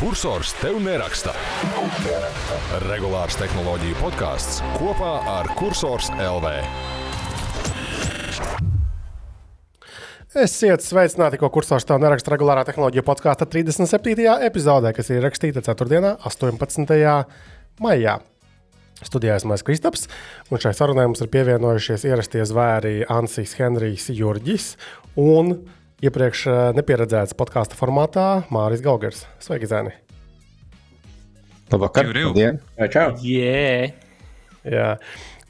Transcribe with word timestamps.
Kursors 0.00 0.54
tev 0.56 0.78
neraksta. 0.80 1.34
Regulārs 2.86 3.34
tehnoloģiju 3.36 3.98
podkāsts 4.00 4.62
kopā 4.78 5.10
ar 5.28 5.50
Cursors 5.58 6.06
LV. 6.16 6.52
Esiet 10.40 10.80
sveicināti, 10.80 11.36
ko 11.36 11.50
kursors 11.52 11.84
tev 11.84 12.00
neraksta 12.00 12.32
regulārā 12.32 12.62
tehnoloģija 12.64 13.04
podkāsta 13.04 13.44
37. 13.44 14.24
epizodē, 14.46 14.94
kas 14.96 15.12
ir 15.12 15.20
rakstīta 15.26 15.60
4. 15.68 16.14
18. 16.30 17.10
maijā. 17.84 18.14
Studijā 19.04 19.36
esmu 19.36 19.58
Kristaps, 19.68 20.08
un 20.48 20.64
šai 20.64 20.72
sarunai 20.80 21.10
mums 21.10 21.20
ir 21.20 21.28
pievienojušies 21.28 22.08
ierastie 22.08 22.48
zvēri 22.48 23.02
Ansīs 23.04 23.52
Henrijs 23.60 24.08
Jurģis 24.16 24.70
un 25.20 25.58
iepriekš 26.04 26.44
eh, 26.48 26.60
nepieredzēts 26.76 27.36
podkāstu 27.38 27.78
formātā 27.78 28.44
Māris 28.52 28.82
Gaugers. 28.84 29.24
Sveiki, 29.42 29.68
Zēni! 29.68 29.92
Labvakar! 31.70 32.08
Labdien! 32.10 32.60
Čau! 32.90 33.12
Yeah. 33.22 33.92
Jā. 34.66 34.88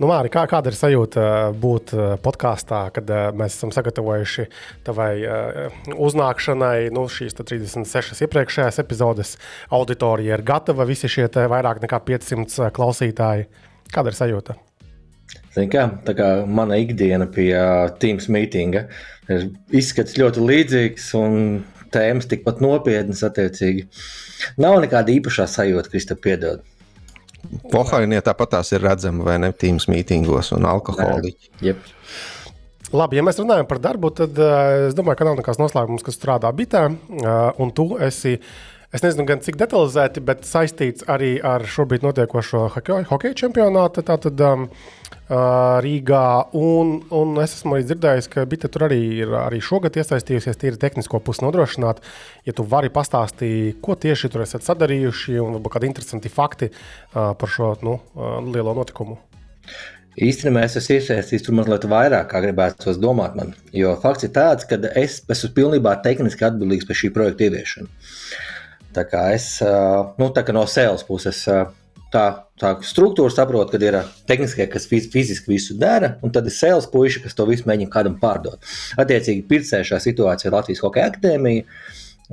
Nu, 0.00 0.08
Māri, 0.08 0.30
kā, 0.32 0.46
kāda 0.50 0.72
ir 0.72 0.78
sajūta 0.78 1.22
eh, 1.22 1.58
būt 1.62 1.94
eh, 1.94 2.14
podkāstā, 2.24 2.82
kad 2.96 3.12
mēs 3.36 3.58
esam 3.58 3.72
sagatavojuši 3.74 4.48
tavai 4.86 5.12
uznākšanai 5.94 6.90
nu, 6.94 7.06
šīs 7.10 7.38
36 7.38 8.24
iepriekšējās 8.26 8.82
epizodes? 8.82 9.36
Auditorija 9.76 10.38
ir 10.38 10.46
gatava, 10.46 10.88
visi 10.88 11.10
šie 11.10 11.28
vairāk 11.30 11.84
nekā 11.84 12.02
500 12.10 12.72
klausītāji. 12.74 13.46
Kāda 13.90 14.12
ir 14.12 14.18
sajūta? 14.18 14.58
Kā, 15.50 15.84
tā 16.06 16.14
kā 16.14 16.26
mana 16.46 16.78
ikdiena 16.78 17.26
pie 17.30 17.50
Teams 18.02 18.28
mītinga 18.30 18.84
ir 19.30 19.48
izskats 19.74 20.14
ļoti 20.18 20.44
līdzīgs 20.46 21.08
un 21.18 21.38
tēmas 21.90 22.28
tikpat 22.30 22.62
nopietnas. 22.62 23.24
Attiecīgi. 23.26 23.88
Nav 24.62 24.78
nekāda 24.84 25.10
īpašā 25.16 25.48
sajūta, 25.50 25.90
kas 25.90 26.06
te 26.06 26.16
piedod. 26.18 26.62
Pohārinie 27.72 28.20
tāpat 28.22 28.54
tās 28.54 28.70
ir 28.76 28.84
redzama 28.84 29.26
vai 29.26 29.38
ne 29.42 29.50
Teams 29.50 29.88
mītingos 29.90 30.52
un 30.54 30.68
alkoholiķi. 30.70 31.54
Yep. 31.66 31.92
Labi, 32.94 33.18
ja 33.18 33.22
mēs 33.26 33.38
runājam 33.38 33.68
par 33.70 33.78
darbu, 33.82 34.10
tad 34.18 34.38
uh, 34.42 34.88
es 34.88 34.96
domāju, 34.98 35.18
ka 35.20 35.26
nav 35.26 35.38
nekāds 35.38 35.60
noslēpums, 35.62 36.02
kas 36.06 36.18
strādā 36.18 36.50
bitē, 36.54 36.88
uh, 36.90 37.60
un 37.62 37.70
tu 37.74 37.92
esi 38.02 38.34
uh, 38.34 38.48
Es 38.90 39.04
nezinu, 39.04 39.22
gan 39.22 39.38
cik 39.38 39.54
detalizēti, 39.54 40.18
bet 40.26 40.42
saistīts 40.48 41.04
arī 41.06 41.36
ar 41.46 41.62
šobrīd 41.62 42.02
notiekošo 42.02 42.64
hokeja 42.74 43.36
čempionātu. 43.38 44.02
Tātad, 44.02 44.42
um, 44.42 44.64
Rīgā. 45.30 46.24
Un, 46.58 46.96
un 47.14 47.36
es 47.38 47.54
esmu 47.54 47.76
arī 47.76 47.84
dzirdējis, 47.86 48.28
ka 48.32 48.42
Bita 48.50 48.66
tur 48.72 48.88
arī 48.88 48.98
ir 49.22 49.36
arī 49.38 49.60
šogad 49.62 49.94
iesaistījusies 50.00 50.58
tīri 50.58 50.80
tehnisko 50.82 51.20
pusi 51.22 51.44
nodrošināt. 51.44 52.02
Ja 52.48 52.56
tu 52.56 52.66
vari 52.66 52.90
pastāstīt, 52.90 53.78
ko 53.84 53.94
tieši 53.94 54.32
tur 54.32 54.42
esat 54.42 54.66
sadarījuši 54.66 55.38
un 55.38 55.62
kādi 55.70 55.86
interesanti 55.86 56.32
fakti 56.32 56.72
uh, 56.72 57.30
par 57.38 57.54
šo 57.54 57.76
nu, 57.86 57.94
uh, 58.18 58.40
lielo 58.42 58.74
notikumu. 58.74 59.20
Īstenībā 60.18 60.66
es 60.66 60.74
esmu 60.80 60.98
iesaistīts 60.98 61.46
tur 61.46 61.54
mazliet 61.54 61.86
vairāk, 61.86 62.26
kā 62.32 62.42
gribētu 62.42 62.98
domāt. 62.98 63.38
Man. 63.38 63.54
Jo 63.70 63.94
fakts 64.02 64.26
ir 64.26 64.34
tāds, 64.34 64.66
ka 64.66 64.82
es 64.98 65.20
esmu 65.30 65.54
pilnībā 65.54 65.94
tehniski 66.02 66.50
atbildīgs 66.50 66.90
par 66.90 66.98
šī 66.98 67.14
projekta 67.14 67.46
ieviešanu. 67.46 67.92
Tā 68.94 69.04
kā 69.06 69.28
es 69.34 69.52
nu, 70.18 70.30
tā 70.34 70.42
kā 70.46 70.54
no 70.56 70.64
sales 70.70 71.04
puses 71.06 71.44
tā, 72.10 72.24
tā 72.60 72.74
struktūra 72.86 73.32
saprotu, 73.32 73.78
ka 73.78 73.86
ir 73.86 73.98
tehniskie, 74.28 74.66
kas 74.70 74.88
fiziski 74.90 75.54
visu 75.54 75.76
dara, 75.78 76.16
un 76.24 76.34
tad 76.34 76.48
ir 76.50 76.54
sales 76.54 76.88
puiši, 76.90 77.24
kas 77.24 77.36
to 77.38 77.46
visu 77.48 77.68
mēģina 77.70 77.92
kādam 77.92 78.18
pārdot. 78.20 78.62
Attiecīgi, 79.00 79.46
pircēja 79.50 79.86
šajā 79.92 80.04
situācijā 80.08 80.54
Latvijas 80.54 80.84
Hokeja 80.84 81.10
akadēmija. 81.12 81.66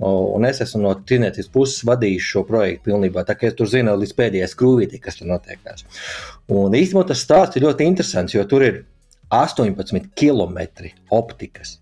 Un 0.08 0.46
es 0.46 0.60
esmu 0.62 0.84
no 0.84 0.92
tīrnieces 1.10 1.48
puses 1.50 1.82
vadījis 1.88 2.26
šo 2.34 2.44
projektu 2.46 2.92
pilnībā. 2.92 3.24
Tā 3.26 3.34
kā 3.34 3.50
es 3.50 3.56
tur 3.58 3.70
zinu 3.70 3.96
līdz 3.98 4.14
pēdējai 4.20 4.50
skrūvītei, 4.52 5.00
kas 5.02 5.18
tur 5.18 5.32
notiekās. 5.32 5.88
Un 6.54 6.78
īstenībā 6.78 7.08
tas 7.10 7.24
stāsts 7.26 7.58
ir 7.58 7.66
ļoti 7.66 7.88
interesants, 7.90 8.36
jo 8.38 8.46
tur 8.46 8.66
ir 8.68 8.84
18 9.34 10.12
km 10.14 10.62
optikas. 11.18 11.80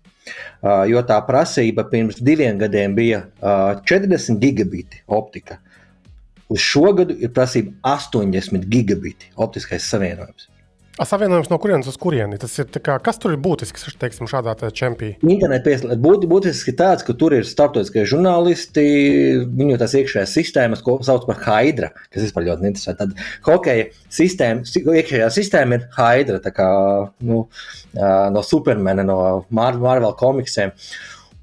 Jo 0.90 1.02
tā 1.06 1.20
prasība 1.26 1.84
pirms 1.90 2.18
diviem 2.24 2.58
gadiem 2.58 2.94
bija 2.96 3.22
40 3.42 4.40
gigabiti 4.42 5.02
optika. 5.06 5.60
Uz 6.50 6.62
šo 6.62 6.92
gadu 6.98 7.16
ir 7.18 7.32
prasība 7.34 7.74
80 7.96 8.66
gigabiti 8.70 9.30
optiskais 9.36 9.86
savienojums. 9.90 10.48
A 10.96 11.04
savienojums 11.04 11.50
no 11.52 11.58
kurienes 11.60 11.88
uz 11.90 11.98
kurieni? 12.00 12.38
Tas 12.40 12.54
ir 12.56 12.70
kā, 12.80 12.94
kas 13.04 13.18
tur 13.20 13.34
ir 13.34 13.40
būtisks 13.44 13.98
teiksim, 14.00 14.28
šādā 14.30 14.54
čempionā? 14.72 15.18
Internetā. 15.28 15.74
Būt, 16.00 16.24
būtiski 16.30 16.72
tāds, 16.76 17.04
ka 17.04 17.12
tur 17.20 17.34
ir 17.36 17.44
starptautiskie 17.44 18.06
žurnālisti, 18.08 18.84
viņu 19.58 19.76
tās 19.82 19.92
iekšējās 20.00 20.32
sistēmas, 20.38 20.84
ko 20.86 20.96
sauc 21.04 21.26
par 21.28 21.42
Haidra, 21.44 21.90
kas 22.08 22.24
vispār 22.24 22.48
ļoti 22.48 22.70
interesanti. 22.70 23.02
Tad 23.02 23.44
hokeja 23.44 23.90
sistēma, 24.16 24.64
iekšējā 24.96 25.28
sistēma 25.36 25.76
ir 25.76 25.84
Haidra, 25.98 26.40
kā 26.56 26.70
nu, 27.28 27.42
no 28.32 28.46
Supermana, 28.46 29.04
no 29.04 29.18
Marvel 29.52 30.08
komiksiem. 30.16 30.72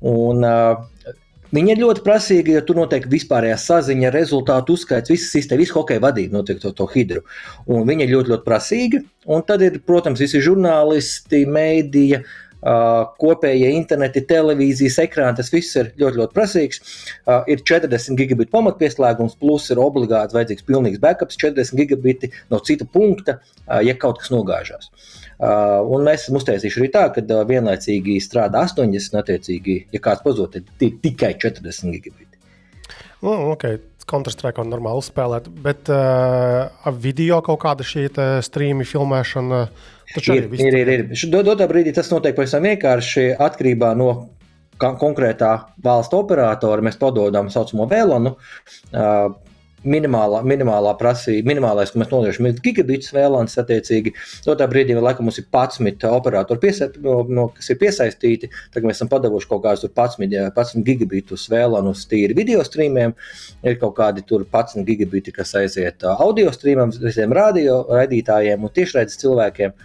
Un, 0.02 0.42
uh, 0.42 1.14
Viņi 1.54 1.76
ir 1.76 1.82
ļoti 1.84 2.02
prasīgi, 2.06 2.56
jo 2.56 2.62
tur 2.66 2.80
notiek 2.82 3.04
vispārējā 3.10 3.58
saziņa, 3.62 4.10
rezultātu 4.16 4.74
uzskaits, 4.74 5.12
visa 5.14 5.28
sistēma, 5.30 5.62
visu 5.62 5.78
hokeja 5.78 6.02
vadība 6.02 6.40
notiek 6.40 6.62
to, 6.64 6.72
to 6.74 6.88
hidru. 6.90 7.22
Un 7.70 7.86
viņi 7.90 8.08
ir 8.08 8.14
ļoti, 8.16 8.34
ļoti 8.34 8.48
prasīgi. 8.48 9.04
Un 9.30 9.46
tad 9.46 9.62
ir, 9.66 9.78
protams, 9.86 10.24
visi 10.24 10.42
žurnālisti, 10.44 11.46
mēdīja. 11.50 12.24
Uh, 12.64 13.10
kopējie 13.20 13.74
interneti, 13.76 14.22
televīzijas 14.24 14.96
ekrāni, 15.04 15.36
tas 15.36 15.50
viss 15.52 15.76
ir 15.76 15.90
ļoti, 16.00 16.22
ļoti 16.22 16.32
prasīgs. 16.32 16.80
Uh, 17.28 17.42
ir 17.52 17.60
40 17.60 18.16
gigabitu 18.16 18.54
pamatpieslēgums, 18.54 19.36
plus 19.42 19.66
ir 19.74 19.82
obligāti 19.84 20.38
vajadzīgs 20.38 20.64
pilnīgs 20.70 21.02
backups, 21.04 21.36
40 21.44 21.76
gigabiti 21.82 22.30
no 22.54 22.62
cita 22.64 22.88
punkta, 22.88 23.42
uh, 23.42 23.82
ja 23.84 23.98
kaut 24.00 24.22
kas 24.24 24.32
nogāžās. 24.32 24.88
Uh, 25.44 25.54
Uh, 25.54 25.82
un 25.92 26.06
mēs 26.06 26.24
esam 26.24 26.38
uztaisījuši 26.40 26.80
arī 26.80 26.90
tā, 26.94 27.08
ka 27.12 27.24
uh, 27.24 27.42
vienlaicīgi 27.50 28.20
strādā 28.24 28.62
80, 28.70 29.18
attiecīgi, 29.20 29.76
ja 29.92 30.00
kāds 30.04 30.24
pazūd, 30.24 30.54
tad 30.54 30.70
tikai 31.04 31.34
40 31.42 31.96
gigabiti. 31.96 32.40
Nu, 33.24 33.34
okay. 33.52 33.82
Counter-Strike 34.08 34.60
un 34.60 34.68
normāli 34.68 35.00
uzspēlēt, 35.00 35.46
bet 35.64 35.88
uh, 35.92 36.90
video 37.00 37.40
kaut 37.44 37.62
kāda 37.64 37.86
šī 37.88 38.10
streama 38.44 38.84
filmēšana. 38.88 39.62
Ir, 40.20 40.50
ir, 40.60 40.78
ir, 40.82 40.92
ir. 40.94 41.06
Dotā 41.32 41.68
brīdī 41.72 41.94
tas 41.96 42.12
notiek 42.12 42.36
pavisam 42.38 42.68
vienkārši 42.68 43.30
atkarībā 43.42 43.94
no 43.98 44.10
konkrētā 44.80 45.54
valsts 45.84 46.20
operatora. 46.20 46.84
Mēs 46.84 47.00
padodam 47.00 47.48
saucamo 47.52 47.88
vēlanu. 47.90 48.36
Uh, 48.92 49.32
minimālā, 49.88 50.42
minimālā 50.48 50.94
prasība, 51.00 51.48
minimālais, 51.52 51.92
ko 51.94 52.02
mēs 52.02 52.12
noliekam, 52.12 52.48
ir 52.50 52.60
gigabitus 52.64 53.14
vēlams. 53.16 53.56
Attiecīgi, 53.64 54.14
no 54.48 54.56
tā 54.60 54.68
brīdī, 54.72 54.96
laikam 54.98 55.28
mums 55.28 55.40
ir 55.42 55.48
11 55.48 56.06
operatori, 56.10 56.74
no, 57.04 57.16
no, 57.30 57.48
kas 57.58 57.72
ir 57.74 57.80
piesaistīti, 57.82 58.50
tad 58.74 58.88
mēs 58.88 59.00
esam 59.00 59.12
padavuši 59.12 59.50
kaut 59.50 59.64
kādus 59.66 59.88
11, 59.88 60.28
11 60.52 60.86
gigabitus 60.88 61.48
vēlamus 61.52 62.06
tīri 62.10 62.38
video 62.38 62.64
streamiem. 62.66 63.16
Ir 63.64 63.80
kaut 63.82 63.96
kādi 64.00 64.26
11 64.28 64.86
gigabiti, 64.88 65.34
kas 65.36 65.56
aiziet 65.60 66.04
audio 66.14 66.52
streamam, 66.56 66.94
visiem 67.04 67.34
radio 67.36 67.82
raidītājiem 67.92 68.64
un 68.64 68.74
tiešraides 68.74 69.20
cilvēkiem, 69.24 69.76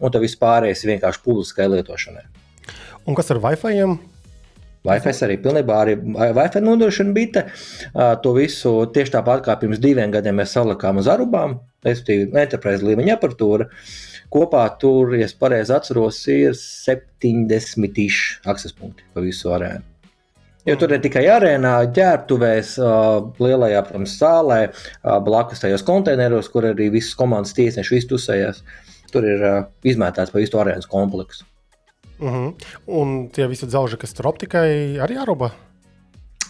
un 0.00 0.14
tas 0.14 0.24
viss 0.24 0.40
pārējais 0.40 0.84
ir 0.84 0.94
vienkārši 0.94 1.22
publiskai 1.24 1.70
lietošanai. 1.76 2.26
Un 3.04 3.16
kas 3.18 3.30
ar 3.34 3.42
Wi-Fi? 3.42 3.74
-iem? 3.76 4.13
Wi-Fi 4.84 5.12
arī 5.24 5.38
pilnībā 5.40 5.76
arī 5.80 5.94
Wi-Fi 5.96 6.60
nodrošina 6.60 7.14
bite. 7.16 7.46
To 7.94 8.34
visu 8.36 8.74
tieši 8.92 9.14
tāpat 9.14 9.46
kā 9.46 9.54
pirms 9.60 9.80
diviem 9.80 10.12
gadiem 10.12 10.36
mēs 10.36 10.52
salikām 10.58 11.00
uz 11.00 11.08
arubām, 11.08 11.56
respektīvi, 11.86 12.34
enterprise 12.42 12.84
līmeņa 12.84 13.16
aparatūra. 13.16 13.70
Kopā 14.34 14.66
tur, 14.82 15.14
ja 15.16 15.24
es 15.28 15.32
pareizi 15.38 15.72
atceros, 15.72 16.18
ir 16.28 16.52
70 16.58 18.00
iši 18.04 18.40
akses 18.50 18.76
punkti 18.76 19.06
pa 19.14 19.24
visu 19.24 19.52
arēnu. 19.56 19.84
Jo 20.64 20.76
tur 20.80 20.92
ir 20.96 21.00
tikai 21.04 21.26
arēnā, 21.28 21.74
ģērbtuvēs, 21.96 22.74
lielajā 23.40 23.82
protams, 23.84 24.14
zālē, 24.20 24.60
blakus 25.24 25.60
tajos 25.60 25.84
konteineros, 25.84 26.48
kur 26.52 26.64
arī 26.70 26.90
visas 26.92 27.16
komandas 27.20 27.52
tiesneši 27.56 27.98
iztusējās. 28.00 28.62
Tur 29.12 29.28
ir 29.28 29.44
izmētāts 29.86 30.32
pa 30.32 30.40
visu 30.40 30.60
arēnas 30.60 30.88
kompleksu. 30.90 31.44
Uh 32.18 32.30
mhm. 32.30 32.46
-huh. 32.46 32.54
Un 32.86 33.28
tie 33.28 33.46
visi 33.46 33.66
dzelži, 33.66 33.96
kas 33.96 34.14
tur 34.14 34.26
optikai, 34.26 34.98
arī 34.98 35.18
jāroba? 35.18 35.50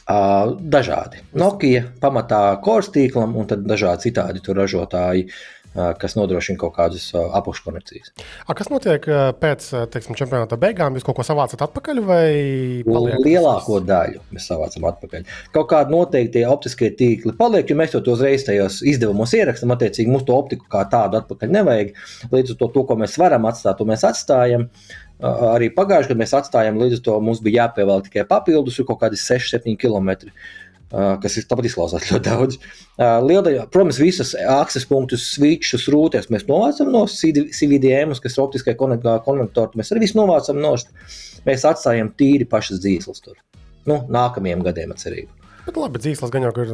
Uh, 0.04 0.52
dažādi. 0.60 1.22
Nokia 1.32 1.86
pamatā 2.00 2.60
kors 2.60 2.90
tīklam, 2.92 3.36
un 3.36 3.46
tad 3.46 3.64
dažādi 3.64 4.10
citādi 4.10 4.42
tur 4.44 4.56
ražotāji, 4.56 5.30
kas 5.74 6.14
nodrošina 6.14 6.58
kaut 6.58 6.74
kādas 6.76 7.08
apakškonekcijas. 7.14 8.12
Kas 8.54 8.70
notiek 8.70 9.06
pēc 9.40 9.66
teiksim, 9.90 10.14
čempionāta 10.18 10.58
beigām? 10.60 10.94
Jūs 10.94 11.06
kaut 11.06 11.18
ko 11.18 11.24
savācat 11.26 11.64
atpakaļ 11.66 12.00
vai 12.06 12.26
paliek? 12.86 13.16
Lielāko 13.24 13.80
daļu 13.82 14.22
mēs 14.34 14.46
savācam 14.50 14.86
atpakaļ. 14.92 15.26
Kaut 15.56 15.70
kādi 15.72 15.94
noteikti 15.96 16.44
optiskie 16.46 16.92
tīkli 16.94 17.34
paliek, 17.38 17.66
jo 17.66 17.78
mēs 17.80 17.96
to 17.96 18.04
uzreiz 18.14 18.46
tajos 18.46 18.82
izdevumos 18.86 19.34
ierakstām. 19.34 19.74
Attiecīgi, 19.74 20.12
mums 20.14 20.26
to 20.28 20.36
optiku 20.38 20.68
kā 20.70 20.84
tādu 20.90 21.18
atpakaļ 21.22 21.56
nevajag. 21.58 21.96
Līdz 22.30 22.54
ar 22.54 22.60
to, 22.60 22.70
to 22.76 22.84
ko 22.86 22.98
mēs 23.00 23.18
varam 23.18 23.50
atstāt, 23.50 23.80
to 23.80 23.88
mēs 23.88 24.06
atstājam. 24.06 24.68
Uh, 24.68 25.03
Arī 25.22 25.70
pagājušajā 25.70 26.10
gadā 26.10 26.20
mēs 26.20 26.34
atstājām, 26.34 26.80
līdz 26.82 26.98
ar 26.98 27.02
to 27.06 27.14
mums 27.22 27.40
bija 27.44 27.64
jāpievelk 27.64 28.08
tikai 28.08 28.24
papildus, 28.28 28.80
kaut 28.88 28.98
kādi 29.04 29.20
6-7 29.20 29.76
km. 29.78 30.32
kas 31.22 31.36
ir 31.38 31.46
tāpat 31.50 31.66
izklausās 31.66 32.08
ļoti 32.10 32.24
daudz. 32.28 32.58
Lieldaļa, 32.98 33.68
protams, 33.72 33.98
visas 33.98 34.34
akses 34.34 34.84
punktus, 34.86 35.24
switches, 35.34 35.88
rūtēs 35.90 36.28
mēs 36.30 36.44
novācam 36.46 36.90
no 36.94 37.06
CVDM, 37.10 38.14
kas 38.22 38.36
ir 38.36 38.42
optiskai 38.44 38.76
konektori. 38.78 39.78
Mēs 39.80 39.90
arī 39.94 40.04
visu 40.04 40.18
novācam 40.20 40.60
no. 40.62 40.74
Mēs 41.46 41.66
atstājam 41.66 42.12
tīri 42.18 42.46
pašas 42.50 42.82
dzīslas 42.84 43.24
tur. 43.24 43.40
Nu, 43.86 44.04
nākamajiem 44.08 44.62
gadiem 44.66 44.94
atcerību. 44.94 45.43
Bet 45.64 45.78
labi, 45.80 46.00
dzīslas 46.02 46.32
gan 46.32 46.44
jau 46.44 46.52
ir 46.60 46.72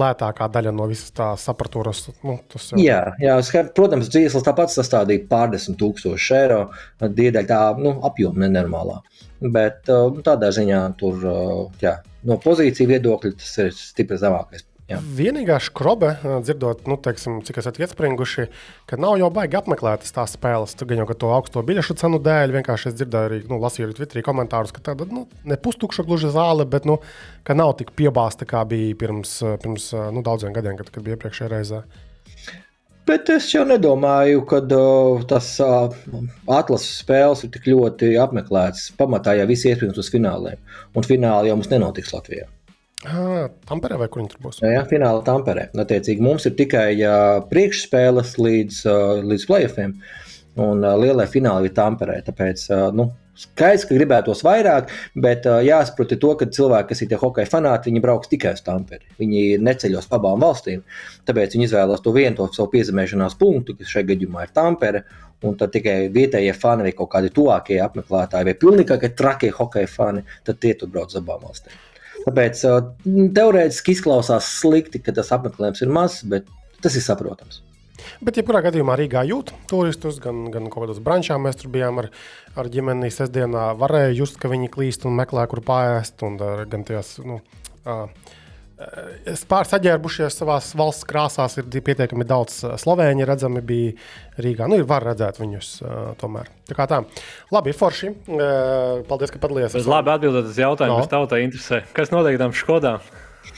lētākā 0.00 0.48
daļa 0.52 0.72
no 0.72 0.88
visas 0.88 1.12
tās 1.16 1.44
apatūras. 1.52 2.06
Nu, 2.24 2.38
jau... 2.54 2.80
Jā, 2.80 3.00
jā, 3.20 3.36
protams, 3.76 4.08
dzīslas 4.12 4.46
tāpat 4.46 4.72
sastādīja 4.72 5.26
pārdesmit 5.30 5.76
tūkstoši 5.80 6.36
eiro. 6.38 6.60
Diedaļ 7.04 7.48
tā 7.50 7.60
nu, 7.80 7.98
apjoma 8.08 8.46
nenormālā. 8.46 9.00
Bet 9.54 9.90
tādā 10.24 10.52
ziņā 10.56 10.84
tur, 11.00 11.26
jā, 11.84 11.98
no 12.24 12.40
pozīciju 12.40 12.94
viedokļa 12.94 13.34
tas 13.42 13.58
ir 13.66 13.74
stipri 13.76 14.20
zemākais 14.20 14.64
Jā. 14.84 14.98
Vienīgā 15.00 15.56
skrobe, 15.64 16.10
dzirdot, 16.44 16.82
nu, 16.90 16.98
teiksim, 17.00 17.38
cik 17.46 17.62
esat 17.62 17.78
iespringuši, 17.80 18.44
ka 18.90 18.98
nav 19.00 19.16
jau 19.16 19.30
baigi 19.32 19.56
apmeklētas 19.56 20.12
tās 20.12 20.34
spēles. 20.36 20.74
Tur 20.76 20.90
gan 20.90 21.00
jau 21.00 21.16
to 21.16 21.30
augsto 21.32 21.62
biļešu 21.64 21.96
cenu 22.02 22.20
dēļ, 22.20 22.52
vienkārši 22.58 22.90
es 22.90 22.98
dzirdēju 22.98 23.30
arī, 23.30 23.38
nu, 23.48 23.56
lasīju 23.62 23.88
arī 23.88 23.96
Twitterī 23.96 24.24
komentārus, 24.26 24.74
ka 24.76 24.84
tāda, 24.90 25.08
nu, 25.08 25.24
ne 25.48 25.56
pustukša 25.56 26.04
gluži 26.04 26.32
zāle, 26.34 26.66
bet, 26.68 26.84
nu, 26.84 26.98
ka 27.48 27.56
nav 27.56 27.78
tik 27.80 27.94
piebāzta, 27.96 28.44
kā 28.48 28.66
bija 28.68 28.98
pirms, 29.00 29.38
pirms 29.64 29.88
nu, 30.12 30.24
daudziem 30.26 30.52
gadiem, 30.52 30.76
kad, 30.76 30.92
kad 30.92 31.06
bija 31.06 31.16
iepriekšējā 31.16 31.54
reizē. 31.54 31.86
Bet 33.08 33.28
es 33.32 33.50
jau 33.52 33.66
nedomāju, 33.68 34.44
ka 34.48 34.62
uh, 34.64 35.24
tas 35.28 35.48
uh, 35.60 35.92
atlases 36.48 37.00
spēles 37.02 37.44
ir 37.44 37.52
tik 37.52 37.68
ļoti 37.68 38.14
apmeklētas. 38.20 38.90
Pamatā 39.00 39.36
jau 39.36 39.48
viss 39.50 39.68
iespējams 39.68 40.00
uz 40.00 40.08
fināliem. 40.12 40.60
Un 40.96 41.04
fināli 41.04 41.52
jau 41.52 41.58
mums 41.58 41.68
nenotiks 41.72 42.14
Latvijā. 42.16 42.48
Tamperē 43.04 43.98
vai 44.00 44.08
kur 44.08 44.22
viņi 44.22 44.32
tur 44.32 44.44
būs? 44.46 44.60
Jā, 44.62 44.70
jā 44.78 44.84
finālā 44.88 45.24
Tamperē. 45.26 45.68
Attiecīgi 45.76 46.24
mums 46.24 46.46
ir 46.48 46.54
tikai 46.56 46.88
uh, 47.02 47.42
priekšspēles 47.50 48.38
līdz, 48.40 48.78
uh, 48.88 49.18
līdz 49.24 49.44
playoffiem, 49.50 49.98
un 50.60 50.80
uh, 50.80 50.94
lielai 51.00 51.26
fināli 51.30 51.70
ir 51.70 51.76
Tamperē. 51.76 52.22
Tāpēc, 52.24 52.64
uh, 52.72 52.86
nu, 52.96 53.10
skaidrs, 53.38 53.84
ka 53.88 53.98
gribētos 53.98 54.40
vairāk, 54.46 54.92
bet 55.20 55.48
uh, 55.50 55.60
jāsaprot 55.66 56.16
to, 56.16 56.32
ka 56.40 56.48
cilvēki, 56.56 56.90
kas 56.92 57.04
ir 57.04 57.12
tie 57.12 57.20
hokeja 57.20 57.50
fanāti, 57.50 57.92
viņi 57.92 58.04
brauks 58.04 58.32
tikai 58.32 58.54
uz 58.56 58.64
Tamperi. 58.64 59.04
Viņi 59.20 59.44
neceļos 59.60 60.08
pa 60.08 60.20
abām 60.22 60.40
valstīm. 60.40 60.84
Tāpēc 61.28 61.58
viņi 61.58 61.68
izvēlās 61.68 62.04
to 62.04 62.14
vienu 62.16 62.38
to 62.40 62.48
savu 62.56 62.72
piezemēšanās 62.72 63.36
punktu, 63.40 63.76
kas 63.78 63.92
šajā 63.92 64.14
gadījumā 64.14 64.48
ir 64.48 64.54
Tampere. 64.56 65.04
Un 65.44 65.58
tad 65.60 65.74
tikai 65.74 66.06
vietējie 66.08 66.54
fani 66.56 66.86
vai 66.86 66.94
kaut 66.96 67.10
kādi 67.12 67.28
tuvākie 67.34 67.76
apmeklētāji, 67.84 68.46
vai 68.48 68.54
pilnīgi 68.56 69.10
trakie 69.18 69.50
hokeja 69.52 69.90
fani, 69.92 70.22
tad 70.46 70.62
tie 70.62 70.72
tur 70.78 70.88
brauc 70.94 71.12
uz 71.12 71.20
abām 71.20 71.42
valstīm. 71.44 71.82
Tāpēc 72.24 72.64
teorētiski 73.36 73.94
izklausās 73.94 74.48
slikti, 74.62 75.02
ka 75.04 75.14
tas 75.16 75.32
apmeklējums 75.36 75.84
ir 75.84 75.92
mazs, 75.92 76.24
bet 76.28 76.48
tas 76.84 76.96
ir 76.96 77.04
saprotams. 77.04 77.60
Bet, 78.24 78.38
jebkurā 78.38 78.60
gadījumā, 78.66 78.96
Rīgā 78.98 79.22
jūt 79.28 79.52
turistus, 79.70 80.18
gan, 80.22 80.46
gan 80.52 80.68
kaut 80.72 80.84
kādos 80.84 81.00
brančām 81.04 81.44
mēs 81.46 81.58
tur 81.60 81.70
bijām 81.72 82.02
ar, 82.02 82.10
ar 82.58 82.68
ģimeni 82.72 83.10
sestdienā. 83.12 83.70
Varēja 83.80 84.14
just, 84.18 84.38
ka 84.40 84.50
viņi 84.52 84.70
klīst 84.72 85.06
un 85.08 85.16
meklē, 85.18 85.46
kur 85.50 85.62
pāriest, 85.64 86.20
gan 86.20 86.84
tajās. 86.88 87.16
Nu, 87.24 87.40
uh, 87.84 88.34
Pāris 89.48 89.70
saģērbušies 89.72 90.36
savā 90.40 90.58
valsts 90.78 91.06
krāsās, 91.08 91.56
ir 91.60 91.68
pietiekami 91.68 92.26
daudz 92.28 92.60
slovēņu 92.82 93.26
redzami, 93.28 93.62
bija 93.64 94.42
Rīgā. 94.44 94.68
Nu, 94.70 94.78
ir 94.80 94.88
var 94.88 95.06
redzēt 95.06 95.40
viņus 95.40 95.70
uh, 95.82 95.90
tomēr. 96.20 96.50
Tā 96.68 96.76
kā 96.78 96.86
tā. 96.90 97.00
Labi, 97.54 97.74
forši. 97.76 98.12
Uh, 98.28 99.02
paldies, 99.08 99.32
ka 99.34 99.42
padalījāties. 99.42 99.80
Es 99.82 99.90
labi 99.90 100.14
atbildēju 100.14 100.52
uz 100.52 100.62
jautājumu, 100.64 100.98
no. 100.98 101.02
kas 101.04 101.12
tautai 101.12 101.44
interesē. 101.46 101.84
Kas 101.96 102.14
notiek 102.14 102.40
tam 102.40 102.56
Škodām? 102.56 103.04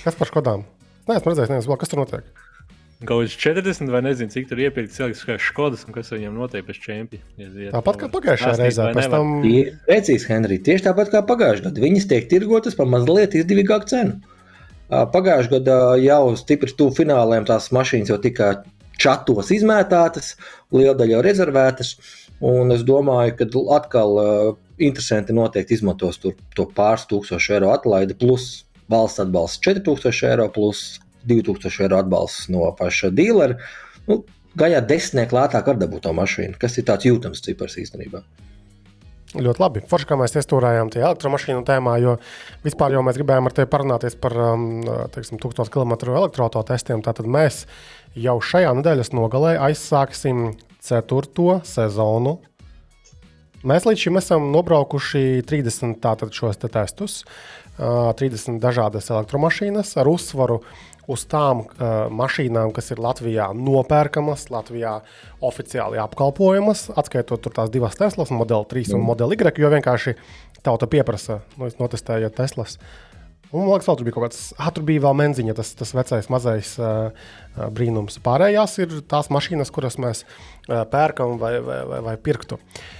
Kas 0.03 0.19
par 0.19 0.31
Škodām? 0.31 0.67
Nē, 1.07 1.19
es 1.19 1.27
redzēju, 1.27 1.55
nezinu, 1.55 1.79
kas 1.81 1.93
tur 1.93 2.03
notiek. 2.03 2.45
Kāds 3.07 3.35
40 3.37 3.91
vai 3.93 4.01
nezinu, 4.07 4.33
cik 4.33 4.47
tur 4.49 4.61
iepirkt 4.65 4.95
cilvēks, 4.95 5.25
kā 5.29 5.35
Škodas 5.43 5.83
un 5.85 5.93
kas 5.93 6.09
viņam 6.15 6.39
notiek 6.39 6.65
pēc 6.65 6.79
čempiona. 6.81 7.51
Tāpat 7.75 7.99
kā 8.01 8.09
pagājušajā 8.15 8.55
reizē. 8.63 8.87
Tam... 9.13 9.35
Precīzi, 9.85 10.31
Henrij, 10.31 10.63
tieši 10.65 10.87
tāpat 10.87 11.13
kā 11.13 11.21
pagājušajā 11.29 11.67
gadā. 11.67 11.83
Viņas 11.85 12.09
tiek 12.09 12.31
tirgotas 12.31 12.79
par 12.79 12.89
mazliet 12.89 13.37
izdevīgāku 13.37 13.91
cenu. 13.93 14.17
Pagājušajā 14.91 15.51
gadā 15.59 15.79
jau 15.99 16.37
stipri 16.39 16.71
tuvu 16.79 16.95
fināliem 17.01 17.47
tās 17.49 17.73
mašīnas 17.75 18.13
jau 18.13 18.21
tika 18.23 18.53
čatos 19.03 19.51
izmētātas, 19.55 20.37
liela 20.73 20.95
daļa 20.99 21.17
jau 21.17 21.25
rezervētas. 21.27 21.97
Un 22.47 22.71
es 22.75 22.85
domāju, 22.85 23.33
ka 23.39 23.47
atkal 23.79 24.19
uh, 24.21 24.53
interesanti 24.79 25.33
noteikti 25.33 25.79
izmantos 25.79 26.21
tur, 26.21 26.37
to 26.55 26.69
pāris 26.77 27.07
tūkstošu 27.09 27.57
eiro 27.57 27.73
atlaidi, 27.73 28.15
plus 28.15 28.67
valsts 28.93 29.25
atbalsts 29.25 29.63
4000 29.65 30.31
eiro, 30.31 30.49
plus 30.53 31.01
2000 31.27 31.87
eiro 31.87 32.01
atbalsts 32.03 32.51
no 32.53 32.69
paša 32.79 33.11
dīlera. 33.17 33.59
Nu, 34.07 34.23
Gaļā 34.57 34.81
desmitnieki 34.89 35.37
lētāk 35.37 35.67
var 35.69 35.77
dabūt 35.77 36.07
to 36.07 36.13
mašīnu, 36.17 36.57
kas 36.61 36.79
ir 36.81 36.87
tāds 36.89 37.05
jūtams 37.05 37.43
cipars 37.45 37.75
īstenībā. 37.83 38.23
Ļoti 39.37 39.61
labi. 39.61 39.83
Forši, 39.89 40.09
kā 40.09 40.17
mēs 40.19 40.37
iestūrējām 40.39 40.91
tajā 40.93 41.11
elektromašīnu 41.11 41.65
tēmā, 41.67 41.97
jo 42.01 42.17
vispār 42.65 42.95
jau 42.97 43.03
mēs 43.05 43.19
gribējām 43.19 43.49
ar 43.49 43.55
tevi 43.57 43.69
parunāties 43.73 44.17
par 44.21 44.37
um, 44.53 44.67
teiksim, 45.13 45.41
1000 45.43 45.73
km 45.73 45.97
elektrotestiem. 46.15 47.03
Tātad 47.05 47.29
mēs 47.29 47.65
jau 48.17 48.39
šajā 48.41 48.73
nedēļas 48.79 49.13
nogalē 49.17 49.57
aizsāksim 49.69 50.55
ceturto 50.85 51.61
sezonu. 51.67 52.39
Mēs 53.67 53.87
līdz 53.89 54.07
šim 54.07 54.21
esam 54.21 54.51
nobraukuši 54.55 55.43
30 55.49 55.99
tātad, 56.05 56.33
šos 56.37 56.61
te 56.63 56.71
testus, 56.73 57.23
uh, 57.77 58.13
30 58.17 58.61
dažādas 58.63 59.11
elektromašīnas 59.13 59.97
ar 60.01 60.09
uzsvaru 60.13 60.63
uz 61.11 61.25
tām 61.31 61.65
uh, 61.65 62.07
mašīnām, 62.13 62.73
kas 62.75 62.91
ir 62.95 63.01
Latvijā 63.03 63.49
nopērkamas, 63.57 64.49
Latvijā 64.53 64.99
oficiāli 65.45 66.01
apkalpojamas, 66.03 66.89
atskaitot 66.99 67.47
tās 67.55 67.73
divas 67.75 67.99
Teslas, 67.99 68.33
Model 68.35 68.67
3 68.69 68.95
un 68.95 69.03
mm. 69.03 69.11
Model 69.13 69.37
Y, 69.37 69.53
jo 69.63 69.73
vienkārši 69.73 70.17
tauta 70.67 70.89
pieprasa, 70.91 71.41
nu, 71.61 71.71
notestējot 71.81 72.37
Teslas. 72.39 72.81
Un, 73.53 73.63
man 73.63 73.77
liekas, 73.77 73.87
tur 73.87 74.03
bija 74.03 74.17
kaut 74.17 74.27
kāds, 74.27 74.43
ah, 74.59 74.73
tur 74.75 74.83
bija 74.89 75.05
vēl 75.05 75.15
menziņa, 75.23 75.55
tas, 75.55 75.71
tas 75.79 75.95
vecais, 75.95 76.27
mazais 76.35 76.75
uh, 76.83 77.15
brīnums. 77.71 78.19
Pārējās 78.25 78.75
ir 78.83 79.01
tās 79.07 79.31
mašīnas, 79.31 79.71
kuras 79.73 80.01
mēs 80.03 80.25
uh, 80.27 80.83
pērkam 80.91 81.39
vai, 81.39 81.55
vai, 81.63 81.81
vai, 81.87 82.01
vai 82.11 82.17
pirktu. 82.19 82.59
Uh, 82.59 82.96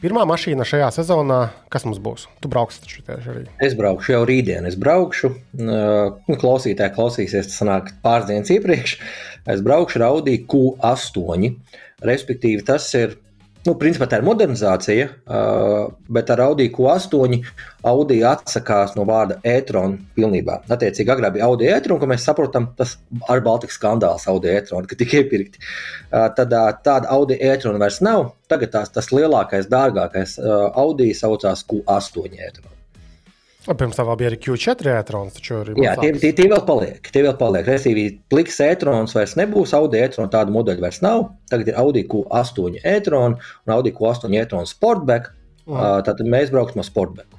Pirmā 0.00 0.22
mašīna 0.24 0.64
šajā 0.64 0.86
sezonā, 0.96 1.38
kas 1.68 1.84
mums 1.84 1.98
būs? 2.00 2.22
Tu 2.40 2.48
brauksi 2.48 2.80
taču 2.80 3.02
tieši 3.04 3.32
arī. 3.34 3.42
Es 3.60 3.74
braukšu 3.76 4.14
jau 4.14 4.20
rītdien. 4.28 4.64
Es 4.64 4.78
braukšu, 4.80 5.28
uh, 5.60 6.36
klausītāji 6.40 6.94
klausīsies, 6.96 7.50
tas 7.50 7.58
sanāk 7.60 7.90
pāris 8.00 8.30
dienas 8.30 8.52
iepriekš. 8.54 8.94
Es 9.52 9.60
braukšu 9.66 10.00
ar 10.00 10.06
Audi 10.08 10.38
Q8. 10.48 11.50
Respektīvi, 12.08 12.64
tas 12.64 12.86
ir 12.96 13.18
Nu, 13.66 13.74
principā 13.76 14.06
tā 14.08 14.16
ir 14.16 14.24
modernizācija, 14.24 15.06
bet 16.16 16.30
ar 16.32 16.40
Audi 16.46 16.70
Q8 16.72 17.34
Audi 17.90 18.16
atsakās 18.24 18.94
no 18.96 19.04
vārda 19.08 19.36
e-tron 19.44 19.98
pilnībā. 20.16 20.62
Attiecīgi, 20.72 21.12
agrāk 21.12 21.34
bija 21.34 21.44
Audi 21.50 21.68
e-tron, 21.68 22.00
ko 22.00 22.08
mēs 22.08 22.24
saprotam, 22.24 22.70
tas 22.78 22.96
ar 23.28 23.44
Baltikas 23.44 23.76
skandāls 23.76 24.24
Audi 24.32 24.48
e-tron, 24.54 24.88
ka 24.88 24.96
tika 24.96 25.20
iepirkti. 25.20 25.60
Tad 26.10 26.56
tāda 26.88 27.12
Audi 27.12 27.36
e-tron 27.36 27.76
vairs 27.84 28.00
nav. 28.00 28.30
Tagad 28.48 28.72
tās, 28.78 28.96
tas 28.96 29.12
lielākais, 29.12 29.68
dārgākais 29.68 30.38
Audi 30.72 31.12
saucās 31.20 31.66
Q8 31.68 32.40
e-tron. 32.40 32.79
Pirms 33.60 33.98
tam 33.98 34.08
bija 34.16 34.30
arī 34.30 34.38
Q4 34.40 34.94
e-trons. 34.94 35.34
Jā, 35.84 35.92
tie, 36.00 36.14
tie, 36.16 36.30
tie 36.32 36.46
vēl 36.48 36.62
paliek. 36.64 37.10
Tie 37.12 37.20
vēl 37.26 37.34
paliek. 37.36 37.66
Restīvi, 37.68 38.04
pliks 38.32 38.56
e-trons 38.64 39.12
vairs 39.16 39.36
nebūs, 39.36 39.74
Audi 39.76 40.00
e-trons 40.00 40.32
tādu 40.32 40.54
modeļu 40.54 40.80
vairs 40.80 41.02
nav. 41.04 41.26
Tagad 41.52 41.68
ir 41.68 41.76
Audi 41.82 42.06
Q8 42.08 42.80
e-tron 42.80 43.36
un 43.36 43.74
Audi 43.74 43.92
Q8 43.92 44.32
e-tron 44.40 44.68
Sportback. 44.68 45.28
Mm. 45.66 45.76
Uh, 45.76 45.98
tātad 46.06 46.24
mēs 46.32 46.48
brauksim 46.54 46.80
ar 46.80 46.88
Sportback. 46.88 47.36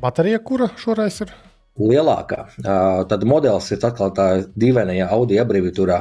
Baterija, 0.00 0.40
kura 0.40 0.70
šoreiz 0.80 1.20
ir? 1.26 1.34
Lielākā. 1.76 2.46
Uh, 2.62 3.04
tad 3.10 3.28
modelis 3.28 3.68
ir 3.76 3.84
atkal 3.84 4.14
tā 4.16 4.30
dīvainajā 4.56 5.10
Audi 5.12 5.36
abreviatūrā, 5.42 5.98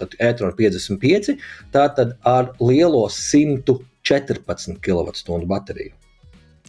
tad 0.00 0.16
e-tron 0.16 0.56
55. 0.56 1.34
Tātad 1.76 2.16
ar 2.24 2.54
lielo 2.56 3.04
114 3.12 4.80
kWh 4.80 5.44
bateriju. 5.52 5.92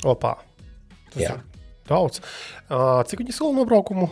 Opā. 0.03 0.35
Tas 1.13 1.23
Jā. 1.23 1.37
ir 1.39 1.48
Daudz. 1.89 2.21
Uh, 2.69 3.01
cik 3.09 3.23
viņi 3.23 3.35
sola 3.35 3.57
nobraukumu? 3.57 4.09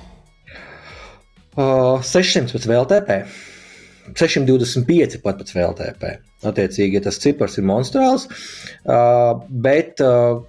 Uh, 1.58 2.02
600 2.06 2.54
pēc 2.54 2.68
VLTP. 2.70 3.20
625 4.18 5.22
pat 5.24 5.40
pēc 5.42 5.54
VLTP. 5.56 6.12
Attiecīgi, 6.48 7.02
tas 7.06 7.20
cipars 7.22 7.58
ir 7.60 7.66
monstrāls. 7.68 8.28
Uh, 8.86 9.42
bet 9.50 10.02
uh, 10.06 10.44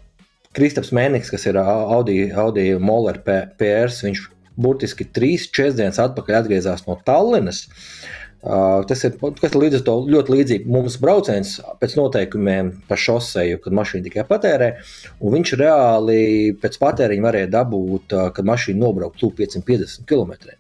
Kristaps 0.57 0.93
Mēnesis, 0.97 1.33
kas 1.35 1.47
ir 1.51 1.59
Audi, 1.61 2.29
Audi 2.33 2.71
Moller 2.81 3.21
PRS, 3.25 4.03
viņš 4.07 4.25
burtiski 4.59 5.07
3-4 5.15 5.77
dienas 5.79 6.01
atpakaļ 6.03 6.43
atgriezās 6.43 6.87
no 6.89 6.97
Tallinas. 7.07 7.67
Uh, 7.69 8.18
tas 8.43 9.03
ir 9.03 9.17
kas 9.19 9.57
līdz 9.59 9.83
to 9.87 9.95
ļoti 10.07 10.35
līdzīgi. 10.35 10.71
Mums 10.71 10.99
brauciens 11.03 11.57
pēc 11.81 11.97
noteikumiem 11.99 12.71
pa 12.89 12.99
šoseju, 12.99 13.59
kad 13.65 13.75
mašīna 13.75 14.07
tikai 14.07 14.25
patērē, 14.29 14.71
viņš 15.19 15.55
reāli 15.59 16.21
pēc 16.63 16.79
patēriņa 16.79 17.27
varēja 17.27 17.51
dabūt, 17.57 18.15
uh, 18.15 18.31
kad 18.35 18.47
mašīna 18.47 18.85
nobrauc 18.85 19.19
550 19.19 20.07
km. 20.07 20.55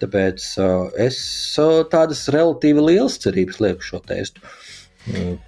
Tāpēc 0.00 0.48
uh, 0.62 0.88
es 0.96 1.20
uh, 1.60 1.82
tādas 1.90 2.24
relatīvi 2.32 2.88
lielas 2.92 3.20
cerības 3.20 3.60
lieku 3.60 3.84
šo 3.84 4.00
testu. 4.08 4.40
Mm. 5.12 5.38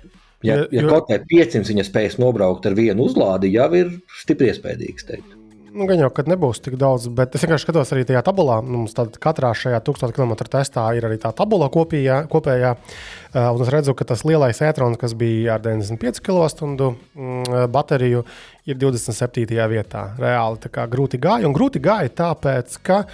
Ja, 0.45 0.63
ja 0.73 0.87
kaut 0.89 1.11
kā 1.11 1.21
500 1.21 1.69
viņa 1.69 1.85
spējas 1.89 2.17
nobraukt 2.21 2.65
ar 2.69 2.77
vienu 2.77 3.09
uzlādi, 3.09 3.53
jau 3.57 3.69
ir 3.77 3.93
stipri 4.23 4.53
iespējams 4.53 5.09
teikt. 5.09 5.40
Nu, 5.71 5.87
gan 5.87 6.01
jau, 6.03 6.09
ka 6.11 6.25
nebūs 6.27 6.59
tik 6.65 6.75
daudz, 6.81 7.05
bet 7.15 7.37
es 7.37 7.45
vienkārši 7.45 7.69
skatos 7.69 7.93
arī 7.95 8.03
tajā 8.09 8.25
tabulā. 8.27 8.57
Nu, 8.65 8.83
mums 8.83 8.97
katrā 9.23 9.53
šajā 9.55 9.79
1000 9.87 10.15
km 10.17 10.33
testā 10.51 10.89
ir 10.99 11.07
arī 11.07 11.19
tā 11.23 11.31
tabula 11.37 11.69
kopijā, 11.71 12.25
kopējā. 12.33 12.73
Uh, 12.75 13.53
un 13.55 13.63
es 13.63 13.71
redzu, 13.71 13.95
ka 13.95 14.09
tas 14.09 14.25
lielais 14.27 14.59
e-trons, 14.67 14.99
kas 14.99 15.15
bija 15.19 15.55
ar 15.55 15.63
95 15.63 16.23
kWh 16.27 16.91
mm, 16.91 17.69
bateriju, 17.71 18.25
ir 18.67 18.81
27. 18.83 19.47
vietā. 19.71 20.09
Reāli 20.19 20.75
grūti 20.91 21.23
gāja. 21.23 21.47
Un 21.47 21.55
grūti 21.55 21.83
gāja 21.83 22.11
tāpēc, 22.25 22.81
ka 22.83 23.05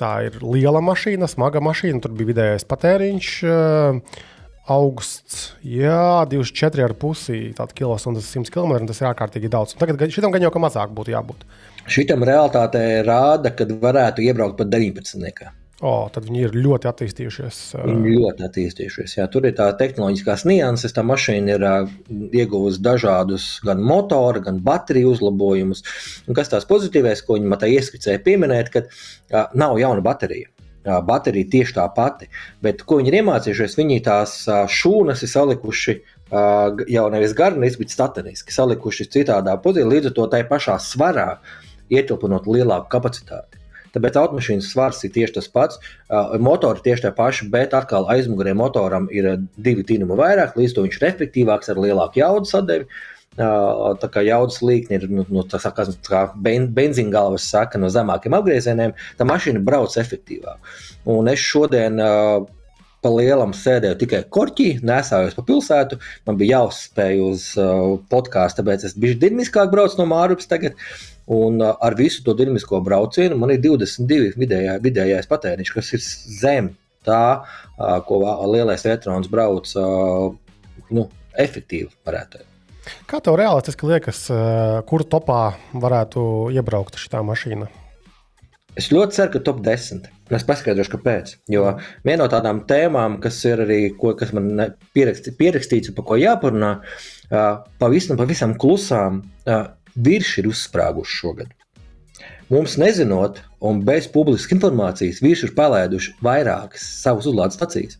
tā 0.00 0.12
ir 0.26 0.42
liela 0.42 0.82
mašīna, 0.82 1.30
smaga 1.30 1.62
mašīna. 1.62 2.02
Tur 2.02 2.18
bija 2.18 2.32
vidējais 2.34 2.66
patēriņš. 2.66 3.32
Uh, 3.46 4.22
augsts, 4.70 5.52
jā, 5.66 6.22
24,5 6.30 7.74
km/h, 7.78 8.22
100 8.22 8.50
km. 8.54 8.88
Tas 8.90 9.02
ir 9.02 9.10
ārkārtīgi 9.10 9.50
daudz. 9.50 9.74
Tagad 9.78 10.02
šitam 10.10 10.34
gan 10.34 10.42
jau 10.46 10.52
ka 10.54 10.62
mazāk 10.62 10.94
būtu 10.94 11.14
jābūt. 11.14 11.46
Šitam 11.90 12.22
realitātē 12.26 13.02
rāda, 13.06 13.50
ka 13.56 13.66
varētu 13.66 14.22
iebraukt 14.22 14.58
pat 14.60 14.70
19. 14.70 15.50
O, 15.82 15.92
tad 16.14 16.28
viņi 16.28 16.44
ir 16.46 16.52
ļoti 16.54 16.86
attīstījušies. 16.86 17.56
Viņi 17.82 18.12
ļoti 18.14 18.44
attīstījušies. 18.46 19.16
Jā, 19.16 19.26
tur 19.32 19.48
ir 19.48 19.56
tā 19.58 19.66
tehnoloģiskās 19.80 20.44
nianses. 20.46 20.94
Tā 20.94 21.02
mašīna 21.02 21.56
ir 21.56 21.66
uh, 21.66 21.90
ieguvusi 22.30 22.78
dažādus 22.86 23.48
gan 23.66 23.82
motoru, 23.82 24.44
gan 24.46 24.60
bateriju 24.62 25.10
uzlabojumus. 25.16 25.82
Un 26.30 26.38
kas 26.38 26.52
tās 26.52 26.68
pozitīvais, 26.70 27.24
ko 27.26 27.34
viņi 27.34 27.58
tā 27.58 27.72
ieskicēja 27.74 28.22
pieminēt, 28.22 28.70
ka 28.70 28.84
uh, 28.86 29.50
nav 29.58 29.80
jauna 29.82 30.04
baterija 30.06 30.52
baterija 30.82 31.46
tieši 31.46 31.76
tā 31.76 31.84
pati. 31.94 32.26
Bet 32.62 32.80
ko 32.82 32.96
viņi 32.98 33.12
ir 33.12 33.18
iemācījušies, 33.20 33.76
viņi 33.78 34.00
tās 34.02 34.32
šūnas 34.50 35.22
ir 35.22 35.30
salikuši 35.30 35.94
jau 36.90 37.04
nevis 37.12 37.34
garniski, 37.36 37.84
bet 37.84 37.92
stateniski, 37.92 38.54
salikuši 38.54 39.06
citādā 39.12 39.54
pozīcijā, 39.62 39.90
līdz 39.92 40.10
ar 40.10 40.16
to 40.16 40.26
tai 40.32 40.40
pašā 40.48 40.78
svarā 40.82 41.28
ietilpinot 41.92 42.48
lielāku 42.50 42.90
kapacitāti. 42.92 43.60
Tāpēc 43.92 44.16
automašīnas 44.16 44.70
svars 44.72 45.02
ir 45.04 45.12
tieši 45.12 45.36
tas 45.36 45.48
pats, 45.52 45.80
motori 46.40 46.80
tieši 46.84 47.06
tie 47.06 47.10
paši, 47.16 47.48
bet 47.52 47.74
atkal 47.76 48.08
aizmugurē 48.12 48.54
motoram 48.56 49.08
ir 49.12 49.34
divi 49.60 49.84
tīnumi 49.88 50.16
vairāk, 50.16 50.56
līdz 50.56 50.76
to 50.76 50.86
viņš 50.86 50.96
ir 50.96 51.08
efektīvāks 51.10 51.72
ar 51.72 51.82
lielāku 51.82 52.22
jaudu 52.22 52.48
sadaļu. 52.48 52.88
Tā 53.36 54.08
kā 54.12 54.20
jaudas 54.24 54.58
līkne 54.60 54.98
ir 54.98 55.04
nu, 55.08 55.26
nu, 55.32 55.44
saka, 55.48 55.86
kā 56.08 56.26
ben, 56.36 56.66
benzīna 56.72 57.14
galvas 57.14 57.46
saka, 57.48 57.80
no 57.80 57.88
zemākiem 57.92 58.36
apgriezieniem, 58.36 58.92
tā 59.16 59.28
mašīna 59.28 59.62
brauc 59.64 59.96
efektīvāk. 60.00 60.74
Un 61.08 61.30
es 61.32 61.40
šodien 61.40 61.96
uh, 62.00 62.44
pa 63.02 63.10
lielam 63.10 63.54
sēdēju 63.56 63.98
tikai 64.02 64.20
korķī, 64.32 64.68
nesājos 64.86 65.34
pa 65.38 65.46
pilsētu. 65.48 65.98
Man 66.28 66.38
bija 66.40 66.58
jāuzspēj 66.60 67.22
uz 67.24 67.46
uh, 67.58 67.96
podkāstu, 68.12 68.60
tāpēc 68.60 68.84
es 68.90 68.98
biju 69.00 69.18
dinamiskāk 69.24 69.72
braucu 69.72 69.98
no 70.02 70.06
Mārupas 70.12 70.50
tagad. 70.50 70.76
Un 71.30 71.60
uh, 71.62 71.74
ar 71.80 71.94
visu 71.98 72.24
to 72.26 72.34
dinamisko 72.34 72.80
braucienu 72.82 73.38
man 73.38 73.52
ir 73.54 73.60
22 73.62 74.32
vidējā, 74.40 74.78
vidējais 74.82 75.28
patēriņš, 75.30 75.74
kas 75.74 75.92
ir 75.94 76.02
zem 76.02 76.72
tā, 77.06 77.42
uh, 77.42 77.98
ko 78.06 78.22
lielais 78.50 78.86
elektrons 78.86 79.30
brauc 79.30 79.70
uh, 79.78 80.32
nu, 80.90 81.06
efektīvi, 81.38 81.92
varētu. 82.06 82.42
Kā 83.06 83.20
tev 83.22 83.36
realistiski 83.38 83.86
liekas, 83.86 84.24
kur 84.90 85.04
topā 85.06 85.52
varētu 85.70 86.24
iebraukt 86.50 86.98
šī 86.98 87.20
mašīna? 87.22 87.68
Es 88.74 88.88
ļoti 88.90 89.14
ceru, 89.14 89.30
ka 89.34 89.42
top 89.46 89.60
10. 89.62 90.08
Es 90.32 90.46
paskaidrošu, 90.48 90.94
kāpēc. 90.94 91.34
Jo 91.52 91.76
viena 92.06 92.22
no 92.22 92.28
tādām 92.32 92.62
tēmām, 92.66 93.18
kas 93.22 93.38
ir 93.44 93.60
arī, 93.66 93.80
ko, 94.00 94.14
kas 94.18 94.32
man 94.34 94.48
pierakstīts, 94.96 95.36
pierakstīts 95.38 95.92
par 95.94 96.06
ko 96.08 96.16
jāparunā, 96.18 96.72
pavisam, 97.82 98.16
pavisam 98.18 98.56
klusām, 98.58 99.20
virši 99.96 100.40
ir 100.42 100.48
uzsprāguši 100.52 101.18
šogad. 101.18 101.52
Mums 102.52 102.76
nezinot, 102.76 103.40
un 103.64 103.80
bez 103.86 104.08
publiskas 104.12 104.56
informācijas, 104.56 105.22
vīrieši 105.24 105.48
ir 105.48 105.54
palaiduši 105.56 106.16
vairākas 106.24 106.84
savas 107.00 107.28
uzlādes 107.30 107.56
stacijas. 107.56 107.96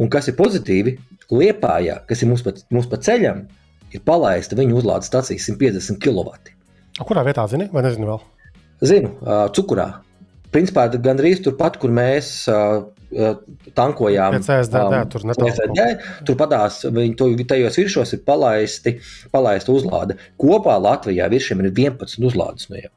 Un 0.00 0.08
kas 0.12 0.30
ir 0.30 0.38
pozitīvi, 0.38 0.96
Liepājā, 1.32 1.94
kas 2.04 2.20
ir 2.20 2.28
mums 2.28 2.42
pa, 2.44 2.52
mums 2.74 2.88
pa 2.90 2.98
ceļam, 3.00 3.46
ir 3.94 4.02
palaista 4.04 4.56
viņa 4.58 4.74
uzlādes 4.76 5.08
stacija 5.08 5.40
150 5.40 6.00
kW. 6.02 6.34
Kurā 7.08 7.22
vietā 7.24 7.46
zini, 7.48 7.70
vai 7.72 7.84
nezinu 7.86 8.10
vēl? 8.10 8.24
Zinu, 8.84 9.14
Cukurā. 9.56 9.86
Principā 10.52 10.86
gandrīz 10.92 11.40
turpat, 11.44 11.78
kur 11.80 11.92
mēs 11.94 12.32
tankojām. 13.76 14.38
CSDD, 14.40 14.80
um, 15.02 15.10
tur 15.12 15.26
CSDD, 15.36 15.86
tur 16.28 16.38
padās, 16.40 16.80
viņi 16.88 17.16
to, 17.18 17.28
tajos 17.48 17.78
virsos 17.80 18.14
ir 18.16 18.22
palaisti, 18.26 18.96
palaista 19.34 19.72
uzlāde. 19.74 20.18
Kopā 20.40 20.78
Latvijā 20.80 21.28
virsiem 21.32 21.62
ir 21.64 21.72
11 21.72 22.28
uzlādes 22.28 22.70
no 22.72 22.80
jau. 22.80 22.92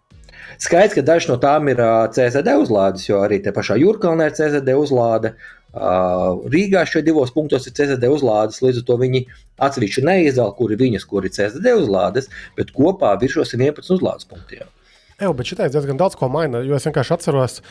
Skaidrs, 0.61 0.95
ka 0.95 1.03
dažas 1.03 1.27
no 1.31 1.35
tām 1.41 1.67
ir 1.71 1.81
CSD 2.15 2.53
uzlādes, 2.61 3.07
jo 3.09 3.19
arī 3.25 3.41
te 3.43 3.51
pašā 3.55 3.75
Jurkalnē 3.81 4.29
ir 4.29 4.37
CSD 4.37 4.75
uzlāde. 4.79 5.33
Rīgā 5.75 6.85
šeit 6.87 7.03
divos 7.07 7.33
punktos 7.35 7.67
ir 7.67 7.75
CSD 7.75 8.07
uzlādes, 8.13 8.61
līdz 8.63 8.79
ar 8.79 8.87
to 8.87 8.99
viņi 9.01 9.25
atsevišķi 9.67 10.05
neizdala, 10.07 10.55
kur 10.55 10.71
ir 10.71 10.79
viņas, 10.79 11.07
kur 11.09 11.27
ir 11.27 11.35
CSD 11.35 11.75
uzlādes, 11.81 12.31
bet 12.55 12.71
kopā 12.77 13.17
virs 13.19 13.35
šos 13.35 13.51
ir 13.57 13.65
11 13.67 13.97
uzlādes 13.97 14.29
punktiem. 14.29 14.69
Jā, 15.15 15.29
bet 15.31 15.47
šitais 15.47 15.71
diezgan 15.71 15.95
daudz 15.95 16.17
ko 16.19 16.27
maina. 16.27 16.59
Jo 16.67 16.75
es 16.75 16.83
vienkārši 16.89 17.13
atceros, 17.15 17.61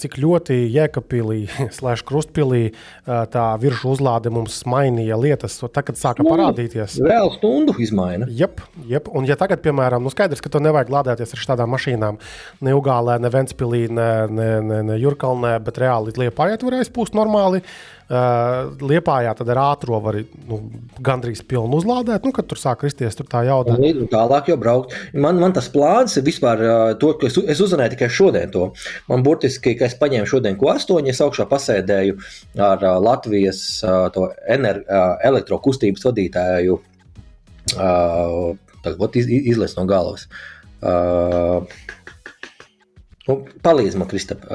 cik 0.00 0.16
ļoti 0.22 0.56
Jēkabīlī, 0.72 1.44
slēdz 1.76 2.04
krustpilī, 2.08 2.62
tā 3.04 3.44
virsma 3.62 3.92
uzlāde 3.92 4.32
mums 4.32 4.62
mainīja 4.68 5.18
lietas. 5.20 5.58
Tā, 5.62 5.84
kad 5.84 5.98
sāka 6.00 6.24
nu, 6.24 6.32
parādīties, 6.32 6.98
vēl 7.02 7.32
stundu 7.36 7.76
izmaina. 7.82 8.28
Jep, 8.32 8.62
jep. 8.88 9.10
Un, 9.12 9.28
ja 9.28 9.36
tagad, 9.40 9.62
piemēram, 9.64 10.02
nu 10.02 10.12
skaidrs, 10.12 10.42
ka 10.42 10.52
to 10.52 10.62
nevajag 10.62 10.92
lādēties 10.92 11.36
ar 11.36 11.44
šādām 11.46 11.74
mašīnām, 11.76 12.20
ne 12.64 12.76
Ugālē, 12.76 13.18
ne 13.22 13.32
Ventspīlī, 13.32 13.86
ne, 13.92 14.10
ne, 14.32 14.52
ne, 14.64 14.84
ne 14.90 15.00
Jurkalnē, 15.00 15.58
bet 15.64 15.82
reāli 15.82 16.16
Liepājā 16.22 16.60
tur 16.60 16.80
aizpūst 16.80 17.16
normāli. 17.18 17.62
Uh, 18.12 18.76
Liepājā 18.82 19.30
tad 19.38 19.48
ar 19.54 19.60
ātrā 19.62 19.96
var 20.02 20.18
nu, 20.20 20.58
gandrīz 21.00 21.40
pilnu 21.48 21.78
uzlādēt, 21.78 22.26
nu, 22.26 22.32
kad 22.36 22.44
tur 22.50 22.60
sāk 22.60 22.82
kristies 22.82 23.16
tur 23.16 23.28
tā 23.30 23.40
jauda. 23.46 23.78
Un 23.78 24.10
tālāk 24.10 24.50
jau 24.52 24.58
braukt. 24.60 24.92
Man, 25.14 25.38
man 25.40 25.54
tas 25.56 25.70
plāns 25.72 26.18
ir 26.20 26.26
vispār 26.26 26.60
uh, 26.60 26.82
to, 27.00 27.14
es, 27.24 27.38
es 27.54 27.62
uzzināju 27.64 27.94
tikai 27.94 28.10
šodien 28.12 28.52
to. 28.52 28.68
Man 29.08 29.24
burtiski, 29.42 29.74
ka 29.78 29.88
es 29.88 29.96
paņēmu 29.98 30.28
šodien 30.28 30.56
ko 30.58 30.70
astoņi, 30.72 31.10
es 31.10 31.20
augšā 31.20 31.48
pasēdēju 31.50 32.18
ar 32.62 32.84
Latvijas 33.02 33.82
ener, 34.46 34.82
elektrokustības 35.24 36.06
vadītāju. 36.06 36.78
Tagad 38.82 39.18
iz, 39.18 39.28
izlaiž 39.28 39.76
no 39.78 39.86
galvas. 39.86 40.28
Nu, 43.26 43.38
palīdz 43.62 43.98
man, 43.98 44.10
Kristap. 44.10 44.46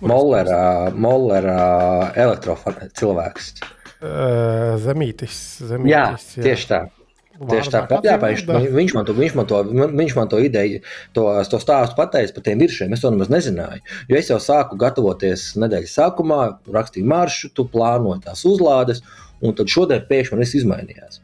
Mollera, 0.00 0.90
Mollera 0.92 2.12
elektrofona 2.16 2.90
cilvēks. 2.96 3.54
Zemītis, 4.84 5.38
zemītis. 5.64 5.92
Jā, 5.92 6.04
jā. 6.36 6.42
tieši 6.44 6.68
tā. 6.68 6.80
Tieši 7.36 7.72
tāpat, 7.74 8.06
jā, 8.06 8.14
viņš, 8.20 8.44
viņš, 8.72 8.92
man 8.96 9.06
to, 9.08 9.14
viņš, 9.16 9.34
man 9.36 9.48
to, 9.50 9.58
viņš 9.68 10.14
man 10.16 10.30
to 10.32 10.38
ideju, 10.40 10.80
to, 11.16 11.26
to 11.52 11.60
stāstu 11.60 11.98
pateica 11.98 12.32
par 12.36 12.46
tiem 12.46 12.62
virsiem. 12.62 12.94
Es 12.96 13.02
to 13.04 13.10
nemaz 13.12 13.28
nezināju. 13.32 13.82
Jo 14.08 14.20
es 14.20 14.30
jau 14.32 14.38
sāku 14.42 14.78
gatavoties 14.80 15.50
nedēļas 15.60 15.96
sākumā, 15.98 16.40
rakstīju 16.72 17.10
maršrutu, 17.12 17.66
plānoju 17.74 18.22
tās 18.24 18.46
uzlādes, 18.48 19.02
un 19.44 19.56
tad 19.58 19.72
šodien 19.72 20.06
pēkšņi 20.08 20.36
man 20.36 20.44
viss 20.44 20.58
izmainījās. 20.62 21.20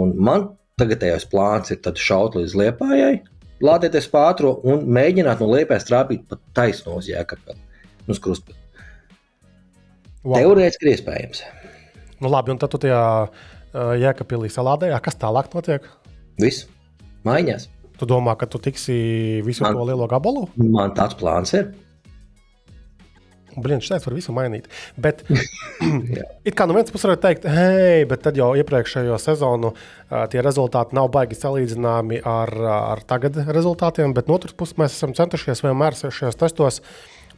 Un 0.00 0.16
man 0.16 0.48
tagadējais 0.80 1.28
plāns 1.28 1.74
ir 1.74 2.02
šaut 2.08 2.40
līdz 2.40 2.56
liepājai, 2.56 3.14
lādēties 3.60 4.08
pātro 4.08 4.56
un 4.64 4.88
mēģināt 4.88 5.44
no 5.44 5.50
liepājas 5.52 5.88
trāpīt 5.90 6.24
pat 6.30 6.40
taisno 6.56 6.96
uz 7.02 7.10
jēkabeli 7.10 7.60
uz 8.08 8.20
krustpili. 8.22 8.56
Wow. 10.24 10.36
Teorētiski 10.36 10.92
iespējams. 10.94 11.44
Nu, 12.20 12.28
labi, 12.28 12.52
un 12.52 12.58
tad 12.60 12.72
tu 12.72 12.80
tajā 12.80 13.00
uh, 13.24 13.48
jēkapilī 13.74 14.50
salādējā, 14.52 14.98
kas 15.04 15.18
tālāk 15.20 15.52
notiek? 15.54 15.86
Viss, 16.40 16.66
maiņās. 17.26 17.68
Tu 18.00 18.08
domā, 18.08 18.34
ka 18.40 18.48
tu 18.48 18.58
tiksi 18.62 18.96
visu 19.44 19.66
man, 19.66 19.76
to 19.76 19.86
lielo 19.90 20.08
gabalu? 20.08 20.46
Man 20.56 20.94
tāds 20.96 21.18
plāns 21.20 21.52
ir. 21.58 21.70
Blīņš 23.50 23.88
teica, 23.90 24.06
var 24.06 24.14
visu 24.14 24.32
mainīt. 24.32 24.70
Bet, 24.96 25.24
it 26.48 26.54
kā 26.56 26.64
no 26.70 26.76
vienas 26.76 26.94
puses 26.94 27.10
var 27.10 27.18
teikt, 27.20 27.44
hei, 27.50 28.06
bet 28.08 28.22
tad 28.24 28.38
jau 28.38 28.52
iepriekšējo 28.56 29.18
sezonu 29.20 29.74
uh, 29.74 30.24
tie 30.32 30.40
rezultāti 30.46 30.96
nav 30.96 31.10
baigi 31.12 31.36
salīdzināmi 31.36 32.22
ar, 32.24 32.54
ar 32.72 33.02
tagad 33.10 33.36
rezultātiem. 33.50 34.14
Bet 34.16 34.30
no 34.30 34.38
otras 34.38 34.56
puses 34.56 34.78
mēs 34.80 34.96
esam 34.96 35.16
centušies 35.18 35.64
vienmēr 35.66 35.98
šajos 35.98 36.38
testos 36.40 36.80
uh, 36.80 36.94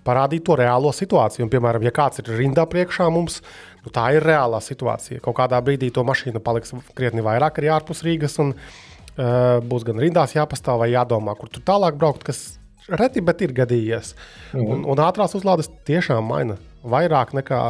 parādīt 0.07 0.45
to 0.47 0.57
reālo 0.59 0.93
situāciju. 0.95 1.47
Un, 1.47 1.53
piemēram, 1.53 1.85
ja 1.87 1.95
kāds 1.95 2.23
ir 2.23 2.31
rindā 2.37 2.67
priekšā 2.71 3.09
mums, 3.12 3.41
nu, 3.85 3.93
tā 3.95 4.09
ir 4.17 4.27
reālā 4.27 4.61
situācija. 4.62 5.23
Kaut 5.25 5.37
kādā 5.41 5.61
brīdī 5.65 5.91
to 5.95 6.05
mašīnu 6.07 6.43
paliks 6.45 6.75
krietni 6.97 7.25
vairāk 7.25 7.61
arī 7.61 7.73
ārpus 7.75 8.05
Rīgas, 8.07 8.39
un 8.43 8.55
uh, 8.55 9.59
būs 9.65 9.87
gan 9.89 10.01
rindās 10.03 10.37
jāpastāv 10.37 10.85
vai 10.85 10.93
jādomā, 10.95 11.37
kur 11.39 11.53
tur 11.53 11.65
tālāk 11.67 11.99
braukt, 12.01 12.27
kas 12.29 12.45
reti, 12.91 13.23
bet 13.25 13.43
ir 13.45 13.55
gadījies. 13.57 14.15
Mm. 14.53 14.65
Un, 14.67 14.87
un 14.95 15.05
ātrās 15.05 15.37
uzlādes 15.39 15.71
tiešām 15.89 16.27
maina 16.33 16.59
vairāk 16.83 17.35
nekā 17.37 17.61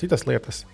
citas 0.00 0.26
lietas. 0.28 0.64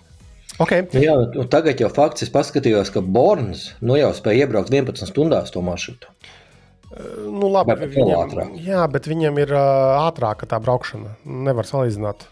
Okay. 0.61 0.85
Jā, 1.01 1.15
tagad 1.49 1.79
jau 1.81 1.89
fakts, 1.89 2.27
es 2.27 2.29
paskatījos, 2.33 2.91
ka 2.93 3.01
Borns 3.01 3.71
nu 3.81 3.97
jau 3.97 4.11
spēja 4.13 4.45
iebraukt 4.45 4.69
11 4.69 5.09
stundās 5.09 5.49
to 5.53 5.63
maršrutu. 5.65 6.11
Nu, 6.93 7.47
labi, 7.49 7.73
Bet 7.73 7.95
viņam, 7.95 8.51
jā, 8.61 8.83
bet 8.91 9.07
viņam 9.09 9.39
ir 9.41 9.53
uh, 9.55 10.03
ātrāka 10.03 10.45
tā 10.49 10.59
braukšana. 10.61 11.15
Nevar 11.25 11.65
salīdzināt. 11.65 12.27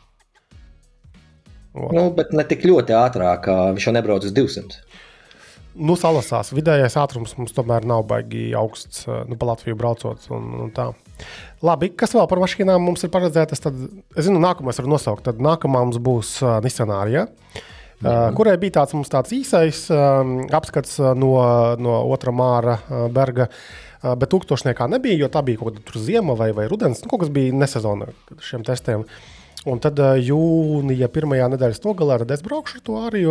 Nu, 1.71 2.09
bet 2.15 2.33
ne 2.35 2.43
tik 2.47 2.65
ļoti 2.67 2.95
ātrāk, 2.97 3.47
viņš 3.47 3.87
jau 3.87 3.93
nebrauc 3.95 4.25
uz 4.27 4.33
200. 4.35 4.81
Nu, 5.71 5.95
salasās. 5.95 6.51
Vidējais 6.51 6.97
ātrums 6.99 7.31
mums 7.37 7.53
tomēr 7.55 7.85
nav 7.87 8.03
baigi 8.09 8.49
augsts, 8.59 9.05
uh, 9.07 9.21
nu, 9.29 9.37
pa 9.39 9.47
Latviju 9.53 9.77
braucot. 9.79 10.25
Un, 10.35 10.49
un 10.65 10.71
tā. 10.75 10.89
Labi, 11.63 11.93
kas 11.95 12.11
vēl 12.17 12.27
par 12.27 12.41
mašīnām 12.43 12.83
mums 12.83 13.05
ir 13.07 13.11
paredzētas? 13.13 13.63
Tad, 13.63 13.77
es 14.17 14.27
zinu, 14.27 14.41
nākamais 14.43 14.81
var 14.81 14.89
nosaukt. 14.91 15.23
Tad 15.29 15.39
nākamā 15.43 15.85
mums 15.85 16.01
būs 16.03 16.33
uh, 16.43 16.57
Nissanārija. 16.65 17.29
Uh, 18.01 18.31
kurai 18.35 18.57
bija 18.59 18.79
tāds, 18.79 18.97
tāds 19.13 19.31
īsais 19.37 19.83
um, 19.93 20.39
apskats 20.57 20.97
uh, 20.99 21.11
no, 21.13 21.35
no 21.77 21.99
otrā 22.09 22.33
māra 22.33 22.79
uh, 22.81 23.05
berga, 23.13 23.45
uh, 23.47 24.15
bet 24.17 24.31
tūkstošniekā 24.33 24.87
nebija, 24.89 25.19
jo 25.21 25.29
tā 25.31 25.43
bija 25.45 25.61
kaut 25.61 25.77
kāda 25.77 26.01
ziema 26.01 26.33
vai, 26.35 26.49
vai 26.57 26.65
rudens. 26.71 27.03
Nu, 27.05 27.11
kaut 27.13 27.21
kas 27.23 27.31
bija 27.31 27.53
nesezona 27.55 28.09
šiem 28.41 28.65
testiem. 28.67 29.05
Un 29.69 29.81
tad 29.81 29.99
jūnija 30.25 31.09
pirmajā 31.13 31.51
nedēļas 31.53 31.83
nogalē 31.83 32.19
ar 32.19 32.27
desbraukšu 32.29 32.79
ar 32.79 32.85
to 32.85 33.01
arī. 33.05 33.25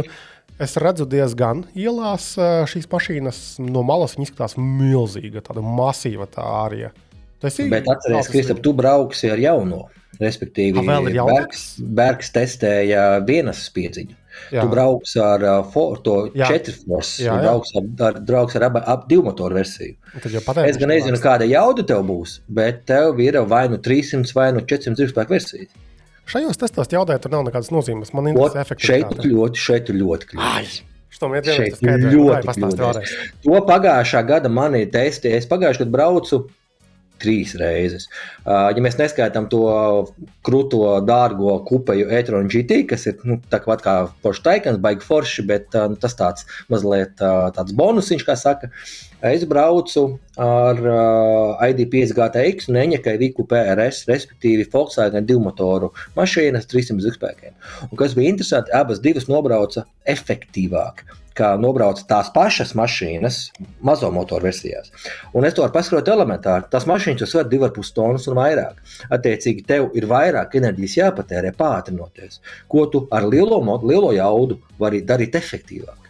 Es 0.61 0.77
redzu 0.79 1.07
diezgan 1.09 1.65
ielās 1.75 2.35
šīs 2.71 2.87
mašīnas 2.93 3.41
no 3.65 3.83
malas. 3.87 4.15
Viņa 4.15 4.29
izskatās 4.29 4.59
milzīga, 4.61 5.43
tāda 5.47 5.65
masīva 5.65 6.29
tā 6.31 6.45
ārija. 6.45 6.93
Tas 7.41 7.57
ir. 7.59 7.71
Bet 7.73 7.89
atcerieties, 7.89 8.29
Kristap, 8.31 8.61
tu 8.63 8.75
brauksi 8.77 9.33
ar 9.33 9.41
jauno. 9.41 9.87
Respektīvi, 10.21 10.83
jaunāks? 10.85 11.17
Bergs, 11.17 11.63
Bergs 11.97 12.33
testēja 12.35 13.05
vienas 13.25 13.63
spiedziņu. 13.71 14.19
Jā. 14.51 14.65
Tu 14.65 14.71
brauks 14.73 15.15
ar 15.21 15.43
uh, 15.45 15.59
for, 15.73 15.99
to 16.05 16.17
Jā. 16.35 16.49
četru 16.51 16.75
forsu, 16.77 17.25
Jā, 17.25 17.35
tu 17.35 17.45
brauks 17.45 17.73
ar, 17.77 17.87
ar, 18.09 18.19
brauks 18.27 18.57
ar 18.59 18.67
aba, 18.69 18.83
ap 18.89 19.07
divu 19.11 19.27
motoru 19.29 19.59
versiju. 19.59 19.97
Tad 20.23 20.61
Es 20.65 20.79
gan 20.81 20.93
nezinu, 20.93 21.19
kāda 21.23 21.49
jauda 21.51 21.85
tev 21.87 22.03
būs, 22.09 22.41
bet 22.49 22.85
tev 22.91 23.21
ir 23.23 23.39
vai 23.51 23.67
nu 23.73 23.79
300 23.83 24.35
vai 24.37 24.51
nu 24.57 24.65
400 24.65 25.03
zirgspēku 25.03 25.37
versija. 25.37 25.69
Šajos 26.31 26.61
testos 26.61 26.93
jaudēt, 26.95 27.25
tur 27.25 27.33
nav 27.35 27.43
nekādas 27.49 27.73
nozīmes. 27.75 28.13
Man 28.15 28.31
interesē 28.31 28.63
Šeit 28.63 28.67
efektivitāte. 28.67 29.31
ļoti, 29.33 29.65
šeit 29.67 29.91
ļoti 29.97 30.31
Šeit 31.59 31.83
ļoti 31.83 32.31
Vai 32.31 32.41
pastāsti 32.47 32.79
kļūdies. 32.79 32.85
vēlreiz? 32.85 33.35
To 33.45 33.61
pagājušā 33.67 34.23
gada 34.29 34.53
man 34.53 34.79
ir 34.79 34.93
testi. 34.95 35.33
Es 35.35 35.49
pagājušajā 35.51 35.85
gadā 35.85 35.95
braucu 35.97 36.45
trīs 37.21 37.53
reizes. 37.61 38.07
Uh, 38.47 38.71
ja 38.73 38.81
mēs 38.81 38.97
neskaitām 38.97 39.51
to 39.53 39.61
krūto, 40.47 40.85
dārgo 41.05 41.59
kupeju 41.69 42.09
e-tronu 42.17 42.49
GT, 42.49 42.85
kas 42.89 43.05
ir 43.11 43.21
nu, 43.29 43.37
tā 43.53 43.61
kā, 43.65 43.97
Porsche 44.25 44.47
Taycan, 44.47 44.81
baigi 44.81 45.05
forši, 45.05 45.45
bet 45.51 45.77
uh, 45.77 45.91
nu, 45.93 46.01
tas 46.01 46.17
tāds 46.17 46.47
mazliet 46.73 47.21
uh, 47.21 47.51
tāds 47.57 47.77
bonusiņš, 47.77 48.25
kā 48.25 48.39
saka. 48.41 48.71
Es 49.21 49.43
braucu 49.45 50.07
ar 50.41 50.79
uh, 50.81 51.61
ID5 51.67 52.15
GTX 52.17 52.71
un 52.71 52.79
Eņakai 52.81 53.19
Viku 53.21 53.45
PRS, 53.45 54.07
respektīvi 54.09 54.65
Volkswagen 54.73 55.27
divu 55.29 55.43
motoru 55.45 55.91
mašīnas 56.17 56.65
300 56.71 57.05
zigspēkiem. 57.05 57.57
Un 57.91 58.01
kas 58.01 58.17
bija 58.17 58.33
interesanti, 58.33 58.73
abas 58.73 59.03
divas 59.05 59.29
nobrauca 59.29 59.85
efektīvāk 60.09 61.05
kā 61.37 61.53
nobrauc 61.61 62.01
tās 62.09 62.29
pašas 62.35 62.75
mašīnas, 62.77 63.39
mazo 63.87 64.11
motoru 64.13 64.49
versijās. 64.49 64.91
Un 65.37 65.47
es 65.49 65.55
to 65.57 65.65
varu 65.65 65.77
paskaidrot 65.77 66.11
elementāri. 66.13 66.69
Tās 66.73 66.89
mašīnas 66.91 67.23
jau 67.25 67.31
sver 67.31 67.49
2,5 67.53 67.95
tonnas 67.97 68.29
un 68.29 68.37
vairāk. 68.41 68.83
Attiecīgi, 69.15 69.65
tev 69.69 69.89
ir 69.97 70.09
vairāk 70.11 70.59
enerģijas 70.61 70.99
jāpatērē 71.01 71.55
pātrinoties, 71.57 72.41
ko 72.69 72.87
tu 72.93 73.07
ar 73.15 73.29
lielo, 73.29 73.61
lielo 73.85 74.13
jaudu 74.17 74.61
vari 74.81 75.05
darīt 75.07 75.39
efektīvāk. 75.41 76.10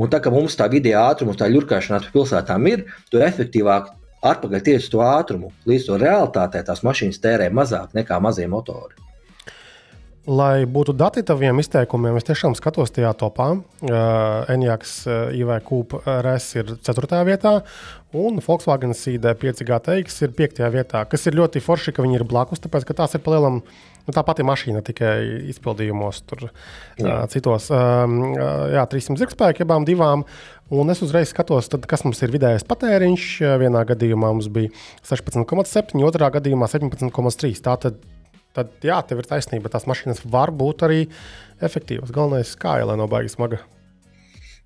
Un 0.00 0.08
tā 0.08 0.20
kā 0.24 0.32
mums 0.32 0.56
tā 0.56 0.64
vidējā 0.72 1.00
ātruma, 1.12 1.36
tā 1.36 1.50
ļurkāšanās 1.52 2.06
pa 2.06 2.14
pilsētām 2.14 2.68
ir, 2.70 2.86
tu 3.12 3.20
efektīvāk 3.20 3.90
atpakaļ 4.30 4.64
tieši 4.64 4.86
uz 4.86 4.88
to 4.94 5.04
ātrumu. 5.04 5.52
Līdz 5.68 5.90
to 5.90 6.00
realitātē 6.00 6.64
tās 6.64 6.80
mašīnas 6.86 7.20
tērē 7.20 7.50
mazāk 7.52 7.92
nekā 7.96 8.20
mazie 8.24 8.48
motori. 8.48 9.09
Lai 10.30 10.62
būtu 10.68 10.92
dati 10.94 11.24
taviem 11.26 11.58
izteikumiem, 11.58 12.14
es 12.20 12.26
tiešām 12.28 12.52
skatos 12.54 12.92
tajā 12.94 13.10
topā. 13.18 13.48
Uh, 13.82 14.50
Enjaks 14.52 14.92
uh, 15.08 15.32
IVQ 15.34 15.80
RS 16.06 16.44
ir 16.60 16.68
4. 16.86 17.22
vietā, 17.26 17.56
un 18.14 18.38
Volkswagen 18.44 18.94
CD 18.94 19.32
5 19.40 19.64
GTX 19.66 20.20
ir 20.28 20.34
5. 20.38 20.60
vietā. 20.70 21.02
Kas 21.10 21.26
ir 21.26 21.38
ļoti 21.40 21.62
forši, 21.64 21.94
ka 21.96 22.04
viņi 22.04 22.20
ir 22.20 22.26
blakus, 22.30 22.62
tāpēc 22.62 22.86
ka 22.86 23.00
tās 23.00 23.16
ir 23.18 23.24
palielam. 23.24 23.58
Nu, 24.06 24.14
tā 24.14 24.22
pati 24.26 24.46
mašīna 24.46 24.84
tikai 24.86 25.16
izpildījumos, 25.50 26.22
tur 26.30 26.46
uh, 26.46 26.54
citos. 27.32 27.66
Um, 27.74 28.20
jā, 28.70 28.86
300 28.94 29.18
zirgspēku 29.24 29.66
abām 29.66 29.88
divām. 29.88 30.24
Un 30.70 30.94
es 30.94 31.02
uzreiz 31.02 31.34
skatos, 31.34 31.72
tad, 31.72 31.90
kas 31.90 32.06
mums 32.06 32.22
ir 32.22 32.30
vidējais 32.30 32.68
patēriņš. 32.70 33.26
Vienā 33.64 33.82
gadījumā 33.90 34.30
mums 34.30 34.46
bija 34.54 34.70
16,7, 35.10 35.98
otrā 36.06 36.30
gadījumā 36.38 36.70
17,3. 36.70 37.58
Tātad 37.66 37.98
tad, 38.56 38.72
jā, 38.84 38.98
tev 39.06 39.22
ir 39.22 39.28
taisnība. 39.30 39.72
Tās 39.72 39.86
mašīnas 39.90 40.24
var 40.30 40.52
būt 40.54 40.84
arī 40.86 41.04
efektīvas. 41.62 42.12
Galvenais 42.14 42.52
kāja, 42.60 42.88
lai 42.88 42.98
nav 43.00 43.10
baigi 43.12 43.32
smaga. 43.34 43.60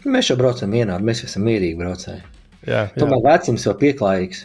Mēs 0.04 0.28
jau 0.28 0.36
braucam 0.40 0.74
vienādi, 0.74 1.06
mēs 1.06 1.24
esam 1.24 1.46
mierīgi 1.48 1.78
braucēji. 1.80 2.24
Jā, 2.64 2.82
jā. 2.88 2.98
Tomēr 2.98 3.22
vecums 3.24 3.64
jau 3.64 3.72
pieklājīgs. 3.80 4.44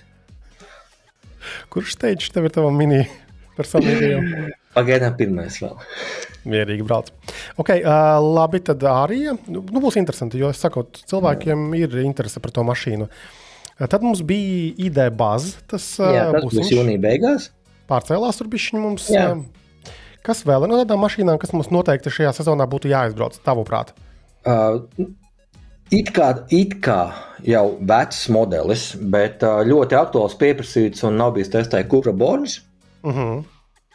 Kurš 1.73 1.95
steidžs 1.95 2.31
tev 2.35 2.47
ir 2.47 2.55
tavam 2.55 2.75
mini 2.79 3.03
personīgajam? 3.57 4.29
Pagaidām 4.77 5.15
pirmais 5.19 5.57
vēl. 5.59 5.75
Mierīgi 6.49 6.85
brauc. 6.87 7.09
Okay, 7.59 7.81
uh, 7.83 8.19
labi, 8.23 8.61
tad 8.63 8.83
arī 8.87 9.23
nu, 9.51 9.63
būs 9.67 9.97
interesanti, 9.99 10.39
jo 10.39 10.51
es 10.53 10.61
saku, 10.61 10.85
cilvēkiem 11.09 11.71
ir 11.79 11.97
interese 12.03 12.39
par 12.43 12.53
to 12.55 12.63
mašīnu. 12.67 13.09
Tad 13.79 14.03
mums 14.03 14.21
bija 14.27 14.75
ID 14.87 15.01
bāze. 15.15 15.57
Tas, 15.71 15.87
uh, 15.99 16.11
Jā, 16.11 16.27
tas 16.35 16.45
būs 16.45 16.59
busiņš. 16.59 16.75
jūnija 16.75 17.03
beigās. 17.03 17.49
Pārcēlās 17.89 18.37
tur 18.37 18.47
bija 18.51 18.79
mums. 18.79 19.09
Jā. 19.09 19.31
uh, 19.33 19.59
Kas 20.25 20.43
vēl 20.45 20.65
ir 20.65 20.71
no 20.71 20.79
tādām 20.81 21.01
mašīnām, 21.03 21.39
kas 21.41 21.53
mums 21.55 21.71
noteikti 21.73 22.11
šajā 22.11 22.33
sezonā 22.41 22.67
būtu 22.69 22.91
jāizbrauc, 22.91 23.39
tavuprāt? 23.45 23.93
Uh, 24.47 24.83
it, 25.95 26.11
kā, 26.15 26.31
it 26.53 26.75
kā 26.83 26.99
jau 27.47 27.63
vecs 27.91 28.25
modelis, 28.35 28.89
bet 29.13 29.45
uh, 29.47 29.61
ļoti 29.67 29.97
aktuāls 29.99 30.35
pieprasīts 30.39 31.05
un 31.07 31.17
nav 31.21 31.37
bijis 31.37 31.53
testēts 31.55 31.89
Kupra 31.91 32.13
Borns. 32.15 32.59
Uh 33.03 33.15
-huh. 33.15 33.39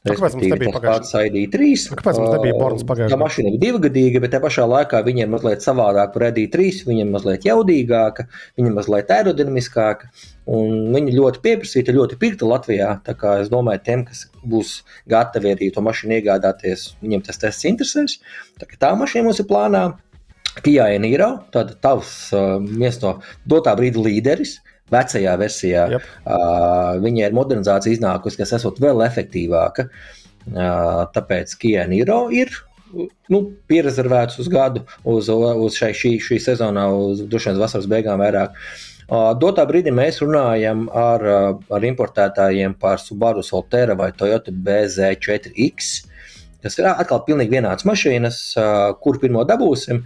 Kāpēc 0.04 0.35
mums 0.37 0.50
nebija 0.52 0.80
pats 0.85 1.14
ID3? 1.16 1.68
Kāpēc 1.96 2.18
mums 2.20 2.33
nebija 2.37 2.57
Borns 2.59 2.83
Uh, 2.83 2.88
pagājušajā 2.88 3.14
Tā 3.14 3.20
mašīna 3.20 3.52
ir 3.54 3.61
divgadīga, 3.61 4.20
bet 4.20 4.30
te 4.35 4.40
pašā 4.40 4.66
laikā 4.68 5.00
viņa 5.04 5.22
ir 5.24 5.30
mazliet 5.33 5.64
savādāka 5.64 6.12
par 6.12 6.22
ID3. 6.28 6.85
Viņa 6.88 7.04
ir 7.07 7.12
mazliet 7.12 7.44
jaudīgāka, 7.44 8.26
viņa 8.57 8.68
ir 8.68 8.74
mazliet 8.74 9.11
aerodinamiskāka. 9.11 10.11
Un 10.44 10.92
viņa 10.92 11.14
ļoti 11.16 11.40
pieprasīta, 11.44 11.94
ļoti 11.96 12.18
pirkta 12.20 12.48
Latvijā. 12.48 12.90
Es 13.40 13.48
domāju, 13.52 13.80
tiem, 13.87 14.02
kas 14.04 14.26
būs 14.44 14.76
gatavi 15.09 15.54
arī 15.54 15.70
to 15.72 15.80
mašīnu 15.85 16.18
iegādāties, 16.18 16.90
viņiem 17.00 17.24
tas 17.24 17.40
tests 17.40 17.64
interesēs. 17.70 18.18
Tā, 18.61 18.68
tā 18.80 18.92
mašīna 19.00 19.30
mums 19.30 19.40
ir 19.40 19.48
plānā. 19.48 19.87
Kia 20.61 20.90
Eniro, 20.94 21.30
tad 21.54 21.72
tavs 21.83 22.12
uh, 22.37 22.61
viens 22.61 23.00
no 23.02 23.16
dotā 23.48 23.72
brīdi 23.78 24.04
līderis. 24.04 24.59
Vecajā 24.92 25.33
versijā 25.40 25.87
Jep. 25.94 26.04
uh, 26.28 27.00
viņai 27.00 27.24
ir 27.24 27.35
modernizācija 27.35 27.96
iznākusi, 27.96 28.42
kas 28.42 28.52
esot 28.61 28.76
vēl 28.85 29.00
efektīvāka. 29.07 29.88
Uh, 30.44 31.09
tāpēc 31.16 31.57
Kia 31.59 31.88
Niro 31.88 32.26
ir 32.37 32.52
nu, 33.33 33.40
pierezervēts 33.66 34.37
uz 34.44 34.50
gadu, 34.52 34.85
uz, 35.09 35.33
uz 35.33 35.78
šai, 35.80 35.94
šī, 35.96 36.18
šī 36.22 36.38
sezonā, 36.44 36.85
uz 36.92 37.24
vien 37.33 37.59
vasaras 37.59 37.88
beigām 37.90 38.20
vairāk. 38.22 38.52
Uh, 38.52 38.93
dotā 39.11 39.67
brīdī 39.69 39.93
mēs 39.95 40.23
runājam 40.23 40.87
ar, 40.88 41.25
ar 41.69 41.87
importētājiem 41.90 42.77
par 42.81 43.03
Subaru 43.03 43.43
Solterra 43.45 43.97
vai 43.99 44.12
Toyota 44.17 44.53
BZ4X. 44.53 45.95
Tas 46.64 46.79
ir 46.81 46.88
atkal 46.88 47.21
pilnīgi 47.27 47.59
vienāds 47.59 47.85
mašīnas, 47.85 48.38
kur 49.05 49.19
pirmo 49.21 49.43
dabūsim. 49.45 50.01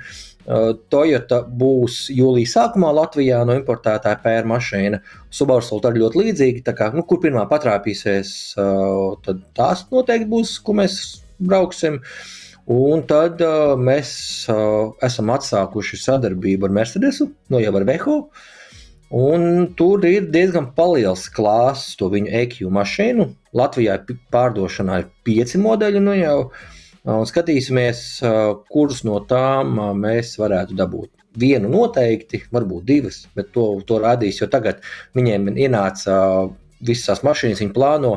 Toyota 0.90 1.42
būs 1.60 2.08
jūlijā 2.10 2.50
sākumā 2.50 2.88
Latvijā 2.96 3.42
no 3.46 3.54
importētāja 3.58 4.18
pēra 4.24 4.48
mašīna. 4.48 4.98
Subaru 5.30 5.62
Solterra 5.62 6.00
ļoti 6.00 6.22
līdzīga. 6.22 6.74
Kā, 6.74 6.88
nu, 6.96 7.04
kur 7.06 7.20
pirmā 7.22 7.44
patrāpīsies, 7.50 8.32
tad 8.56 9.44
tās 9.58 9.84
noteikti 9.92 10.30
būs, 10.32 10.56
ko 10.64 10.74
mēs 10.80 10.98
brauksim. 11.38 12.00
Un 12.68 13.06
tad 13.08 13.40
mēs 13.80 14.10
esam 15.06 15.30
atsākuši 15.36 16.00
sadarbību 16.02 16.68
ar 16.68 16.74
Mercedesu, 16.80 17.30
no 17.52 17.60
jau 17.62 17.76
ar 17.78 17.86
Veho. 17.88 18.16
Un 19.14 19.72
tur 19.76 20.04
ir 20.04 20.26
diezgan 20.28 20.68
liels 20.76 21.28
klāsts 21.32 21.96
to 21.96 22.10
viņu 22.12 22.28
EQ 22.42 22.68
mašīnu. 22.76 23.28
Latvijā 23.56 23.96
pārdošanā 24.32 24.98
ir 25.00 25.06
pieci 25.24 25.58
modeļi. 25.58 26.02
Nu 26.04 26.12
jau, 26.12 26.50
un 27.08 27.24
skatīsimies, 27.24 28.20
kurus 28.68 29.04
no 29.08 29.20
tām 29.24 29.78
mēs 29.96 30.36
varētu 30.38 30.76
dabūt. 30.76 31.10
Vienu 31.38 31.70
noteikti, 31.72 32.42
varbūt 32.52 32.84
divas, 32.84 33.22
bet 33.36 33.52
to, 33.54 33.80
to 33.86 34.00
rādīs, 34.02 34.40
jo 34.42 34.48
tagad 34.50 34.82
viņiem 35.16 35.54
ienāca 35.54 36.18
visas 36.84 37.06
tās 37.08 37.24
mašīnas, 37.24 37.62
viņi 37.62 37.74
plāno 37.76 38.12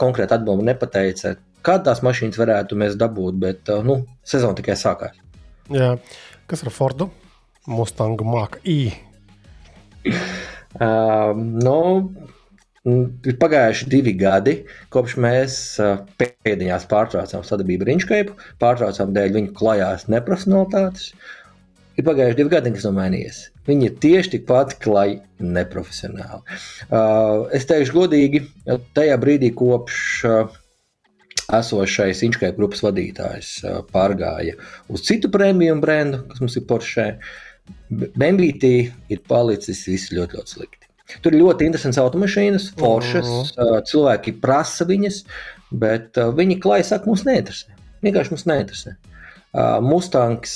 konkrēti 0.00 0.36
atbildi 0.36 0.66
nepateica, 0.68 1.36
kad 1.64 1.86
tās 1.86 2.02
mašīnas 2.04 2.40
varētu 2.40 2.76
mēs 2.80 2.98
dabūt, 3.00 3.40
bet 3.40 3.72
nu, 3.86 4.02
sezona 4.26 4.58
tikai 4.58 4.76
sākās. 4.80 5.16
Jā. 5.72 5.94
Kas 6.50 6.66
ar 6.66 6.74
Fordu? 6.74 7.08
Mustang 7.70 8.20
Mach 8.28 8.58
I. 8.68 8.92
Uh, 10.04 11.30
nu, 11.34 11.78
ir 12.84 13.38
pagājuši 13.40 13.88
divi 13.92 14.12
gadi, 14.20 14.58
kopš 14.92 15.16
mēs 15.24 15.60
pēdējās 16.20 16.88
pārtraucām 16.90 17.46
sadarbību 17.46 17.86
ar 17.86 17.92
Inčkaipu, 17.94 18.36
pārtraucām 18.60 19.14
dēļ 19.16 19.38
viņu 19.38 19.54
klajās 19.56 20.08
neprofesionālitātes. 20.12 21.12
Ir 21.94 22.08
pagājuši 22.08 22.40
divi 22.40 22.50
gadi, 22.50 22.74
kas 22.74 22.88
nav 22.88 22.96
mainījies. 22.98 23.38
Viņi 23.68 23.86
ir 23.86 23.94
tieši 24.02 24.32
tikpat 24.34 24.74
klaji 24.82 25.20
neprofesionāli. 25.40 26.42
Uh, 26.90 27.46
es 27.54 27.64
teikšu, 27.70 27.94
godīgi, 27.94 28.42
tajā 28.98 29.16
brīdī, 29.22 29.52
kopš 29.56 30.02
uh, 30.28 30.58
esošais 31.52 32.22
Inčkaipa 32.26 32.56
grupas 32.58 32.82
vadītājs 32.84 33.56
pārgāja 33.92 34.56
uz 34.88 35.04
citu 35.06 35.30
prēmiju 35.32 35.76
brendu, 35.82 36.24
kas 36.30 36.40
mums 36.44 36.56
ir 36.60 36.66
Porsche. 36.68 37.08
Bembītī 37.90 38.74
ir 39.12 39.22
palicis 39.28 39.84
viss 39.88 40.12
ļoti, 40.12 40.38
ļoti 40.38 40.56
slikti. 40.56 40.88
Tur 41.22 41.34
ir 41.36 41.44
ļoti 41.44 41.66
interesants 41.68 42.00
automašīnas, 42.00 42.70
foršas, 42.80 43.30
uh, 43.54 43.78
cilvēki 43.86 44.36
prasa 44.42 44.86
viņas, 44.88 45.22
bet 45.74 46.18
viņi 46.36 46.60
klāja 46.64 46.88
saka, 46.94 47.10
mums 47.10 47.26
neinteresē. 47.28 47.74
Vienkārši 48.04 48.34
mums 48.34 48.46
neinteresē. 48.50 48.94
Mustangs 49.84 50.54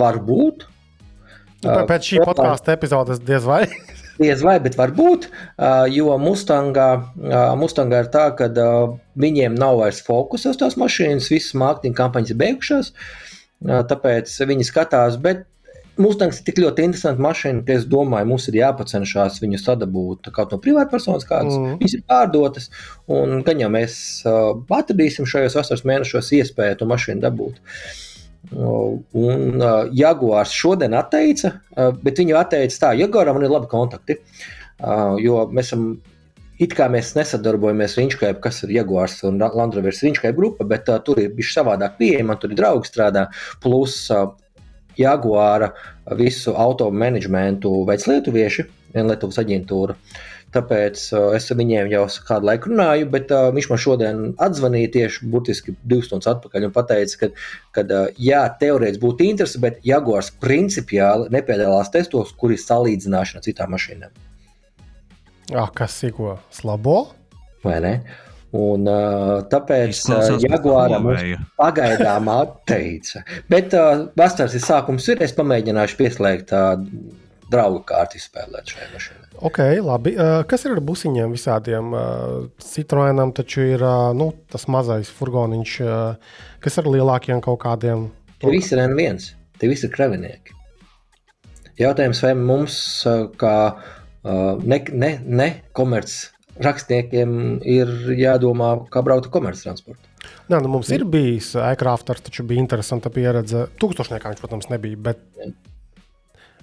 var 0.00 0.18
būt. 0.26 0.64
Uh, 1.64 1.84
Pēc 1.88 2.08
šī 2.10 2.24
podkāstu 2.26 2.72
epizodes 2.74 3.20
diez 3.24 3.46
vai. 3.46 3.66
Diez 4.14 4.44
vai, 4.46 4.60
bet 4.62 4.76
varbūt, 4.78 5.24
jo 5.90 6.12
Mustangā, 6.22 6.88
Mustangā 7.58 8.04
ir 8.04 8.10
tā, 8.14 8.28
ka 8.38 8.46
viņiem 9.18 9.56
nav 9.58 9.80
vairs 9.80 9.98
fokusa 10.06 10.52
uz 10.52 10.60
tās 10.60 10.76
mašīnas, 10.78 11.32
visas 11.32 11.56
mārketinga 11.58 11.98
kampaņas 11.98 12.30
ir 12.30 12.38
beigušās, 12.38 12.92
tāpēc 13.90 14.36
viņi 14.52 14.68
skatās. 14.68 15.18
Bet 15.24 15.42
Mustangs 16.00 16.40
ir 16.40 16.46
tik 16.48 16.58
ļoti 16.62 16.86
interesants 16.88 17.22
mašīna, 17.22 17.62
ka 17.66 17.76
es 17.76 17.84
domāju, 17.86 18.26
mums 18.32 18.48
ir 18.50 18.58
jāpacenšas 18.58 19.36
viņu 19.42 19.60
sadabūt 19.62 20.30
no 20.50 20.58
privātpersonas, 20.58 21.26
kādas 21.28 21.54
Mm. 21.54 21.76
viņas 21.78 21.94
ir 21.94 22.02
pārdotas. 22.08 22.70
Un 23.06 23.42
gan 23.46 23.60
jau 23.60 23.70
mēs 23.70 24.22
uh, 24.26 24.58
atradīsim 24.68 25.26
šajos 25.26 25.54
vasaras 25.54 25.84
mēnešos 25.86 26.32
iespēju 26.40 26.80
to 26.80 26.90
mašīnu 26.90 27.22
dabūt. 27.22 27.60
Uh, 28.52 28.98
Un 29.14 29.60
uh, 29.60 29.88
Jaguars 29.92 30.52
šodien 30.52 30.94
atteica, 30.94 31.54
uh, 31.76 31.92
bet 32.04 32.18
viņu 32.20 32.36
atteica 32.36 32.80
tā, 32.82 32.90
Jaguaram 32.98 33.38
man 33.38 33.46
ir 33.46 33.54
labi 33.54 33.70
kontakti. 33.70 34.18
Uh, 34.82 35.16
jo 35.22 35.46
mēs 35.54 35.70
esam, 35.70 35.86
it 36.60 36.74
kā 36.76 36.90
mēs 36.92 37.14
nesadarbojamies 37.16 37.96
ar 37.96 38.04
Inčkaipu, 38.04 38.42
kas 38.44 38.62
ir 38.66 38.74
Jaguars 38.76 39.22
un 39.24 39.40
Landrovers 39.40 40.02
Inčkaipa 40.04 40.36
grupa, 40.36 40.66
bet 40.68 40.90
uh, 40.92 41.00
tur 41.00 41.22
ir 41.22 41.32
bijis 41.34 41.54
savādāk 41.56 41.96
pieeja, 41.98 42.24
man 42.26 42.38
tur 42.42 42.52
ir 42.52 42.60
draugi 42.60 42.90
strādā, 42.90 43.28
plus 43.64 43.96
uh, 44.12 44.26
Jaguāra 44.98 45.72
visu 46.18 46.54
auto 46.58 46.90
menedžmentu 46.90 47.82
veids 47.88 48.06
lietuvieši, 48.10 48.66
viena 48.94 49.12
Lietuvas 49.12 49.40
aģentūra. 49.42 49.96
Tāpēc 50.54 51.00
uh, 51.16 51.32
es 51.34 51.48
ar 51.50 51.58
viņiem 51.58 51.88
jau 51.90 52.04
kādu 52.28 52.46
laiku 52.46 52.70
runāju, 52.70 53.08
bet 53.10 53.32
uh, 53.34 53.48
viņš 53.56 53.66
man 53.72 53.80
šodien 53.82 54.20
atzvanīja 54.44 54.92
tieši 54.98 55.26
burtiski 55.32 55.74
divas 55.82 56.06
stundas 56.06 56.30
atpakaļ 56.30 56.68
un 56.68 56.76
teica, 56.92 57.32
ka, 57.74 57.82
uh, 57.82 58.12
jā, 58.22 58.44
teorētiski 58.60 59.02
būtu 59.02 59.26
interesi, 59.26 59.62
bet 59.64 59.82
Jaguars 59.82 60.30
principiāli 60.44 61.26
nepiedalās 61.34 61.90
testos, 61.94 62.30
kur 62.38 62.54
ir 62.54 62.62
salīdzināšana 62.62 63.42
ar 63.42 63.48
citām 63.48 63.74
mašīnām. 63.74 64.22
Ah, 65.58 65.68
kas 65.74 65.98
ir 66.06 66.14
ko? 66.14 66.38
Slabo? 66.54 67.02
vai 67.64 67.80
ne? 67.80 67.94
Un, 68.54 68.86
uh, 68.86 69.40
tāpēc 69.50 69.90
Izklausās 69.96 70.36
pēc 70.36 70.44
Jaguāra 70.46 71.00
mums 71.02 71.18
Huawei. 71.18 71.38
pagaidām 71.58 72.28
atteica. 72.30 73.24
Bet 73.50 73.74
uh, 73.74 74.04
vasaras 74.18 74.54
sākums, 74.62 75.08
ir. 75.10 75.22
Es 75.24 75.34
pamēģināšu 75.34 75.98
pieslēgt 75.98 76.52
uh, 76.54 76.76
draugu 77.50 77.80
kārtu 77.88 78.20
izspēlēt 78.20 78.70
šai 78.70 78.86
mašīnai. 78.92 79.30
Ok, 79.44 79.58
labi. 79.82 80.12
Uh, 80.14 80.36
kas 80.46 80.62
ir 80.68 80.76
ar 80.76 80.82
busiņiem 80.86 81.34
visādiem? 81.34 81.90
Uh, 81.90 82.44
Citroenam 82.62 83.32
taču 83.34 83.64
ir 83.66 83.82
uh, 83.82 84.12
nu, 84.14 84.30
tas 84.52 84.68
mazais 84.70 85.10
furgoniņš, 85.16 85.72
uh, 85.82 86.36
kas 86.62 86.78
ar 86.78 86.90
lielākiem 86.94 87.42
kaut 87.42 87.58
kādiem. 87.64 88.06
Tie 88.38 88.52
visi 88.54 88.76
ir 88.76 88.84
N1, 88.84 89.32
tie 89.58 89.72
visi 89.72 89.88
ir 89.88 89.94
kravinieki. 89.96 90.54
Jautājums, 91.82 92.22
vai 92.22 92.36
mums, 92.38 92.78
uh, 93.10 93.26
kā 93.40 93.56
uh, 93.74 94.62
ne, 94.62 94.78
ne, 94.94 95.10
ne 95.26 95.50
komerc 95.74 96.14
rakstniekiem, 96.62 97.36
ir 97.66 97.90
jādomā, 98.18 98.76
kā 98.92 99.02
braukt 99.06 99.28
ar 99.28 99.34
komerctransportu? 99.34 100.10
Nē, 100.48 100.60
nu, 100.60 100.70
mums 100.76 100.90
ir 100.94 101.04
bijis 101.08 101.52
aircrafters, 101.58 102.24
taču 102.24 102.46
bija 102.48 102.62
interesanta 102.62 103.12
pieredze. 103.12 103.66
Tūkstošniekā 103.80 104.32
viņš, 104.32 104.42
protams, 104.42 104.70
nebija, 104.72 105.00
bet 105.10 105.22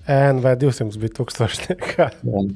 NV 0.08 0.56
200 0.64 1.02
bija 1.02 1.16
tūkstošniekā. 1.20 2.10
Nu, 2.28 2.48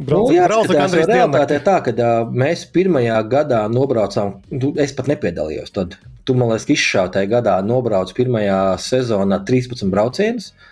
Brauca, 0.00 0.32
jā, 0.32 0.46
brauca 0.48 0.72
skatās, 0.72 0.94
realitāte 1.10 1.58
ir 1.58 1.64
tā, 1.66 1.76
ka 1.84 1.92
uh, 1.92 2.30
mēs 2.32 2.64
pirmajā 2.72 3.18
gadā 3.28 3.58
nobraucām, 3.68 4.38
tu, 4.48 4.72
es 4.80 4.94
pat 4.96 5.10
nepiedalījos. 5.12 5.74
Tad 5.76 5.98
tu 6.24 6.36
man 6.38 6.48
liekas, 6.48 6.64
ka 6.64 6.72
izšautajā 6.72 7.28
gadā 7.28 7.58
nobrauc 7.66 8.14
pirmajā 8.16 8.60
sezonā 8.80 9.42
13 9.44 9.92
braucienus. 9.92 10.54
Uh, 10.54 10.69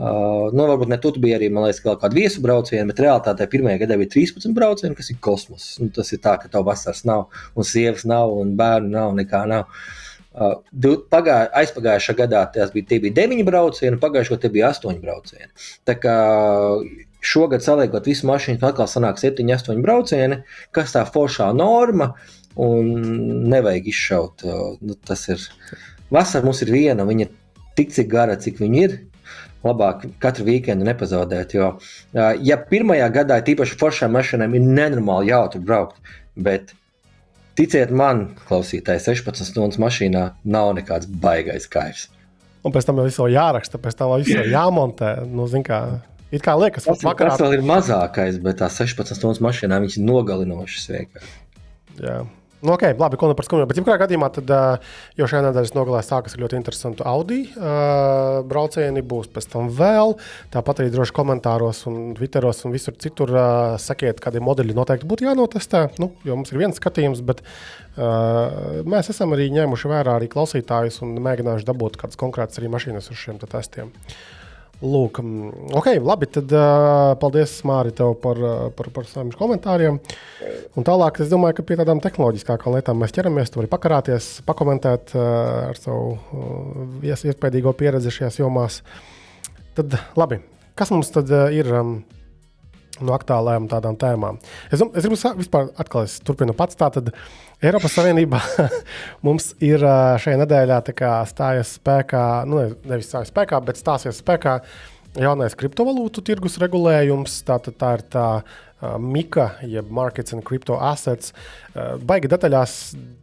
nu, 0.00 0.64
varbūt 0.64 0.88
ne 0.88 0.96
tu 1.02 1.10
biji 1.20 1.36
arī, 1.36 1.48
liekas, 1.52 1.82
kaut 1.84 2.00
kāda 2.00 2.16
viesu 2.16 2.40
brauciena, 2.44 2.86
bet 2.88 3.02
realitātē 3.04 3.46
pirmajā 3.52 3.82
gadā 3.82 3.98
bija 4.00 4.12
13 4.14 4.54
braucieni, 4.56 4.96
kas 4.96 5.10
ir 5.12 5.18
kosmos. 5.20 5.74
Nu, 5.82 5.90
tas 5.92 6.12
ir 6.14 6.22
tā, 6.24 6.38
ka 6.40 6.48
tev 6.52 6.64
vasaras 6.68 7.02
nav, 7.08 7.26
un 7.52 7.66
sievas 7.68 8.06
nav, 8.08 8.32
un 8.40 8.54
bērnu 8.56 8.94
nav, 8.94 9.12
nekā 9.18 9.42
nav. 9.50 9.66
Uh, 10.30 10.62
pagā, 11.10 11.36
aizpagājušā 11.58 12.14
gadā 12.22 12.44
tas 12.54 12.70
bija, 12.72 12.86
tie 12.92 13.00
bija 13.02 13.16
9 13.18 13.44
braucieni, 13.44 13.98
pagājušajā 14.00 14.36
gadā 14.36 14.44
tie 14.46 14.52
bija 14.54 14.70
8 14.70 15.02
braucieni. 15.02 15.50
Tā 15.84 15.96
kā 15.98 16.16
šogad 17.20 17.66
saliekot 17.66 18.06
visu 18.06 18.30
mašīnu, 18.30 18.62
atkal 18.64 18.88
sanāk 18.88 19.20
7, 19.20 19.42
8 19.42 19.84
braucieni, 19.84 20.40
kas 20.72 20.94
tā 20.94 21.04
foršā 21.04 21.50
norma, 21.52 22.14
un 22.56 22.88
nevajag 23.50 23.92
izšaut. 23.92 24.46
uh, 24.46 24.78
Nu, 24.80 24.96
tas 24.96 25.28
ir 25.28 25.44
vasara 26.14 26.46
mums 26.46 26.62
ir 26.64 26.72
viena, 26.72 27.04
viņa 27.04 27.26
ir 27.26 27.36
tik 27.76 27.92
cik 27.98 28.08
gara, 28.08 28.38
cik 28.40 28.62
viņa 28.62 28.84
ir. 28.86 29.00
Labāk 29.66 30.06
katru 30.22 30.46
weekendu 30.48 30.86
nepazaudēt. 30.88 31.52
Jo, 31.52 31.74
ja 32.16 32.56
pirmajā 32.70 33.10
gadā, 33.12 33.36
tīpaši 33.44 33.76
foršām 33.80 34.14
mašīnām, 34.16 34.54
ir 34.56 34.64
nenormāli 34.64 35.28
jautri 35.34 35.60
braukt, 35.60 35.98
bet 36.36 36.72
ticiet 37.60 37.92
man, 37.92 38.30
klausītāji, 38.48 39.02
16 39.10 39.44
stundas 39.50 39.80
mašīnā 39.82 40.24
nav 40.48 40.72
nekāds 40.78 41.10
baigais 41.20 41.68
kaivs. 41.68 42.06
Un 42.64 42.72
pēc 42.72 42.88
tam 42.88 43.00
jau 43.00 43.06
viss 43.08 43.20
vēl 43.20 43.34
jāraksta, 43.36 43.80
pēc 43.80 43.96
tam 44.00 44.14
vēl 44.14 44.24
viss 44.24 44.36
vēl 44.36 44.50
jāmontē. 44.54 45.12
Nu, 45.28 45.44
kā, 45.64 45.78
it 46.32 46.44
kā 46.44 46.56
liekas, 46.60 46.88
Tas, 46.88 47.04
vakarā. 47.04 47.32
tas 47.36 47.44
vēl 47.44 47.58
ir 47.58 47.64
mazākais, 47.68 48.40
bet 48.44 48.60
tās 48.60 48.80
16 48.80 49.16
stundas 49.16 49.40
mašīnā 49.44 49.80
viņš 49.84 50.00
ir 50.00 50.04
nogalinošas 50.08 50.90
vienkārši. 50.96 51.32
Jā. 52.00 52.18
Nu, 52.60 52.74
okay, 52.74 52.92
labi, 52.98 53.16
ko 53.16 53.30
nu 53.30 53.34
par 53.36 53.46
skumju. 53.46 53.64
Bet, 53.68 53.78
jebkurā 53.80 53.96
gadījumā, 54.02 54.28
tad, 54.36 54.50
jau 55.16 55.28
šajā 55.30 55.46
nedēļas 55.46 55.72
nogalē 55.72 56.02
sākas 56.04 56.36
ar 56.36 56.42
ļoti 56.42 56.58
interesantu 56.58 57.06
Audi 57.08 57.38
uh, 57.48 58.42
braucieni. 58.48 59.00
Būs 59.00 59.30
pēc 59.32 59.48
tam 59.54 59.70
vēl. 59.72 60.12
Tāpat 60.52 60.82
arī 60.82 60.92
droši 60.92 61.14
komentāros, 61.16 61.80
un 61.88 62.12
Twitteros 62.18 62.60
un 62.68 62.74
visur 62.76 62.98
citur 63.00 63.32
uh, 63.32 63.78
sakiet, 63.80 64.20
kādi 64.20 64.42
modeļi 64.44 64.76
noteikti 64.76 65.08
būtu 65.08 65.24
jānotestē. 65.30 65.86
Nu, 66.02 66.10
jo 66.28 66.36
mums 66.36 66.52
ir 66.52 66.60
viens 66.60 66.76
skatījums, 66.76 67.22
bet 67.24 67.40
uh, 67.40 68.82
mēs 68.84 69.08
esam 69.14 69.32
arī 69.36 69.48
ņēmuši 69.56 69.92
vērā 69.94 70.18
arī 70.20 70.28
klausītājus 70.32 71.00
un 71.06 71.16
mēģinājuši 71.16 71.68
dabūt 71.70 71.96
kādas 72.02 72.20
konkrētas 72.20 72.60
arī 72.60 72.68
mašīnas 72.76 73.08
uz 73.08 73.24
šiem 73.24 73.40
te 73.40 73.48
testiem. 73.48 73.88
Lūk, 74.80 75.18
mm, 75.20 75.72
ok, 75.76 75.88
labi. 76.00 76.28
Tad 76.32 76.52
uh, 76.56 77.12
paldies, 77.20 77.58
Mārī, 77.68 77.92
tev 77.96 78.14
par, 78.22 78.38
uh, 78.40 78.68
par, 78.76 78.88
par 78.96 79.08
saviem 79.08 79.32
komentāriem. 79.36 79.98
Un 80.78 80.86
tālāk, 80.86 81.20
es 81.20 81.28
domāju, 81.32 81.58
ka 81.58 81.66
pie 81.68 81.76
tādām 81.82 82.00
tehnoloģiskākām 82.00 82.78
lietām 82.78 83.02
mēs 83.02 83.12
ķeramies. 83.16 83.52
Tu 83.52 83.60
vari 83.60 83.68
pakarāties, 83.72 84.30
pakomentēt 84.48 85.12
uh, 85.18 85.26
ar 85.68 85.80
savu 85.80 86.14
uh, 86.16 86.86
ies- 87.04 87.26
iespējīgo 87.28 87.74
pieredzi 87.76 88.14
šajās 88.16 88.40
jomās. 88.40 88.80
Tad, 89.76 89.98
labi, 90.16 90.40
kas 90.80 90.94
mums 90.96 91.12
tad 91.12 91.28
uh, 91.28 91.50
ir? 91.52 91.68
Um, 91.76 92.00
no 93.00 93.14
aktuālajām 93.16 93.68
tādām 93.70 93.96
tēmām. 94.00 94.38
Es, 94.68 94.80
es 94.80 95.06
gribu 95.06 95.16
vispār 95.40 95.70
atkal, 95.80 96.06
es 96.08 96.18
turpinu 96.24 96.52
pats. 96.56 96.76
Tātad 96.80 97.12
Eiropas 97.60 97.92
Savienībā 97.92 98.38
mums 99.26 99.50
ir 99.60 99.82
šajā 99.84 100.38
nedēļā 100.40 100.78
stājies 101.28 101.74
spēkā, 101.76 102.22
nu, 102.48 102.62
ne- 102.62 102.78
nevis 102.88 103.10
stājies 103.10 103.32
spēkā, 103.34 103.58
bet 103.66 103.76
stāsies 103.76 104.22
spēkā 104.22 104.54
jaunais 105.20 105.56
kriptovalūtu 105.60 106.24
tirgus 106.24 106.56
regulējums. 106.62 107.34
Tā, 107.44 107.58
tā, 107.60 107.74
tā 107.76 107.90
ir 107.98 108.04
tā 108.14 108.24
uh, 108.40 108.96
MIKA, 108.96 109.50
jeb 109.68 109.90
Markets 109.92 110.32
and 110.32 110.46
Crypto 110.46 110.78
Assets. 110.80 111.34
Uh, 111.74 111.98
baigi 112.00 112.30
detaļās 112.32 112.78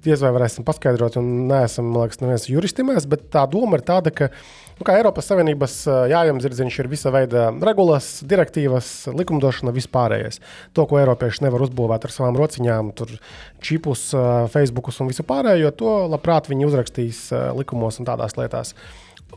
diez 0.05 0.21
vai 0.21 0.33
varēsim 0.37 0.67
paskaidrot, 0.67 1.17
un 1.17 1.47
neesam, 1.49 1.89
man 1.89 2.05
liekas, 2.05 2.21
neviens 2.21 2.45
juristimēs, 2.51 3.09
bet 3.09 3.31
tā 3.33 3.47
doma 3.49 3.79
ir 3.79 3.87
tāda, 3.89 4.13
ka 4.13 4.29
nu, 4.77 4.85
Eiropas 4.93 5.27
Savienības 5.31 5.75
uh, 5.89 6.03
jājams 6.11 6.45
zirdziņš 6.45 6.77
ir 6.83 6.89
visa 6.91 7.11
veida 7.13 7.47
regulas, 7.65 8.09
direktīvas, 8.27 8.91
likumdošana, 9.17 9.73
vispārējais. 9.75 10.39
To, 10.77 10.85
ko 10.89 10.99
Eiropieši 11.01 11.45
nevar 11.47 11.65
uzbūvēt 11.65 12.05
ar 12.05 12.13
savām 12.13 12.37
rociņām, 12.37 12.93
tur 12.97 13.15
čipus, 13.63 14.09
uh, 14.15 14.45
Facebookus 14.53 15.01
un 15.01 15.11
visu 15.11 15.25
pārējo, 15.27 15.73
to 15.79 15.97
labprāt 16.13 16.49
viņi 16.51 16.69
uzrakstīs 16.69 17.27
uh, 17.33 17.49
likumos 17.57 17.99
un 18.01 18.09
tādās 18.09 18.37
lietās. 18.39 18.75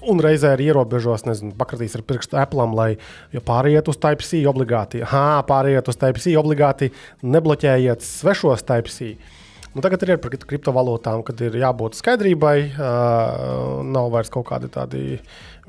Un 0.07 0.21
reizē 0.23 0.55
arī 0.55 0.69
ierobežos, 0.71 1.27
nezinu, 1.27 1.51
pakratīs 1.59 1.97
ar 1.99 2.05
pirkstu 2.07 2.39
Apple, 2.41 2.69
lai 2.79 2.91
pāriet 3.45 3.89
uz 3.91 3.99
Type-C 4.01 4.45
obligāti. 4.49 5.03
Ha, 5.03 5.43
pāriet 5.49 5.91
uz 5.91 5.99
Type-C 5.99 6.37
obligāti, 6.41 6.93
nebloķējiet 7.27 8.05
svešos 8.07 8.65
Type-C. 8.69 9.17
Nu, 9.71 9.83
tagad 9.85 10.03
ir 10.03 10.17
par 10.19 10.33
kriptovalūtām, 10.35 11.21
kad 11.23 11.41
ir 11.47 11.55
jābūt 11.61 11.95
skaidrībai, 11.95 12.55
uh, 12.73 13.81
nav 13.87 14.09
vairs 14.11 14.33
kaut 14.35 14.49
kādi 14.49 14.67
tādi 14.73 15.03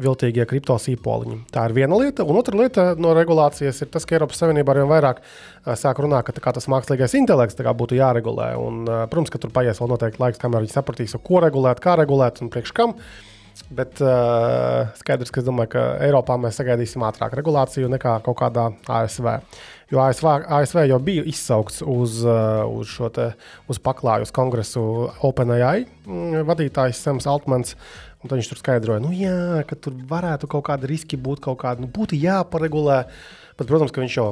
viltīgie 0.02 0.48
kriptosīpoliņi. 0.50 1.38
Tā 1.54 1.68
ir 1.70 1.76
viena 1.78 2.00
lieta. 2.02 2.26
Un 2.26 2.40
otra 2.42 2.58
lieta 2.58 2.86
no 2.98 3.14
regulācijas 3.14 3.84
ir 3.86 3.92
tas, 3.94 4.08
ka 4.10 4.18
Eiropas 4.18 4.42
Savienībā 4.42 4.74
arvien 4.74 4.90
vairāk 4.90 5.22
uh, 5.22 5.76
sāk 5.78 6.02
runāt, 6.02 6.34
ka 6.34 6.56
tas 6.58 6.66
mākslīgais 6.72 7.14
intelekts 7.20 7.62
būtu 7.62 8.00
jāregulē. 8.00 8.56
Un, 8.58 8.82
uh, 8.90 9.04
protams, 9.12 9.30
ka 9.30 9.44
tur 9.44 9.54
paies 9.54 9.78
vēl 9.78 9.94
noteikti 9.94 10.24
laiks, 10.24 10.42
kamēr 10.42 10.66
viņi 10.66 10.80
sapratīs, 10.80 11.20
ko 11.22 11.44
regulēt, 11.46 11.84
kā 11.84 11.94
regulēt 12.02 12.42
un 12.42 12.50
priekš 12.50 12.74
kam. 12.74 12.98
Uh, 12.98 13.28
Bet 13.72 14.02
uh, 14.04 14.90
skaidrs, 15.00 15.32
ka 15.32 15.40
es 15.42 15.48
domāju, 15.48 15.72
ka 15.76 15.84
Eiropā 16.04 16.36
mēs 16.42 16.58
sagaidīsim 16.60 17.04
ātrāk 17.08 17.38
regulāciju 17.40 17.90
nekā 17.94 18.18
kaut 18.26 18.38
kādā 18.42 18.68
ASV. 19.00 19.30
Jo 19.91 19.99
ASV, 20.06 20.27
ASV 20.47 20.86
jau 20.88 20.99
bija 21.04 21.23
izsaukts 21.27 21.82
uz, 21.84 22.21
uh, 22.23 22.63
uz 22.71 22.88
šo 22.88 23.10
te, 23.12 23.34
uz 23.67 23.80
paklāju, 23.84 24.23
uz 24.23 24.32
kongresu 24.32 24.84
OpenAI 25.27 25.84
mm, 25.84 26.45
vadītājs 26.47 27.01
Sams 27.04 27.27
Altmans. 27.27 27.75
Un 28.21 28.30
viņš 28.30 28.51
tur 28.51 28.60
skaidroja, 28.60 29.01
nu, 29.01 29.10
jā, 29.17 29.63
ka 29.65 29.75
tur 29.75 29.95
varētu 30.08 30.45
kaut 30.47 30.67
kādi 30.67 30.91
riski 30.91 31.17
būt, 31.17 31.41
kaut 31.41 31.58
kādi 31.63 31.82
nu, 31.82 31.89
būtu 31.89 32.19
jāparegulē. 32.21 32.99
Bet, 33.58 33.65
protams, 33.65 33.91
ka 33.91 34.04
viņš 34.04 34.17
jau 34.19 34.27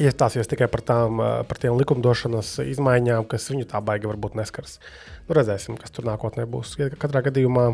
iestāsies 0.00 0.48
tikai 0.48 0.68
par, 0.72 0.80
tām, 0.86 1.20
par 1.48 1.60
tiem 1.60 1.76
likumdošanas 1.76 2.54
izmaiņām, 2.64 3.26
kas 3.28 3.50
viņu 3.52 3.68
tā 3.68 3.80
baigi 3.84 4.08
varbūt 4.08 4.36
neskars. 4.38 4.78
Nu, 5.26 5.36
redzēsim, 5.36 5.76
kas 5.80 5.92
tur 5.92 6.06
nākotnē 6.08 6.46
būs. 6.48 6.78
Katrā 7.00 7.24
gadījumā 7.28 7.66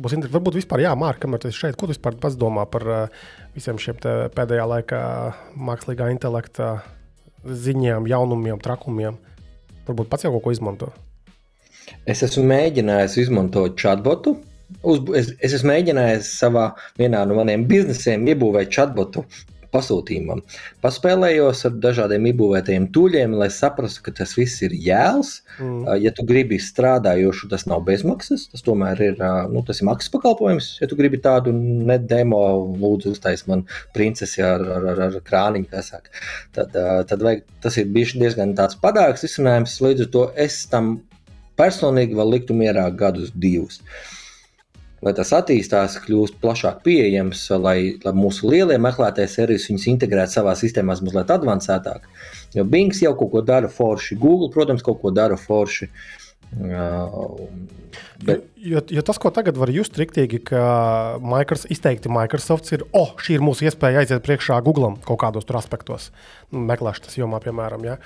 būs 0.00 0.16
interesanti. 0.16 0.36
Varbūt 0.38 0.56
vispār, 0.60 0.84
jā, 0.86 0.94
Mārka, 0.98 1.26
kamēr 1.26 1.42
tu 1.42 1.50
esi 1.50 1.60
šeit, 1.64 1.76
ko 1.76 1.88
tu 1.88 1.94
vispār 1.94 2.16
pats 2.20 2.38
domā 2.40 2.64
par 2.70 2.86
visiem 3.56 3.80
šiem 3.80 4.00
pēdējā 4.36 4.66
laikā 4.72 5.02
mākslīgā 5.68 6.08
intelekta 6.14 6.78
ziņām, 7.44 8.08
jaunumiem, 8.08 8.60
trakumiem? 8.62 9.20
Varbūt 9.88 10.10
pats 10.12 10.26
jau 10.26 10.32
kaut 10.36 10.46
ko 10.46 10.54
izmanto. 10.54 10.92
Es 12.08 12.22
esmu 12.24 12.44
mēģinājis 12.48 13.18
izmantot 13.24 13.76
chatbotu. 13.80 14.36
Uz, 14.86 15.00
es, 15.18 15.32
es 15.42 15.56
esmu 15.58 15.72
mēģinājis 15.72 16.28
savā 16.38 16.70
vienā 17.00 17.24
no 17.26 17.36
maniem 17.40 17.64
biznesiem 17.68 18.28
iebūvēt 18.30 18.70
chatbotu, 18.70 19.24
pasūtījumam. 19.74 20.42
Paspēlējos 20.84 21.62
ar 21.68 21.76
dažādiem 21.84 22.28
izbūvētajiem 22.30 22.88
tūļiem, 22.94 23.36
lai 23.40 23.48
saprastu, 23.54 24.04
ka 24.06 24.14
tas 24.20 24.34
viss 24.38 24.62
ir 24.66 24.74
jēls. 24.74 25.32
Mm. 25.58 25.86
Ja 26.02 26.12
tu 26.16 26.26
gribi 26.28 26.60
strādājošu, 26.62 27.50
tas 27.52 27.66
nav 27.70 27.84
bezmaksas, 27.88 28.48
tas 28.52 28.64
tomēr 28.66 29.02
ir, 29.10 29.24
nu, 29.52 29.64
tas 29.66 29.82
ir 29.82 29.88
maksas 29.90 30.12
pakalpojums. 30.14 30.72
Ja 30.82 30.90
tu 30.90 30.98
gribi 30.98 31.20
tādu 31.22 31.54
ne 31.54 31.98
demo, 31.98 32.42
lūdzu, 32.80 33.14
uztais 33.16 33.46
man 33.50 33.66
princesi 33.96 34.44
ar, 34.44 34.64
ar, 34.78 34.88
ar, 34.94 35.04
ar 35.08 35.18
krāniņu, 35.26 35.70
kā 35.70 35.84
saka, 35.86 36.14
tad, 36.56 36.76
tad 37.10 37.26
vajag, 37.26 37.44
tas 37.64 37.78
ir 37.80 37.90
bijis 37.94 38.16
diezgan 38.20 38.56
tāds 38.58 38.78
padāks 38.80 39.26
risinājums. 39.26 39.80
Līdz 39.84 40.06
ar 40.06 40.14
to 40.14 40.30
es 40.48 40.62
tam 40.70 40.96
personīgi 41.60 42.16
vēl 42.16 42.38
liktu 42.38 42.56
mierā 42.56 42.86
gadus 42.96 43.34
divus. 43.36 43.80
Uh, 43.80 44.19
lai 45.04 45.12
tas 45.16 45.32
attīstās, 45.36 45.98
kļūst 46.04 46.38
plašāk 46.42 46.82
pieejams, 46.84 47.46
lai, 47.62 47.76
lai 48.04 48.14
mūsu 48.16 48.50
lielie 48.52 48.76
meklētāji 48.82 49.32
servisi 49.32 49.72
viņus 49.72 49.86
integrētu 49.94 50.36
savā 50.36 50.54
sistēmā 50.58 50.98
mazliet 51.00 51.32
avansētāk. 51.36 52.08
Jo 52.56 52.66
Bings 52.68 53.00
jau 53.04 53.14
kaut 53.18 53.32
ko 53.34 53.44
dara 53.46 53.70
forši, 53.72 54.18
Google, 54.20 54.50
protams, 54.52 54.84
kaut 54.84 55.00
ko 55.02 55.12
dara 55.14 55.38
forši. 55.40 55.88
Uh, 56.50 57.46
bet... 58.26 58.42
jo, 58.58 58.80
jo 58.90 59.02
tas, 59.06 59.20
ko 59.22 59.30
tagad 59.30 59.58
var 59.60 59.70
just 59.70 59.94
riktīgi, 60.00 60.40
ka 60.50 60.62
Microsoft, 61.22 61.70
izteikti 61.70 62.10
Microsoft 62.10 62.72
ir, 62.74 62.82
oh, 62.90 63.14
šī 63.22 63.38
ir 63.38 63.44
mūsu 63.46 63.68
iespēja 63.70 64.02
aiziet 64.02 64.26
priekšā 64.26 64.58
Google 64.66 64.96
kaut 65.06 65.20
kādos 65.22 65.46
aspektos, 65.60 66.10
meklēšanas 66.50 67.16
jomā, 67.22 67.38
piemēram. 67.44 67.86
Ja? 67.86 68.00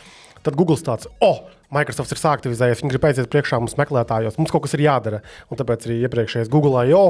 Tad 0.44 0.60
Google 0.60 0.76
tāds, 0.76 1.08
oh, 1.24 1.46
Microsoft 1.74 2.12
ir 2.14 2.20
sāktivizējies, 2.20 2.82
viņi 2.82 2.92
grib 2.92 3.06
aiziet 3.08 3.30
priekšā 3.32 3.58
mums 3.58 3.74
meklētājos, 3.78 4.36
mums 4.38 4.52
kaut 4.52 4.64
kas 4.66 4.76
ir 4.76 4.84
jādara. 4.84 5.20
Un 5.50 5.58
tāpēc 5.58 5.88
arī 5.88 5.96
iepriekšējais 6.06 6.50
Google 6.52 6.84
I.O. 6.86 7.02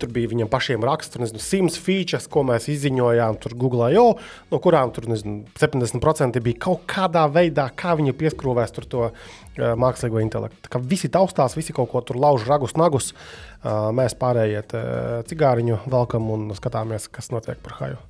tur 0.00 0.12
bija 0.14 0.30
viņiem 0.30 0.50
pašiem 0.52 0.84
raksts, 0.86 1.18
nezinu, 1.20 1.42
simts 1.42 1.78
features, 1.82 2.28
ko 2.30 2.44
mēs 2.48 2.70
izziņojām 2.72 3.38
tur 3.42 3.56
Google 3.60 3.90
I.O., 3.92 4.06
no 4.52 4.60
kurām 4.64 4.92
tur, 4.96 5.08
nezinu, 5.12 5.42
70% 5.60 6.40
bija 6.44 6.62
kaut 6.68 6.86
kādā 6.90 7.26
veidā, 7.32 7.68
kā 7.76 7.94
viņi 7.98 8.16
pieskrūvēs 8.18 8.76
tur 8.76 8.88
to 8.88 9.06
uh, 9.08 9.14
mākslīgo 9.84 10.22
intelektu. 10.24 10.62
Tā 10.64 10.74
kā 10.76 10.82
visi 10.82 11.12
taustās, 11.12 11.56
visi 11.58 11.76
kaut 11.76 11.92
ko 11.92 12.04
tur 12.04 12.20
lauž 12.20 12.48
ragus, 12.48 12.76
nagus, 12.80 13.12
uh, 13.12 13.90
mēs 13.96 14.16
pārējiet 14.20 14.76
uh, 14.78 14.84
cigāriņu 15.28 15.82
velkam 15.88 16.30
un 16.32 16.52
skatāmies, 16.56 17.10
kas 17.12 17.32
notiek 17.34 17.60
par 17.64 17.82
haju. 17.82 18.04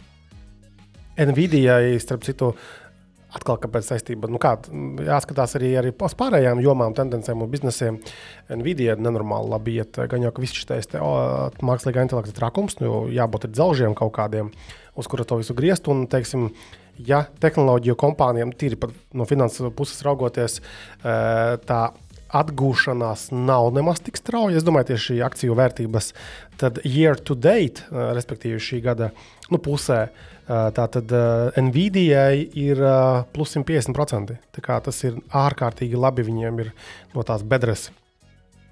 Nvidia, 1.19 1.81
starp 1.99 2.23
citu, 2.23 2.53
uh, 2.55 2.88
Atkal, 3.29 3.59
kāpēc 3.61 3.85
saistība? 3.85 4.31
Nu 4.33 4.41
kā, 4.41 4.55
jāskatās 5.05 5.53
arī, 5.59 5.75
arī 5.77 5.91
uz 5.93 6.15
pārējām 6.17 6.63
jomām, 6.65 6.95
tendencēm 6.97 7.43
un 7.45 7.51
biznesiem. 7.53 7.99
Nvidia 8.49 8.97
nenormāli 8.97 9.53
labi 9.53 9.77
iet. 9.83 10.01
Gan 10.09 10.25
jau, 10.25 10.33
ka 10.33 10.45
viss 10.45 10.57
šis 10.57 10.97
mākslīgā 11.61 12.07
intelekta 12.07 12.33
trakums, 12.39 12.79
nu, 12.81 13.05
jābūt 13.13 13.51
dzelžiem 13.53 13.97
kaut 13.99 14.15
kādiem, 14.17 14.49
uz 14.97 15.11
kura 15.13 15.29
to 15.29 15.37
visu 15.43 15.57
griezt. 15.59 15.91
Un, 15.93 16.07
teiksim, 16.09 16.49
ja 17.05 17.27
tehnoloģiju 17.45 17.99
kompānijām, 18.01 18.57
tīri 18.57 18.81
no 19.13 19.29
finanses 19.29 19.77
puses 19.77 20.01
raugoties, 20.07 20.63
tā 21.05 21.83
atgūšanās 22.29 23.29
nav 23.33 23.71
nemaz 23.77 24.03
tik 24.05 24.19
strauja. 24.21 24.59
Es 24.59 24.67
domāju, 24.67 24.91
tieši 24.93 25.05
šī 25.13 25.19
akciju 25.29 25.57
vērtības, 25.59 26.11
tad 26.61 26.81
year 26.85 27.21
to 27.21 27.37
date, 27.37 27.85
respektīvi 27.93 28.61
šī 28.61 28.83
gada 28.85 29.13
nu, 29.53 29.61
pusē, 29.61 30.07
tātad 30.49 31.13
Nvidia 31.61 32.31
ir 32.37 32.81
plus 33.35 33.55
150%. 33.57 34.37
Tas 34.59 35.01
ir 35.05 35.21
ārkārtīgi 35.29 36.01
labi. 36.01 36.25
Viņiem 36.29 36.63
ir 36.65 36.73
no 37.15 37.25
tās 37.27 37.45
bedres. 37.45 37.89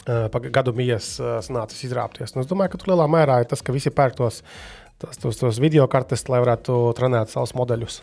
Gadu 0.06 0.72
mijas 0.76 1.16
nācis 1.52 1.86
izrāpties. 1.88 2.34
Nu, 2.34 2.44
es 2.44 2.50
domāju, 2.50 2.74
ka 2.74 2.82
tur 2.82 2.94
lielā 2.94 3.08
mērā 3.10 3.40
ir 3.42 3.48
tas, 3.50 3.62
ka 3.64 3.74
visi 3.74 3.90
pērk 3.92 4.18
tos, 4.20 4.42
tos, 5.02 5.18
tos, 5.20 5.40
tos 5.40 5.62
video 5.62 5.88
kartes, 5.90 6.28
lai 6.32 6.42
varētu 6.44 6.78
trenēt 6.98 7.34
savus 7.34 7.56
modeļus. 7.58 8.00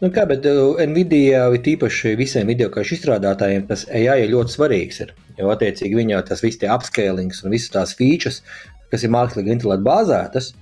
Nu 0.00 0.08
kā, 0.12 0.24
bet 0.28 0.46
Nvidia 0.88 1.44
īpaši 1.52 2.14
visiem 2.18 2.48
video 2.48 2.70
karšu 2.72 2.96
izstrādātājiem, 2.96 3.66
tas 3.68 3.84
AI 3.92 4.22
ir 4.24 4.32
ļoti 4.32 4.56
svarīgs. 4.56 5.02
Ir, 5.04 5.12
jo, 5.38 5.50
attiecīgi, 5.52 5.98
viņā 5.98 6.22
tas 6.28 6.42
viss 6.44 6.60
tie 6.60 6.70
upscalings 6.72 7.44
un 7.44 7.54
visas 7.54 7.72
tās 7.74 7.92
features, 7.98 8.40
kas 8.90 9.04
ir 9.04 9.12
mākslīgi 9.14 9.52
intelektu 9.54 9.86
bāzētas, 9.86 10.54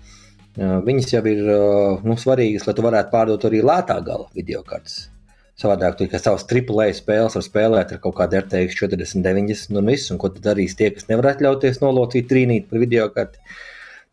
viņas 0.58 1.14
jau 1.14 1.22
ir 1.30 1.44
uh, 1.44 2.02
nu, 2.06 2.18
svarīgas, 2.18 2.66
lai 2.68 2.74
tu 2.74 2.84
varētu 2.86 3.12
pārdot 3.14 3.46
arī 3.48 3.62
lētā 3.62 4.00
gala 4.06 4.28
video 4.34 4.64
kartes. 4.66 5.06
Savādāk, 5.58 5.96
tu 5.98 6.06
kā 6.10 6.20
savas 6.22 6.44
AAA 6.46 6.92
spēles 6.94 7.34
var 7.34 7.42
spēlēt 7.42 7.94
ar 7.94 8.02
kaut 8.02 8.14
kādu 8.20 8.38
RTX 8.38 8.76
40, 8.78 9.24
90 9.26 9.80
un 9.80 9.90
visu, 9.90 10.12
un 10.14 10.20
ko 10.22 10.30
tad 10.30 10.44
darīs 10.52 10.76
tie, 10.78 10.92
kas 10.94 11.08
nevar 11.10 11.32
atļauties 11.32 11.82
nolocīt 11.82 12.28
trīnīt 12.30 12.68
par 12.70 12.82
video 12.84 13.08
karti. 13.14 13.42
Uh, 13.42 13.64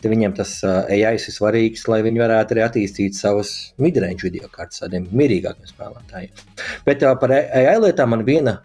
tad 0.02 0.12
viņiem 0.14 0.36
tas 0.38 0.52
AI 0.66 1.16
ir 1.16 1.34
svarīgs, 1.34 1.88
lai 1.90 2.02
viņi 2.06 2.22
varētu 2.22 2.56
arī 2.56 2.64
attīstīt 2.66 3.18
savus 3.18 3.52
midrange 3.82 4.26
video 4.28 4.50
kartes 4.54 4.84
tādiem 4.84 5.08
mierīgākiem 5.10 5.70
spēlētājiem. 5.72 6.44
Bet 6.86 7.06
par 7.22 7.34
AI 7.36 7.78
lietām 7.82 8.14
man 8.14 8.26
viena 8.28 8.60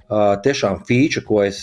tiešām 0.44 0.82
feature, 0.88 1.24
ko 1.26 1.40
es 1.46 1.62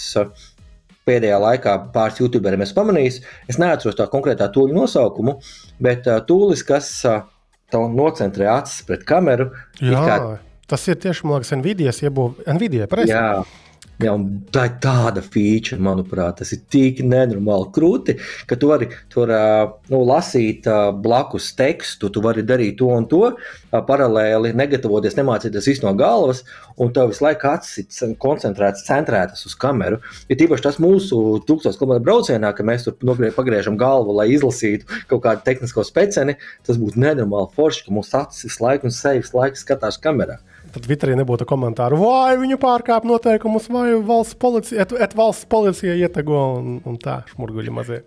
pēdējā 1.07 1.39
laikā 1.43 1.75
pāris 1.95 2.21
youtuberiem 2.21 2.65
esmu 2.65 2.81
pamanījis, 2.81 3.21
es 3.49 3.59
neatceros 3.61 3.97
tā 3.97 4.07
konkrētā 4.11 4.49
tūļa 4.53 4.77
nosaukumu, 4.77 5.37
bet 5.83 6.07
tūlis, 6.29 6.65
kas 6.67 6.91
tev 7.71 7.87
nocentrē 7.93 8.49
acis 8.57 8.83
pret 8.87 9.05
kameru. 9.07 9.49
Jā, 9.83 10.03
kā... 10.07 10.19
tas 10.71 10.87
ir 10.91 10.99
tieši, 11.03 11.27
man 11.27 11.41
liekas, 11.41 11.55
Nvidia 11.59 12.91
pareizi? 12.91 13.15
Jā. 13.15 13.43
Ja, 13.97 14.11
tā 14.53 14.67
ir 14.67 14.73
tāda 14.77 15.23
feature, 15.25 15.79
manuprāt, 15.81 16.35
tas 16.37 16.51
ir 16.53 16.59
tik 16.69 16.99
nenormāli 17.01 17.71
krūti, 17.73 18.13
ka 18.45 18.53
tu 18.61 18.69
vari 18.69 18.91
tur 19.09 19.31
nu, 19.89 20.01
lasīt 20.05 20.67
blakus 21.01 21.47
tekstu, 21.57 22.11
tu 22.13 22.21
vari 22.21 22.43
darīt 22.45 22.77
to 22.77 22.91
un 22.93 23.07
to 23.09 23.31
paralēli, 23.73 24.51
negatavoties, 24.53 25.17
nemācīties 25.17 25.69
visu 25.71 25.85
no 25.87 25.95
galvas, 25.97 26.43
un 26.77 26.93
tev 26.93 27.09
visu 27.09 27.25
laiku 27.25 27.49
acis 27.49 28.03
ir 28.05 28.13
koncentrēts, 28.21 28.85
centrētas 28.85 29.47
uz 29.49 29.57
kameru. 29.57 29.97
Ir 30.29 30.37
tīpaši 30.43 30.67
tas 30.67 30.77
mūsu 30.83 31.41
tūkstoš 31.49 31.79
km 31.81 31.97
braucienā, 32.05 32.53
ka 32.53 32.65
mēs 32.69 32.85
tur 32.85 32.99
pagriežam 33.33 33.79
galvu, 33.81 34.13
lai 34.19 34.27
izlasītu 34.35 34.85
kaut 35.09 35.25
kādu 35.25 35.41
tehnisko 35.47 35.81
speciāli. 35.89 36.37
Tas 36.69 36.77
būtu 36.77 37.01
nenormāli 37.01 37.49
forši, 37.57 37.87
ka 37.87 37.97
mūsu 37.97 38.21
acis 38.21 38.45
visu 38.45 38.61
laiku 38.61 38.91
un 38.91 38.93
sejas 38.93 39.33
laiku 39.33 39.57
skatās 39.57 39.97
kamerā. 40.05 40.37
Tad 40.77 40.85
Twitterī 40.85 41.15
nebūtu 41.17 41.47
komentāru, 41.49 41.97
vai 41.97 42.35
viņi 42.37 42.59
pārkāpa 42.61 43.09
noteikumus, 43.09 43.65
vai 43.73 43.95
valsts 44.05 44.37
policija, 44.37 44.83
et, 44.83 44.91
et 45.07 45.15
valsts 45.17 45.47
policija 45.49 45.95
ietego 45.97 46.37
un, 46.59 46.75
un 46.85 46.99
tā, 47.01 47.23
šmurguļi 47.31 47.73
mazie. 47.73 48.03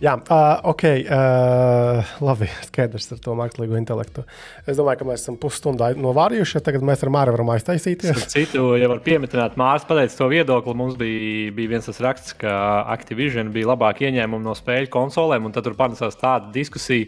Jā, 0.00 0.14
uh, 0.16 0.62
ok, 0.70 0.82
uh, 1.12 2.12
labi, 2.24 2.46
skaidrs 2.64 3.10
ar 3.12 3.18
to 3.20 3.34
mākslīgo 3.36 3.76
intelektu. 3.76 4.22
Es 4.64 4.78
domāju, 4.78 5.02
ka 5.02 5.06
mēs 5.10 5.20
esam 5.26 5.36
pusstundā 5.36 5.90
novārījuši, 5.92 6.62
tagad 6.64 6.86
mēs 6.88 7.02
ar 7.04 7.10
Māru 7.12 7.34
varam 7.34 7.50
aiztaisīties. 7.52 8.22
Citu, 8.32 8.62
ja 8.80 8.88
var 8.88 9.02
pieminēt, 9.04 9.58
Mārcis 9.60 9.84
pateica 9.90 10.16
to 10.16 10.28
viedokli. 10.32 10.74
Mums 10.80 10.96
bija, 10.96 11.50
bija 11.52 11.72
viens 11.74 11.88
tas 11.90 12.00
raksts, 12.00 12.32
ka 12.40 12.54
Activision 12.94 13.50
bija 13.52 13.68
labāk 13.74 14.00
ieņēmumi 14.08 14.48
no 14.48 14.54
spēļu 14.56 14.88
konsolēm, 14.94 15.50
un 15.50 15.52
tad 15.52 15.68
tur 15.68 15.76
panesās 15.76 16.16
tāda 16.16 16.48
diskusija, 16.54 17.04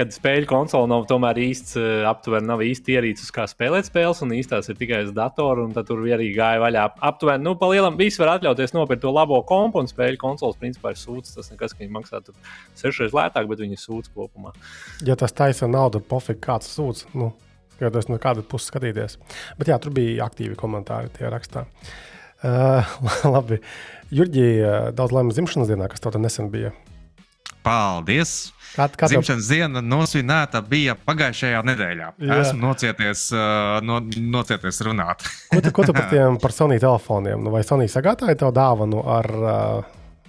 kad 0.00 0.16
spēļu 0.16 0.48
konsole 0.48 0.88
nav 0.88 1.04
tomēr 1.12 1.42
īsts, 1.44 1.76
aptuveni 2.08 2.48
nav 2.48 2.64
īsti 2.64 2.96
ierīces, 2.96 3.28
kā 3.36 3.44
spēlēt 3.52 3.90
spēles, 3.90 4.24
un 4.24 4.32
īstās 4.38 4.72
ir 4.72 4.80
tikai 4.80 5.02
uz 5.10 5.12
datoru, 5.12 5.68
un 5.68 5.76
tad 5.76 5.90
tur 5.92 6.00
arī 6.08 6.32
gāja 6.32 6.64
vaļā. 6.64 6.88
Aptuveni, 7.12 7.44
nu, 7.44 7.52
pa 7.60 7.68
lielam, 7.68 8.00
visi 8.00 8.24
var 8.24 8.38
atļauties 8.38 8.72
nopirkt 8.78 9.04
to 9.04 9.12
labo 9.12 9.44
kompu, 9.44 9.84
un 9.84 9.92
spēļu 9.92 10.24
konsoles 10.24 10.56
principā 10.56 10.96
ir 10.96 11.04
sūds. 11.04 11.36
Tas 11.36 11.52
nekas, 11.52 11.76
ka 11.76 11.84
viņi 11.84 11.97
maksātu 11.98 12.34
sešreiz 12.78 13.14
lētāk, 13.16 13.50
bet 13.50 13.60
viņi 13.66 13.78
sūdz 13.82 14.14
kopumā. 14.14 14.54
Ja 15.06 15.18
tas 15.18 15.36
taisa 15.36 15.68
naudu, 15.70 16.00
pofīgi 16.00 16.42
kāds 16.48 16.70
sūdz. 16.72 17.06
Nu, 17.18 17.34
Skatos, 17.78 18.08
no 18.10 18.18
kāda 18.18 18.42
puses 18.42 18.72
skatīties. 18.72 19.20
Bet 19.54 19.68
jā, 19.70 19.76
tur 19.78 19.92
bija 19.94 20.26
aktīvi 20.26 20.56
komentāri 20.58 21.12
tie 21.14 21.28
rakstā. 21.30 21.68
Uh, 22.42 22.86
labi. 23.36 23.60
Jurģi, 24.14 24.46
daudz 24.98 25.14
laimes 25.14 25.38
dzimšanas 25.38 25.70
dienā, 25.70 25.86
kas 25.90 26.02
tev 26.02 26.18
nesen 26.18 26.50
bija. 26.50 26.72
Paldies! 27.62 28.48
Kā 28.74 28.88
tev... 28.90 29.08
Dzimšanas 29.14 29.48
diena 29.50 29.82
nosvinēta 29.82 30.60
bija 30.66 30.96
pagājušajā 31.06 31.62
nedēļā. 31.70 32.08
Jā. 32.20 32.40
Esmu 32.42 32.66
nocieties, 32.66 33.24
uh, 33.34 33.78
no, 33.86 34.00
nocieties 34.02 34.82
runāt. 34.86 35.24
ko 35.52 35.62
tu, 35.64 35.72
ko 35.74 35.86
tu 35.88 35.94
par 35.96 36.10
tiem 36.12 36.38
par 36.42 36.54
Sony 36.54 36.80
telefoniem? 36.82 37.46
Nu, 37.46 37.54
vai 37.54 37.62
Sony 37.66 37.88
sagādāja 37.90 38.38
tev 38.42 38.52
dāvanu 38.56 39.02
ar, 39.06 39.30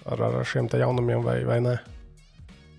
ar, 0.09 0.25
ar 0.29 0.45
šiem 0.45 0.67
jaunumiem 0.73 1.23
vai, 1.25 1.39
vai 1.47 1.61
ne? 1.63 1.77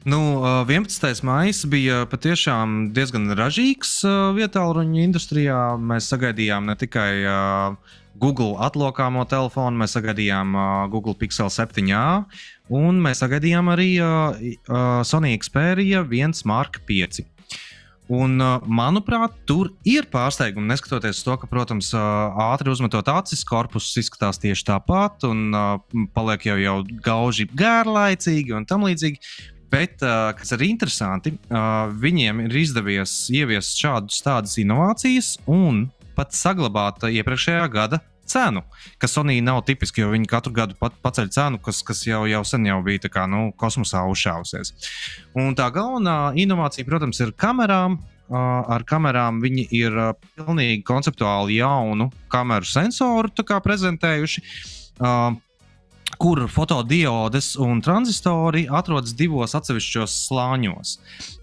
Nu, 0.08 0.40
11. 0.64 1.20
maija 1.28 1.68
bija 1.68 1.96
patiešām 2.08 2.94
diezgan 2.96 3.28
ražīgs 3.36 3.98
vietā, 4.32 4.62
ruņu 4.64 5.02
industrijā. 5.04 5.76
Mēs 5.76 6.08
sagaidījām 6.08 6.70
ne 6.70 6.76
tikai 6.80 7.10
Google 8.20 8.56
atlokāmo 8.64 9.26
telefonu, 9.28 9.76
mēs 9.82 9.92
sagaidījām 9.98 10.56
Google 10.92 11.12
Pixel 11.20 11.52
7a, 11.52 12.24
un 12.72 13.02
mēs 13.04 13.20
sagaidījām 13.20 13.68
arī 13.76 13.90
Sony 15.04 15.36
Xperia 15.36 16.00
1 16.00 16.42
Mark 16.48 16.80
5. 16.88 17.20
Un, 18.10 18.42
manuprāt, 18.66 19.36
tur 19.46 19.68
ir 19.86 20.08
pārsteigumi. 20.10 20.66
Neskatoties 20.72 21.22
to, 21.22 21.36
ka, 21.38 21.46
protams, 21.50 21.92
ātri 21.94 22.72
uzmetot 22.72 23.06
acis, 23.12 23.44
korpus 23.46 23.92
izskatās 24.00 24.40
tieši 24.42 24.66
tāpat, 24.72 25.28
un 25.28 25.54
paliek 26.16 26.48
jau, 26.48 26.58
jau 26.58 26.76
gauži 27.06 27.46
gārlaicīgi 27.54 28.56
un 28.56 28.66
tam 28.66 28.88
līdzīgi. 28.88 29.22
Bet, 29.70 30.02
uh, 30.02 30.32
kas 30.34 30.50
ir 30.56 30.66
interesanti, 30.66 31.36
uh, 31.52 31.86
viņiem 32.02 32.42
ir 32.48 32.56
izdevies 32.64 33.12
ieviest 33.30 33.78
šādus 33.78 34.18
tādas 34.26 34.56
inovācijas 34.58 35.36
un 35.46 35.84
pat 36.16 36.34
saglabāt 36.34 37.06
iepriekšējā 37.06 37.68
gada 37.70 38.00
cenu, 38.30 38.62
kas 39.02 39.16
Sonija 39.16 39.44
nav 39.44 39.62
tipiski, 39.68 40.04
jo 40.04 40.12
viņi 40.14 40.30
katru 40.30 40.54
gadu 40.56 40.78
pat, 40.80 40.96
paceļ 41.04 41.32
cenu, 41.34 41.60
kas, 41.64 41.82
kas 41.86 42.04
jau, 42.06 42.22
jau 42.30 42.44
sen 42.46 42.68
jau 42.68 42.78
bija 42.86 43.10
kā, 43.10 43.26
nu, 43.30 43.50
kosmosā 43.60 44.06
uzšāvusies. 44.10 44.72
Un 45.38 45.54
tā 45.58 45.68
galvenā 45.74 46.32
inovācija, 46.38 46.88
protams, 46.88 47.20
ir 47.22 47.34
kamerām. 47.36 48.00
Ar 48.30 48.84
kamerām 48.86 49.40
viņi 49.42 49.64
ir 49.74 49.96
pilnīgi 50.38 50.84
konceptuāli 50.86 51.56
jaunu 51.56 52.12
kameru 52.30 52.68
sensoru 52.70 53.32
prezentējuši. 53.64 54.42
Uh, 55.00 55.34
kur 56.20 56.42
fotodiodes 56.52 57.54
un 57.60 57.80
tranzistori 57.84 58.66
atrodas 58.68 59.14
divos 59.16 59.54
atsevišķos 59.56 60.16
slāņos. 60.26 60.92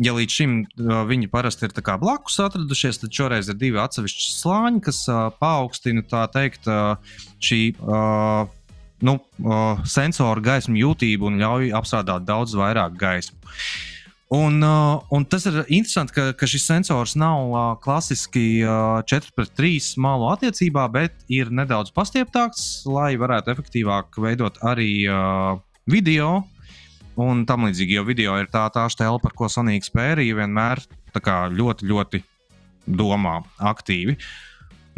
Ja 0.04 0.14
līdz 0.18 0.36
šim 0.40 0.54
uh, 0.62 1.02
viņi 1.10 1.32
parasti 1.34 1.66
ir 1.66 1.74
blakus 2.02 2.38
atradušies, 2.44 3.02
tad 3.02 3.16
šoreiz 3.18 3.50
ir 3.50 3.58
divi 3.58 3.82
atsevišķi 3.82 4.30
slāņi, 4.36 4.84
kas 4.86 5.02
uh, 5.10 5.28
paaugstina 5.42 6.06
teikt, 6.34 6.70
uh, 6.70 6.96
šī 7.42 7.62
uh, 7.82 8.46
nu, 9.02 9.18
uh, 9.18 9.84
sensora 9.86 10.42
gaismu 10.42 10.78
jūtību 10.78 11.32
un 11.32 11.42
ļauj 11.42 11.74
apstrādāt 11.78 12.26
daudz 12.30 12.54
vairāk 12.58 12.98
gaismu. 13.02 13.38
Un, 14.28 14.60
uh, 14.60 15.00
un 15.16 15.24
tas 15.24 15.46
ir 15.48 15.62
interesanti, 15.72 16.12
ka, 16.12 16.24
ka 16.36 16.48
šis 16.52 16.66
sensors 16.68 17.14
nav 17.16 17.46
uh, 17.48 17.62
klasiski 17.80 18.60
uh, 18.60 19.00
4 19.08 19.32
pret 19.32 19.54
3 19.56 19.94
malu 20.04 20.28
attiecībā, 20.34 20.84
bet 20.92 21.24
ir 21.32 21.48
nedaudz 21.48 21.94
pastieptāks, 21.96 22.84
lai 22.92 23.14
varētu 23.16 23.54
efektīvāk 23.54 24.20
veidot 24.20 24.60
arī 24.68 25.08
uh, 25.08 25.56
video 25.88 26.42
un 27.16 27.46
tam 27.48 27.70
līdzīgi. 27.70 27.96
Jo 27.96 28.04
video 28.08 28.36
ir 28.42 28.52
tā, 28.52 28.66
tā 28.76 28.84
stēle, 28.92 29.22
par 29.24 29.32
ko 29.32 29.48
Sonija 29.48 29.88
spērija 29.88 30.42
vienmēr 30.42 30.84
ļoti, 31.16 31.88
ļoti 31.88 32.22
domā 33.00 33.40
aktīvi. 33.64 34.18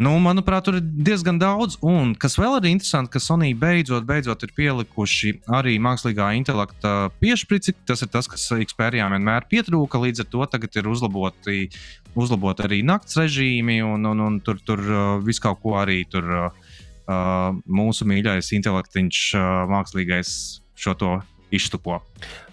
Nu, 0.00 0.14
manuprāt, 0.16 0.64
tur 0.64 0.78
ir 0.78 0.84
diezgan 1.04 1.36
daudz. 1.36 1.74
Un 1.84 2.14
kas 2.16 2.38
vēl 2.40 2.54
ir 2.56 2.70
interesanti, 2.70 3.12
ka 3.12 3.20
Sonija 3.20 3.56
beidzot, 3.60 4.06
beidzot 4.08 4.46
ir 4.46 4.54
pielikuši 4.56 5.34
arī 5.58 5.74
mākslīgā 5.82 6.30
intelekta 6.38 7.10
piešprici. 7.20 7.74
Tas 7.84 8.00
ir 8.00 8.08
tas, 8.08 8.30
kas 8.30 8.46
Xperijām 8.48 9.12
vienmēr 9.12 9.44
pietrūka. 9.50 10.00
Līdz 10.00 10.24
ar 10.24 10.30
to 10.32 10.46
tagad 10.54 10.80
ir 10.80 10.88
uzlaboti, 10.88 11.66
uzlabot 12.16 12.64
arī 12.64 12.80
nakts 12.80 13.20
režīmi, 13.20 13.82
un, 13.84 14.08
un, 14.08 14.24
un 14.24 14.40
tur, 14.40 14.62
tur 14.64 14.80
uh, 14.80 15.02
viss 15.26 15.42
kaut 15.44 15.60
ko 15.60 15.76
arī 15.82 16.00
tur 16.08 16.32
uh, 16.46 16.70
mūsu 17.68 18.08
mīļākais 18.08 18.54
intelektiņš, 18.56 19.26
uh, 19.36 19.50
mākslīgais 19.68 20.32
šo 20.80 20.96
to 20.96 21.18
iztupo. 21.52 22.00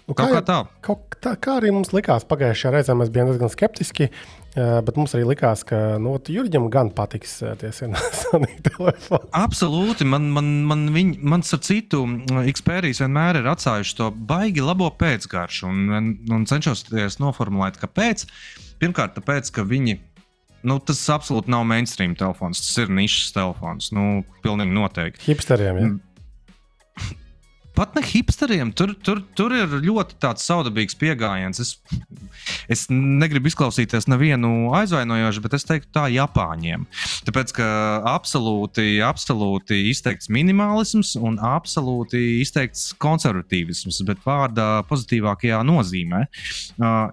Nu, 0.04 0.12
kā, 0.16 0.28
kā, 0.32 0.44
tā. 0.44 0.58
Kaut, 0.84 1.16
tā, 1.24 1.34
kā 1.40 1.58
arī 1.62 1.72
mums 1.72 1.94
likās 1.96 2.28
pagājušajā 2.28 2.74
reizē, 2.76 2.94
mēs 2.96 3.10
bijām 3.12 3.32
diezgan 3.32 3.52
skeptiski. 3.52 4.12
Bet 4.58 4.96
mums 4.98 5.12
arī 5.14 5.26
likās, 5.28 5.62
ka 5.66 5.98
nu, 6.02 6.16
Jurģam 6.18 6.66
gan 6.72 6.88
patiks 6.96 7.36
tie 7.60 7.70
Sony 8.20 8.50
telefoni. 8.64 9.30
Absolūti. 9.38 10.06
Man, 10.08 10.30
man, 10.34 10.48
man, 10.66 10.86
viņ, 10.94 11.12
man 11.22 11.44
ar 11.46 11.62
citu 11.62 12.02
Xperis 12.48 13.02
vienmēr 13.04 13.38
ir 13.42 13.50
atstājuši 13.52 13.98
to 14.00 14.10
baigi 14.30 14.64
labo 14.64 14.90
pēcgaršu. 14.98 15.70
Un, 15.70 16.10
un 16.34 16.48
cenšos 16.50 16.88
noformulēt, 17.22 17.78
kāpēc. 17.82 18.26
Pirmkārt, 18.82 19.16
tāpēc, 19.18 19.52
ka 19.54 19.66
viņi 19.68 20.00
Nu, 20.66 20.80
tas 20.82 20.98
absolūti 21.14 21.52
nav 21.54 21.62
mainstream 21.70 22.16
telefons. 22.18 22.58
Tas 22.64 22.82
ir 22.82 22.90
nišas 22.90 23.30
telefons. 23.36 23.92
Nu, 23.94 24.24
pilnīgi 24.42 24.74
noteikti. 24.74 25.22
Hipsteriem. 25.28 25.78
Ja? 25.78 25.92
Pat 27.78 27.94
ne 27.94 28.02
hipsteriem. 28.02 28.72
Tur, 28.74 28.92
tur, 29.06 29.20
tur 29.38 29.54
ir 29.54 29.78
ļoti 29.84 30.18
tāds 30.22 30.46
saudabīgs 30.48 30.96
pieejams. 30.98 31.60
Es, 31.62 31.70
es 32.70 32.86
negribu 32.90 33.50
izklausīties 33.50 34.08
nevienu 34.10 34.72
aizvainojošu, 34.78 35.44
bet 35.44 35.54
es 35.58 35.66
teiktu 35.68 35.92
tā 35.94 36.08
Japāņiem. 36.12 36.88
Tāpēc, 37.28 37.54
ka 37.58 37.68
absolūti, 38.16 38.98
absolūti 39.04 39.84
izteikts 39.92 40.30
minimalisms 40.34 41.14
un 41.20 41.38
absolūti 41.38 42.40
izteikts 42.42 42.90
konservatīvisms, 43.02 44.02
bet 44.08 44.26
vārdā 44.26 44.68
pozitīvākajā 44.90 45.62
nozīmē. 45.68 46.26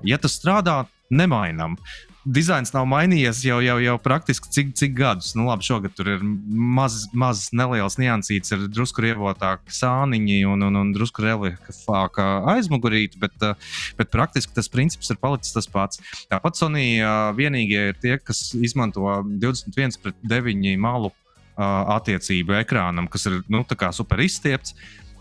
Ja 0.06 0.22
tas 0.22 0.40
strādā, 0.40 0.84
nemainām 1.14 1.78
dizains 2.26 2.72
nav 2.74 2.88
mainījies 2.90 3.44
jau, 3.46 3.60
jau, 3.64 3.76
jau 3.84 3.96
praktiski 4.02 4.50
cik, 4.52 4.72
cik 4.78 4.96
gadus. 4.98 5.34
Nu, 5.38 5.46
labi, 5.50 5.66
šogad 5.68 5.94
tur 5.96 6.10
ir 6.16 6.24
mazs, 6.24 7.06
maz, 7.14 7.46
neliels 7.56 8.00
niansīts, 8.02 8.54
ir 8.56 8.66
drusku 8.74 9.06
rievotāki 9.06 9.74
sāniņi 9.76 10.40
un, 10.50 10.66
un, 10.66 10.80
un 10.82 10.94
drusku 10.96 11.26
reliefāka 11.26 12.28
aizmugurīte, 12.56 13.20
bet, 13.22 13.38
eh, 13.46 13.78
bet 14.00 14.12
praktiski 14.14 14.56
tas 14.58 14.72
princips 14.72 15.14
ir 15.14 15.22
palicis 15.22 15.54
tas 15.56 15.70
pats. 15.70 16.02
Tāpat 16.32 16.58
Sony 16.60 16.88
eh, 16.98 17.14
vienīgie 17.38 17.92
ir 17.92 18.02
tie, 18.02 18.18
kas 18.18 18.48
izmanto 18.58 19.06
21 19.46 20.02
pret 20.02 20.20
9 20.26 20.76
malu 20.82 21.14
eh, 21.14 21.64
attiecību 22.00 22.58
ekrānam, 22.64 23.10
kas 23.12 23.30
ir 23.30 23.42
nu, 23.54 23.66
super 23.94 24.26
izstiepts. 24.26 24.74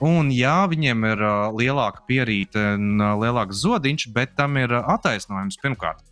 Un, 0.04 0.32
jā, 0.34 0.66
viņiem 0.68 1.04
ir 1.06 1.20
uh, 1.22 1.54
lielāka 1.54 2.02
pierīte 2.04 2.58
un 2.74 2.98
uh, 2.98 3.12
lielāks 3.14 3.62
zodiņš, 3.62 4.08
bet 4.12 4.34
tam 4.36 4.58
ir 4.58 4.74
uh, 4.74 4.82
attaisnojums 4.90 5.56
pirmkārt 5.62 6.02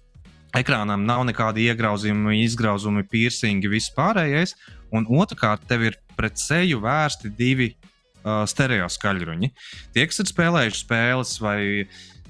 Ekrānam 0.56 1.06
nav 1.08 1.22
nekāda 1.24 1.62
iegrauzījuma, 1.62 2.34
izgrauzumi, 2.36 3.06
piercingi, 3.08 3.70
viss 3.72 3.92
pārējais. 3.96 4.52
Un 4.92 5.06
otrkārt, 5.08 5.64
tev 5.68 5.86
ir 5.88 5.96
pret 6.18 6.36
seju 6.36 6.82
vērsti 6.82 7.30
divi 7.32 7.70
uh, 7.72 8.42
stereo 8.48 8.88
skaļruņi. 8.92 9.48
Tie, 9.94 10.04
kas 10.08 10.20
ir 10.20 10.28
spēlējuši 10.28 10.82
spēles 10.82 11.34
vai, 11.40 11.58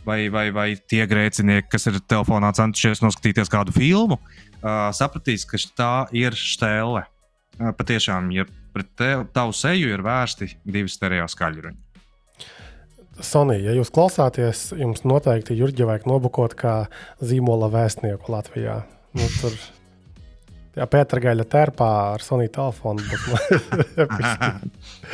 vai, 0.06 0.20
vai, 0.30 0.46
vai 0.54 0.68
tie 0.78 1.02
grēcinieki, 1.10 1.70
kas 1.74 1.90
ir 1.90 1.98
telefonā 2.06 2.52
centušies 2.54 3.02
noskatīties 3.02 3.50
kādu 3.50 3.74
filmu, 3.74 4.20
uh, 4.22 4.88
sapratīs, 4.94 5.48
ka 5.48 5.58
tā 5.74 5.94
ir 6.14 6.38
stēle. 6.38 7.02
Uh, 7.58 7.72
patiešām, 7.74 8.30
ja 8.38 8.46
pret 8.72 8.94
tev, 8.96 9.26
tavu 9.34 9.54
seju 9.56 9.90
ir 9.92 10.06
vērsti 10.06 10.54
divi 10.62 10.94
stereo 10.94 11.26
skaļruņi. 11.28 11.81
Sonija, 13.20 13.66
ja 13.68 13.76
jūs 13.76 13.92
klausāties, 13.92 14.70
jums 14.78 15.04
noteikti 15.04 15.58
Jurģi 15.58 15.84
vajag 15.88 16.08
nobukot 16.08 16.56
kā 16.56 16.76
zīmola 17.20 17.68
vēstnieku 17.72 18.32
Latvijā. 18.32 18.80
Nu, 19.12 19.28
tur 19.40 19.56
Jā, 20.72 20.86
Pētera 20.88 21.20
gaļa 21.20 21.44
terpā 21.52 21.86
ar 22.14 22.22
Soniju 22.24 22.48
telefonu. 22.54 23.04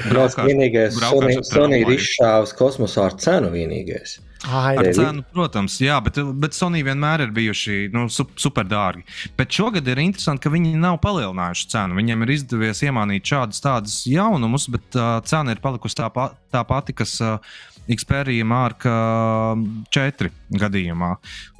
Tas 0.06 0.36
vienīgais, 0.46 1.00
Sonija 1.02 1.42
Sony 1.46 1.80
ir 1.82 1.90
izšāvis 1.96 2.54
kosmosā 2.54 3.08
ar 3.08 3.16
cenu 3.18 3.50
vienīgais. 3.50 4.20
Ai, 4.46 4.76
ar 4.78 4.92
cenu, 4.94 5.24
protams, 5.34 5.80
jā, 5.82 5.96
bet, 6.06 6.20
bet 6.38 6.54
Sony 6.54 6.84
vienmēr 6.86 7.24
ir 7.24 7.32
bijuši 7.34 7.88
nu, 7.90 8.04
super 8.08 8.68
dārgi. 8.70 9.02
Bet 9.34 9.50
šogad 9.58 9.90
ir 9.90 9.98
interesanti, 9.98 10.44
ka 10.44 10.52
viņi 10.54 10.76
nav 10.78 11.00
palielinājuši 11.02 11.66
cenu. 11.74 11.98
Viņiem 11.98 12.22
ir 12.22 12.34
izdevies 12.36 12.84
iemānīt 12.86 13.26
šādus 13.26 13.64
tādus 13.64 13.96
jaunumus, 14.06 14.68
bet 14.70 14.94
uh, 14.94 15.16
cena 15.26 15.56
ir 15.56 15.64
palikusi 15.64 15.98
tā, 15.98 16.06
pa, 16.14 16.30
tā 16.54 16.62
pati, 16.70 16.94
kas 17.02 17.18
uh, 17.18 17.58
Xperia 17.88 18.44
Mark 18.44 18.84
4 18.84 20.30
gadījumā. 20.60 21.14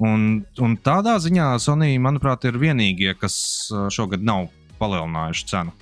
Un, 0.05 0.45
un 0.61 0.77
tādā 0.85 1.17
ziņā 1.21 1.51
Sony, 1.59 1.95
manuprāt, 2.01 2.45
ir 2.45 2.59
vienīgie, 2.61 3.15
kas 3.19 3.35
šogad 3.93 4.23
nav 4.25 4.49
palielinājuši 4.79 5.47
cenu. 5.49 5.75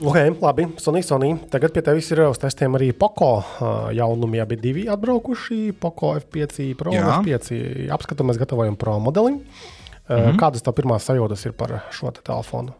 Ok, 0.00 0.16
labi. 0.40 0.64
Sony, 0.80 1.02
Sony. 1.04 1.34
Tagad 1.52 1.74
pie 1.76 1.82
tevis 1.84 2.08
ir 2.08 2.22
uz 2.24 2.38
testiem 2.40 2.72
arī 2.78 2.88
Poco 2.96 3.42
jaunumi. 3.92 4.40
Abi 4.40 4.56
divi 4.56 4.86
atbraukuši. 4.88 5.74
Poco 5.76 6.14
F5 6.16 6.72
Pro 6.80 6.94
Jā. 6.94 7.18
F5 7.20 7.90
apskatu 7.92 8.24
mēs 8.24 8.40
gatavojam 8.40 8.78
Pro 8.80 8.96
modelim. 8.98 9.42
Mm 10.08 10.16
-hmm. 10.16 10.38
Kādas 10.40 10.64
tev 10.64 10.72
pirmās 10.74 11.04
sajūtas 11.04 11.46
ir 11.46 11.52
par 11.52 11.80
šo 11.92 12.10
te 12.10 12.20
telefonu? 12.24 12.72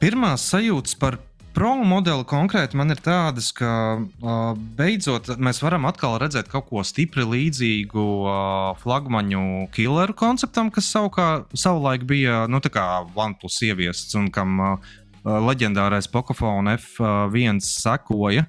Pirmās 0.00 0.48
sajūtas 0.54 0.98
par 0.98 1.18
Pro 1.54 1.70
modeli 1.86 2.24
konkrēti 2.26 2.74
man 2.74 2.90
ir 2.90 2.98
tādas, 2.98 3.52
ka 3.54 3.68
uh, 4.02 4.56
beidzot 4.74 5.28
mēs 5.38 5.60
varam 5.62 5.86
atkal 5.86 6.16
redzēt 6.18 6.48
kaut 6.50 6.66
ko 6.66 6.82
stipri 6.82 7.22
līdzīgu 7.30 8.06
uh, 8.26 8.72
flagmaņu 8.80 9.68
killeru 9.74 10.16
konceptam, 10.18 10.72
kas 10.74 10.88
savukā, 10.90 11.28
savulaik 11.54 12.08
bija 12.10 12.48
nu, 12.50 12.58
OnePlus 12.58 13.60
ieviests 13.68 14.18
un 14.18 14.32
kam 14.34 14.58
uh, 14.58 14.92
leģendārais 15.22 16.10
Pocophone 16.10 16.74
F1 16.74 17.62
sekoja. 17.62 18.48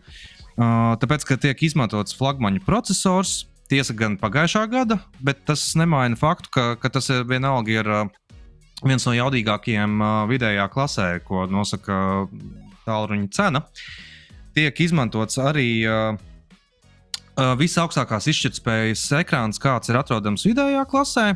Uh, 0.55 0.95
tāpēc, 0.97 1.29
ka 1.29 1.37
tiek 1.45 1.61
izmantots 1.67 2.17
flagmaņu 2.17 2.65
processors, 2.65 3.43
tiesa 3.69 3.93
gan 3.93 4.17
pagājušā 4.17 4.65
gada, 4.71 4.97
bet 5.21 5.45
tas 5.45 5.67
nemaina 5.77 6.17
faktu, 6.17 6.49
ka, 6.57 6.69
ka 6.81 6.89
tas 6.97 7.13
vienalga 7.29 7.81
ir. 7.81 7.95
Uh, 8.01 8.21
viens 8.85 9.05
no 9.07 9.13
jaudīgākajiem 9.15 10.01
vidējā 10.29 10.65
klasē, 10.69 11.07
ko 11.25 11.45
nosaka 11.49 11.95
tālruņa 12.85 13.27
cena, 13.35 13.65
tiek 14.55 14.79
izmantots 14.85 15.39
arī 15.41 15.69
uh, 15.87 16.15
uh, 17.35 17.51
visaugstākās 17.59 18.29
izšķirtspējas 18.31 19.09
ekrāns, 19.21 19.61
kāds 19.61 19.91
ir 19.91 19.99
atrodams 19.99 20.45
vidējā 20.47 20.85
klasē. 20.89 21.33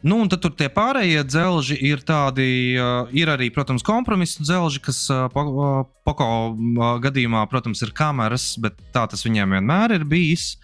Nu, 0.00 0.16
un 0.22 0.30
tad 0.32 0.40
tur 0.40 0.54
tie 0.56 0.70
pārējie 0.72 1.20
dzelži 1.28 1.76
ir 1.84 2.00
tādi, 2.08 2.76
uh, 2.80 3.10
ir 3.12 3.28
arī, 3.28 3.50
protams, 3.52 3.84
kompromisu 3.84 4.46
dzelži, 4.46 4.80
kas 4.86 5.02
uh, 5.12 5.26
Poko 5.28 6.28
uh, 6.48 6.94
gadījumā, 7.04 7.42
protams, 7.52 7.82
ir 7.84 7.92
kameras, 7.96 8.54
bet 8.62 8.78
tā 8.94 9.04
tas 9.10 9.26
viņiem 9.26 9.58
vienmēr 9.58 9.98
ir 9.98 10.06
bijis. 10.08 10.54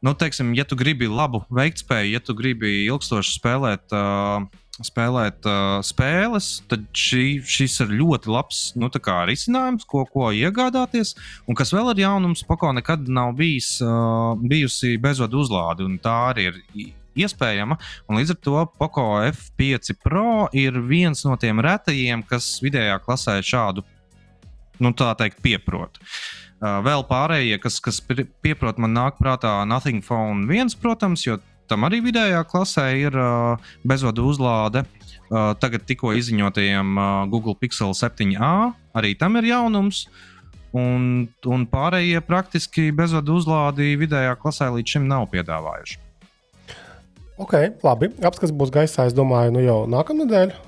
Nu, 0.00 0.14
teiksim, 0.16 0.54
ja 0.56 0.64
tu 0.64 0.78
gribi 0.80 1.04
labu 1.10 1.42
veiktspēju, 1.52 2.14
ja 2.14 2.20
tu 2.24 2.32
gribi 2.36 2.86
ilgstoši 2.86 3.34
spēlēt 3.36 3.92
uh, 3.92 4.46
spēlēt 4.80 5.44
uh, 5.44 5.82
spēles, 5.84 6.48
tad 6.70 6.86
šī, 6.96 7.24
šis 7.44 7.76
ir 7.84 7.92
ļoti 7.98 8.32
labs 8.32 8.62
nu, 8.80 8.88
risinājums, 9.28 9.84
ko, 9.84 10.06
ko 10.08 10.30
iegādāties. 10.32 11.12
Un 11.44 11.58
kas 11.58 11.74
vēl 11.76 11.92
ir 11.92 12.06
jaunums, 12.06 12.46
Pako 12.48 12.72
nekad 12.78 13.08
nav 13.12 13.34
bijis, 13.36 13.76
uh, 13.84 14.32
bijusi 14.40 14.96
bezvadu 14.96 15.44
uzlāde, 15.44 15.84
un 15.84 16.00
tā 16.00 16.16
arī 16.32 16.48
ir 16.48 16.60
iespējama. 17.20 17.76
Līdz 18.08 18.32
ar 18.32 18.40
to 18.40 18.66
Pako 18.80 19.08
F5 19.28 19.98
Pro 20.00 20.48
ir 20.56 20.80
viens 20.80 21.26
no 21.28 21.36
tiem 21.36 21.60
retajiem, 21.60 22.24
kas 22.24 22.54
vidējā 22.64 22.96
klasē 23.04 23.40
šādu, 23.44 23.84
nu 24.80 24.96
tā 24.96 25.12
teikt, 25.20 25.44
pieprot. 25.44 26.00
Uh, 26.00 26.49
vēl 26.60 27.04
pārējie, 27.08 27.56
kas, 27.62 27.78
kas 27.80 28.00
pieprot, 28.44 28.80
man 28.80 28.92
nāk 28.96 29.20
prātā 29.20 29.60
Nothing 29.68 30.04
Phone 30.04 30.44
1, 30.44 30.76
protams, 30.80 31.24
jo 31.26 31.38
tam 31.70 31.86
arī 31.86 32.02
vidējā 32.04 32.42
klasē 32.50 32.88
ir 32.98 33.16
uh, 33.16 33.70
bezvadu 33.86 34.26
uzlāde. 34.30 34.84
Uh, 35.30 35.52
tagad 35.62 35.86
tikko 35.86 36.10
izziņotajiem 36.18 36.96
uh, 36.98 37.06
Google 37.30 37.54
Pixel 37.54 37.94
7a 37.94 38.72
arī 38.98 39.14
tam 39.18 39.38
ir 39.38 39.52
jaunums. 39.52 40.08
Un, 40.70 41.26
un 41.50 41.64
pārējie 41.66 42.20
praktiski 42.22 42.90
bezvadu 42.94 43.40
uzlādi 43.40 43.96
vidējā 43.98 44.36
klasē 44.38 44.68
līdz 44.76 44.96
šim 44.96 45.08
nav 45.10 45.26
piedāvājuši. 45.32 45.98
Ok, 47.40 47.54
labi. 47.82 48.10
Apskats 48.26 48.52
būs 48.54 48.70
gaisā, 48.74 49.06
es 49.08 49.16
domāju, 49.16 49.54
nu 49.54 49.62
jau 49.64 49.78
nākamā 49.90 50.26
nedēļa. 50.26 50.58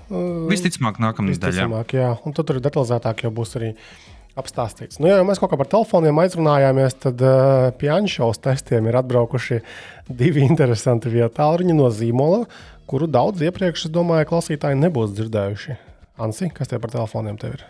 Visticamāk, 0.50 0.98
nākamā 1.04 1.34
nedēļa. 1.34 1.52
Visticamāk, 1.52 1.94
jā. 1.98 2.08
Un 2.24 2.34
tad 2.34 2.48
tur 2.48 2.62
detalizētāk 2.64 3.26
jau 3.26 3.30
būs 3.36 3.54
arī 3.60 3.74
uh, 3.74 4.11
apstāstīts. 4.38 4.98
Nu, 5.02 5.10
ja 5.10 5.20
mēs 5.26 5.40
kaut 5.40 5.52
kā 5.52 5.58
par 5.60 5.68
telefoniem 5.70 6.20
aizrunājāmies, 6.22 6.96
tad 7.04 7.22
uh, 7.24 7.68
pie 7.78 7.90
Anšaus 7.92 8.40
testiem 8.42 8.88
ir 8.88 8.98
atbraukuši 9.02 9.60
divi 10.08 10.44
interesanti 10.50 11.12
vietāluņi 11.12 11.76
no 11.76 11.90
zīmola, 11.92 12.46
kuru 12.90 13.08
daudz 13.10 13.44
iepriekš, 13.44 13.88
es 13.88 13.94
domāju, 13.94 14.30
klausītāji 14.32 14.80
nebūs 14.80 15.14
dzirdējuši. 15.16 15.78
Ansi, 16.22 16.50
kas 16.54 16.70
tie 16.70 16.80
par 16.80 16.92
telefoniem 16.92 17.38
tev 17.40 17.56
ir? 17.56 17.66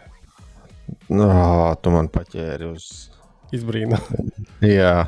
No, 1.13 1.29
tu 1.83 1.93
man 1.95 2.11
paķēri 2.13 2.69
uz 2.73 2.89
izbrīnu. 3.55 3.99
Jā, 4.79 5.07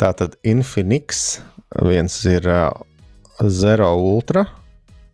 tā 0.00 0.14
tad 0.18 0.36
Infinix 0.46 1.40
viens 1.86 2.16
ir 2.30 2.46
uh, 2.50 2.72
Zero 3.46 3.92
Ultra. 3.98 4.46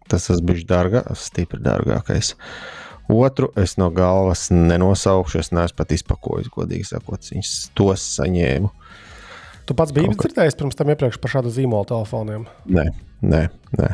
Tas 0.06 0.28
tas 0.28 0.38
bija 0.44 0.62
dārgā, 0.68 1.02
stipri 1.18 1.58
dārgākais. 1.64 2.34
Uh, 2.36 2.75
Otru 3.08 3.52
es 3.56 3.76
no 3.78 3.86
galvas 3.94 4.48
nenosaukšu, 4.50 5.38
es 5.38 5.52
neesmu 5.54 5.78
pat 5.78 5.92
izpakojis, 5.94 6.50
godīgi 6.50 6.88
sakot, 6.88 7.22
viņus 7.30 7.52
tos 7.78 8.02
saņēmu. 8.16 8.70
Tu 9.66 9.74
pats 9.78 9.94
biji 9.94 10.10
Kaut 10.10 10.26
dzirdējis 10.26 10.58
pirms 10.58 10.78
tam 10.78 10.90
iepriekš 10.94 11.18
par 11.22 11.32
šādu 11.36 11.52
zīmolu 11.54 11.86
telefoniem? 11.90 12.46
Nē, 12.70 12.84
nē, 13.22 13.42
nē. 13.78 13.88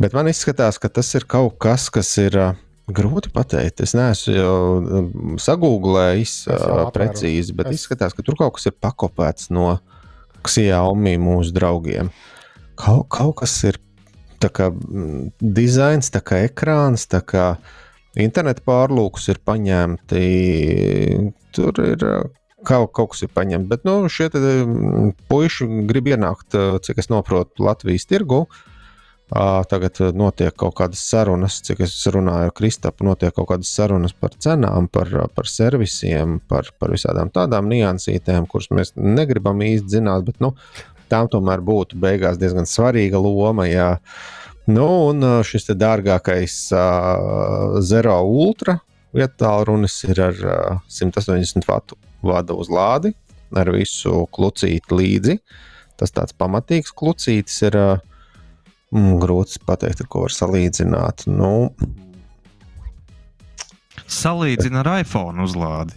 Bet 0.00 0.16
man 0.16 0.28
izskatās, 0.32 0.80
ka 0.80 0.88
tas 0.92 1.08
ir 1.16 1.26
kaut 1.28 1.58
kas, 1.60 1.88
kas 1.92 2.12
ir 2.20 2.36
uh, 2.40 2.56
grūti 2.88 3.32
pateikt. 3.32 3.84
Es 3.84 3.94
neesmu 3.96 4.36
jau 4.36 4.56
sagūglējis 5.40 6.34
uh, 6.48 6.86
precīzi, 6.96 7.56
bet 7.56 7.72
es... 7.72 7.82
izskatās, 7.82 8.16
ka 8.16 8.24
tur 8.24 8.36
kaut 8.40 8.56
kas 8.56 8.68
ir 8.68 8.76
pakopēts 8.80 9.52
no 9.56 9.74
Xiaomi 10.48 11.18
mūsu 11.20 11.52
draugiem. 11.56 12.08
Kaut, 12.80 13.08
kaut 13.12 13.38
kas 13.42 13.58
ir 13.68 13.80
tā 14.40 14.48
kā 14.52 14.70
dizains, 15.40 16.08
tā 16.12 16.24
kā 16.24 16.44
ekrāns, 16.48 17.04
tā 17.08 17.20
kā 17.24 17.46
uh, 17.56 17.78
Interneta 18.18 18.62
pārlūkus 18.66 19.28
ir 19.30 19.38
paņemti, 19.46 20.22
tur 21.54 21.78
ir 21.84 22.02
kaut, 22.66 22.90
kaut 22.96 23.12
kas 23.12 23.22
ir 23.26 23.30
paņemts. 23.36 23.68
Bet 23.70 23.86
nu, 23.86 24.02
šie 24.10 24.26
puiši 25.30 25.68
grib 25.86 26.10
ienākt, 26.10 26.58
cik 26.86 26.98
es 27.02 27.10
saprotu, 27.10 27.64
Latvijas 27.68 28.08
tirgu. 28.10 28.44
Tagad 29.30 30.00
notiek 30.18 30.56
kaut 30.58 30.74
kādas 30.80 31.04
sarunas, 31.06 31.60
cik 31.62 31.84
es 31.86 31.94
runāju 32.10 32.48
ar 32.48 32.54
Kristapu, 32.56 33.06
notiek 33.06 33.30
kaut 33.36 33.46
kādas 33.52 33.70
sarunas 33.70 34.10
par 34.10 34.34
cenām, 34.34 34.88
par, 34.90 35.12
par 35.36 35.46
servisiem, 35.46 36.40
par, 36.50 36.72
par 36.82 36.90
visādām 36.90 37.30
tādām 37.30 37.70
niansītēm, 37.70 38.50
kuras 38.50 38.72
mēs 38.74 38.96
negribam 38.98 39.62
īsti 39.62 40.00
zināt, 40.00 40.26
bet 40.26 40.42
nu, 40.42 40.50
tām 41.10 41.30
tomēr 41.30 41.62
būtu 41.62 42.00
beigās 42.02 42.42
diezgan 42.42 42.66
svarīga 42.66 43.22
loma. 43.22 43.68
Ja, 43.70 43.92
uh, 44.00 44.39
Nu, 44.70 44.86
un 45.10 45.24
šis 45.46 45.70
dārgākais 45.74 46.54
uh, 46.76 47.80
Zero 47.82 48.20
Ultra 48.28 48.76
vietālrunis 49.16 49.96
ir 50.06 50.20
ar 50.22 50.44
uh, 50.44 50.76
180 50.92 51.66
vatu 51.66 51.98
vada 52.22 52.54
uz 52.54 52.70
lādi, 52.70 53.14
ar 53.56 53.72
visu 53.74 54.26
klucīti 54.34 54.94
līdzi. 54.94 55.38
Tas 55.98 56.14
tāds 56.16 56.36
pamatīgs 56.36 56.94
klucītis 56.96 57.56
ir 57.66 57.78
uh, 57.80 57.96
grūti 58.92 59.62
pateikt, 59.66 60.04
ar 60.04 60.10
ko 60.12 60.26
var 60.26 60.36
salīdzināt. 60.36 61.26
Nu, 61.30 61.70
Salīdzina 64.10 64.82
ar 64.82 64.88
iPhone 65.04 65.44
uzlādi. 65.44 65.94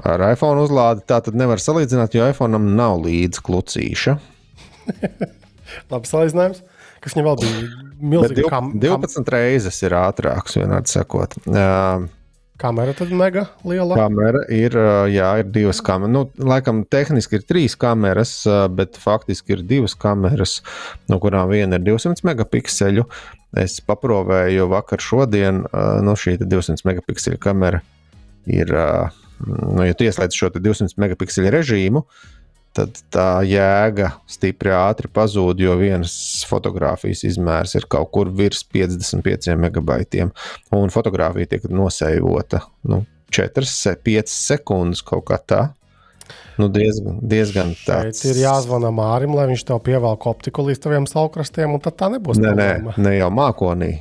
Ar 0.00 0.22
iPhone 0.32 0.62
uzlādi 0.64 1.04
tā 1.06 1.20
tad 1.22 1.36
nevar 1.38 1.60
salīdzināt, 1.60 2.16
jo 2.16 2.24
iPhone 2.26 2.58
nav 2.58 3.02
līdzi 3.04 3.42
klucīša. 3.44 4.14
Labi 5.92 6.10
salīdzinājums. 6.10 6.62
Kas 7.04 7.16
viņam 7.16 7.30
vēl 7.30 7.42
bija? 7.44 7.84
milzīga 8.04 8.40
div, 8.40 8.50
kam, 8.52 8.74
12 8.80 9.20
kam... 9.20 9.30
reizes 9.34 9.80
ir 9.84 9.96
ātrāks, 9.96 10.58
vienādi 10.58 10.92
sakot. 10.92 11.36
Uh, 11.48 12.06
kamera 12.60 12.94
tad 12.96 13.12
mega 13.14 13.46
liela. 13.66 13.96
Kamera 13.98 14.44
ir, 14.52 14.76
jā, 15.12 15.30
ir 15.42 15.50
divas 15.54 15.80
kameras. 15.84 16.12
Nu, 16.14 16.50
laikam, 16.52 16.84
tehniski 16.90 17.40
ir 17.40 17.46
trīs 17.48 17.78
kameras, 17.80 18.36
bet 18.76 18.98
faktiski 19.00 19.56
ir 19.56 19.64
divas 19.68 19.96
kameras, 19.98 20.60
no 21.10 21.20
kurām 21.22 21.50
viena 21.52 21.80
ir 21.80 21.86
200 21.86 22.26
megapikseli. 22.26 23.06
Es 23.64 23.78
paprovēju 23.86 24.66
vakar, 24.72 25.02
šodien, 25.02 25.64
nu, 26.04 26.16
šī 26.18 26.38
200 26.42 26.88
megapikseli 26.88 27.40
kamera 27.42 27.84
ir. 28.50 28.72
Nu, 29.44 29.82
ja 29.82 29.92
tu 29.98 30.06
ieslēdz 30.06 30.36
šo 30.38 30.48
200 30.54 30.94
megapikseli 31.02 31.50
režīmu, 31.52 32.04
tad 32.74 32.98
tā 33.14 33.28
jēga 33.46 34.10
stipri 34.30 34.72
ātri 34.74 35.10
pazūd, 35.12 35.62
jo 35.62 35.76
vienas 35.78 36.14
fotografijas 36.48 37.24
izmērs 37.28 37.76
ir 37.78 37.86
kaut 37.90 38.10
kur 38.14 38.30
virs 38.34 38.64
55 38.74 39.54
megabaitiem, 39.60 40.32
un 40.74 40.92
fotografija 40.94 41.54
tiek 41.54 41.68
nosējota 41.70 42.64
nu, 42.90 43.04
4-5 43.34 44.34
sekundes 44.34 45.04
kaut 45.06 45.26
kā 45.30 45.40
tā. 45.40 45.62
Nu, 46.56 46.68
diezgan, 46.70 47.18
diezgan 47.26 47.72
tāds. 47.84 48.22
Šeit 48.22 48.30
ir 48.30 48.44
jāzvana 48.44 48.92
Mārim, 48.94 49.34
lai 49.34 49.48
viņš 49.50 49.64
tev 49.68 49.80
pievelk 49.84 50.28
optiku 50.30 50.64
līdz 50.68 50.84
taviem 50.84 51.08
salkrastiem, 51.10 51.74
un 51.74 51.82
tad 51.82 51.98
tā 51.98 52.08
nebūs. 52.14 52.38
Nē, 52.40 52.54
nē, 52.58 52.70
ne 53.02 53.16
jau 53.16 53.30
mākonī. 53.34 53.96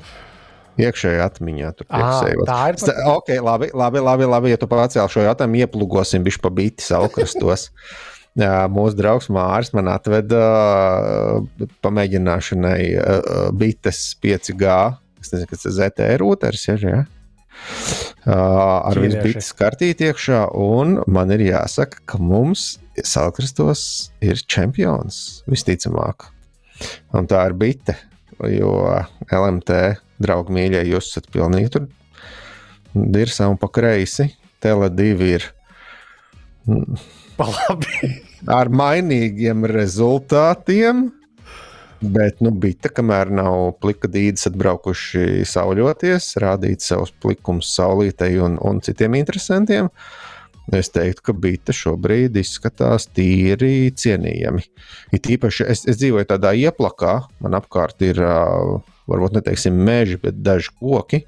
Iekšējā 0.82 1.26
atmiņā 1.30 1.70
tur 1.78 1.86
pieksējot. 1.90 2.48
Tā 2.50 2.62
ir. 2.72 2.78
Pat... 2.82 3.02
Ok, 3.12 3.34
labi, 3.46 3.70
labi, 3.78 4.02
labi, 4.02 4.30
labi, 4.30 4.54
ja 4.54 4.62
tu 4.62 4.70
pacēl 4.70 5.10
šo 5.12 5.26
jautājumu, 5.26 5.60
ieplūgosim 5.66 6.26
bišķi 6.26 6.42
pa 6.46 6.54
biti 6.54 6.86
salkrastos. 6.86 7.70
mūsu 8.36 8.98
draugs 8.98 9.30
Mārcis 9.30 9.74
man 9.78 9.92
atveda 9.94 10.44
uh, 10.44 11.68
pamēģināšanai 11.86 12.82
uh, 12.98 13.50
bites 13.54 14.16
5G. 14.24 14.78
Es 15.22 15.34
nezinu, 15.34 15.50
kas 15.52 15.66
tas 15.66 15.76
ZT 15.78 16.08
rūters 16.22 16.66
ir. 16.74 16.88
Ja? 16.88 17.02
Uh, 18.24 18.34
ar 18.90 19.00
visu 19.04 19.20
bites 19.24 19.52
kartīti 19.56 20.08
iekšā, 20.10 20.48
un 20.58 20.98
man 21.12 21.32
ir 21.36 21.46
jāsaka, 21.50 22.02
ka 22.10 22.20
mums 22.22 22.78
Salkrastos 22.94 24.12
ir 24.22 24.38
čempions 24.38 25.44
visticamāk. 25.50 26.30
Un 27.14 27.30
tā 27.30 27.42
ir 27.50 27.56
bite, 27.58 27.96
jo 28.50 28.76
LMT 29.30 29.80
draugi 30.24 30.56
mīļie, 30.56 30.84
jūs 30.92 31.10
esat 31.12 31.30
pilnīgi 31.34 31.74
tur 31.74 31.90
dirsā 32.94 33.50
un 33.50 33.58
pa 33.62 33.70
kreisi. 33.74 34.30
Tele 34.64 34.90
divi 34.94 35.34
ir. 35.40 35.50
ar 38.60 38.70
mainīgiem 38.70 39.66
rezultātiem. 39.70 41.10
Bet, 42.04 42.42
nu, 42.44 42.52
bija 42.52 42.84
tā, 42.84 42.92
kamēr 42.98 43.32
nav 43.32 43.78
plika 43.80 44.10
dīdis 44.12 44.50
atbraukuši 44.50 45.46
sauļoties, 45.48 46.34
rādīt 46.44 46.84
savus 46.84 47.14
plikumus 47.24 47.72
saulītei 47.78 48.36
un, 48.44 48.58
un 48.60 48.82
citiem 48.84 49.16
interesantiem. 49.22 49.88
Es 50.76 50.92
teiktu, 50.96 51.30
ka 51.30 51.36
bita 51.36 51.76
šobrīd 51.76 52.36
izskatās 52.40 53.08
tīri 53.16 53.92
cienījami. 54.00 54.64
It 55.16 55.28
īpaši 55.32 55.68
es, 55.72 55.84
es 55.88 56.00
dzīvoju 56.00 56.28
tādā 56.28 56.54
ieplakā, 56.60 57.18
man 57.44 57.56
apkārt 57.60 58.04
ir 58.04 58.20
varbūt 58.20 59.40
neteiksim 59.40 59.80
meži, 59.88 60.20
bet 60.24 60.40
daži 60.44 60.72
koki. 60.80 61.24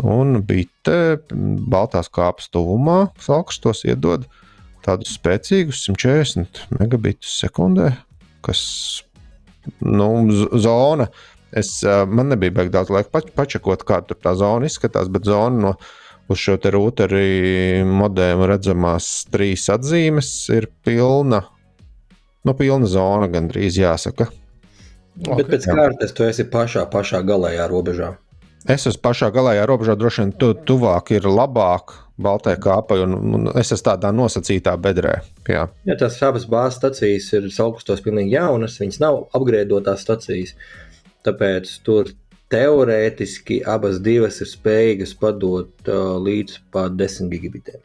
Un 0.00 0.40
bita 0.48 1.20
baltās 1.30 2.08
kāpas 2.12 2.48
tuvumā, 2.52 3.02
salkstos 3.20 3.84
iedod 3.88 4.24
uh, 4.24 4.49
tādus 4.84 5.14
spēcīgus 5.18 5.84
140 5.88 6.64
megabitus 6.78 7.36
sekundē, 7.42 7.92
kas 8.46 8.62
nu, 9.84 10.08
zona. 10.60 11.10
Es, 11.50 11.80
man 11.84 12.30
nebija 12.30 12.54
baigts 12.54 12.74
daudz 12.76 12.92
laika 12.94 13.10
pač, 13.12 13.32
pačakot, 13.34 13.82
kā 13.86 14.00
tur 14.06 14.18
tā 14.22 14.36
zona 14.38 14.68
izskatās, 14.70 15.10
bet 15.10 15.26
zona 15.26 15.64
no 15.64 15.72
uz 16.30 16.38
šo 16.38 16.54
te 16.62 16.70
rūteri 16.70 17.82
modēmu 17.86 18.46
redzamās 18.46 19.08
trīs 19.32 19.66
atzīmes 19.72 20.30
ir 20.54 20.68
pilna. 20.86 21.42
Nu, 22.46 22.54
pilna 22.56 22.88
zona 22.88 23.26
gandrīz 23.32 23.80
jāsaka. 23.80 24.30
Bet 25.20 25.32
okay, 25.34 25.48
pēc 25.50 25.66
kārtas 25.68 26.14
tu 26.16 26.24
esi 26.24 26.46
pašā, 26.48 26.86
pašā 26.92 27.20
galējā 27.26 27.66
robežā. 27.68 28.14
Es 28.70 28.86
esmu 28.86 29.02
pašā 29.08 29.30
galējā 29.34 29.66
robežā, 29.68 29.96
droši 29.98 30.22
vien 30.22 30.32
tu, 30.38 30.52
tuvāk 30.68 31.10
ir 31.16 31.26
labāk, 31.28 31.96
Baltai 32.20 32.56
kāpai, 32.60 33.00
un, 33.06 33.16
un 33.36 33.50
es 33.56 33.72
esmu 33.72 33.86
tādā 33.90 34.10
nosacītā 34.14 34.74
bedrē. 34.82 35.16
Jā, 35.48 35.66
ja, 35.88 35.96
tās 36.00 36.18
abas 36.26 36.46
bāzes 36.50 36.80
stacijas 36.80 37.30
ir 37.38 37.48
augstos 37.64 38.02
pilnīgi 38.04 38.36
jaunas, 38.36 38.78
viņas 38.82 39.00
nav 39.02 39.22
apgrēdotās 39.36 40.04
stacijas. 40.04 40.56
Tāpēc 41.26 41.72
tur 41.86 42.12
teorētiski 42.50 43.60
abas 43.68 44.00
divas 44.02 44.40
ir 44.42 44.50
spējīgas 44.50 45.14
padot 45.20 45.88
uh, 45.88 46.16
līdz 46.20 46.58
pat 46.74 46.96
10 46.98 47.30
gigabitiem. 47.32 47.80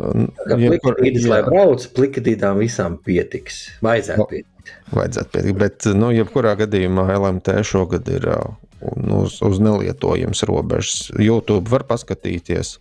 Plikadītis, 0.00 1.26
lai 1.28 1.42
brauc, 1.44 1.84
plikadītām 1.96 2.60
visām 2.62 2.96
pietiks. 3.04 3.66
Vajadzētu 3.84 4.26
pietikt. 4.30 4.72
Vajadzētu 4.94 5.32
pietikt, 5.34 5.58
bet, 5.60 5.88
nu, 5.98 6.12
jebkurā 6.14 6.54
gadījumā 6.62 7.08
LMT 7.18 7.60
šogad 7.66 8.08
ir 8.14 8.28
uh, 8.30 8.54
uz, 8.80 9.40
uz 9.44 9.60
nelietojams 9.62 10.42
robežas. 10.48 11.10
YouTube 11.18 11.70
var 11.72 11.84
paskatīties, 11.88 12.76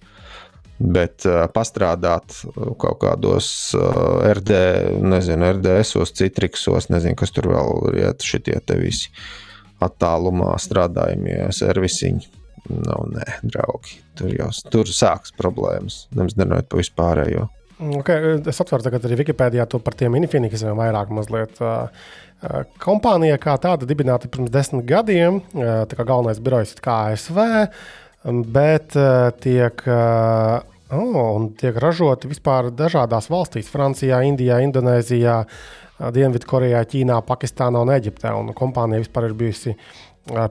bet 0.79 1.27
uh, 1.27 1.43
pastrādāt 1.53 2.39
kaut 2.55 3.01
kādos 3.03 3.51
uh, 3.77 4.23
RD, 4.29 4.63
nezinu, 5.03 5.53
RDS, 5.57 5.95
Citrixos, 6.15 6.89
nezinu, 6.93 7.17
kas 7.19 7.35
tur 7.35 7.51
vēl 7.53 7.93
ja 7.99 8.15
šitie 8.23 8.59
te 8.63 8.79
visi 8.79 9.11
attālumā 9.83 10.55
strādājumie 10.59 11.47
servisiņi. 11.55 12.35
Nav, 12.69 13.05
nē, 13.09 13.25
draugi. 13.47 14.01
Tur 14.19 14.33
jau 14.35 14.49
tur 14.69 14.89
sākas 14.91 15.31
problēmas. 15.37 16.03
Nemaz 16.13 16.35
nerunājot 16.37 16.67
par 16.69 16.81
vispārējo. 16.81 17.47
Okay, 17.79 18.33
es 18.51 18.59
atceros, 18.59 18.83
ka 18.91 18.99
arī 18.99 19.21
Wikipēdijā 19.21 19.63
par 19.79 19.95
tiem 19.95 20.17
Infinixiem 20.19 20.75
vairāk 20.77 21.13
mazliet. 21.15 21.55
Uh, 21.63 21.87
Kompānija 22.79 23.35
kā 23.41 23.57
tāda 23.59 23.87
dibināta 23.87 24.29
pirms 24.31 24.51
desmit 24.53 24.85
gadiem, 24.87 25.41
tā 25.51 25.97
kā 25.97 26.05
galvenais 26.07 26.39
birojs 26.39 26.71
ir 26.71 26.85
ASV, 26.87 27.41
bet 28.55 28.95
tiek, 29.43 29.83
oh, 30.95 31.49
tiek 31.59 31.81
ražoti 31.83 32.31
vispār 32.31 32.71
dažādās 32.71 33.27
valstīs- 33.27 33.71
Francijā, 33.73 34.21
Indijā, 34.23 34.61
Indonēzijā, 34.63 35.43
Dienvidkorejā, 35.99 36.85
Ķīnā, 36.87 37.19
Pakistānā 37.27 37.83
un 37.83 37.91
Eģiptē. 37.91 38.31
Un 38.31 38.53
kompānija 38.55 39.03
vispār 39.03 39.27
ir 39.27 39.35
bijusi 39.35 39.75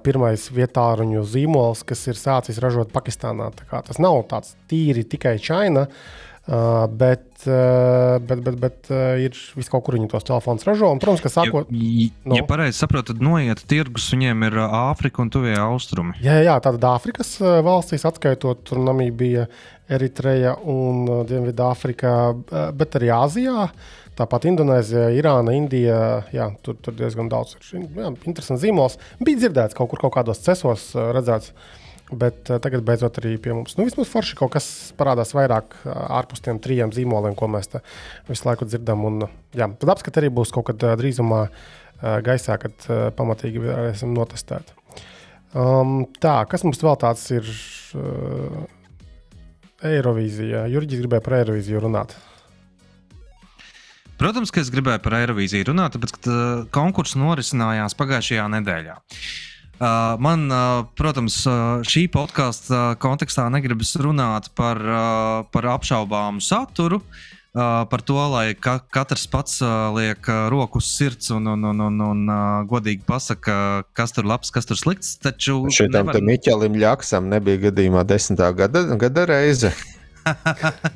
pirmais 0.05 0.45
vietāruņu 0.53 1.25
zīmols, 1.25 1.87
kas 1.89 2.07
ir 2.07 2.21
sācis 2.21 2.61
ražot 2.61 2.93
Pakistānā. 2.93 3.49
Tas 3.71 3.99
nav 3.99 4.27
tāds 4.29 4.57
tīri 4.69 5.09
tikai 5.09 5.39
China. 5.41 5.89
Uh, 5.89 6.28
Uh, 6.49 6.87
bet, 6.89 7.27
uh, 7.45 8.17
bet, 8.25 8.41
bet, 8.41 8.55
bet 8.57 8.87
uh, 8.89 9.21
ir 9.21 9.35
vis 9.37 9.67
kaut 9.69 9.83
kur 9.85 9.99
viņi 9.99 10.07
tos 10.09 10.25
telefonus 10.25 10.65
ražo. 10.65 10.89
Un, 10.89 11.01
protams, 11.03 11.21
ka 11.21 11.29
sākot. 11.29 11.69
Ja, 11.69 12.07
no, 12.25 12.39
ja 12.39 12.45
pareizi 12.49 12.79
saprotu, 12.81 13.13
tad 13.13 13.21
noiet 13.21 13.61
tirgus 13.69 14.07
viņiem 14.15 14.47
ir 14.47 14.57
Āfrika 14.65 15.21
un 15.21 15.29
Tuvie 15.35 15.59
Austrumi. 15.61 16.17
Jā, 16.25 16.39
jā 16.47 16.55
tātad 16.65 16.87
Āfrikas 16.89 17.35
valstīs, 17.67 18.07
atskaitot 18.09 18.73
Namībija, 18.81 19.45
Eritreja 19.93 20.55
un 20.65 21.05
Dienvidāfrika, 21.29 22.15
bet 22.77 22.97
arī 22.97 23.13
Āzijā. 23.13 23.67
Tāpat 24.17 24.47
Indonēzija, 24.49 25.11
Irāna, 25.21 25.53
Indija. 25.55 25.99
Jā, 26.33 26.49
tur, 26.65 26.79
tur 26.81 26.97
diezgan 26.97 27.29
daudz 27.29 27.59
ir. 27.59 27.85
Jā, 27.85 28.09
interesants 28.25 28.65
zīmols. 28.65 28.97
Bija 29.21 29.45
dzirdēts 29.45 29.77
kaut 29.77 29.93
kur 29.93 30.01
kaut 30.07 30.17
kādos 30.17 30.41
cesos, 30.49 30.89
redzēts. 30.97 31.53
Uh, 31.53 31.85
Bet 32.09 32.49
uh, 32.49 32.57
tagad 32.63 32.85
beidzot 32.89 33.19
arī 33.21 33.35
pie 33.43 33.53
mums. 33.53 33.75
Nu, 33.77 33.85
vismaz 33.85 34.09
forši 34.09 34.37
kaut 34.39 34.55
kas 34.55 34.69
parādās 34.97 35.35
vairāk 35.37 35.75
uh, 35.83 35.93
ārpus 36.19 36.41
tiem 36.45 36.61
trijiem 36.63 36.93
zīmoliem, 36.95 37.37
ko 37.37 37.51
mēs 37.53 37.69
visu 38.29 38.49
laiku 38.49 38.69
dzirdam. 38.69 39.05
Un, 39.05 39.27
jā, 39.57 39.69
tad 39.81 39.93
apskats 39.93 40.21
arī 40.21 40.31
būs 40.33 40.55
kaut 40.55 40.71
kad 40.71 40.89
uh, 40.89 40.97
drīzumā 41.01 41.49
gaisā, 41.99 42.55
kad 42.63 42.85
pamatīgi 43.19 43.59
varēsim 43.59 44.13
notestēt. 44.15 44.69
Um, 45.51 46.05
tā, 46.23 46.37
kas 46.47 46.63
mums 46.63 46.79
vēl 46.79 46.95
tāds 47.03 47.25
ir? 47.35 47.49
Eirovīzija. 49.83 50.63
Jurģis 50.71 51.03
gribēja 51.03 51.25
par 51.27 51.37
Eirovīziju 51.41 51.83
runāt. 51.83 52.15
Protams, 54.23 54.55
ka 54.55 54.63
es 54.63 54.71
gribēju 54.71 55.03
par 55.03 55.19
Eirovīziju 55.19 55.73
runāt, 55.73 55.97
tāpēc, 55.97 56.15
ka 56.23 56.39
konkurss 56.75 57.19
norisinājās 57.19 57.99
pagājušajā 57.99 58.47
nedēļā. 58.55 58.95
Uh, 58.95 59.49
man, 59.79 60.47
uh, 60.51 60.85
protams, 60.99 61.41
uh, 61.47 61.81
šī 61.87 62.07
podkāstu 62.13 62.79
kontekstā 63.03 63.47
negribas 63.53 63.95
runāt 64.01 64.51
par, 64.59 64.81
par 65.53 65.69
apšaubāmu 65.79 66.43
saturu, 66.45 67.01
par 67.55 68.03
to, 68.07 68.19
lai 68.31 68.53
ka, 68.55 68.77
katrs 68.93 69.25
pats 69.27 69.57
liek 69.97 70.29
roku 70.53 70.79
uz 70.79 70.91
sirds 70.95 71.33
un, 71.35 71.49
un, 71.55 71.65
un, 71.73 71.81
un, 71.89 72.03
un 72.05 72.29
godīgi 72.71 73.03
pasaka, 73.09 73.83
kas 73.97 74.15
tur 74.15 74.29
labs, 74.29 74.53
kas 74.55 74.69
tur 74.69 74.79
slikts. 74.79 75.17
Taču 75.19 75.65
šitam 75.75 76.11
nevar... 76.13 76.21
Miķelim 76.23 76.77
Ļaksam 76.79 77.31
nebija 77.33 77.65
gadījumā 77.69 78.05
desmitā 78.07 78.53
gada, 78.55 78.85
gada 79.01 79.27
reize. 79.33 79.73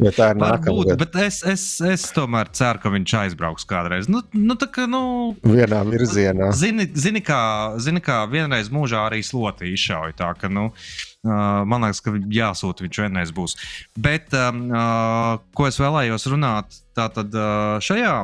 Ja 0.06 0.12
tā 0.16 0.30
ir 0.32 0.40
nākamā 0.40 0.96
bet 1.00 1.16
es, 1.22 1.42
es, 1.48 1.64
es 1.86 2.08
tomēr 2.16 2.50
ceru, 2.56 2.82
ka 2.82 2.92
viņš 2.94 3.14
aizbrauks 3.22 3.68
kādreiz. 3.68 4.10
Nu, 4.12 4.22
nu, 4.36 4.56
tā 4.60 4.68
kā, 4.72 4.88
nu, 4.90 5.02
Vienā 5.44 5.82
virzienā. 5.88 6.52
Zini, 6.56 6.88
zini, 6.94 7.22
kā, 7.24 7.40
zini, 7.82 8.02
kā 8.04 8.22
vienreiz 8.30 8.72
mūžā 8.72 9.06
arī 9.08 9.22
sloti 9.26 9.72
izšauja. 9.74 10.16
Tā, 10.22 10.32
ka, 10.38 10.50
nu, 10.52 10.68
uh, 10.70 11.11
man 11.22 11.84
liekas, 11.86 12.00
ka 12.02 12.14
jāsūta 12.34 12.84
viņš 12.84 13.00
vienreiz 13.04 13.32
būs. 13.34 13.54
Bet, 13.94 14.32
ko 14.32 15.66
es 15.68 15.78
vēlējos 15.78 16.26
runāt, 16.32 16.78
tātad 16.96 17.32
šajā 17.84 18.14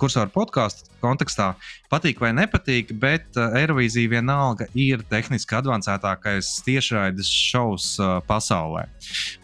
kursā 0.00 0.24
ar 0.24 0.32
podkāstu 0.34 0.88
kontekstā 1.04 1.52
patīk 1.92 2.22
vai 2.24 2.32
nepatīk, 2.34 2.94
bet 2.98 3.36
Eirovīzija 3.36 4.16
vienalga 4.16 4.66
ir 4.74 5.04
tehniski 5.10 5.58
advancētākais 5.60 6.54
tiešraides 6.66 7.28
šovs 7.28 7.90
pasaulē. 8.28 8.86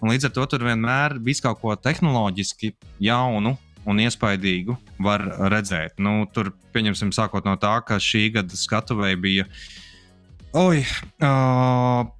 Un 0.00 0.14
līdz 0.14 0.30
ar 0.30 0.36
to 0.38 0.46
tur 0.54 0.64
vienmēr 0.70 1.18
viss 1.20 1.44
kaut 1.44 1.60
ko 1.60 1.76
tehnoloģiski 1.76 2.72
jaunu 3.04 3.56
un 3.88 4.00
iespaidīgu 4.00 4.76
var 5.00 5.24
redzēt. 5.52 6.00
Nu, 6.02 6.24
tur, 6.32 6.52
pieņemsim, 6.74 7.12
sākot 7.16 7.46
no 7.48 7.56
tā, 7.60 7.78
ka 7.86 8.00
šī 8.02 8.28
gada 8.34 8.58
skatuve 8.58 9.12
bija. 9.20 9.46
Oi, 10.56 10.82
uh, 11.22 12.10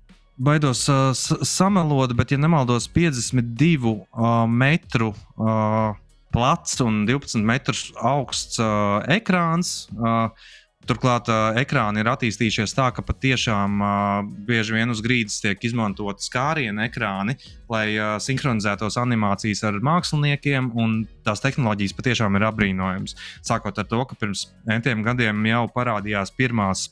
baidos 0.41 0.87
uh, 0.89 1.11
samelot, 1.47 2.15
bet, 2.17 2.33
ja 2.33 2.39
nemaldos, 2.41 2.89
52 2.93 3.93
uh, 3.93 4.47
metru 4.49 5.13
uh, 5.13 5.93
plats 6.33 6.81
un 6.81 7.05
12 7.09 7.45
metrus 7.45 7.91
augsts 7.97 8.59
uh, 8.63 9.01
ekrāns. 9.11 9.89
Uh, 9.99 10.33
Turklāt 10.89 11.29
uh, 11.29 11.53
ekrāni 11.61 12.01
ir 12.01 12.09
attīstījušies 12.09 12.73
tā, 12.75 12.87
ka 12.97 13.03
patiešām 13.05 13.83
uh, 13.85 13.91
bieži 14.49 14.75
vien 14.75 14.91
uz 14.91 15.03
grīdas 15.05 15.37
tiek 15.43 15.61
izmantoti 15.69 16.25
skārienu 16.25 16.83
ekrāni, 16.87 17.37
lai 17.71 17.85
uh, 17.93 18.15
sinhronizētos 18.23 18.97
animācijas 18.99 19.61
ar 19.69 19.77
māksliniekiem. 19.87 20.73
Tās 21.27 21.45
tehnoloģijas 21.45 21.95
patiešām 21.99 22.41
ir 22.41 22.49
apbrīnojamas. 22.49 23.15
Sākot 23.47 23.77
ar 23.79 23.87
to, 23.93 24.01
ka 24.09 24.19
pirms 24.19 24.49
entiem 24.73 25.05
gadiem 25.07 25.45
jau 25.53 25.67
parādījās 25.77 26.33
pirmās, 26.35 26.89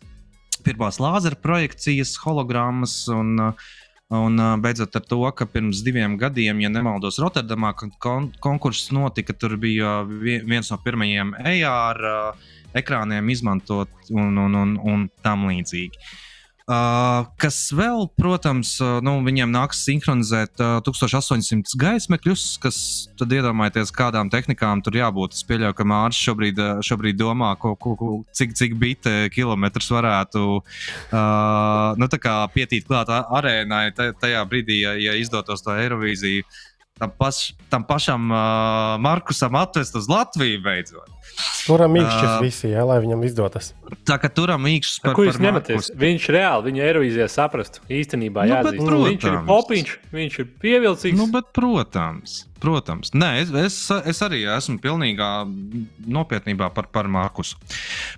pirmās 0.64 1.00
lāzera 1.02 1.38
projekcijas, 1.40 2.16
hologrammas 2.24 3.00
un 3.14 3.36
uh, 3.50 3.68
Un 4.08 4.40
beidzot 4.64 4.94
ar 4.96 5.02
to, 5.04 5.18
ka 5.36 5.44
pirms 5.52 5.82
diviem 5.84 6.14
gadiem, 6.16 6.62
ja 6.64 6.70
nemaldos, 6.72 7.18
Rotterdamā 7.20 7.74
kon 7.76 8.30
konkurss 8.40 8.88
notika, 8.88 9.34
tur 9.36 9.58
bija 9.60 9.98
viens 10.08 10.70
no 10.72 10.78
pirmajiem 10.80 11.34
AR 11.36 12.00
ekrāniem 12.72 13.28
izmantot 13.28 14.08
un, 14.08 14.32
un, 14.46 14.56
un, 14.62 14.72
un 14.80 15.04
tam 15.20 15.44
līdzīgi. 15.50 16.00
Uh, 16.68 17.24
kas 17.40 17.70
vēl, 17.72 18.10
protams, 18.20 18.74
uh, 18.84 18.98
nu, 19.00 19.14
viņiem 19.24 19.48
nāks 19.48 19.78
sinhronizēt 19.86 20.60
uh, 20.60 20.74
1800 20.84 21.78
gaismekļus, 21.80 22.42
kas 22.60 22.80
tad 23.16 23.32
iedomājieties, 23.32 23.88
kādām 23.96 24.28
tehnikām 24.28 24.82
tur 24.84 24.98
jābūt. 24.98 25.32
Es 25.32 25.46
pieļauju, 25.48 25.78
ka 25.78 25.86
Mārcis 25.88 26.26
šobrīd, 26.28 26.60
uh, 26.60 26.82
šobrīd 26.84 27.16
domā, 27.16 27.54
ko, 27.56 27.72
ko, 27.80 27.94
ko, 27.96 28.10
cik, 28.36 28.52
cik 28.58 28.76
biti 28.76 29.14
kilometrus 29.32 29.88
varētu 29.96 30.44
uh, 30.58 31.96
nu, 31.96 32.10
pietīt 32.52 32.84
klāt 32.84 33.16
arēnai 33.16 33.86
tajā 33.96 34.44
brīdī, 34.50 34.82
ja, 34.82 34.92
ja 35.00 35.16
izdotos 35.16 35.64
to 35.64 35.72
Eirovīziju 35.72 36.44
tam, 36.98 37.12
paš, 37.18 37.52
tam 37.70 37.84
pašam 37.86 38.30
uh, 38.30 38.38
Markusam 39.00 39.54
atvest 39.54 39.96
uz 39.96 40.08
Latviju 40.10 40.60
beidzot. 40.64 41.18
Turam 41.68 41.94
īkšķis 42.00 42.30
uh, 42.32 42.40
visi, 42.42 42.70
jā, 42.72 42.82
lai 42.88 42.96
viņam 43.02 43.22
izdodas. 43.28 43.70
Tā 44.08 44.16
kā 44.18 44.30
turam 44.32 44.64
īkšķis 44.66 45.02
par, 45.04 45.14
par 45.18 45.38
ņematies? 45.44 45.90
Viņš 46.00 46.26
reāli, 46.34 46.66
viņa 46.70 46.84
Eirovīzijā 46.88 47.28
saprastu. 47.30 47.82
Īstenībā, 47.92 48.46
Nu, 48.48 48.56
bet, 48.64 48.80
viņš 48.80 49.12
ir 49.14 49.20
protams. 49.22 49.46
popiņš, 49.46 49.92
viņš 50.16 50.38
ir 50.42 50.48
pievilcīgs. 50.64 51.18
Nu, 51.18 51.28
bet, 51.30 51.50
protams, 51.54 52.40
protams. 52.62 53.12
Nē, 53.14 53.30
es, 53.44 53.52
es, 53.62 53.78
es 54.14 54.22
arī 54.26 54.42
esmu 54.56 54.80
pilnīgā 54.82 55.30
nopietnībā 56.18 56.72
par, 56.74 56.90
par 56.94 57.10
Markusu. 57.12 57.60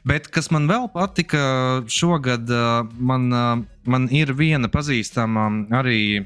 Bet 0.07 0.31
kas 0.33 0.49
man 0.55 0.71
vēl 0.71 0.89
patika 0.95 1.43
šogad, 1.91 2.49
man, 2.97 3.29
man 3.85 4.13
ir 4.15 4.33
viena 4.39 4.73
pazīstama 4.73 5.51
arī 5.83 6.23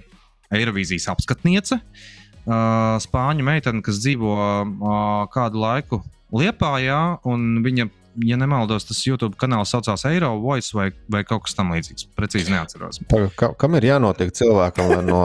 Eirovīzijas 0.54 1.08
apskatniece. 1.10 1.80
Uh, 1.80 2.12
spāņu 2.46 3.44
meitene, 3.46 3.82
kas 3.84 4.00
dzīvo 4.04 4.34
uh, 4.36 5.26
kādu 5.32 5.62
laiku 5.62 6.02
Liepājā, 6.34 7.20
un 7.30 7.60
viņa, 7.62 7.84
ja 8.26 8.36
nemaldos, 8.40 8.84
tas 8.88 8.98
YouTube 9.06 9.36
kanāls 9.38 9.70
saucās 9.70 10.02
Eiro 10.08 10.32
Voice 10.42 10.74
vai, 10.74 10.88
vai 11.12 11.20
kaut 11.28 11.44
kas 11.46 11.54
tamlīdzīgs. 11.54 12.08
Precīzi 12.18 12.50
neatceros. 12.50 12.98
Ka, 13.38 13.52
kam 13.60 13.76
ir 13.78 13.86
jānotiek 13.86 14.32
cilvēkam, 14.34 14.90
lai, 14.90 15.02
no, 15.06 15.20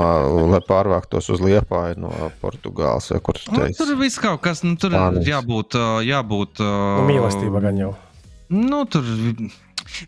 lai 0.52 0.60
pārvāktos 0.68 1.32
uz 1.34 1.42
Liepāju 1.42 1.98
no 2.04 2.12
Portugāles 2.44 3.10
vai 3.16 3.22
kur 3.26 3.42
tu 3.42 3.56
Nu, 3.58 3.66
tur 3.74 3.90
ir 3.96 3.98
viss 4.04 4.22
kaut 4.22 4.44
kas, 4.46 4.62
nu, 4.68 4.76
tur 4.78 4.94
Spānijas. 4.94 5.26
ir 5.26 5.34
jābūt. 5.34 5.80
uh, 5.80 5.98
jābūt 6.06 6.62
uh, 6.62 7.02
Nu, 7.02 7.08
mīlestība 7.10 7.64
gan 7.66 7.82
jau. 7.82 7.96
Nu, 8.54 8.84
tur 8.90 9.06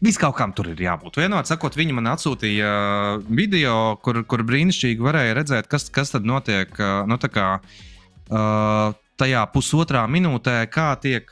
viss 0.03 0.19
kaut 0.21 0.35
kam 0.39 0.55
tur 0.57 0.71
ir 0.71 0.81
jābūt. 0.81 1.21
Vienmēr 1.21 1.47
sakot, 1.49 1.77
viņi 1.77 1.95
man 1.97 2.11
atsūtīja 2.13 2.73
uh, 2.73 3.29
video, 3.29 3.77
kur, 4.03 4.23
kur 4.29 4.45
brīnišķīgi 4.47 5.07
varēja 5.07 5.37
redzēt, 5.41 5.71
kas, 5.71 5.89
kas 5.93 6.13
tad 6.15 6.27
notiek. 6.27 6.71
uh, 6.79 7.01
Nu, 7.09 7.17
tā 7.21 7.31
kā, 7.33 7.47
uh, 7.61 8.99
tajā 9.21 9.41
pusotrā 9.53 10.05
minūtē, 10.09 10.61
kā 10.71 10.93
tiek 11.01 11.29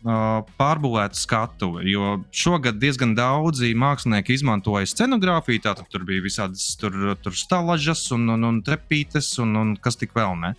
pārbūvēta 0.00 1.18
skatuve. 1.18 1.84
Jo 1.84 2.22
šogad 2.32 2.78
diezgan 2.80 3.12
daudzi 3.14 3.74
mākslinieki 3.76 4.32
izmantoja 4.38 4.88
scenogrāfiju. 4.88 5.60
Tātad 5.66 5.90
tur 5.92 6.06
bija 6.08 6.24
visādas 6.24 6.72
tur, 6.80 6.94
tur 7.20 7.36
stālažas 7.36 8.06
un, 8.16 8.28
un, 8.32 8.44
un 8.48 8.62
trepītes 8.64 9.34
un, 9.44 9.52
un 9.60 9.74
kas 9.76 10.00
tik 10.00 10.16
vēl 10.16 10.38
ne. 10.40 10.54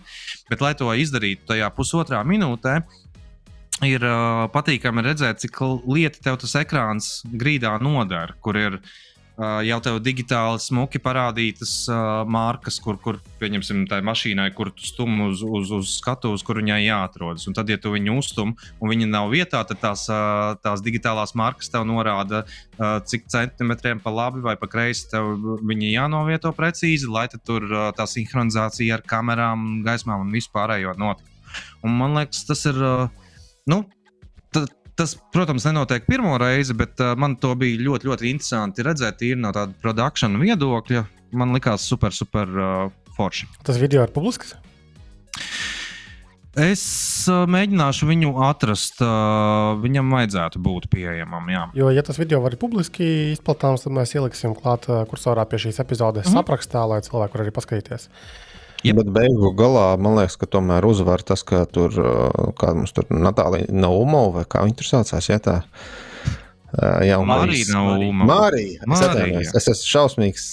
Bet, 0.49 0.61
lai 0.61 0.75
to 0.77 0.93
izdarītu 0.93 1.49
tajā 1.49 1.71
pusotrā 1.73 2.21
minūtē, 2.27 2.81
ir 3.87 4.03
uh, 4.05 4.47
patīkami 4.53 5.03
redzēt, 5.05 5.41
cik 5.41 5.61
lieti 5.89 6.21
tev 6.23 6.41
tas 6.41 6.57
ekrāns 6.59 7.21
grīdā 7.25 7.73
nodara, 7.81 8.35
kur 8.43 8.57
ir 8.59 8.77
uh, 8.77 9.59
jau 9.65 9.79
tev 9.81 9.97
digitāli 10.05 10.61
smuki 10.61 11.01
parādītas 11.01 11.73
uh, 11.89 12.21
markas, 12.29 12.77
kur, 12.83 12.99
kur 13.01 13.17
pieņemsim 13.41 13.87
tai 13.89 14.01
mašīnai, 14.05 14.51
kur 14.57 14.69
tu 14.75 14.85
stum 14.85 15.23
uz, 15.27 15.41
uz, 15.41 15.71
uz 15.73 15.95
skatuves, 15.97 16.43
kur 16.45 16.59
viņai 16.61 16.81
jāatrodas. 16.83 17.47
Un 17.49 17.57
tad, 17.57 17.71
ja 17.73 17.79
tu 17.81 17.93
viņu 17.95 18.19
uzstum 18.21 18.53
un 18.53 18.93
viņa 18.93 19.07
nav 19.09 19.31
vietā, 19.33 19.63
tad 19.67 19.81
tās, 19.81 20.05
uh, 20.13 20.53
tās 20.61 20.83
digitālās 20.85 21.33
markas 21.39 21.73
tev 21.73 21.87
norāda, 21.89 22.43
uh, 22.45 22.99
cik 23.01 23.25
centimetriem 23.33 24.03
pa 24.03 24.13
labi 24.13 24.45
vai 24.45 24.57
pa 24.61 24.69
kreisi 24.69 25.09
tev 25.13 25.33
viņi 25.65 25.95
jānovieto 25.95 26.53
precīzi, 26.57 27.09
lai 27.09 27.25
tur 27.33 27.65
uh, 27.65 27.89
tā 27.97 28.05
sinhronizācija 28.05 28.99
ar 28.99 29.05
kamerām, 29.09 29.81
gaismām 29.87 30.27
un 30.27 30.37
vispārējo 30.37 30.93
notiktu. 31.01 31.29
Un 31.81 31.97
man 31.97 32.13
liekas, 32.19 32.45
tas 32.45 32.67
ir. 32.69 32.77
Uh, 32.77 33.20
nu, 33.71 33.81
ta, 34.53 34.65
tas, 34.99 35.15
protams, 35.33 35.65
nenotiek 35.69 36.07
pirmo 36.09 36.35
reizi, 36.41 36.75
bet 36.77 36.99
uh, 37.01 37.13
man 37.19 37.37
to 37.41 37.53
bija 37.59 37.79
ļoti, 37.81 38.11
ļoti 38.11 38.31
interesanti 38.31 38.85
redzēt. 38.87 39.21
Tīri 39.21 39.39
no 39.41 39.53
tāda 39.55 39.75
produkcijas 39.83 40.39
viedokļa. 40.41 41.05
Man 41.39 41.55
likās 41.55 41.87
super, 41.87 42.11
super 42.15 42.49
uh, 42.51 42.89
forši. 43.15 43.47
Tas 43.63 43.79
video 43.79 44.03
ir 44.03 44.11
publisks. 44.15 44.55
Es 46.59 46.81
uh, 47.31 47.45
mēģināšu 47.47 48.09
viņu 48.09 48.33
atrast. 48.43 48.99
Uh, 48.99 49.77
viņam 49.79 50.11
vajadzētu 50.11 50.59
būt 50.59 50.89
pieejamam. 50.91 51.47
Jā. 51.47 51.63
Jo, 51.77 51.91
ja 51.95 52.03
tas 52.03 52.19
video 52.19 52.41
var 52.43 52.57
būt 52.57 52.59
publiski 52.59 53.07
izplatāms, 53.31 53.85
tad 53.85 53.95
mēs 53.95 54.11
ieliksim 54.17 54.57
klāt 54.59 54.89
uh, 54.91 55.05
kursorā 55.07 55.47
pie 55.47 55.61
šīs 55.63 55.79
epizodes 55.79 56.27
mm 56.27 56.33
-hmm. 56.33 56.43
aprakstā, 56.43 56.83
lai 56.91 56.99
cilvēki 57.07 57.37
var 57.37 57.45
arī 57.45 57.55
paskatīties. 57.55 58.09
Ja. 58.81 58.95
Bet 58.97 59.11
beigu 59.13 59.51
galā 59.57 59.91
man 60.01 60.17
liekas, 60.17 60.39
ka 60.41 60.47
tomēr 60.49 60.85
uzvar 60.89 61.21
tas, 61.25 61.43
ka 61.45 61.65
tur 61.69 61.93
uh, 62.01 62.53
kāda 62.57 62.79
mums 62.79 62.95
tur 62.95 63.05
Natālija 63.13 63.69
Naumova 63.69 64.39
vai 64.39 64.45
kā 64.49 64.63
viņa 64.65 64.79
tur 64.79 64.89
saucās. 64.89 65.27
Ja, 65.29 65.37
tā, 65.43 65.59
uh, 65.61 67.01
jā, 67.05 67.19
un 67.21 67.29
Marija 67.29 67.75
Nauma. 67.75 68.25
Marija. 68.31 68.81
Es, 68.87 69.03
atvainojos, 69.05 69.53
es 69.59 69.69
esmu 69.75 69.91
šausmīgs. 69.93 70.47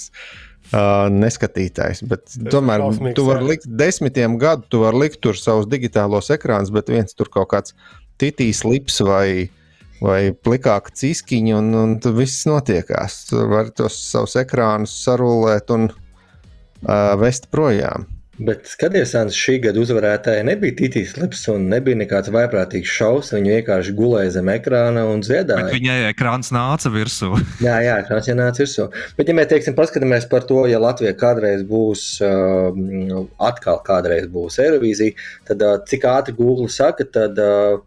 Uh, 0.69 1.07
neskatītājs, 1.09 2.03
bet 2.05 2.35
tomēr 2.53 2.83
tu 3.17 3.23
vari 3.25 3.47
likt 3.47 3.63
desmitiem 3.73 4.35
gadu, 4.37 4.67
tu 4.69 4.83
vari 4.83 4.99
likt 5.07 5.17
tur 5.23 5.33
savus 5.33 5.65
digitālos 5.65 6.29
ekrānus, 6.29 6.69
bet 6.69 6.91
viens 6.93 7.17
tur 7.17 7.31
kaut 7.33 7.49
kāds 7.55 7.73
titīs 8.21 8.61
lips 8.67 8.99
vai, 9.01 9.49
vai 9.97 10.19
plikāka 10.29 10.93
ciskiņa, 10.93 11.55
un, 11.57 11.73
un 11.73 11.97
tur 12.03 12.13
viss 12.19 12.45
notiekās. 12.45 13.17
Tu 13.31 13.41
vari 13.49 13.73
tos 13.73 13.97
savus 14.11 14.37
ekrānus 14.37 14.93
sarulēt 15.07 15.73
un 15.73 15.89
uh, 15.89 17.17
vest 17.17 17.49
projām. 17.49 18.05
Bet 18.39 18.69
skaties, 18.71 19.11
Ants, 19.19 19.35
šī 19.35 19.57
gada 19.65 19.81
uzvarētāja 19.81 20.45
nebija 20.47 20.71
Titīs 20.79 21.17
Lips 21.19 21.41
un 21.51 21.65
nebija 21.71 21.97
nekāds 21.99 22.31
vaiprātīgs 22.31 22.87
šausmas. 22.87 23.33
Viņa 23.35 23.57
vienkārši 23.57 23.95
gulēja 23.97 24.31
zem 24.37 24.51
ekrāna 24.53 25.03
un 25.11 25.19
Bet 25.19 25.27
dziedāja. 25.27 25.65
viņai 25.73 25.97
ekrāns 26.13 26.53
nāca 26.55 26.91
virsū. 26.93 27.33
Jā, 27.65 27.81
jā, 27.83 27.97
ekrāns 28.05 28.29
jau 28.31 28.37
nāca 28.39 28.63
virsū. 28.63 28.87
Bet, 29.17 29.27
ja 29.27 29.35
mēs 29.35 29.49
teiksim, 29.51 29.75
paskatāmies 29.75 30.29
par 30.31 30.47
to, 30.47 30.61
ja 30.71 30.79
Latvija 30.79 31.11
kādreiz 31.19 31.65
būs, 31.67 32.05
uh, 32.23 33.27
atkal 33.43 33.83
kādreiz 33.83 34.29
būs 34.31 34.61
Eirovīzija, 34.63 35.19
tad 35.51 35.67
uh, 35.67 35.75
cik 35.89 36.07
ātri 36.07 36.37
Google 36.39 36.71
saka, 36.71 37.03
tad 37.11 37.43
uh, 37.43 37.81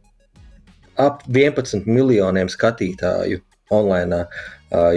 ap 1.00 1.24
11 1.32 1.88
miljoniem 1.88 2.52
skatītāju 2.52 3.40
online. 3.72 4.26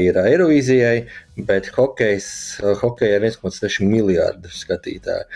Ir 0.02 0.18
Eirovīzijai, 0.22 0.98
bet 1.48 1.70
hokejs, 1.76 2.28
hokejai 2.82 3.20
ir 3.20 3.30
1,6 3.32 3.86
miljardu 3.86 4.52
skatītāju. 4.54 5.30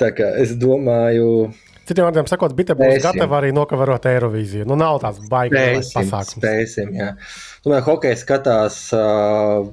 Tā 0.00 0.10
kā 0.16 0.32
es 0.42 0.56
domāju, 0.60 1.52
Citiem 1.82 2.06
vārdiem 2.06 2.28
sakot, 2.30 2.52
Bita 2.54 2.76
būs 2.78 3.02
gatava 3.02 3.40
arī 3.40 3.50
nokavarot 3.54 4.04
Eirovīziju. 4.06 4.66
Nu, 4.70 4.76
nav 4.78 5.00
tāds 5.02 5.24
baigs 5.30 5.90
pasākums. 5.90 6.36
Spēsim, 6.38 6.92
jā. 6.94 7.08
Tomēr 7.64 7.82
hokeja 7.82 8.20
skatās 8.20 8.76
uh, 8.94 9.66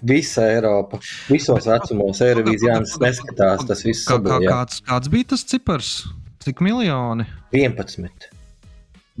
visa 0.00 0.46
Eiropa, 0.54 1.02
visos 1.28 1.68
vecumos. 1.68 2.22
Eirovīzijā 2.24 2.80
neskatās 3.04 3.66
tas 3.68 3.84
viss. 3.84 4.08
Kā, 4.08 4.16
kā, 4.24 4.40
kāds, 4.46 4.80
kāds 4.88 5.12
bija 5.12 5.34
tas 5.34 5.44
cipars? 5.52 5.94
Cik 6.40 6.64
miljoni? 6.64 7.28
11. 7.52 8.30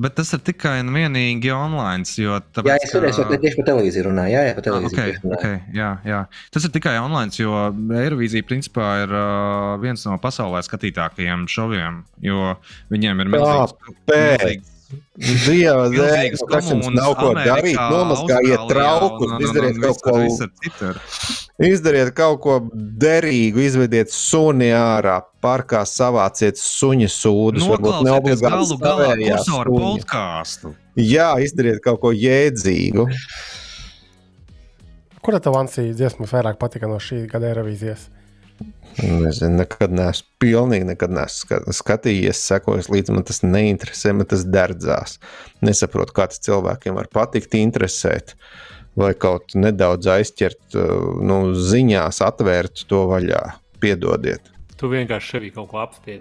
Bet 0.00 0.14
tas 0.16 0.30
ir 0.32 0.40
tikai 0.44 0.78
un 0.80 0.94
vienīgi 0.94 1.50
online. 1.52 2.08
Jo, 2.16 2.38
tāpēc, 2.56 2.70
jā, 2.72 2.88
es 2.88 2.94
redzu, 3.04 3.26
ka 3.28 3.38
tieši 3.42 3.60
par 3.60 3.68
televīziju 3.68 4.06
runāju. 4.06 4.32
Jā, 4.32 4.44
jā, 4.48 4.56
par 4.56 4.64
televīziju. 4.64 5.00
Ah, 5.02 5.10
okay, 5.10 5.34
okay, 5.36 5.60
jā, 5.76 5.90
jā. 6.08 6.20
Tas 6.54 6.66
ir 6.66 6.72
tikai 6.72 6.96
online, 7.02 7.36
jo 7.36 7.52
Eirovīzija 8.00 8.48
principā 8.48 8.90
ir 9.04 9.12
uh, 9.12 9.76
viens 9.82 10.06
no 10.08 10.16
pasaulē 10.22 10.64
skatītākajiem 10.64 11.44
šoviem. 11.52 12.02
Jo 12.24 12.54
viņiem 12.92 13.24
ir 13.26 13.34
milzīgs. 13.36 13.76
milzīgs 14.08 14.79
Dieva 15.20 15.86
dēļ, 15.92 16.34
kas 16.50 16.70
jums 16.72 16.88
nav 16.94 17.14
ko 17.18 17.30
darīt, 17.36 17.78
nomazgājiet 17.78 18.64
traukus, 18.70 19.34
izdariet 19.46 19.78
kaut 19.82 20.00
ko. 20.02 20.14
Izdariet 21.60 22.10
kaut 22.16 22.40
ko 22.42 22.56
derīgu, 22.72 23.62
izvediet 23.62 24.10
suni 24.14 24.72
ārā, 24.74 25.20
parkā 25.44 25.84
savāciet 25.86 26.58
suņa 26.58 27.10
sūdus. 27.12 27.68
Varbūt 27.70 28.00
neobligāti 28.08 29.28
kursoru 29.28 29.76
podkāstu. 29.78 30.74
Jā, 30.98 31.32
izdariet 31.44 31.82
kaut 31.84 32.00
ko 32.02 32.14
jēdzīgu. 32.16 33.06
Kura 35.20 35.38
tev 35.44 35.58
ansija 35.60 35.92
dziesma 35.94 36.26
vairāk 36.26 36.56
patika 36.58 36.88
no 36.88 36.96
šī 37.02 37.26
gada 37.30 37.52
Eirovīzijas? 37.52 38.08
Nezinu, 39.00 39.54
nekad 39.60 39.92
neesmu 39.94 40.26
pilnīgi 40.42 40.88
nekad 40.90 41.12
neesmu 41.14 41.60
skatījies, 41.76 42.42
sekojis 42.50 42.90
līdzi. 42.92 43.14
Man 43.16 43.24
tas 43.28 43.40
neinteresē, 43.46 44.12
man 44.16 44.28
tas 44.28 44.44
derdzās. 44.44 45.16
Nesaprotu, 45.64 46.16
kā 46.16 46.26
tas 46.28 46.42
cilvēkiem 46.44 46.98
var 46.98 47.08
patikt, 47.12 47.54
interesēt, 47.56 48.34
vai 48.98 49.14
kaut 49.14 49.54
nedaudz 49.56 50.10
aizķert 50.18 50.76
nu, 50.76 51.40
ziņās, 51.56 52.20
atvērt 52.26 52.84
to 52.90 53.06
vaļā. 53.12 53.44
Piedodiet. 53.80 54.50
Tu 54.76 54.88
vienkārši 54.92 55.36
sevi 55.36 55.50
kaut 55.54 55.70
ko 55.70 55.80
apspiedi. 55.80 56.20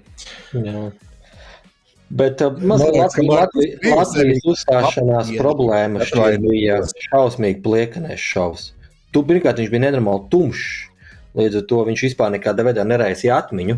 Bet 2.10 2.42
uh, 2.42 2.56
mazliet 2.66 3.18
Latvijas 3.30 4.46
uzstāšanās 4.50 5.30
problēma 5.38 6.08
šeit 6.10 6.42
bija 6.42 6.80
šausmīgi 7.10 7.62
pliekanēs 7.66 8.24
šovs. 8.32 8.70
Tu 9.14 9.22
pirmkārt 9.26 9.62
viņš 9.62 9.74
bija 9.74 9.84
nenormāli 9.86 10.26
tumšs. 10.32 10.89
Līdz 11.40 11.62
ar 11.62 11.66
to 11.70 11.80
viņš 11.88 12.04
vispār 12.10 12.34
nekādā 12.34 12.66
veidā 12.68 12.84
neraisīja 12.88 13.40
atmiņu. 13.40 13.78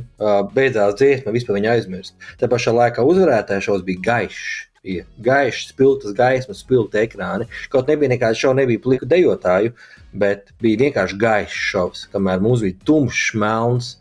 Beidzās 0.55 0.97
dziesma, 0.97 1.33
vispār 1.35 1.59
viņa 1.59 1.75
aizmirst. 1.75 2.17
Tā 2.41 2.49
pašā 2.49 2.73
laikā 2.73 3.05
uzvarētājs 3.05 3.67
šovs 3.67 3.85
bija 3.87 4.05
gaišs. 4.07 4.67
Bija 4.81 5.05
gaišs, 5.21 5.67
spilgtas 5.75 6.15
gaismas, 6.17 6.63
spilgti 6.65 7.03
ekrāni. 7.03 7.45
Kaut 7.69 7.89
nebija 7.91 8.09
nekāda 8.15 8.37
šova, 8.39 8.57
nebija 8.63 8.81
pliku 8.81 9.05
dejotāju, 9.05 9.75
bet 10.23 10.49
bija 10.63 10.87
vienkārši 10.87 11.19
gaišs 11.21 11.65
šovs, 11.69 12.07
kamēr 12.13 12.41
mums 12.41 12.63
bija 12.65 12.79
tumšs, 12.89 13.27
melns. 13.37 13.91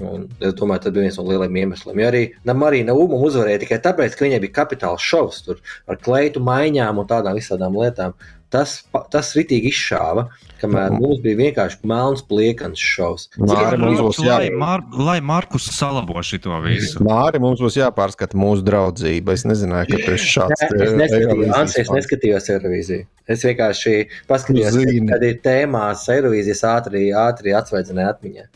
Un 0.00 0.26
es 0.42 0.56
domāju, 0.58 0.84
tas 0.84 0.94
bija 0.96 1.06
viens 1.06 1.16
no 1.18 1.28
lielākajiem 1.28 1.60
iemesliem. 1.62 2.02
Ja 2.02 2.10
arī 2.10 2.24
Marina 2.58 2.94
Uma 2.98 3.18
uzvarēja 3.26 3.62
tikai 3.62 3.78
tāpēc, 3.86 4.16
ka 4.16 4.26
viņai 4.26 4.42
bija 4.42 4.56
kapitāls 4.60 5.06
šovs 5.06 5.42
tur 5.46 5.62
ar 5.90 5.98
kleitu 6.02 6.42
maiņām 6.42 7.02
un 7.02 7.08
tādām 7.10 7.38
visādām 7.38 7.78
lietām. 7.78 8.14
Tas, 8.50 8.80
tas 9.12 9.28
ritīgi 9.38 9.70
izšāva, 9.70 10.24
kamēr 10.58 10.90
mums 10.96 11.20
bija 11.22 11.38
vienkārši 11.38 11.78
melns, 11.86 12.24
pliekans 12.26 12.82
šovs. 12.82 13.28
Māri, 13.38 13.78
mums 13.78 14.00
būs 14.02 14.18
jā... 14.24 14.40
lai, 14.40 14.48
Mar 14.58 14.82
lai 14.98 15.20
Markus 15.22 15.68
salabo 15.76 16.18
šo 16.26 16.58
visu. 16.64 16.98
Māri, 17.06 17.38
mums 17.42 17.62
būs 17.62 17.78
jāpārskata 17.78 18.38
mūsu 18.38 18.66
draudzība. 18.66 19.36
Es 19.38 19.46
nezināju, 19.46 19.92
ka 19.92 20.02
tas 20.08 20.26
šāds 20.32 20.66
ir. 20.66 20.82
Es 20.88 20.96
neskatījos, 20.98 21.54
Ansi, 21.60 21.80
es 21.84 21.92
neskatījos 21.94 22.50
Eirovīziju. 22.56 23.06
Es 23.30 23.46
vienkārši 23.46 23.94
paskatījos, 24.30 24.80
kad 25.12 25.28
ir 25.30 25.38
tēmās 25.46 26.08
Eirovīzijas 26.10 26.64
ātri, 26.74 27.06
ātri 27.14 27.54
atsveidzināja 27.54 28.16
atmiņā. 28.16 28.50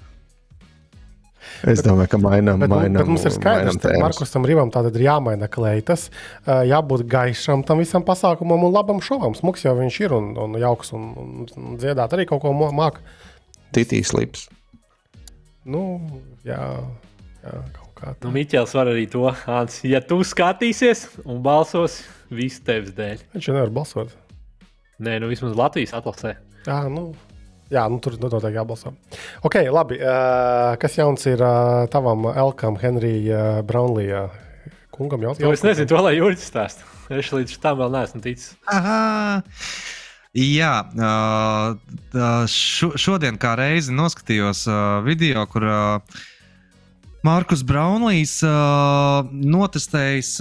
Es 1.70 1.80
domāju, 1.84 2.10
ka 2.12 2.18
mainām, 2.20 2.60
bet, 2.60 2.70
mainām, 2.72 2.98
bet 3.00 3.08
mums 3.08 3.24
ir 3.24 3.32
skaidrs, 3.32 3.78
ka 3.80 3.94
Markusam 4.02 4.44
Rīvam 4.48 4.72
tātad 4.74 4.96
ir 4.98 5.06
jāmaina 5.06 5.48
kleitas, 5.48 6.10
jābūt 6.44 7.06
gaišam 7.10 7.64
tam 7.66 7.80
visam 7.80 8.04
pasākumam 8.04 8.66
un 8.66 8.74
labam 8.74 9.00
šovam. 9.04 9.36
Smuks 9.38 9.64
jau 9.64 9.72
viņš 9.78 10.00
ir 10.04 10.16
un, 10.16 10.32
un 10.44 10.58
jauks 10.60 10.92
un, 10.96 11.06
un, 11.20 11.78
dziedāt 11.80 12.16
arī 12.16 12.28
kaut 12.28 12.44
ko 12.44 12.52
māku. 12.52 13.00
Titīs 13.74 14.12
lips. 14.16 14.48
Nu, 15.64 15.84
jā, 16.44 16.60
jā, 17.40 17.54
kaut 17.78 17.92
kā. 17.96 18.12
Tā. 18.12 18.26
Nu, 18.26 18.34
Miķels 18.36 18.74
var 18.76 18.92
arī 18.92 19.06
to, 19.10 19.24
Ants, 19.48 19.80
ja 19.88 20.02
tu 20.04 20.20
skatīsies 20.20 21.06
un 21.24 21.40
balsos, 21.44 22.02
viss 22.28 22.60
tevis 22.64 22.92
dēļ. 22.96 23.24
Viņš 23.32 23.48
jau 23.48 23.56
nevar 23.56 23.72
balsot. 23.72 24.12
Nē, 25.02 25.16
nu 25.22 25.32
vismaz 25.32 25.56
Latvijas 25.58 25.96
atlasē. 25.96 26.36
Jā, 26.68 26.84
nu, 26.92 27.08
Jā, 27.74 27.88
nu, 27.90 27.98
tur 28.02 28.14
noteikti 28.22 28.54
jābalso. 28.54 28.92
Ok, 29.42 29.58
labi. 29.74 29.98
Uh, 29.98 30.76
kas 30.78 30.94
jauns 31.00 31.26
ir 31.26 31.42
uh, 31.42 31.84
tavam 31.90 32.28
Elkam, 32.30 32.78
Henrijam, 32.78 33.58
uh, 33.58 33.64
Brownlijam? 33.66 34.30
Kungam 34.94 35.24
jau 35.26 35.32
tādu. 35.34 35.50
Es 35.56 35.64
nezinu, 35.66 35.90
to 35.90 35.98
lai 36.04 36.14
Juris 36.14 36.44
stāsta. 36.46 36.86
Es 37.10 37.32
līdz 37.34 37.56
tam 37.60 37.80
vēl 37.80 37.90
neesmu 37.96 38.22
ticis. 38.22 38.54
Aha. 38.70 39.42
Jā, 40.34 40.70
šo, 42.50 42.88
šodien 42.98 43.36
kā 43.38 43.52
reizi 43.58 43.94
noskatījos 43.94 44.64
video, 45.06 45.44
kur 45.50 45.66
Markus 47.26 47.62
Braunlijs 47.66 48.40
uh, 48.46 49.26
notestējis 49.30 50.32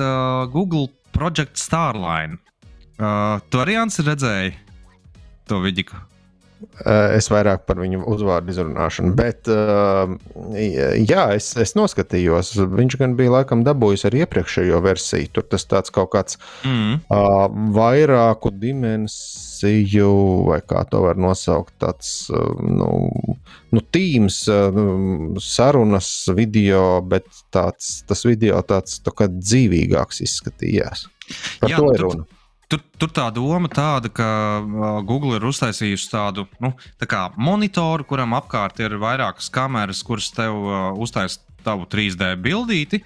Google 0.53 0.87
Project 1.13 1.61
Starline. 1.61 2.39
Tu 2.97 3.61
arī 3.61 3.77
Ants 3.81 4.01
redzēji 4.01 4.55
to 5.49 5.61
vidiku? 5.61 5.97
Eh, 6.63 7.15
es 7.17 7.27
vairāk 7.31 7.65
par 7.67 7.79
viņu 7.81 8.01
uzvārdu 8.09 8.53
izrunāšanu, 8.53 9.13
bet 9.17 9.49
eh, 9.51 10.13
jā, 11.03 11.25
es, 11.35 11.51
es 11.59 11.75
noskatījos. 11.77 12.53
Viņš 12.73 12.97
gan 13.01 13.15
bija 13.19 13.33
laikam 13.37 13.65
dabūjis 13.67 14.07
ar 14.09 14.17
iepriekšējo 14.23 14.81
versiju. 14.85 15.31
Tur 15.35 15.47
tas 15.51 15.67
tāds 15.69 15.93
kaut 15.93 16.11
kāds 16.15 16.39
mm. 16.65 17.05
vairāku 17.75 18.53
dimensiju, 18.57 20.11
vai 20.49 20.59
kā 20.65 20.83
to 20.89 21.03
var 21.05 21.19
nosaukt, 21.19 21.73
tāds 21.83 22.13
nu, 22.31 22.91
nu, 23.73 23.83
tīms, 23.95 24.43
uh, 24.51 24.77
sarunas 25.43 26.11
video, 26.35 27.01
bet 27.05 27.27
tāds, 27.53 27.99
tas 28.09 28.23
video 28.27 28.61
tāds 28.67 29.01
tā 29.03 29.29
dzīvīgāks 29.33 30.23
izskatījās. 30.25 31.07
Par 31.61 31.71
jā, 31.71 31.79
to 31.79 31.91
ir 31.93 32.07
runa. 32.07 32.25
Tu... 32.25 32.42
Tur, 32.73 32.81
tur 32.97 33.11
tā 33.13 33.27
doma 33.29 33.69
tāda, 33.69 34.09
ka 34.09 34.27
Google 35.05 35.35
ir 35.37 35.43
uztaisījusi 35.45 36.07
tādu 36.09 36.47
nu, 36.57 36.71
tā 36.97 37.27
monitoru, 37.37 38.01
kuram 38.09 38.33
apkārt 38.33 38.81
ir 38.81 38.95
vairākas 38.97 39.51
kameras, 39.53 40.01
kuras 40.01 40.31
tev 40.33 40.57
uztaisa 40.97 41.43
tavu 41.61 41.85
3D 41.85 42.31
bildīti. 42.41 43.03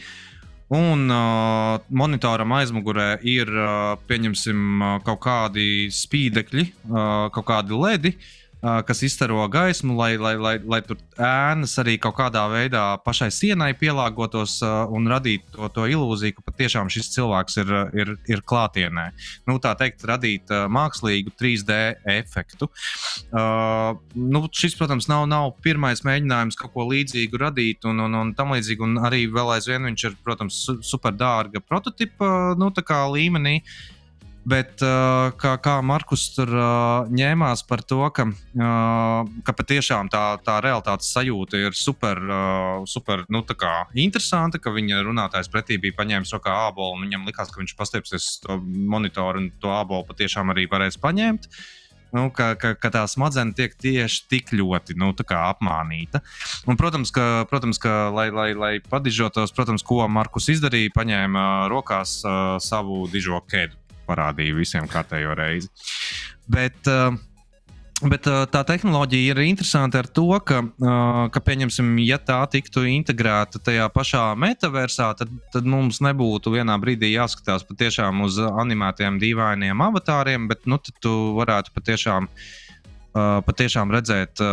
Un 0.72 1.12
uh, 1.12 1.84
monitoram 1.92 2.56
aizmugurē 2.56 3.10
ir, 3.28 3.52
uh, 3.52 4.00
pieņemsim, 4.08 4.64
uh, 4.80 4.96
kaut 5.04 5.20
kādi 5.28 5.68
spīdekļi, 5.92 6.66
uh, 6.88 7.28
kaut 7.36 7.48
kādi 7.52 7.76
ledi, 7.84 8.16
uh, 8.16 8.47
kas 8.62 9.04
izstaro 9.06 9.44
gaismu, 9.48 9.94
lai, 9.98 10.18
lai, 10.18 10.34
lai, 10.42 10.56
lai 10.66 10.80
tur 10.86 10.98
ēnas 11.22 11.76
arī 11.82 11.98
kaut 12.02 12.16
kādā 12.18 12.42
veidā 12.50 12.84
pašai 13.06 13.30
sienai 13.34 13.70
pielāgotos 13.78 14.60
un 14.66 15.10
radītu 15.12 15.54
to, 15.54 15.70
to 15.76 15.86
ilūziju, 15.94 16.38
ka 16.38 16.46
patiešām 16.50 16.90
šis 16.94 17.12
cilvēks 17.14 17.60
ir, 17.62 17.74
ir, 17.98 18.14
ir 18.30 18.42
klātienē. 18.48 19.10
Nu, 19.50 19.60
tā 19.64 19.76
teikt, 19.78 20.06
radīt 20.10 20.50
mākslīgu 20.74 21.36
3D 21.38 21.78
efektu. 22.18 22.70
Uh, 23.30 24.00
nu, 24.16 24.44
šis, 24.50 24.78
protams, 24.80 25.10
nav, 25.12 25.28
nav 25.30 25.52
pirmais 25.66 26.02
mēģinājums 26.08 26.58
kaut 26.58 26.74
ko 26.74 26.88
līdzīgu 26.90 27.44
radīt, 27.44 27.86
un, 27.90 28.02
un, 28.08 28.18
un 28.24 28.34
tam 28.38 28.56
līdzīgi, 28.56 28.84
un 28.88 29.04
arī 29.06 29.26
vēl 29.34 29.54
aizvien 29.58 29.86
viņš 29.92 30.08
ir, 30.10 30.18
protams, 30.26 30.64
super 30.88 31.14
dārga 31.14 31.62
prototypa 31.62 32.56
nu, 32.58 32.72
līmenī. 33.14 33.60
Uh, 33.62 33.97
Bet 34.48 34.80
uh, 34.80 35.34
kā, 35.36 35.58
kā 35.60 35.74
Markus 35.84 36.30
tur 36.32 36.48
uh, 36.56 37.10
ņēmās 37.12 37.66
par 37.68 37.82
to, 37.84 38.00
ka, 38.16 38.30
uh, 38.32 39.32
ka 39.44 39.56
patiešām 39.58 40.08
tā, 40.14 40.22
tā 40.46 40.60
realitātes 40.64 41.10
sajūta 41.12 41.60
ir 41.60 41.76
super, 41.76 42.22
super 42.88 43.26
nu, 43.34 43.42
interesanta, 44.00 44.62
ka 44.62 44.72
viņa 44.72 45.02
runātājs 45.04 45.52
pretī 45.52 45.76
bija 45.84 45.98
paņēmis 45.98 46.32
rokā 46.38 46.54
ābolu, 46.70 46.96
un 46.96 47.04
viņam 47.08 47.28
likās, 47.28 47.52
ka 47.52 47.60
viņš 47.60 47.74
pastiepsies 47.76 48.30
to 48.46 48.56
monitoru 48.64 49.44
un 49.44 49.50
to 49.60 49.74
ābolu 49.74 50.08
patiešām 50.08 50.54
arī 50.56 50.64
varēs 50.72 50.96
paņemt. 51.02 51.50
Nu, 52.16 52.30
ka, 52.32 52.54
ka, 52.56 52.72
ka 52.80 52.92
tā 52.94 53.02
smadzenes 53.12 53.58
tiek 53.58 53.74
tieši 53.76 54.22
tik 54.32 54.54
ļoti 54.56 54.96
nu, 54.96 55.10
apmānīta. 55.12 56.22
Un, 56.64 56.80
protams, 56.80 57.12
ka, 57.12 57.44
protams, 57.52 57.82
ka 57.84 58.08
lai, 58.16 58.30
lai, 58.32 58.54
lai 58.56 58.72
padižotos, 58.80 59.52
protams, 59.52 59.84
ko 59.84 60.08
Markus 60.08 60.48
izdarīja, 60.56 60.94
paņēma 60.96 61.44
rokās 61.68 62.22
uh, 62.24 62.56
savu 62.64 63.04
dižo 63.12 63.42
kēdu 63.52 63.76
parādīju 64.08 64.60
visiem 64.62 64.88
kārtējo 64.92 65.36
reizi. 65.38 65.72
Bet, 66.48 66.80
uh, 66.88 67.16
Bet 67.98 68.28
uh, 68.30 68.44
tā 68.46 68.60
tehnoloģija 68.62 69.34
ir 69.34 69.40
interesanta 69.42 70.04
ar 70.04 70.08
to, 70.14 70.28
ka, 70.46 70.60
uh, 70.62 71.24
ka 71.34 71.42
pieņemsim, 71.42 71.96
ja 72.06 72.20
tā 72.22 72.44
tiktu 72.54 72.84
integrēta 72.86 73.58
tajā 73.58 73.88
pašā 73.90 74.22
metaversā, 74.38 75.08
tad, 75.18 75.32
tad 75.54 75.66
mums 75.66 75.98
nebūtu 76.06 76.54
vienā 76.54 76.76
brīdī 76.78 77.10
jāskatās 77.16 77.66
patiešām 77.66 78.22
uz 78.28 78.38
animētiem 78.38 79.18
dīvainiem 79.24 79.82
avatāriem, 79.82 80.46
bet 80.52 80.70
nu, 80.70 80.78
tu 81.02 81.16
varētu 81.40 81.74
patiešām, 81.74 82.30
patiešām 83.50 83.90
redzēt 83.96 84.46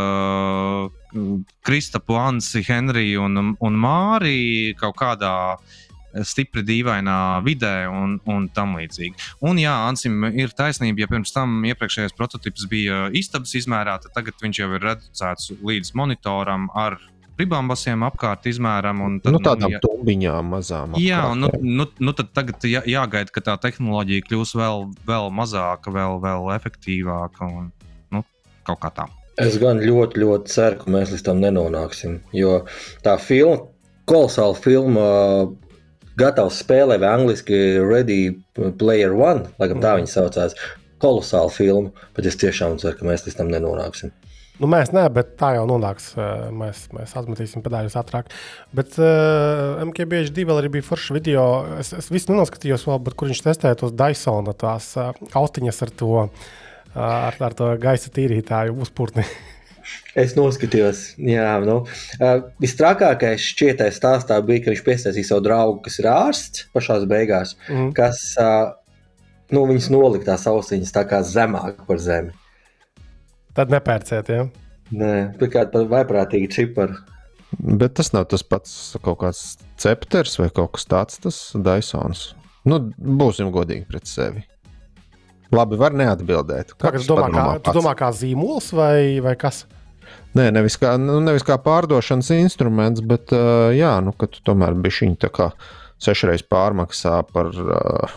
Kristapu, 1.68 2.16
Ansi, 2.16 2.64
Henriju 2.64 3.28
un, 3.28 3.56
un 3.60 3.76
Māriju 3.84 4.78
kaut 4.80 4.96
kādā 5.02 5.34
uh, 5.58 5.83
stipri 6.22 6.62
dīvainā 6.66 7.18
vidē 7.46 7.88
un, 7.90 8.18
un 8.30 8.46
tam 8.54 8.76
līdzīgi. 8.78 9.32
Un, 9.44 9.58
jā, 9.62 9.74
Ansim 9.88 10.28
ir 10.30 10.54
taisnība, 10.56 11.04
ja 11.04 11.10
pirms 11.10 11.34
tam 11.34 11.64
iepriekšējais 11.66 12.14
prototyps 12.18 12.68
bija 12.70 13.08
istabas 13.16 13.56
izmērā, 13.58 13.98
tad 14.02 14.14
tagad 14.16 14.38
viņš 14.42 14.62
jau 14.62 14.70
ir 14.76 14.86
reducēts 14.90 15.52
līdz 15.64 15.94
monitoram 15.98 16.70
ar 16.74 17.00
ribambasiem 17.38 18.04
apkārt 18.06 18.46
izmēram. 18.50 19.02
Tad, 19.24 19.34
nu, 19.34 19.40
tādām 19.42 19.72
nu, 19.72 19.74
jā, 19.74 19.82
tumbiņām 19.82 20.52
mazām. 20.54 20.94
Apkārt, 20.94 21.04
jā, 21.04 21.22
nu, 21.38 21.50
nu, 21.80 21.88
nu 21.98 22.14
tad 22.16 22.30
tagad 22.36 22.66
jā, 22.68 22.84
jāgaida, 22.88 23.32
ka 23.34 23.42
tā 23.48 23.56
tehnoloģija 23.66 24.26
kļūs 24.28 24.54
vēl, 24.60 24.88
vēl 25.08 25.28
mazāka, 25.34 25.92
vēl, 25.94 26.20
vēl 26.22 26.48
efektīvāka 26.54 27.48
un 27.48 27.70
nu, 28.14 28.24
kaut 28.68 28.82
kā 28.84 28.92
tā. 28.94 29.08
Es 29.42 29.56
gan 29.58 29.80
ļoti, 29.82 30.20
ļoti 30.22 30.52
ceru, 30.52 30.78
ka 30.78 30.94
mēs 30.94 31.10
līdz 31.10 31.26
tam 31.26 31.40
nenonāksim. 31.42 32.20
Jo 32.36 32.60
tā 33.02 33.16
filma, 33.18 33.64
kolosāla 34.06 34.54
filma 34.54 35.06
gatavs 36.20 36.62
spēlē, 36.62 36.98
vai 37.02 37.12
angļuiski 37.18 37.60
Ready 37.82 38.18
Player 38.78 39.14
One, 39.14 39.48
laikam 39.60 39.82
tā 39.84 39.96
viņa 39.98 40.10
saucās. 40.10 40.58
Kolosāla 41.02 41.50
filma, 41.52 42.06
bet 42.16 42.28
es 42.30 42.38
tiešām 42.40 42.78
ceru, 42.80 42.96
ka 42.96 43.08
mēs 43.08 43.26
līdz 43.26 43.40
tam 43.40 43.50
nenonāksim. 43.52 44.12
Nu, 44.62 44.68
mēs 44.70 44.92
ne, 44.94 45.02
bet 45.10 45.32
tā 45.40 45.50
jau 45.56 45.64
nonāks. 45.66 46.12
Mēs, 46.54 46.84
mēs 46.94 47.16
atmetīsim 47.18 47.64
pedāļus 47.64 47.96
ātrāk. 47.98 48.28
Bet 48.76 48.94
uh, 49.02 49.80
MKBHD 49.82 50.44
vēl 50.46 50.60
arī 50.60 50.70
bija 50.76 50.86
foršs 50.86 51.10
video. 51.16 51.46
Es, 51.80 51.90
es 51.98 52.10
visu 52.14 52.30
nenoskatījos, 52.30 52.86
vēl, 52.86 53.00
bet 53.08 53.16
kur 53.18 53.32
viņš 53.32 53.42
testēja 53.48 53.80
tos 53.82 53.96
Dysona 53.98 54.54
tās 54.54 54.92
uh, 55.00 55.10
austiņas 55.34 55.82
ar 55.88 55.92
to, 55.98 56.12
uh, 56.28 56.54
ar, 56.94 57.40
ar 57.48 57.58
to 57.58 57.72
gaisa 57.82 58.14
tīrītāju 58.14 58.78
uzpūtni. 58.86 59.26
Es 60.14 60.36
noskatījos, 60.38 61.16
jā, 61.18 61.48
nu, 61.66 61.80
uh, 62.20 62.44
visstrakākais 62.62 63.42
šķietais 63.50 63.96
stāstā 63.98 64.38
bija, 64.46 64.62
ka 64.62 64.70
viņš 64.70 64.82
piesaistīja 64.86 65.30
savu 65.32 65.42
draugu, 65.48 65.80
kas 65.82 65.98
ir 65.98 66.06
ārsts 66.12 66.68
pašā 66.74 67.00
beigās, 67.10 67.56
mm. 67.66 67.88
kas 67.96 68.20
uh, 68.38 68.76
nu, 69.50 69.64
viņas 69.70 69.90
nolika 69.90 70.30
tās 70.30 70.46
ausiņas 70.50 70.94
tā 70.94 71.02
kā 71.10 71.18
zemāk 71.26 71.82
par 71.88 71.98
zemi. 72.02 72.30
Tad 73.58 73.74
nepērciet, 73.74 74.30
ja? 74.30 74.46
Nē, 74.94 75.10
pirmkārt, 75.40 75.74
vaiprātīgi 75.90 76.50
čipari. 76.52 76.96
Bet 77.58 77.94
tas 77.98 78.10
nav 78.14 78.26
tas 78.30 78.42
pats 78.46 78.72
kaut 79.02 79.20
kāds 79.22 79.42
cepters 79.80 80.38
vai 80.40 80.50
kaut 80.54 80.74
kas 80.76 80.88
tāds, 80.90 81.20
tas 81.22 81.38
Dysons. 81.54 82.32
Nu, 82.66 82.80
būsim 82.96 83.50
godīgi 83.54 83.86
pret 83.90 84.08
sevi. 84.08 84.42
Labi, 85.54 85.78
var 85.78 85.94
neatbildēt. 85.94 86.74
Kā, 86.80 86.90
domā, 87.06 87.28
kā, 87.30 87.46
tu 87.62 87.74
domā, 87.76 87.92
kā 87.98 88.10
zīmols 88.14 88.72
vai, 88.74 89.20
vai 89.22 89.34
kas? 89.38 89.64
Nē, 90.34 90.48
nevis 90.50 90.74
kā, 90.82 90.96
nu, 90.98 91.20
nevis 91.22 91.44
kā 91.46 91.56
pārdošanas 91.62 92.32
instruments, 92.34 93.02
bet 93.06 93.30
uh, 93.34 93.70
jā, 93.74 93.94
nu, 94.02 94.14
ka 94.18 94.26
tu 94.30 94.42
tomēr 94.46 94.74
biji 94.74 94.98
šī 94.98 95.10
tā 95.22 95.30
kā 95.34 95.52
sešreiz 96.02 96.42
pārmaksā 96.50 97.20
par, 97.30 97.52
uh, 97.54 98.16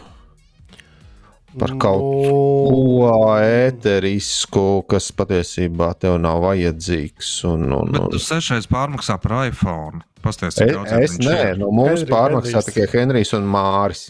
par 1.61 1.75
kaut 1.77 2.01
ko 2.01 2.31
nu... 2.73 3.19
ēterisku, 3.45 4.65
kas 4.89 5.11
patiesībā 5.13 5.91
tev 6.01 6.17
nav 6.23 6.41
vajadzīgs. 6.47 7.35
Un, 7.51 7.67
un, 7.69 7.93
un... 7.93 7.99
Bet 7.99 8.17
tu 8.17 8.23
sešreiz 8.25 8.65
pārmaksā 8.71 9.19
par 9.21 9.37
iPhone. 9.45 10.01
Pasties, 10.25 10.57
es, 10.65 10.73
es 10.97 11.19
nē, 11.21 11.53
no 11.59 11.67
nu, 11.67 11.75
mums 11.83 12.01
Henry, 12.01 12.09
pārmaksā 12.15 12.57
Henrijs. 12.57 12.71
tikai 12.71 12.87
Henrijs 12.95 13.35
un 13.37 13.45
Māris. 13.53 14.03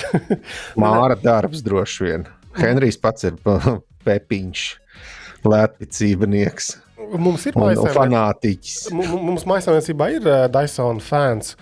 Māra 0.80 1.20
darbs 1.20 1.60
droši 1.64 2.08
vien. 2.08 2.26
Henrijs 2.56 2.96
pats 3.00 3.28
ir 3.28 3.36
pepiņš, 4.08 4.66
lētpicībnieks. 5.44 6.72
Mums 7.14 7.46
ir 7.48 7.56
fanātiķis. 7.56 8.86
Mums 8.96 9.46
maisaimniecībā 9.48 10.08
ir 10.16 10.26
uh, 10.26 10.46
Dyson 10.52 11.02
fans. 11.04 11.54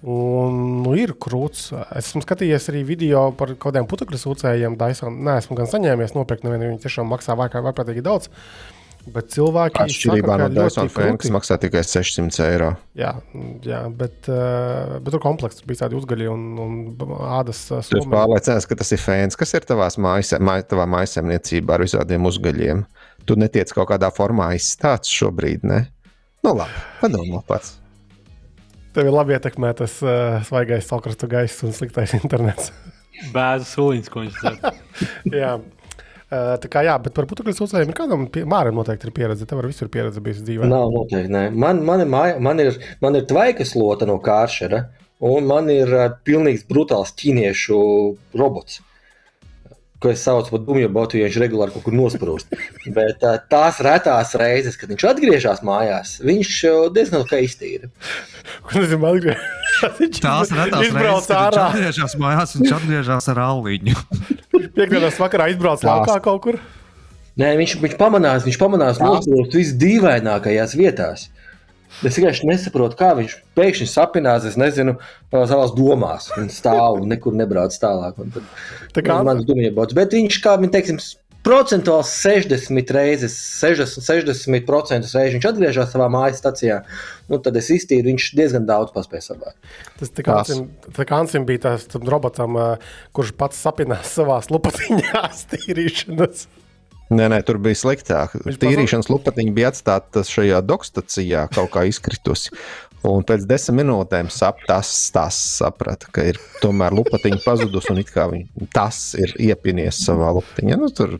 Un, 0.00 0.60
nu, 0.80 0.94
ir 0.96 1.12
krūts. 1.20 1.70
Es 1.92 2.10
esmu 2.10 2.22
skatījies 2.24 2.70
arī 2.72 2.82
video 2.88 3.26
par 3.36 3.52
kaut 3.52 3.74
kādiem 3.74 3.88
putekļu 3.88 4.20
sūcējiem. 4.20 4.76
Dyson. 4.80 5.20
Nē, 5.26 5.38
esmu 5.42 5.58
gan 5.58 5.68
saņēmis 5.70 6.16
nopirkt, 6.16 6.46
nevienu 6.46 6.70
viņi 6.70 6.84
tiešām 6.86 7.10
maksā 7.12 7.36
vajag 7.38 8.00
daudz. 8.04 8.30
Bet 9.08 9.30
cilvēki 9.32 9.80
atšķirībā 9.80 10.34
no 10.42 10.46
Dysona 10.52 10.92
fēna, 10.92 11.16
kas 11.20 11.32
maksā 11.32 11.56
tikai 11.60 11.80
600 11.88 12.42
eiro. 12.44 12.68
Jā, 12.98 13.14
jā 13.64 13.80
bet, 13.96 14.28
uh, 14.28 14.98
bet 15.00 15.14
tur 15.14 15.22
komplekss 15.24 15.64
bija 15.66 15.86
tādi 15.86 15.96
uzgaļi 15.96 16.28
un, 16.28 16.42
un 16.60 16.74
ādas. 17.38 17.62
Uh, 17.72 17.80
tu 17.88 18.02
pārliecināts, 18.12 18.68
ka 18.68 18.76
tas 18.76 18.92
ir 18.92 19.00
fēns, 19.00 19.38
kas 19.40 19.56
ir 19.56 19.64
tavās 19.68 19.96
mājas, 20.00 20.34
māj, 20.44 20.66
tavā 20.68 20.84
mājasemniecībā 20.92 21.78
ar 21.78 21.86
visādiem 21.86 22.28
uzgaļiem 22.28 22.84
tu 23.30 23.38
netiec 23.38 23.70
kaut 23.74 23.92
kādā 23.92 24.10
formā 24.14 24.50
izstāsts 24.58 25.12
šobrīd. 25.14 25.66
Ne? 25.66 25.84
Nu, 26.42 26.54
labi, 26.58 26.86
padomā 27.02 27.42
pats. 27.46 27.76
Tev 28.90 29.06
ir 29.06 29.14
labi 29.14 29.36
ietekmē 29.36 29.70
tas 29.78 30.00
uh, 30.02 30.40
svaigais 30.46 30.88
saulkrastu 30.90 31.28
gaiss 31.30 31.62
un 31.66 31.74
sliktais 31.76 32.16
internets. 32.18 32.72
Bēzu 33.34 33.68
suliņš, 33.68 34.08
ko 34.10 34.24
viņš 34.24 34.40
dara. 34.42 34.72
jā. 35.42 35.52
Uh, 36.30 36.54
tā 36.62 36.70
kā 36.70 36.82
jā, 36.86 36.94
bet 37.02 37.14
par 37.14 37.26
putekļu 37.30 37.54
sūcējiem 37.58 37.90
ir 37.90 37.98
kādam 37.98 38.26
māram 38.50 38.78
noteikti 38.78 39.06
ir 39.06 39.14
pieredze. 39.14 39.46
Tev 39.46 39.62
ar 39.62 39.70
visu 39.70 39.86
ir 39.86 39.92
pieredze 39.94 40.22
bijusi 40.24 40.46
dzīvē. 40.46 40.66
Nav 40.70 40.90
noteikti. 40.94 41.30
Nē. 41.30 41.46
Man, 41.54 41.84
man, 41.86 42.02
ir, 42.02 42.10
māja, 42.10 42.36
man 42.42 42.62
ir, 42.62 42.78
man 43.02 43.18
ir 43.18 43.26
tvaikas 43.30 43.76
lota 43.78 44.08
no 44.10 44.18
kāršera, 44.22 44.84
un 45.30 45.46
man 45.50 45.70
ir 45.70 45.90
uh, 45.94 46.06
pilnīgs 46.26 46.66
brutāls 46.70 47.14
ķīniešu 47.18 47.80
robots 48.42 48.80
ko 50.00 50.10
es 50.12 50.22
saucu 50.24 50.54
par 50.54 50.62
dumju 50.64 50.88
botu, 50.92 51.18
jo 51.18 51.28
viņš 51.28 51.38
regulāri 51.42 51.74
kaut 51.74 51.84
kur 51.84 51.96
nosprūst. 51.96 52.56
Bet 52.96 53.24
tās 53.52 53.80
retās 53.84 54.34
reizes, 54.40 54.78
kad 54.80 54.92
viņš 54.92 55.06
atgriežas 55.12 55.62
mājās, 55.66 56.16
viņš 56.24 56.52
diezgan 56.96 57.24
ok 57.24 57.36
iztīra. 57.44 57.90
Tās 60.24 60.52
retās 60.52 60.90
reizes, 60.92 61.28
kad 61.28 61.46
viņš 61.46 61.62
atgriežas 61.64 62.18
mājās, 62.20 62.56
viņš 62.58 62.76
atgriežas 62.80 63.30
ar 63.32 63.42
alliņu. 63.46 63.96
Piektdienas 64.76 65.20
vakarā 65.20 65.50
izbrauc 65.52 65.84
laukā 65.86 66.18
kaut 66.24 66.44
kur. 66.44 66.60
Nē, 67.40 67.54
viņš, 67.60 67.76
viņš 67.80 67.94
pamanās, 68.00 68.44
viņš 68.44 68.58
pamanās 68.60 68.98
nosprūst 69.00 69.54
visdīvainākajās 69.56 70.74
vietās. 70.76 71.28
Es 72.06 72.16
vienkārši 72.16 72.46
nesaprotu, 72.48 72.96
kā 72.98 73.10
viņš 73.18 73.34
pēkšņi 73.58 73.86
sapinās, 73.90 74.46
es 74.48 74.56
nezinu, 74.60 74.96
savā 75.32 75.66
domās. 75.76 76.30
Viņš 76.36 76.60
stāv 76.62 77.02
un 77.02 77.10
nekur 77.12 77.34
nebrauc 77.36 77.74
tālāk. 77.82 78.20
Un 78.22 78.30
tad, 78.36 78.46
tā 78.96 79.04
kā 79.04 79.18
mans 79.26 79.44
dumjebots. 79.48 79.96
Bet 79.98 80.14
viņš, 80.16 80.38
kā 80.44 80.54
viņi 80.60 80.72
teiksim, 80.76 81.00
procentuāli 81.46 82.04
60 82.04 82.94
reizes, 82.94 83.36
60, 83.60 84.04
60% 84.04 85.12
reizes 85.16 85.36
viņš 85.36 85.48
atgriežas 85.50 85.92
savā 85.94 86.08
mājas 86.12 86.40
stācijā. 86.42 86.80
Nu, 87.30 87.40
tad 87.42 87.56
es 87.60 87.70
iztīru, 87.72 88.10
viņš 88.10 88.30
diezgan 88.36 88.68
daudz 88.68 88.94
paspēja 88.96 89.30
sabāzt. 89.30 89.58
Tas 90.00 90.14
tā 90.14 91.06
kā 91.08 91.20
Ansim 91.20 91.48
bija 91.48 91.64
tas 91.70 91.88
robotam, 92.04 92.58
kurš 93.16 93.34
pats 93.40 93.60
sapinās 93.60 94.16
savā 94.16 94.40
lupatiņā 94.52 95.28
stīrīšanas. 95.42 96.48
Nē, 97.10 97.26
nē, 97.32 97.40
tur 97.42 97.58
bija 97.58 97.74
sliktāk. 97.74 98.36
Tīrīšanas 98.62 99.08
lupatiņa 99.10 99.54
bija 99.56 99.72
atstāta 99.72 100.22
šajā 100.26 100.60
dokstacijā, 100.62 101.48
kaut 101.50 101.72
kā 101.74 101.82
izkritusi. 101.90 102.54
Un 103.06 103.24
pēc 103.26 103.46
desmit 103.48 103.80
minūtēm 103.80 104.28
sap, 104.30 104.60
tas, 104.68 104.92
tas 105.14 105.36
saprata, 105.56 106.10
ka 106.14 106.26
ir 106.30 106.38
tomēr 106.60 106.94
lupatiņa 106.94 107.40
pazudusi 107.42 107.94
un 107.94 108.02
viņa, 108.04 108.66
tas 108.76 109.02
ir 109.18 109.32
iepinies 109.40 110.02
savā 110.04 110.30
lupatiņā. 110.36 110.78
Nu, 110.78 110.90
tur 110.94 111.16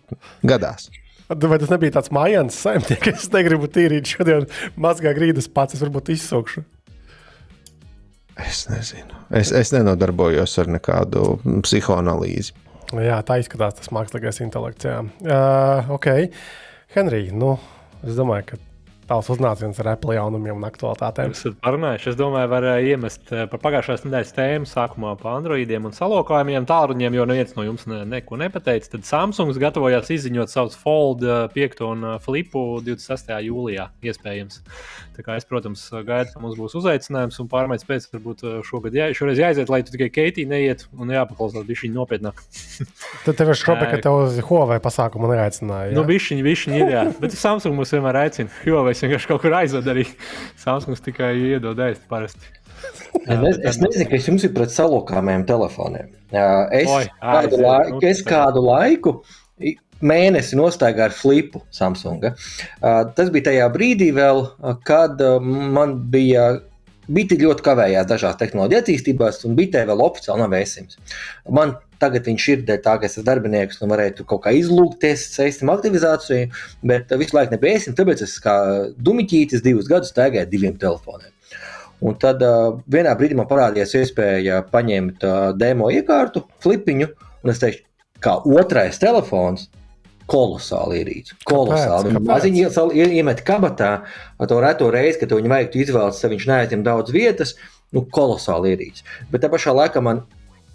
gadās. 0.47 0.91
Vai 1.31 1.59
tas 1.63 1.71
nebija 1.71 1.97
tāds 1.99 2.11
mājās 2.15 2.59
saimnieks? 2.59 3.11
Es 3.15 3.31
negribu 3.35 3.71
tīrīt 3.71 4.15
šodien 4.15 4.47
mazgā 4.79 5.15
grīdas 5.17 5.51
pats, 5.51 5.79
es 5.79 5.83
varbūt 5.85 6.13
izsūkšu. 6.15 6.65
Es 8.41 8.65
nezinu. 8.71 9.19
Es, 9.37 9.53
es 9.55 9.71
nenodarbojos 9.75 10.57
ar 10.63 10.71
nekādu 10.75 11.39
psihoanalīzi. 11.65 12.55
Jā, 12.99 13.21
tā 13.27 13.39
izskatās 13.43 13.77
tas 13.79 13.93
mākslīgais 13.95 14.43
intelekts. 14.43 14.89
Jā. 14.89 15.05
Uh, 15.23 15.93
ok, 15.95 16.09
Henrij, 16.97 17.31
nu, 17.37 17.55
es 18.03 18.19
domāju, 18.19 18.49
ka 18.49 18.61
tavs 19.11 19.31
uznāciens 19.35 19.79
ar 19.83 19.93
Apple 19.93 20.15
jaunumiem 20.15 20.59
un 20.59 20.67
aktualitātēm. 20.69 21.33
Jūs 21.33 21.43
esat 21.43 21.57
parunājuši. 21.65 22.11
Es 22.13 22.19
domāju, 22.19 22.51
var 22.53 22.67
uh, 22.69 22.77
iemest 22.93 23.31
par 23.31 23.63
pagājušās 23.63 24.05
nedēļas 24.07 24.35
tēmu 24.37 24.71
sākumā 24.71 25.17
par 25.21 25.39
Androidiem 25.41 25.89
un 25.89 25.97
salokājumiem 25.97 26.67
tālruņiem, 26.71 27.19
jo 27.19 27.27
neviens 27.31 27.57
no 27.57 27.67
jums 27.67 27.87
ne, 27.91 28.03
neko 28.11 28.39
nepateica. 28.43 28.93
Tad 28.95 29.07
Samsungs 29.09 29.59
gatavojās 29.63 30.11
izziņot 30.15 30.53
savus 30.53 30.79
Fold 30.79 31.27
5 31.55 31.85
un 31.89 32.07
Flipu 32.23 32.65
26. 32.87 33.35
jūlijā. 33.49 33.91
Iespējams. 34.07 34.63
Es, 35.37 35.47
protams, 35.49 35.83
gaidu, 36.07 36.33
ka 36.35 36.43
mums 36.43 36.59
būs 36.59 36.77
uzaicinājums 36.81 37.41
un 37.43 37.49
pārmaiņas 37.51 37.89
pēc 37.89 38.07
varbūt 38.15 38.45
šogad 38.67 38.97
jā, 38.97 39.09
šoreiz 39.17 39.41
jāiziet, 39.41 39.73
lai 39.73 39.83
tu 39.87 39.95
tikai 39.95 40.11
Keitī 40.15 40.47
neiet 40.49 40.87
un 40.97 41.13
jāpaklausās 41.13 41.67
bija 41.69 41.91
nopietnāk. 41.95 42.41
Tad 43.27 43.37
tev 43.41 43.53
ir 43.53 43.61
šobrīd, 43.61 43.91
ka 43.93 44.01
tev 44.07 44.21
uz 44.25 44.39
Huawei 44.49 44.81
pasākumu 44.83 45.33
neaicināja. 45.33 45.91
Jā? 45.91 45.99
Nu, 45.99 46.07
bišķiņi, 46.09 46.47
bišķiņi 46.47 46.81
ir, 46.81 46.95
jā. 46.95 47.05
Bet 47.21 47.37
Samsung 47.37 47.77
mums 47.79 47.93
vienmēr 47.95 48.23
aicina. 48.25 48.53
Huawei 48.65 48.97
vienkārši 48.97 49.31
kaut 49.33 49.45
kur 49.45 49.59
aizved 49.61 49.91
arī. 49.93 50.07
Samsungs 50.61 51.05
tikai 51.05 51.35
iedod 51.53 51.81
ēst 51.85 52.09
parasti. 52.11 52.57
Es, 52.81 53.37
ne, 53.37 53.51
es 53.69 53.79
nezinu, 53.83 54.07
kas 54.09 54.27
jums 54.29 54.47
ir 54.47 54.55
pret 54.57 54.73
salokāmiem 54.73 55.45
telefoniem. 55.49 56.15
Es, 56.31 56.89
Oi, 56.89 57.05
kādu, 57.21 57.59
aiziet, 57.59 57.63
laiku, 57.67 57.97
nu, 57.97 58.03
es 58.09 58.23
kādu 58.25 58.63
laiku 58.65 59.15
mēnesi 60.07 60.59
nostaigāju 60.59 61.09
ar 61.09 61.15
flipu 61.17 61.63
Samsunga. 61.75 62.35
Tas 62.81 63.31
bija 63.35 63.51
tajā 63.51 63.69
brīdī, 63.75 64.11
vēl, 64.17 64.45
kad 64.89 65.23
man 65.45 66.01
bija. 66.13 66.51
Biti 67.11 67.35
ļoti 67.41 67.65
kavējās 67.67 68.05
dažās 68.07 68.37
tehnoloģiju 68.39 68.79
attīstībās, 68.85 69.41
un 69.49 69.57
bitē 69.59 69.81
vēl 69.89 69.99
oficiāli 70.05 70.45
nav 70.45 70.53
vēsījums. 70.53 71.01
Man 71.51 71.73
Tagad 72.01 72.25
viņš 72.31 72.45
ir 72.49 72.63
dēļ 72.69 72.79
tā, 72.85 72.95
ka 72.97 73.07
es 73.07 73.15
esmu 73.15 73.27
darbinieks 73.27 73.83
un 73.85 73.93
varētu 73.93 74.25
kaut 74.29 74.45
kā 74.47 74.55
izlūgties 74.57 75.27
saistību 75.35 75.75
aktivizāciju, 75.75 76.47
bet 76.89 77.13
visu 77.21 77.37
laiku 77.37 77.57
nebija 77.57 77.93
tāpēc 77.99 78.23
es 78.25 78.39
kā 78.41 78.55
dumiķītis 78.97 79.65
divus 79.67 79.91
gadus 79.91 80.15
staigāju 80.15 80.49
diviem 80.49 80.79
telefoniem. 80.81 81.35
Un 82.01 82.17
tad 82.17 82.41
uh, 82.47 82.79
vienā 82.89 83.13
brīdī 83.21 83.37
man 83.37 83.49
parādījās 83.51 83.93
iespēja 83.99 84.63
paņemt 84.73 85.27
uh, 85.29 85.41
demo 85.61 85.91
iekārtu, 85.93 86.47
flipiņu, 86.65 87.11
un 87.45 87.53
es 87.53 87.61
teikšu, 87.61 87.85
kā 88.25 88.39
otrais 88.49 88.97
telefons. 89.03 89.69
Kolosāli 90.31 91.01
ierīce. 91.03 91.37
Kolosāli. 91.49 92.15
Maziņā 92.23 92.71
iemet 93.19 93.43
kabatā 93.47 93.93
to 94.49 94.61
reto 94.63 94.91
reizi, 94.95 95.21
kad 95.23 95.35
viņu 95.35 95.51
vajag 95.51 95.79
izvēlēties, 95.85 96.27
viņš 96.35 96.51
neaizņem 96.51 96.85
daudz 96.87 97.15
vietas. 97.15 97.57
Nu, 97.91 98.05
kolosāli 98.07 98.77
ierīce. 98.77 99.03
Bet 99.33 99.43
tā 99.43 99.51
pašā 99.51 99.75
laikā 99.75 100.03
man 100.05 100.23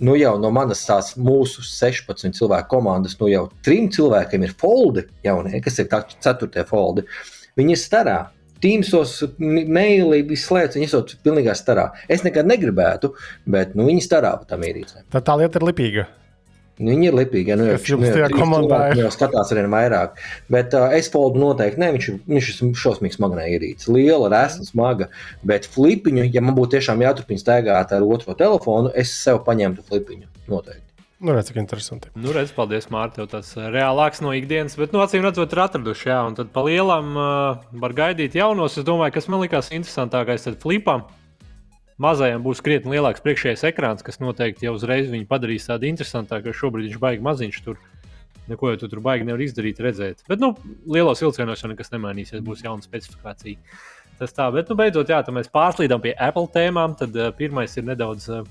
nu 0.03 0.16
jau 0.20 0.36
no 0.41 0.51
manas 0.51 0.84
tās 0.88 1.14
mūsu 1.16 1.64
16 1.64 2.36
cilvēku 2.36 2.72
komandas, 2.74 3.16
nu 3.22 3.30
jau 3.32 3.45
trim 3.64 3.88
cilvēkiem 3.91 4.43
ir 4.43 4.56
foldi, 4.60 5.06
jaunie, 5.24 5.62
kas 5.64 5.80
ir 5.80 5.88
tā 5.91 6.01
ceturtie 6.20 6.66
foldi. 6.68 7.06
Viņi 7.56 7.78
ir 7.78 7.80
starā. 7.80 8.18
Tīmsos, 8.64 9.18
viss 9.38 10.51
lietas, 10.51 10.78
viņi 10.78 10.88
ir 10.88 11.18
pilnībā 11.24 11.53
starā. 11.60 11.89
Es 12.10 12.24
nekad 12.26 12.47
negribētu, 12.49 13.12
bet 13.51 13.76
nu, 13.78 13.86
viņi 13.88 14.03
starā 14.03 14.32
tam 14.49 14.64
ierīcēm. 14.66 15.06
Tad 15.14 15.28
tā 15.28 15.36
lieta 15.38 15.60
ir 15.60 15.68
lipīga. 15.70 16.06
Nu, 16.76 16.91
viņi 16.91 17.07
ir 17.07 17.15
lipīgi. 17.15 17.53
Ja, 17.53 17.57
nu, 17.59 17.67
Kas 17.71 17.88
jums 17.88 18.09
tajā 18.11 18.28
komandā 18.34 18.82
ir? 18.91 19.05
Jau 19.05 19.11
skatās 19.13 19.51
arī 19.55 19.63
vairāk. 19.71 20.17
Bet 20.51 20.76
uh, 20.76 20.89
es 20.97 21.07
foldu 21.11 21.39
noteikti 21.39 21.80
ne. 21.80 21.91
Viņš, 21.95 22.09
viņš 22.28 22.49
ir 22.51 22.73
šausmīgs 22.82 23.19
smagnē 23.19 23.45
ierīce. 23.55 23.88
Liela, 23.95 24.28
resna, 24.34 24.67
smaga. 24.67 25.07
Bet 25.47 25.69
flipiņu, 25.71 26.28
ja 26.36 26.43
man 26.43 26.57
būtu 26.57 26.76
tiešām 26.76 27.05
jāturpina 27.05 27.39
staigāt 27.39 27.95
ar 27.95 28.03
otro 28.03 28.36
telefonu, 28.36 28.91
es 28.91 29.15
sev 29.15 29.39
paņemtu 29.47 29.88
flipiņu. 29.88 30.28
Noteikti. 30.51 30.84
Nu, 31.26 31.32
redz, 31.32 31.47
cik 31.47 31.61
interesanti. 31.61 32.11
Nu, 32.19 32.34
redz, 32.36 32.51
paldies, 32.53 32.89
Mārtiņ. 32.91 33.23
Tev 33.23 33.30
tas 33.32 33.53
reālāks 33.55 34.19
no 34.21 34.34
ikdienas, 34.36 34.76
bet, 34.76 34.91
nu, 34.91 34.99
acīm 34.99 35.23
redzot, 35.23 35.53
ir 35.55 35.61
atraduši. 35.63 36.09
Jā, 36.11 36.17
un 36.28 36.36
tad 36.36 36.51
pa 36.53 36.65
lielam 36.67 37.15
uh, 37.15 37.69
var 37.82 37.95
gaidīt 37.95 38.36
jaunos. 38.36 38.76
Es 38.76 38.86
domāju, 38.86 39.15
kas 39.15 39.30
man 39.32 39.41
likās 39.45 39.71
interesantākais, 39.71 40.43
tad 40.49 40.59
flipam 40.59 41.07
mazajam 42.02 42.43
būs 42.43 42.62
krietni 42.64 42.96
lielāks 42.96 43.24
priekšējais 43.24 43.66
ekrāns, 43.72 44.04
kas 44.06 44.20
noteikti 44.22 44.68
jau 44.68 44.76
uzreiz 44.76 45.08
viņu 45.12 45.28
padarīs 45.30 45.68
tādu 45.70 45.88
interesantāku, 45.89 46.50
jo 46.50 46.60
šobrīd 46.60 46.89
viņš 46.89 47.02
baigi 47.02 47.26
maziņš 47.26 47.62
tur. 47.66 47.80
Neko 48.46 48.74
jau 48.74 48.82
tu 48.84 48.89
tur 48.91 49.02
baigi 49.02 49.26
nevar 49.26 49.41
izdarīt, 49.41 49.80
redzēt. 49.82 50.20
Bet, 50.30 50.41
nu, 50.43 50.52
lielos 50.91 51.24
vilcienos 51.24 51.64
jau 51.64 51.72
nekas 51.72 51.89
nemainīsies, 51.96 52.43
būs 52.46 52.62
jauna 52.62 52.86
specifikācija. 52.86 53.58
Tas 54.20 54.36
tā, 54.36 54.46
bet, 54.54 54.70
nu, 54.70 54.78
beidzot, 54.78 55.10
jā, 55.10 55.24
mēs 55.34 55.50
pārslīdam 55.52 56.04
pie 56.04 56.14
Apple 56.14 56.46
tēmām. 56.54 56.93
Tad 57.00 57.18
uh, 57.18 57.32
pirmais 57.36 57.74
ir 57.80 57.88
nedaudz 57.88 58.28
uh, 58.30 58.43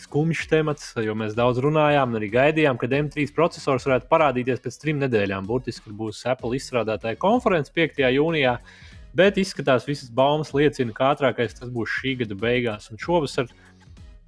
skumjš 0.00 0.46
temats, 0.48 0.94
jo 0.96 1.12
mēs 1.18 1.36
daudz 1.36 1.60
runājām 1.60 2.14
un 2.14 2.22
arī 2.22 2.30
gaidījām, 2.32 2.80
ka 2.80 2.88
M3 2.88 3.28
processors 3.36 3.84
varētu 3.90 4.08
parādīties 4.08 4.64
pēc 4.64 4.80
trim 4.80 5.04
nedēļām. 5.04 5.44
Burtiski 5.50 5.92
būs 5.92 6.24
Apple 6.32 6.56
izstrādātāja 6.56 7.20
konference 7.20 7.74
5. 7.76 8.00
jūnijā. 8.16 8.56
Uh, 8.56 8.91
Bet 9.16 9.36
izskatās, 9.40 9.84
visas 9.88 10.08
baumas 10.14 10.54
liecina, 10.56 10.94
ka 10.96 11.10
ātrākais 11.12 11.58
tas 11.58 11.68
būs 11.72 11.98
šī 11.98 12.16
gada 12.22 12.36
beigās. 12.38 12.88
Un 12.92 13.00
šovasar 13.00 13.50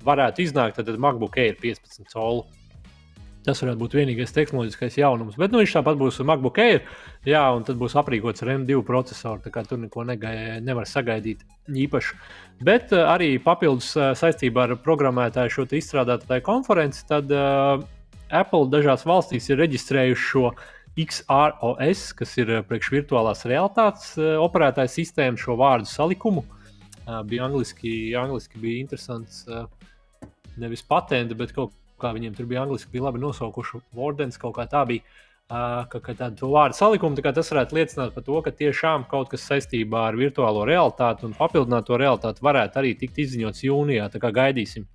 varētu 0.05 0.45
iznākt 0.45 0.77
tad 0.81 1.01
MacBook 1.01 1.39
Air 1.41 1.57
15 1.63 2.13
colu. 2.13 2.45
Tas 3.45 3.61
varētu 3.61 3.81
būt 3.83 3.95
vienīgais 3.99 4.33
tehnoloģiskais 4.33 4.95
jaunums. 4.97 5.37
Bet 5.41 5.53
nu, 5.53 5.61
viņš 5.61 5.75
tāpat 5.77 5.99
būs 6.01 6.23
MacBook 6.25 6.61
Air, 6.65 6.85
jā, 7.29 7.43
un 7.53 7.65
tad 7.65 7.77
būs 7.81 7.97
aprīkots 8.01 8.45
ar 8.45 8.55
M2 8.55 8.81
procesoru. 8.89 9.43
Tā 9.45 9.53
kā 9.53 9.65
tur 9.69 9.81
neko 9.83 10.05
negai, 10.09 10.63
nevar 10.65 10.89
sagaidīt 10.89 11.45
īpaši. 11.69 12.17
Bet 12.65 12.95
uh, 12.97 13.05
arī 13.13 13.35
papildus 13.45 13.91
uh, 13.99 14.13
saistībā 14.17 14.65
ar 14.65 14.79
programmētāju 14.85 15.59
šo 15.59 15.67
izstrādātāju 15.77 16.45
konferenci, 16.45 17.05
tad 17.09 17.33
uh, 17.37 17.85
Apple 18.33 18.71
dažās 18.73 19.05
valstīs 19.05 19.51
ir 19.53 19.61
reģistrējuši 19.61 20.25
šo 20.31 20.49
XROS, 20.97 22.13
kas 22.15 22.37
ir 22.39 22.51
eh, 22.55 22.63
priekš 22.67 22.93
virtuālās 22.95 23.43
realitātes 23.51 24.13
eh, 24.19 24.37
operētāja 24.39 24.93
sistēma, 24.93 25.41
šo 25.41 25.57
vārdu 25.59 25.91
salikumu. 25.91 26.45
Eh, 26.45 27.21
bija 27.27 27.49
angliski, 27.49 28.15
angliski 28.19 28.63
bija 28.63 28.85
interesants, 28.85 29.43
nevis 30.61 30.85
patenti, 30.87 31.35
bet 31.35 31.53
kaut 31.57 31.75
kā 32.01 32.13
viņiem 32.15 32.37
tur 32.39 32.47
bija 32.51 32.63
angliski, 32.63 32.93
bija 32.95 33.09
labi 33.09 33.23
nosaukuši 33.25 33.83
Wordens, 33.99 34.39
kaut 34.41 34.57
kā 34.59 34.69
tā 34.71 34.87
bija. 34.89 35.07
Ka, 35.45 35.99
ka 36.01 36.15
tādu 36.17 36.49
vārdu 36.49 36.73
salikumu 36.73 37.21
tā 37.21 37.29
tas 37.37 37.51
varētu 37.53 37.77
liecināt 37.77 38.15
par 38.15 38.25
to, 38.25 38.39
ka 38.41 38.49
tiešām 38.49 39.03
kaut 39.11 39.29
kas 39.29 39.43
saistībā 39.45 40.07
ar 40.09 40.17
virtuālo 40.17 40.63
realitāti 40.65 41.27
un 41.29 41.35
papildināto 41.37 41.99
realitāti 42.01 42.41
varētu 42.43 42.81
arī 42.81 42.95
tikt 42.97 43.21
izziņots 43.27 43.61
jūnijā. 43.67 44.07
Tā 44.09 44.23
kā 44.23 44.31
gaidīsim. 44.33 44.87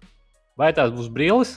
Vai 0.57 0.71
tās 0.73 0.89
būs 0.95 1.11
brilles, 1.13 1.53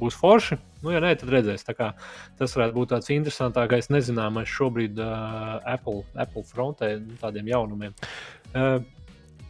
būs 0.00 0.16
forši, 0.18 0.58
Nu, 0.78 0.92
ja 0.94 1.00
nē, 1.02 1.14
tad 1.18 1.30
redzēs. 1.32 1.64
Tas 1.66 2.54
varētu 2.54 2.76
būt 2.76 2.92
tāds 2.92 3.10
interesantākais, 3.10 3.90
nezināmais 3.90 4.50
šobrīd 4.50 5.00
uh, 5.02 5.58
Apple, 5.66 6.04
Apple 6.14 6.44
frontē 6.46 6.92
nu, 7.02 7.16
tādiem 7.18 7.50
jaunumiem. 7.50 7.96
Uh, 8.52 8.78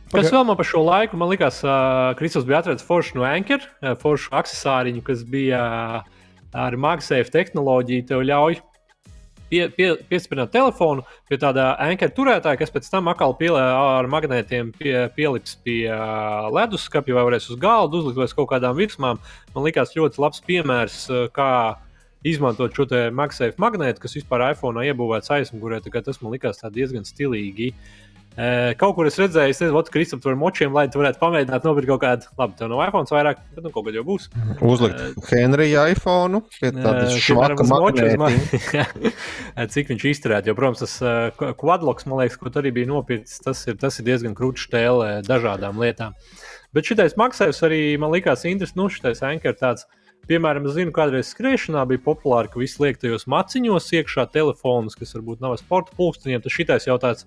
Kas 0.08 0.30
vēl 0.32 0.46
man 0.48 0.56
par 0.56 0.64
šo 0.64 0.80
laiku? 0.86 1.18
Man 1.20 1.28
liekas, 1.28 1.60
uh, 1.66 2.14
Kristofers 2.16 2.48
bija 2.48 2.62
atradzis 2.62 2.86
foršu 2.88 3.18
no 3.18 3.26
Anker, 3.28 3.60
uh, 3.82 3.92
foršu 4.00 4.32
accessāriņu, 4.40 5.04
kas 5.04 5.20
bija 5.28 5.60
uh, 6.00 6.30
ar 6.56 6.76
MagSafe 6.80 7.28
tehnoloģiju. 7.34 8.06
Tev 8.08 8.24
ļauj 8.24 8.56
pie, 9.50 9.64
pie, 9.74 9.88
piespiežot 10.10 10.52
telefonu 10.54 11.04
pie 11.28 11.38
tāda 11.40 11.72
ankara 11.82 12.14
turētāja, 12.14 12.60
kas 12.60 12.72
pēc 12.74 12.88
tam 12.92 13.10
atkal 13.12 13.34
pielē 13.38 13.64
ar 13.64 14.08
magnētiem 14.10 14.72
pie, 14.76 14.94
pielips 15.16 15.58
pie 15.64 15.82
uh, 15.90 16.48
leduskapja 16.54 17.16
vai 17.18 17.26
varēs 17.30 17.50
uz 17.52 17.60
galda 17.60 18.00
uzlikt 18.00 18.20
vai 18.20 18.30
kaut 18.32 18.50
kādām 18.54 18.78
virsmām. 18.78 19.22
Man 19.54 19.68
liekas, 19.68 19.96
ļoti 19.98 20.22
labs 20.22 20.44
piemērs, 20.46 21.04
kā 21.36 21.52
izmantot 22.26 22.74
šo 22.74 22.88
MagSafe 23.14 23.60
magnētu, 23.62 24.02
kas 24.02 24.16
vispār 24.18 24.48
iPhone 24.50 24.82
iebūvēts 24.88 25.30
aizmugurē. 25.36 25.80
Tas 25.84 26.20
man 26.22 26.34
likās 26.34 26.64
diezgan 26.74 27.06
stilīgi. 27.06 27.72
Uh, 27.72 28.07
Kaut 28.78 28.94
kur 28.94 29.08
es 29.08 29.16
redzēju, 29.18 29.50
es 29.50 29.60
nezinu, 29.64 29.80
Kristofers, 29.90 30.22
tur 30.22 30.36
močiem, 30.38 30.70
lai 30.74 30.84
tu 30.92 31.00
varētu 31.00 31.18
pamēģināt 31.18 31.64
nopirkt 31.66 31.90
kaut 31.90 32.02
kādu, 32.04 32.28
labi, 32.38 32.54
tev 32.60 32.70
no 32.70 32.78
iPhone 32.84 33.10
vairāk, 33.10 33.40
bet 33.56 33.64
nu, 33.66 33.72
kaut 33.74 33.88
kad 33.88 33.98
jau 33.98 34.04
būs. 34.06 34.28
Uzlikt 34.62 35.00
uh, 35.02 35.30
Henrija 35.32 35.88
iPhone, 35.90 36.42
pie 36.60 36.70
tādas 36.76 37.16
švaka 37.24 37.66
magnēti. 37.66 38.62
Cik 39.74 39.90
viņš 39.90 40.06
izturētu, 40.12 40.52
jo, 40.52 40.58
protams, 40.58 40.84
tas 40.84 41.50
quadloks, 41.58 42.06
man 42.06 42.22
liekas, 42.22 42.38
ko 42.38 42.52
arī 42.62 42.74
bija 42.78 42.92
nopirkts, 42.92 43.40
tas 43.42 43.64
ir, 43.66 43.78
tas 43.80 43.98
ir 43.98 44.06
diezgan 44.06 44.38
krūts 44.38 44.68
stēlē 44.68 45.18
dažādām 45.26 45.82
lietām. 45.82 46.14
Bet 46.76 46.86
šitais 46.86 47.18
maksājums 47.18 47.58
arī 47.66 47.82
man 47.98 48.14
likās 48.14 48.46
interesants, 48.46 48.78
nu, 48.78 48.86
šitais 48.92 49.24
anker 49.26 49.58
tāds. 49.58 49.88
Piemēram, 50.28 50.66
es 50.68 50.74
zinu, 50.76 50.92
kādreiz 50.92 51.30
skriešanā 51.32 51.86
bija 51.88 52.02
populāri, 52.04 52.50
ka 52.52 52.60
visi 52.60 52.82
liek 52.82 52.98
tajos 53.00 53.24
maciņos 53.32 53.86
iekšā 53.96 54.26
telefonus, 54.34 54.98
kas 54.98 55.14
varbūt 55.16 55.40
nav 55.40 55.54
sporta 55.56 55.94
pulksteņiem. 55.96 56.42
Tas 56.44 56.52
šitais 56.52 56.84
jau 56.84 56.98
tāds 57.00 57.24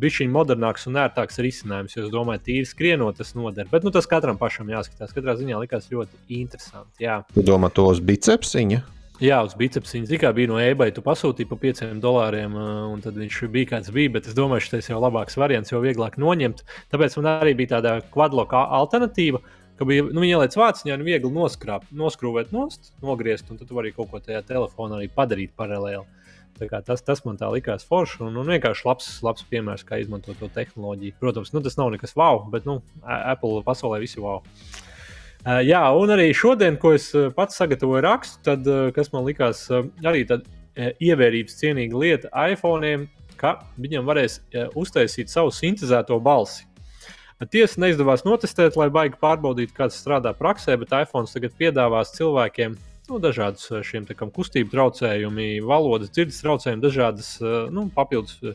bija 0.00 0.28
modernāks 0.32 0.86
un 0.90 0.98
ērtāks 1.00 1.40
risinājums. 1.44 1.96
Es 2.00 2.08
domāju, 2.12 2.44
tīri 2.46 2.68
skrienot, 2.68 3.18
tas 3.20 3.34
noder. 3.38 3.68
Bet 3.70 3.84
nu, 3.86 3.92
tas 3.94 4.08
katram 4.10 4.40
pašam 4.40 4.70
jāskatās. 4.72 5.12
Katrā 5.16 5.36
ziņā 5.38 5.60
likās 5.60 5.90
ļoti 5.92 6.40
interesanti. 6.40 7.04
Jā. 7.04 7.20
Domā, 7.36 7.72
to 7.74 7.86
uz 7.90 8.02
bicepsiņa? 8.04 8.82
Jā, 9.20 9.42
uz 9.44 9.52
bicepsiņa. 9.60 10.08
Tikā 10.08 10.30
bija 10.32 10.48
no 10.48 10.56
eBay, 10.56 10.94
tu 10.96 11.02
pasūtīji 11.04 11.48
par 11.50 11.58
5 11.60 11.82
dolāriem, 12.00 12.54
un 12.56 13.02
tad 13.04 13.18
viņš 13.20 13.42
bija 13.52 13.74
kāds 13.74 13.92
bija. 13.92 14.14
Bet 14.16 14.30
es 14.30 14.36
domāju, 14.36 14.64
ka 14.64 14.78
tas 14.78 14.88
jau 14.88 15.00
labāks 15.02 15.36
variants, 15.36 15.72
jo 15.74 15.82
vieglāk 15.84 16.16
noņemt. 16.20 16.62
Tāpēc 16.92 17.18
man 17.20 17.28
arī 17.34 17.52
bija 17.58 17.74
tāda 17.76 17.98
kvadloka 18.14 18.64
alternatīva. 18.80 19.42
Ka 19.76 19.88
bija, 19.88 20.06
nu, 20.12 20.24
ieliec 20.24 20.56
vāciņā 20.56 20.96
un 20.96 21.04
viegli 21.04 21.32
noskrāpt, 21.32 21.92
noskrūvēt 21.96 22.50
nost, 22.52 22.94
nogriezt, 23.04 23.52
un 23.52 23.60
tad 23.60 23.68
tu 23.68 23.76
vari 23.76 23.92
kaut 23.96 24.10
ko 24.12 24.20
tajā 24.24 24.40
telefonā 24.48 24.98
arī 24.98 25.12
padarīt 25.12 25.52
paralēli. 25.56 26.04
Tas, 26.58 27.00
tas 27.00 27.22
man 27.24 27.38
tā 27.40 27.48
likās 27.52 27.86
forši 27.88 28.20
un, 28.26 28.34
un 28.36 28.50
vienkārši 28.52 28.84
labs, 28.84 29.08
labs 29.24 29.46
piemērs, 29.48 29.84
kā 29.88 30.00
izmantot 30.02 30.36
to 30.40 30.50
tehnoloģiju. 30.52 31.16
Protams, 31.22 31.54
nu, 31.54 31.62
tas 31.64 31.78
nav 31.80 31.92
nekas 31.94 32.12
wow, 32.18 32.42
bet 32.52 32.68
nu, 32.68 32.80
Apple 33.04 33.62
pasaulē 33.64 34.00
visi 34.02 34.20
wow. 34.20 34.42
Uh, 35.40 35.62
jā, 35.64 35.80
un 35.96 36.12
arī 36.12 36.26
šodien, 36.36 36.76
ko 36.76 36.92
es 36.92 37.08
pats 37.36 37.56
sagatavoju 37.56 38.02
rakstu, 38.04 38.42
tad, 38.44 38.66
uh, 38.68 38.90
kas 38.92 39.08
man 39.14 39.24
likās 39.24 39.62
uh, 39.72 39.86
arī 40.04 40.26
uh, 40.28 40.42
ievērības 41.00 41.56
cienīga 41.62 42.02
lieta 42.02 42.48
iPhone, 42.52 43.06
ka 43.40 43.54
viņam 43.80 44.04
varēs 44.04 44.42
uztaisīt 44.76 45.32
savu 45.32 45.48
sintēzēto 45.54 46.18
balsi. 46.20 46.66
Tiesa 47.48 47.80
neizdevās 47.80 48.26
notestēt, 48.26 48.76
lai 48.76 48.90
baigi 48.92 49.16
pārbaudītu, 49.16 49.72
kā 49.72 49.86
tas 49.88 49.96
strādā 50.02 50.34
praksē, 50.36 50.76
bet 50.76 50.92
iPhone 50.92 51.30
tagad 51.30 51.54
piedāvās 51.56 52.12
cilvēkiem 52.18 52.76
nu, 53.10 53.18
dažādus 53.22 53.66
eh, 53.70 53.82
šiem 53.86 54.06
kustību 54.06 54.72
traucējumi, 54.72 55.58
valodas, 55.66 56.12
dzirdes 56.14 56.40
traucējumi, 56.44 56.84
dažādas 56.84 57.34
eh, 57.42 57.66
nu, 57.74 57.88
papildus 57.94 58.38
eh, 58.44 58.54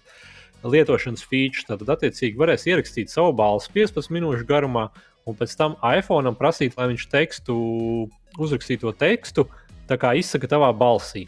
lietošanas 0.63 1.25
features. 1.27 1.67
Tad, 1.67 1.83
attiecīgi, 1.97 2.39
varēs 2.39 2.67
ierakstīt 2.71 3.11
savu 3.13 3.35
balsi 3.37 3.73
15 3.75 4.13
minūšu 4.15 4.47
garumā, 4.49 4.87
un 5.27 5.37
pēc 5.37 5.55
tam 5.59 5.77
iPhone 5.83 6.33
prasīt, 6.39 6.77
lai 6.79 6.89
viņš 6.93 7.07
tekstu, 7.11 7.55
uzrakstīto 8.41 8.93
tekstu, 8.97 9.49
izsaka 10.17 10.49
tavā 10.49 10.71
balsī. 10.73 11.27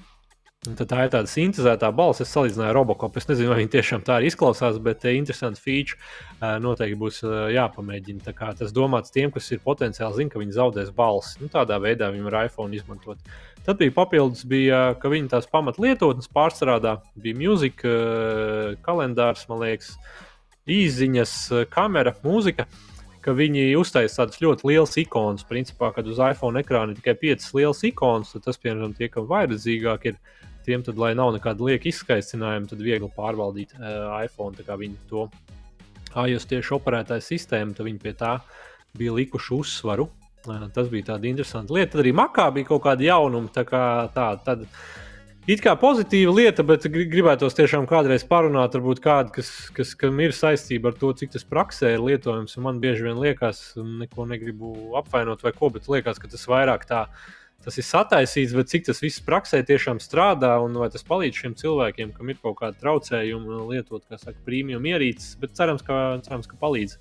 Tad 0.75 0.89
tā 0.91 1.03
ir 1.05 1.11
tāda 1.13 1.29
sintēzētā 1.31 1.89
balss. 1.95 2.23
Es 2.23 2.31
salīdzināju 2.35 2.71
ar 2.71 2.75
Robocopu. 2.75 3.21
Es 3.21 3.27
nezinu, 3.29 3.53
vai 3.53 3.61
viņi 3.61 3.71
tiešām 3.77 4.03
tā 4.07 4.17
arī 4.17 4.31
izklausās, 4.31 4.79
bet 4.83 5.05
uh, 5.05 5.13
interesanti 5.15 5.61
feature 5.63 5.99
uh, 5.99 6.57
noteikti 6.63 6.97
būs 6.99 7.21
uh, 7.23 7.35
jāpamēģina. 7.53 8.33
Tas 8.59 8.73
domāts 8.75 9.13
tiem, 9.13 9.31
kas 9.31 9.47
ir 9.53 9.63
potenciāli 9.63 10.23
zina, 10.23 10.33
ka 10.33 10.41
viņi 10.41 10.57
zaudēs 10.57 10.91
balsi. 10.97 11.37
Nu, 11.43 11.51
tādā 11.53 11.79
veidā 11.83 12.09
viņi 12.11 12.27
var 12.27 12.39
iPhone 12.47 12.75
izmantot. 12.75 13.21
Tad 13.67 13.79
bija 13.79 13.91
papildus, 13.95 14.45
bija, 14.47 14.93
ka 14.99 15.11
viņi 15.11 15.31
tās 15.31 15.47
pamatlietotnes 15.51 16.29
pārstrādā. 16.31 16.97
Bija 17.19 17.35
mūzika, 17.35 17.95
kalendārs, 18.85 19.43
man 19.49 19.65
liekas, 19.65 19.97
īziņas, 20.71 21.33
kamera, 21.73 22.15
mūzika. 22.23 22.67
Ka 23.27 23.33
viņi 23.35 23.73
uztaisīja 23.75 24.21
tādas 24.21 24.39
ļoti 24.39 24.69
lielas 24.69 24.95
ikonas. 25.01 25.43
Principā, 25.43 25.89
kad 25.91 26.07
uz 26.07 26.21
iPhone 26.23 26.61
ekrāna 26.63 26.93
ir 26.93 27.01
tikai 27.01 27.17
piecas 27.19 27.51
lielas 27.51 27.83
ikonas, 27.83 28.31
tad 28.31 28.45
tas, 28.45 28.59
piemēram, 28.63 28.93
tie, 28.95 29.09
kam 29.11 29.27
vajadzīgāk 29.27 30.07
ir, 30.13 30.21
tiem, 30.67 30.83
tad, 30.85 30.99
lai 30.99 31.13
nav 31.17 31.33
nekāda 31.35 31.65
lieka 31.69 31.89
izskaicinājuma, 31.91 32.69
tad 32.69 32.83
viegli 32.83 33.09
pārvaldīt 33.15 33.73
uh, 33.77 34.13
iPhone. 34.19 34.57
Tā 34.57 34.67
kā 34.67 34.77
viņi 34.79 34.99
to 35.09 35.27
iOS 36.17 36.47
tieši 36.49 36.75
operētāja 36.77 37.23
sistēmu, 37.23 37.75
tad 37.77 37.87
viņi 37.87 38.03
pie 38.03 38.15
tā 38.17 38.37
bija 38.97 39.15
likuši 39.15 39.53
uzsvaru. 39.57 40.09
Uh, 40.47 40.67
tas 40.75 40.91
bija 40.91 41.13
tāds 41.13 41.31
interesants 41.31 41.73
lieta. 41.73 41.95
Tad 41.95 42.05
arī 42.05 42.15
Makā 42.15 42.49
bija 42.55 42.73
kaut 42.73 42.85
kāda 42.87 43.07
jaunuma. 43.09 43.51
Tā 43.53 43.65
kā 43.67 43.83
tā, 44.15 44.31
tad, 44.45 44.67
It 45.47 45.61
kā 45.63 45.77
pozitīva 45.79 46.33
lieta, 46.35 46.63
bet 46.67 46.83
gribētos 46.91 47.55
tiešām 47.55 47.85
kādreiz 47.87 48.25
parunāt, 48.27 48.73
varbūt 48.75 48.99
kādu, 48.99 49.31
kas, 49.37 49.51
kas 49.71 49.93
ir 49.95 50.33
saistība 50.35 50.91
ar 50.91 50.97
to, 50.99 51.13
cik 51.15 51.31
tas 51.37 51.47
praksē 51.47 51.93
ir 51.95 52.03
lietojams. 52.03 52.57
Man 52.59 52.81
bieži 52.83 53.05
vien 53.05 53.15
liekas, 53.15 53.61
neko 53.79 54.25
negribu 54.27 54.73
apvainot 54.99 55.45
vai 55.47 55.53
ko, 55.55 55.69
bet 55.71 55.87
liekas, 55.87 56.19
ka 56.19 56.27
tas 56.27 56.43
vairāk 56.51 56.83
tā 56.89 57.05
ir 57.05 57.36
tas 57.65 57.77
ir 57.79 57.85
sataisīts, 57.85 58.55
bet 58.57 58.71
cik 58.71 58.87
tas 58.87 59.01
viss 59.03 59.23
praksē 59.23 59.61
tiešām 59.67 60.01
strādā 60.03 60.53
un 60.63 60.77
vai 60.79 60.89
tas 60.93 61.05
palīdz 61.07 61.41
šiem 61.41 61.55
cilvēkiem, 61.59 62.13
kam 62.15 62.31
ir 62.31 62.39
kaut 62.41 62.59
kāda 62.61 62.79
traucējuma, 62.81 63.63
lietot, 63.71 64.05
kā 64.07 64.19
saka, 64.19 64.39
prēmiju 64.47 64.81
ierīces. 64.81 65.35
Bet 65.41 65.57
cerams, 65.57 65.85
ka, 65.85 66.17
cerams, 66.25 66.49
ka 66.49 66.59
palīdz. 66.61 66.97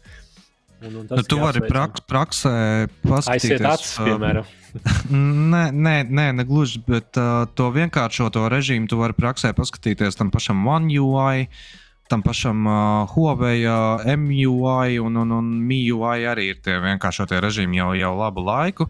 Un, 0.84 0.92
un 1.00 1.06
nu, 1.08 1.22
tu 1.24 1.38
vari 1.40 1.62
praks, 1.64 2.02
praksē 2.04 2.52
paskatīties. 3.00 3.54
Aiziet 3.56 3.64
acis, 3.70 3.94
piemēram. 4.04 4.50
nē, 5.54 5.62
nē, 5.72 5.96
nē, 6.04 6.26
ne 6.36 6.44
gluži, 6.44 6.82
bet 6.84 7.16
uh, 7.16 7.46
to 7.56 7.70
vienkāršoto 7.72 8.44
režīmu 8.52 8.90
tu 8.90 9.00
vari 9.00 9.16
praksē 9.16 9.54
paskatīties 9.56 10.20
tam 10.20 10.34
pašam 10.34 10.66
One 10.68 10.92
UI. 11.00 11.46
Uh, 11.46 11.85
tam 12.08 12.22
pašam 12.22 12.66
uh, 12.66 13.08
Huawei, 13.10 13.66
uh, 13.66 14.16
MUI 14.16 14.98
un, 15.02 15.16
un, 15.16 15.32
un 15.34 15.46
MIUI 15.68 16.26
arī 16.30 16.50
ir 16.52 16.60
tie 16.62 16.78
vienkāršotie 16.82 17.40
režīmi 17.42 17.80
jau, 17.80 17.90
jau 17.98 18.12
labu 18.18 18.44
laiku. 18.46 18.86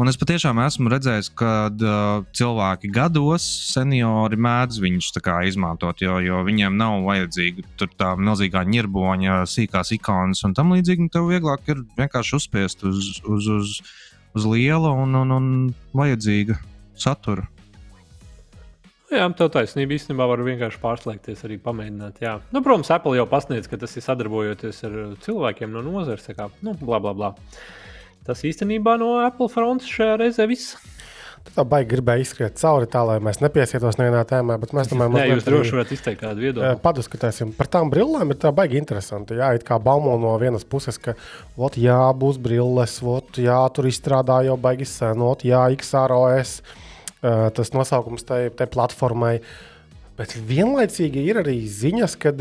Un 0.00 0.10
es 0.10 0.18
patiešām 0.18 0.58
esmu 0.64 0.90
redzējis, 0.90 1.30
ka 1.38 1.52
uh, 1.68 2.24
cilvēki 2.34 2.90
gados, 2.94 3.44
seniori 3.70 4.40
mēdz 4.40 4.80
viņus 4.82 5.12
izmantot, 5.46 6.00
jo, 6.02 6.18
jo 6.24 6.42
viņiem 6.46 6.76
nav 6.80 7.04
vajadzīga 7.04 7.88
tā 7.98 8.14
milzīgā 8.16 8.64
ņirboņa, 8.64 9.44
sīkās 9.46 9.92
ikonas 9.98 10.44
un 10.44 10.56
tam 10.56 10.72
līdzīgi. 10.74 11.10
Tev 11.12 11.28
vieglāk 11.30 11.68
ir 11.68 11.84
vienkārši 11.98 12.36
uzspiest 12.40 12.84
uz, 12.84 13.20
uz, 13.28 13.48
uz, 13.48 13.80
uz 14.34 14.46
liela 14.48 14.90
un, 14.90 15.14
un, 15.20 15.36
un 15.36 15.50
vajadzīga 15.94 16.58
satura. 16.96 17.53
Jā, 19.12 19.26
tev 19.36 19.50
taisnība 19.52 19.98
īstenībā 19.98 20.26
var 20.30 20.40
vienkārši 20.46 20.80
pārslēgties, 20.80 21.44
arī 21.44 21.58
pamēģināt. 21.62 22.22
Jā. 22.24 22.38
Nu, 22.54 22.62
protams, 22.64 22.88
Apple 22.94 23.18
jau 23.18 23.26
pasniedz, 23.28 23.68
ka 23.68 23.76
tas 23.80 23.92
ir 23.98 24.04
sadarbojoties 24.06 24.80
ar 24.88 24.96
cilvēkiem 25.24 25.74
no 25.74 25.84
nozares. 25.84 26.24
Kā, 26.32 26.48
nu, 26.64 26.72
bla, 26.80 27.02
bla, 27.04 27.12
bla. 27.16 27.34
Tas 28.24 28.40
īstenībā 28.48 28.96
no 29.00 29.18
Apple 29.20 29.50
frontes 29.52 29.90
šajā 29.92 30.16
reizē 30.22 30.48
viss. 30.48 30.78
Tā 31.52 31.60
baigi 31.68 31.90
gribēja 31.90 32.24
izskriet 32.24 32.56
cauri 32.56 32.86
tā, 32.90 33.02
lai 33.04 33.18
mēs 33.22 33.42
nepiesietos 33.42 33.98
nevienā 34.00 34.22
tēmā, 34.30 34.56
bet 34.62 34.72
mēs 34.74 34.88
tomēr 34.88 35.10
mazliet. 35.12 35.34
Jūs 35.36 35.48
droši 35.50 35.76
varat 35.76 35.92
izteikt 35.92 36.22
kādu 36.22 36.46
viedokli. 36.46 36.70
Paduskatēsim 36.82 37.52
par 37.58 37.68
tām 37.70 37.92
brillēm, 37.92 38.32
ir 38.32 38.40
tā 38.40 38.54
baigi 38.56 38.80
interesanti. 38.80 39.36
Jā, 39.38 39.52
it 39.58 39.66
kā 39.68 39.76
baumo 39.82 40.16
no 40.22 40.32
vienas 40.40 40.64
puses, 40.64 40.96
ka, 40.96 41.12
ot, 41.60 41.76
jā, 41.76 42.00
būs 42.16 42.40
brilles, 42.42 42.96
ot, 43.04 43.36
jā, 43.44 43.60
tur 43.76 43.90
izstrādā 43.90 44.40
jau 44.48 44.56
baigi 44.64 44.88
sen, 44.88 45.20
ot, 45.28 45.44
jā, 45.44 45.66
XROS. 45.76 46.56
Uh, 47.24 47.48
tas 47.56 47.72
nosaukums 47.72 48.26
tai, 48.28 48.50
tai 48.52 48.68
platformai. 48.68 49.38
Bet 50.18 50.34
vienlaicīgi 50.36 51.22
ir 51.24 51.40
arī 51.40 51.56
ziņas, 51.64 52.18
ka 52.20 52.34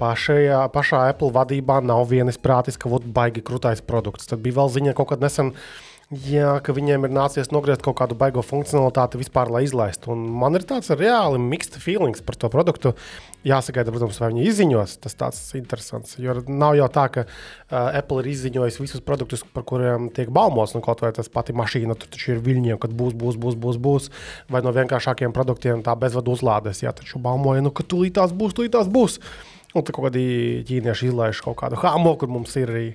pašajā, 0.00 0.64
pašā 0.74 1.04
Apple 1.12 1.30
vadībā 1.34 1.78
nav 1.84 2.08
vienas 2.10 2.40
prātis, 2.40 2.76
ka 2.80 2.90
būtu 2.90 3.12
baigi 3.14 3.44
krūtais 3.46 3.82
produkts. 3.86 4.26
Tad 4.26 4.42
bija 4.44 4.58
vēl 4.58 4.72
ziņa 4.74 4.96
kaut 4.98 5.12
kad 5.12 5.22
nesen. 5.22 5.54
Jā, 6.12 6.58
ka 6.60 6.74
viņiem 6.76 7.06
ir 7.06 7.12
nācies 7.16 7.48
nogriezt 7.48 7.80
kaut 7.82 7.96
kādu 7.96 8.16
baigo 8.18 8.42
funkcionalitāti 8.44 9.16
vispār, 9.16 9.48
lai 9.48 9.62
izlaistu. 9.64 10.10
Un 10.12 10.26
man 10.36 10.52
ir 10.58 10.66
tāds 10.68 10.92
reāli 10.92 11.40
mixed 11.40 11.78
feelings 11.80 12.20
par 12.20 12.36
to 12.36 12.50
produktu. 12.52 12.92
Jāsagaida, 13.48 13.92
protams, 13.92 14.20
vai 14.20 14.28
viņi 14.34 14.44
izziņos. 14.50 14.98
Tas 15.00 15.16
tāds 15.16 15.40
interesants. 15.56 16.18
Jo 16.20 16.36
nav 16.44 16.76
jau 16.76 16.90
tā, 16.92 17.06
ka 17.14 17.24
uh, 17.24 17.96
Apple 17.96 18.20
ir 18.20 18.28
izziņojis 18.34 18.78
visus 18.82 19.04
produktus, 19.04 19.46
par 19.56 19.64
kuriem 19.64 20.10
tiek 20.12 20.28
baumos. 20.28 20.76
Nu, 20.76 20.84
kaut 20.84 21.00
vai 21.00 21.14
tas 21.16 21.32
pati 21.32 21.56
mašīna, 21.56 21.96
tur 21.96 22.12
taču 22.12 22.36
ir 22.36 22.44
viļņiem, 22.44 22.78
kad 22.84 22.92
būs, 22.92 23.16
būs, 23.16 23.40
būs, 23.40 23.56
būs, 23.64 23.80
būs. 23.88 24.12
Vai 24.52 24.60
no 24.64 24.76
vienkāršākiem 24.76 25.32
produktiem 25.32 25.80
tā 25.88 25.96
bezvadu 25.96 26.36
uzlādes. 26.36 26.84
Jā, 26.84 26.92
taču 26.92 27.22
baumoja, 27.24 27.64
nu, 27.64 27.72
ka 27.72 27.80
tūlīt 27.80 28.20
tās 28.20 28.36
būs, 28.36 28.52
tūlīt 28.52 28.76
tās 28.76 28.92
būs. 28.92 29.22
Un 29.72 29.82
tā 29.82 29.96
kaut 29.96 30.10
kādi 30.10 30.62
ķīnieši 30.68 31.14
izlaiž 31.14 31.40
kaut 31.48 31.62
kādu 31.64 31.80
hāmo, 31.80 32.12
kur 32.20 32.28
mums 32.28 32.60
ir 32.60 32.68
arī. 32.76 32.90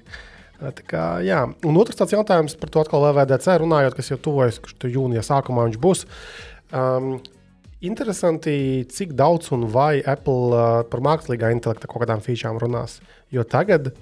Kā, 0.60 1.22
jā. 1.24 1.46
un 1.64 1.78
otrs 1.80 1.96
tāds 1.96 2.12
jautājums 2.12 2.58
par 2.60 2.72
to 2.74 2.82
atkal 2.84 3.06
LVDC 3.08 3.54
runājot, 3.62 3.94
kas 3.96 4.10
jau 4.12 4.18
tuvojas, 4.20 4.58
ka 4.60 4.92
jūnija 4.92 5.24
sākumā 5.24 5.70
viņš 5.70 5.78
būs. 5.80 6.04
Um, 6.76 7.14
Interesanti, 7.80 8.84
cik 8.92 9.14
daudz 9.16 9.54
un 9.56 9.64
vai 9.72 10.02
Apple 10.04 10.52
uh, 10.52 10.82
par 10.92 11.00
mākslīgā 11.00 11.54
intelekta 11.56 11.88
kaut 11.88 12.04
kādām 12.04 12.20
featurām 12.20 12.60
runās. 12.60 12.98
Jo 13.32 13.46
tagad 13.48 13.94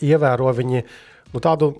ievēro 0.00 0.48
viņi 0.56 0.80
nu, 1.34 1.42
tādu 1.44 1.74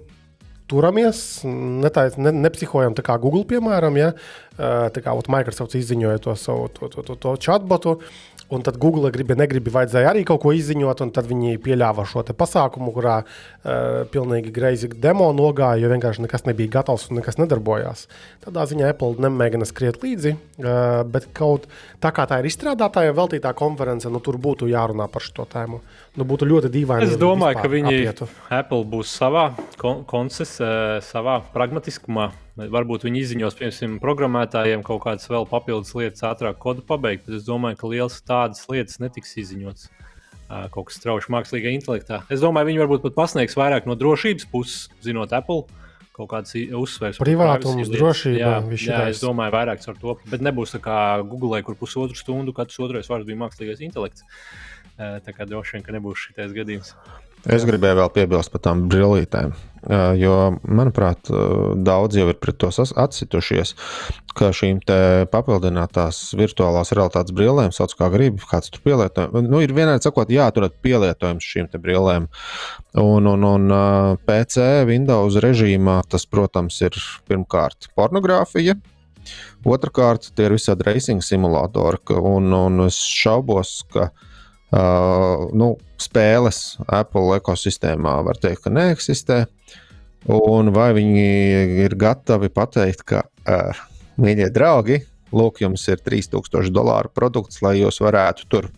turamies, 0.68 1.22
netais, 1.48 2.18
ne, 2.20 2.34
nepsihojam 2.44 2.92
tā 2.92 3.06
kā 3.06 3.16
Google, 3.22 3.46
piemēram, 3.48 3.96
ja, 3.96 4.10
uh, 4.12 4.90
tā 4.92 5.00
kā 5.00 5.16
Microsoft 5.32 5.78
izziņoja 5.80 6.20
to 6.26 6.36
savu 6.36 6.68
to, 6.76 6.92
to, 6.92 7.06
to, 7.08 7.16
to 7.16 7.36
chatbotu. 7.40 7.96
Un 8.48 8.62
tad 8.64 8.78
Google 8.80 9.10
gribi, 9.12 9.34
negribi, 9.36 9.68
vajadzēja 9.68 10.08
arī 10.08 10.22
kaut 10.24 10.40
ko 10.40 10.54
izziņot, 10.56 11.02
un 11.04 11.10
tad 11.12 11.26
viņi 11.28 11.58
pieļāva 11.60 12.06
šo 12.08 12.22
pasākumu, 12.32 12.94
kurā 12.96 13.18
uh, 13.20 14.06
pilnīgi 14.08 14.52
greizi 14.56 14.88
demo 14.88 15.26
nogāja, 15.36 15.82
jo 15.82 15.90
vienkārši 15.92 16.24
nekas 16.24 16.46
nebija 16.48 16.78
gatavs 16.78 17.10
un 17.10 17.20
nekas 17.20 17.36
nedarbojās. 17.36 18.06
Tādā 18.46 18.64
ziņā 18.70 18.88
Apple 18.94 19.20
nemēģina 19.26 19.68
skriet 19.68 20.00
līdzi, 20.00 20.32
uh, 20.64 21.04
bet 21.04 21.28
kaut 21.36 21.68
tā 22.00 22.14
kā 22.16 22.24
tā 22.30 22.40
ir 22.40 22.48
izstrādātāja 22.48 23.12
veltītā 23.20 23.52
konference, 23.58 24.08
nu, 24.08 24.24
tur 24.24 24.40
būtu 24.40 24.72
jārunā 24.72 25.10
par 25.12 25.28
šo 25.28 25.44
tēmu. 25.44 25.82
Nu, 26.16 26.24
būtu 26.24 26.48
ļoti 26.48 26.72
dīvaini. 26.72 27.12
Es 27.12 27.20
domāju, 27.20 27.60
ka 27.60 27.68
viņi 27.68 27.92
apietu. 27.92 28.32
Apple 28.48 28.84
būs 28.88 29.12
savā 29.20 29.50
konces, 29.76 30.56
savā 31.12 31.42
pragmatiskumā 31.52 32.32
Varbūt 32.58 33.04
viņi 33.06 33.20
izziņos, 33.22 33.54
piemēram, 33.54 33.98
programmētājiem 34.02 34.82
kaut 34.86 35.04
kādas 35.04 35.28
vēl 35.30 35.44
papildus 35.46 35.92
lietas, 35.94 36.24
ātrāk 36.26 36.58
kodu 36.58 36.82
pabeigt, 36.82 37.28
bet 37.28 37.38
es 37.38 37.46
domāju, 37.46 37.78
ka 37.78 37.90
lielas 37.92 38.18
tādas 38.26 38.64
lietas 38.66 38.98
netiks 38.98 39.36
izziņotas. 39.38 39.86
Kaut 40.74 40.88
kas 40.88 40.96
strauji 40.98 41.30
mākslīgā 41.30 41.70
intelektā. 41.76 42.22
Es 42.32 42.42
domāju, 42.42 42.70
viņi 42.70 42.82
varbūt 42.82 43.04
pat 43.04 43.14
pasniegs 43.18 43.54
vairāk 43.58 43.86
no 43.86 43.94
drošības 44.00 44.48
puses, 44.50 44.88
zinot 45.04 45.34
Apple 45.36 45.68
kaut 46.18 46.32
kādas 46.32 46.56
uzsvers. 46.74 47.20
Privātums, 47.22 47.92
drošība. 47.92 48.40
Jā, 48.40 48.54
jā 48.82 49.02
es 49.12 49.22
domāju, 49.22 49.54
vairāk 49.54 49.84
ar 49.86 50.00
to. 50.00 50.16
Bet 50.26 50.42
nebūs 50.42 50.74
tā 50.74 50.82
kā 50.82 50.98
Google, 51.22 51.60
kur 51.62 51.78
pusotru 51.78 52.18
stundu 52.18 52.56
katrs 52.56 52.80
otrais 52.82 53.12
vārds 53.12 53.28
bija 53.28 53.38
mākslīgais 53.44 53.84
intelekts. 53.86 54.26
Tā 54.98 55.36
kā 55.36 55.46
droši 55.46 55.76
vien, 55.76 55.86
ka 55.86 55.94
nebūs 55.94 56.26
šitais 56.26 56.56
gadījums. 56.56 56.96
Es 57.46 57.62
gribēju 57.68 58.00
vēl 58.00 58.10
piebilst 58.16 58.50
par 58.50 58.66
tām 58.66 58.88
brillītēm. 58.90 59.54
Jo, 60.18 60.34
manuprāt, 60.66 61.30
daudz 61.86 62.18
jau 62.18 62.26
ir 62.32 62.38
pret 62.42 62.58
to 62.58 62.70
atsitušies, 62.72 63.74
ka 64.38 64.50
šīm 64.54 64.80
papildinātās 65.30 66.34
virtuālās 66.38 66.90
realitātes 66.96 67.34
brillēm, 67.36 67.70
sauc 67.74 67.94
kā 67.98 68.10
gribi, 68.12 68.42
kāds 68.50 68.72
tur 68.74 68.82
pielietojums. 68.86 69.46
Nu, 69.46 69.62
ir 69.62 69.74
vienādi 69.76 70.06
sakot, 70.08 70.30
jāatrod 70.34 70.74
pielietojums 70.82 71.46
šīm 71.46 71.70
brillēm. 71.78 72.28
Un, 72.98 73.30
un, 73.30 73.48
un 73.48 73.74
PC, 74.26 74.68
Windows 74.88 75.38
režīmā 75.44 76.00
tas, 76.10 76.26
protams, 76.26 76.80
ir 76.82 76.98
pirmkārt 77.30 77.90
pornogrāfija. 77.98 78.78
Otrakārt, 79.68 80.30
tie 80.34 80.46
ir 80.48 80.54
visādi 80.56 80.86
racing 80.86 81.22
simulatori, 81.22 82.00
un, 82.16 82.48
un 82.54 82.86
es 82.86 82.96
šaubos, 83.12 83.82
ka 83.92 84.08
uh, 84.08 84.27
Uh, 84.68 85.48
nu, 85.56 85.70
spēles 85.96 86.76
Apple 86.92 87.38
ekosistēmā 87.38 88.18
var 88.26 88.40
teikt, 88.40 88.66
ka 88.66 88.72
neeksistē. 88.72 89.44
Un 90.28 90.72
vai 90.74 90.90
viņi 90.96 91.28
ir 91.86 91.94
gatavi 91.96 92.50
pateikt, 92.52 93.06
ka, 93.08 93.22
uh, 93.48 93.80
mīļie 94.20 94.50
draugi, 94.52 94.98
lūk, 95.32 95.62
jums 95.64 95.86
ir 95.88 96.02
3000 96.04 96.74
dolāru 96.74 97.12
produkts, 97.14 97.62
lai 97.64 97.78
jūs 97.80 98.02
varētu 98.04 98.48
tur 98.52 98.68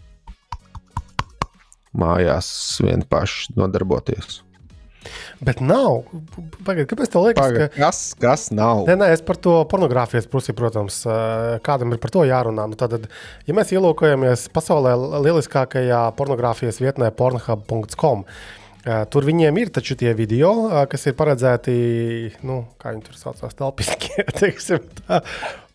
mājās 1.97 2.53
vien 2.85 3.03
paši 3.03 3.57
nodarboties. 3.59 4.45
Bet 5.41 5.63
nav. 5.65 6.05
Pagaid, 6.67 6.85
kāpēc 6.91 7.13
tā 7.13 7.23
liekas? 7.25 7.41
Pagad, 7.41 7.73
ka... 7.73 7.81
kas, 7.81 8.01
kas 8.21 8.47
nav? 8.53 8.85
Nē, 8.89 8.99
nē, 9.01 9.11
es 9.17 9.25
par 9.25 9.41
to 9.41 9.57
pornogrāfijas 9.71 10.29
pusi, 10.31 10.55
protams, 10.57 11.01
kādam 11.67 11.95
ir 11.97 12.01
par 12.03 12.13
to 12.15 12.25
jārunā. 12.29 12.67
Nu, 12.71 12.79
tad, 12.81 13.09
ja 13.49 13.57
mēs 13.57 13.73
ielūkojamies 13.75 14.49
pasaulē 14.55 14.95
lieliskākajā 15.25 16.05
pornogrāfijas 16.21 16.83
vietnē, 16.85 17.13
pornhub.com. 17.17 18.27
Tur 19.13 19.27
viņiem 19.29 19.59
ir 19.61 19.73
taču 19.77 19.97
tie 20.01 20.15
video, 20.17 20.55
kas 20.89 21.05
ir 21.09 21.17
paredzēti, 21.19 21.75
nu, 22.49 22.63
kā 22.81 22.95
viņi 22.95 23.05
tur 23.09 23.19
saucās, 23.21 23.57
telpiskie, 23.57 24.25
teiksim 24.41 24.85
tā. 25.03 25.21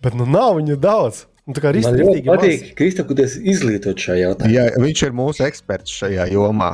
Bet 0.05 0.17
nu 0.17 0.25
nav 0.29 0.57
viņu 0.59 0.77
daudz. 0.81 1.25
Nu, 1.45 1.53
tā 1.53 1.61
kā 1.61 1.69
arī 1.69 1.83
Man 1.85 1.93
ļoti 1.99 2.23
patīk, 2.25 2.69
ka 2.73 3.17
esi 3.21 3.43
izglītot 3.53 4.01
šajā 4.01 4.31
jautājumā. 4.31 4.53
Jā, 4.55 4.63
viņš 4.81 5.03
ir 5.05 5.13
mūsu 5.13 5.45
eksperts 5.45 5.93
šajā 6.01 6.25
jomā. 6.33 6.71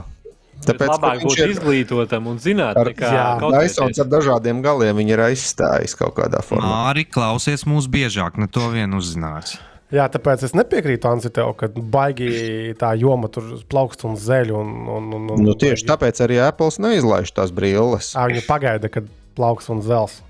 Tāpēc 0.67 0.91
labāk 0.93 1.23
būt 1.25 1.39
ir... 1.41 1.51
izglītotam 1.55 2.29
un 2.29 2.37
zināt, 2.41 2.77
ar, 2.77 2.91
jā, 2.93 3.25
Naisons 3.41 3.97
ar 4.03 4.09
dažādiem 4.11 4.61
galiem 4.61 4.99
viņi 5.01 5.15
ir 5.15 5.23
aizstājis 5.31 5.97
kaut 5.97 6.13
kādā 6.19 6.43
formā. 6.45 6.87
Arī 6.91 7.07
klausies 7.09 7.65
mūs 7.69 7.89
biežāk, 7.91 8.37
ne 8.41 8.49
to 8.51 8.69
vien 8.73 8.93
uzzināts. 8.97 9.57
Jā, 9.91 10.05
tāpēc 10.07 10.45
es 10.47 10.53
nepiekrītu 10.55 11.09
Ansiteu, 11.09 11.51
ka 11.57 11.67
baigi 11.67 12.71
tā 12.79 12.93
joma 12.95 13.27
tur 13.31 13.57
plaukst 13.67 14.05
un 14.07 14.15
zeļ. 14.15 14.53
Un, 14.55 14.69
un, 14.87 15.09
un, 15.17 15.25
un, 15.35 15.41
nu, 15.49 15.55
tieši 15.59 15.83
baigi. 15.83 15.89
tāpēc 15.89 16.21
arī 16.23 16.37
Apple 16.45 16.71
neizlaiž 16.85 17.33
tās 17.35 17.51
brilles. 17.51 18.13
À, 18.15 18.29
viņi 18.31 18.45
pagaida, 18.47 18.91
kad 18.93 19.09
plauks 19.35 19.67
un 19.73 19.83
zels. 19.83 20.21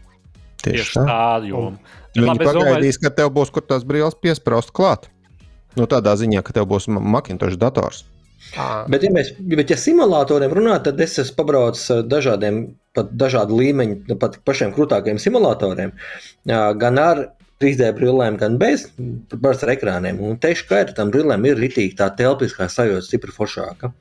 Tieši, 0.66 0.74
tieši 0.74 1.06
tā 1.06 1.22
joma. 1.46 1.78
Viņi 2.16 2.28
labi, 2.28 2.48
pagaidīs, 2.48 2.98
domāju... 2.98 3.04
ka 3.06 3.14
tev 3.22 3.30
būs 3.38 3.54
kur 3.54 3.68
tās 3.70 3.86
brilles 3.86 4.18
piesprāst 4.18 4.74
klāt. 4.74 5.12
Nu, 5.78 5.86
tādā 5.86 6.18
ziņā, 6.18 6.42
ka 6.44 6.58
tev 6.58 6.66
būs 6.72 6.90
Macintosh 6.90 7.60
dators. 7.60 8.02
Bet, 8.92 9.04
ja 9.06 9.12
mēs 9.14 9.32
bet, 9.38 9.70
ja 9.72 9.78
simulatoriem 9.80 10.54
runājam, 10.56 10.84
tad 10.90 11.04
es 11.04 11.20
esmu 11.22 11.38
pabraucis 11.38 11.86
ar 11.94 12.02
dažādiem, 12.10 12.64
pat 12.98 13.14
dažādu 13.16 13.60
līmeņu, 13.60 14.18
pat 14.20 14.40
pašiem 14.48 14.74
krūtākajiem 14.76 15.22
simulatoriem. 15.22 15.94
Gan 16.50 17.00
ar 17.00 17.24
3D 17.62 17.92
brillēm, 17.96 18.40
gan 18.42 18.58
bez, 18.62 18.88
parasti 19.32 19.68
ar 19.68 19.74
ekrāniem. 19.76 20.20
Un 20.26 20.40
teikšu, 20.42 20.68
ka 20.70 20.82
ar 20.84 20.94
tām 20.98 21.14
brillēm 21.14 21.46
ir 21.48 21.62
ritīgi 21.62 21.96
tā 22.00 22.10
telpiskā 22.18 22.68
sajūta 22.72 23.06
stipri 23.06 23.36
foršāka. 23.36 23.94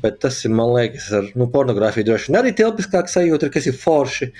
Bet 0.00 0.20
tas 0.22 0.38
ir, 0.46 0.54
man 0.54 0.72
liekas, 0.72 1.10
ar 1.18 1.30
nu, 1.36 1.48
pornogrāfiju 1.52 2.06
droši 2.06 2.30
vien 2.30 2.40
arī 2.40 2.54
telpiskāk 2.56 3.10
sajūta, 3.10 3.50
kas 3.52 3.66
ir 3.68 3.76
forši, 3.78 4.30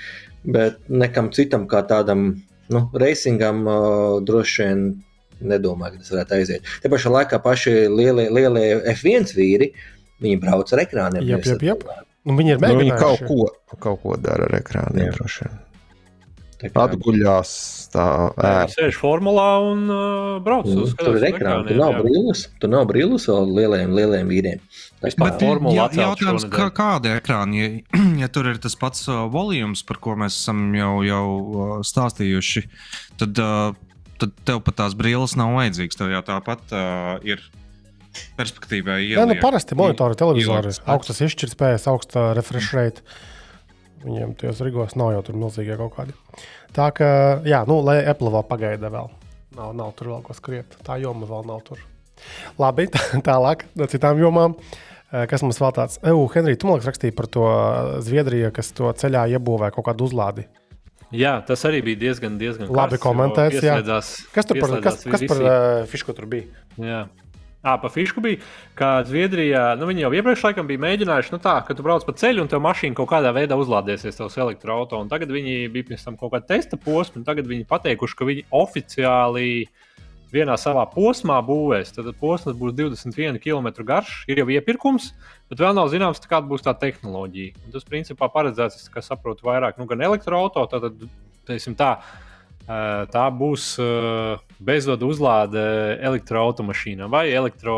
bet 0.57 0.79
nekam 0.89 1.33
citam 1.35 1.67
kā 1.71 1.83
tādam 1.91 2.29
nu, 2.73 2.83
racingam 2.95 3.67
droši 4.27 4.63
vien 4.63 4.87
nedomāju, 5.41 5.97
ka 5.97 6.05
tas 6.05 6.15
varētu 6.15 6.39
aiziet. 6.39 6.73
Te 6.83 6.93
pašā 6.93 7.13
laikā 7.13 7.41
paši 7.45 7.77
lielie, 7.93 8.29
lielie 8.33 8.67
F1 8.95 9.35
vīri, 9.37 9.73
viņi 10.25 10.41
brauc 10.43 10.73
ar 10.73 10.85
ekrāniem. 10.87 11.27
Jā, 11.29 11.41
jā, 11.45 11.61
jā. 11.73 11.77
Nu, 12.27 12.35
viņi 12.35 12.57
ir 12.57 12.63
mēģinājuši. 12.63 12.75
Nu, 12.75 12.83
viņi 12.83 12.99
kaut 12.99 13.23
ko, 13.29 13.79
kaut 13.79 14.03
ko 14.03 14.19
dara 14.19 14.49
ar 14.49 14.59
ekrāniem 14.59 15.15
droši 15.15 15.47
vien. 15.47 15.63
Atguļās, 16.57 17.51
tā 17.93 18.05
ērti. 18.33 18.79
Sēž 18.79 18.97
formulā 18.97 19.49
un 19.61 19.83
uh, 19.93 20.39
brauc 20.43 20.65
uz 20.71 20.95
mm, 20.95 20.97
tur 21.03 21.19
ir 21.19 21.27
ekrāns. 21.29 21.69
Tur 21.69 21.79
nav 21.83 21.99
brīvs, 22.01 22.45
tur 22.63 22.73
nav 22.73 22.87
brīvs 22.89 23.27
vēl 23.29 23.53
lieliem, 23.59 23.93
lieliem 23.99 24.33
vīriem. 24.33 24.63
Bet 25.05 25.45
jā, 25.45 25.87
jautājums, 26.01 26.49
kā, 26.51 26.71
kāda 26.75 27.13
ir 27.13 27.21
ekrāna? 27.21 27.61
Ja, 27.61 27.69
ja 28.25 28.31
tur 28.33 28.49
ir 28.49 28.61
tas 28.65 28.79
pats 28.81 29.05
uh, 29.13 29.27
volījums, 29.33 29.85
par 29.87 30.01
ko 30.01 30.17
mēs 30.17 30.41
esam 30.41 30.71
jau, 30.75 30.95
jau 31.05 31.25
uh, 31.37 31.75
stāstījuši, 31.85 32.65
tad 33.21 33.45
uh, 33.45 33.77
tad 34.21 34.35
tev 34.49 34.63
pat 34.67 34.79
tās 34.83 34.97
brilles 34.99 35.37
nav 35.39 35.55
vajadzīgas. 35.57 35.99
Tev 36.01 36.13
jau 36.13 36.23
tāpat 36.27 36.75
uh, 36.75 37.17
ir 37.27 37.43
perspektīvā 38.39 38.99
ielikt. 39.03 39.19
Jā, 39.19 39.27
nu, 39.29 39.37
parasti 39.43 39.77
monitori, 39.79 40.19
televizori, 40.19 40.73
augstas 40.93 41.23
izšķirtspējas, 41.27 41.89
augsta 41.93 42.31
refresh 42.37 42.77
rate. 42.77 43.05
Viņiem 44.07 44.37
tajos 44.39 44.63
rigos 44.65 44.95
nav 44.99 45.15
jau 45.17 45.23
tur 45.27 45.39
milzīgie 45.41 45.77
kaut 45.81 45.97
kādi. 45.97 46.17
Tā 46.77 46.91
kā, 46.95 47.09
jā, 47.49 47.63
nu, 47.69 47.81
lai 47.85 47.99
Apple 48.07 48.43
pagaida 48.49 48.93
vēl. 48.93 49.09
Nav, 49.57 49.73
nav 49.77 49.95
tur 49.97 50.13
vēl 50.13 50.25
ko 50.25 50.37
skriet. 50.37 50.77
Tā 50.85 50.99
joma 51.01 51.29
vēl 51.29 51.47
nav 51.49 51.63
tur. 51.67 51.81
Labi, 52.61 52.89
tālāk 53.29 53.67
no 53.77 53.89
citām 53.91 54.21
jomām. 54.21 54.57
Kas 55.31 55.43
mums 55.45 55.59
vēl 55.63 55.73
tāds? 55.73 56.01
Eju, 56.05 56.25
Henrij, 56.35 56.59
tu 56.61 56.69
man 56.69 56.77
liekas 56.77 56.91
rakstīji 56.91 57.15
par 57.17 57.29
to 57.33 57.47
Zviedriju, 58.05 58.51
kas 58.55 58.73
to 58.77 58.91
ceļā 59.01 59.29
iebūvē 59.37 59.71
kaut 59.75 59.87
kādu 59.87 60.09
uzlādi. 60.09 60.45
Jā, 61.15 61.37
tas 61.47 61.63
arī 61.69 61.83
bija 61.87 62.01
diezgan, 62.01 62.39
diezgan 62.41 62.73
labi 62.75 62.99
komentēts. 62.99 63.63
Kas 64.35 64.49
tur 64.49 64.59
par, 64.59 64.75
kas, 64.83 65.05
kas 65.07 65.23
par 65.29 65.43
uh, 65.45 65.85
fišku 65.91 66.15
tur 66.17 66.27
bija? 66.31 66.51
Jā. 66.83 67.05
À, 67.67 67.75
pa 67.83 67.89
fišku 67.91 68.23
bija, 68.23 68.39
ka 68.79 69.01
Zviedrijā, 69.07 69.73
nu, 69.79 69.89
viņi 69.91 70.05
jau 70.05 70.13
iepriekš 70.15 70.45
laikam 70.47 70.69
bija 70.69 70.83
mēģinājuši, 70.85 71.33
nu, 71.35 71.41
tā, 71.43 71.57
ka 71.67 71.75
tu 71.75 71.83
brauc 71.83 72.05
pa 72.07 72.15
ceļu 72.15 72.45
un 72.45 72.51
tev 72.51 72.61
mašīna 72.63 72.95
kaut 72.95 73.11
kādā 73.11 73.33
veidā 73.35 73.59
uzlādēsies 73.59 74.21
tavs 74.21 74.39
elektroautorāts. 74.39 75.11
Tagad 75.11 75.33
viņi 75.35 75.57
bija 75.75 75.89
pēc 75.89 76.05
tam 76.07 76.19
kaut 76.21 76.31
kāda 76.37 76.47
testa 76.53 76.79
posma, 76.79 77.19
un 77.19 77.27
tagad 77.27 77.49
viņi 77.51 77.67
pateikuši, 77.67 78.19
ka 78.19 78.29
viņi 78.29 78.47
oficiāli 78.55 79.49
vienā 80.35 80.57
savā 80.61 80.85
posmā 80.91 81.39
būvēs. 81.47 81.95
Tad 81.97 82.11
posms 82.21 82.57
būs 82.59 82.75
21 82.77 83.41
km 83.43 83.71
garš, 83.87 84.25
ir 84.31 84.43
jau 84.43 84.49
iepirkums, 84.53 85.13
bet 85.51 85.63
vēl 85.63 85.77
nav 85.77 85.91
zināms, 85.93 86.23
kāda 86.27 86.49
būs 86.51 86.67
tā 86.67 86.75
tehnoloģija. 86.79 87.57
Un 87.65 87.75
tas 87.75 87.87
principā 87.87 88.31
paredzēts, 88.33 88.89
kā 88.93 89.05
saprotu, 89.05 89.47
vairāk 89.49 89.81
nu, 89.81 89.89
gan 89.91 90.07
elektroautorāts, 90.09 90.81
tad, 90.87 91.11
teiksim 91.49 91.77
tā. 91.79 91.97
Tā 92.67 93.29
būs 93.31 93.77
bezvadu 94.59 95.13
uzlāde 95.13 95.61
elektroautomašīnām 96.09 97.13
vai 97.13 97.29
elektro, 97.31 97.77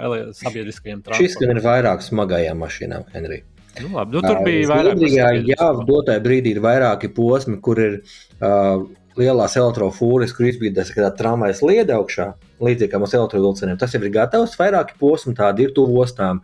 ele, 0.00 0.22
sabiedriskajiem 0.38 1.02
transportam. 1.04 1.26
Šis 1.26 1.36
gan 1.42 1.52
ir 1.52 1.60
vairāk 1.60 2.00
smagajām 2.06 2.64
mašīnām, 2.64 3.04
Henrij. 3.12 3.44
Nu, 3.82 3.90
labi, 3.92 4.16
nu, 4.16 4.22
tur 4.24 4.40
bija 4.46 4.70
vairāk. 4.70 5.02
Jā, 5.50 5.68
dotajā 5.84 6.22
brīdī 6.24 6.54
ir 6.56 6.62
vairāki 6.64 7.10
posmi, 7.12 7.58
kur 7.60 7.82
ir 7.82 7.98
uh, 8.00 8.86
lielās 9.16 9.56
elektrofūras, 9.58 10.32
kur 10.36 10.48
izbīdās 10.48 10.92
kā 10.94 11.08
tramvajas 11.16 11.62
liede 11.64 11.94
augšā, 11.96 12.30
līdzīgi 12.62 12.92
kā 12.92 13.00
mūsu 13.02 13.18
elektrovilcieniem. 13.20 13.78
Tas 13.80 13.94
jau 13.96 14.02
ir 14.02 14.12
gatavs. 14.14 14.56
Vairāki 14.60 14.96
posmi 15.00 15.34
tādi 15.38 15.66
ir 15.66 15.74
tuvu 15.76 16.02
ostām, 16.04 16.42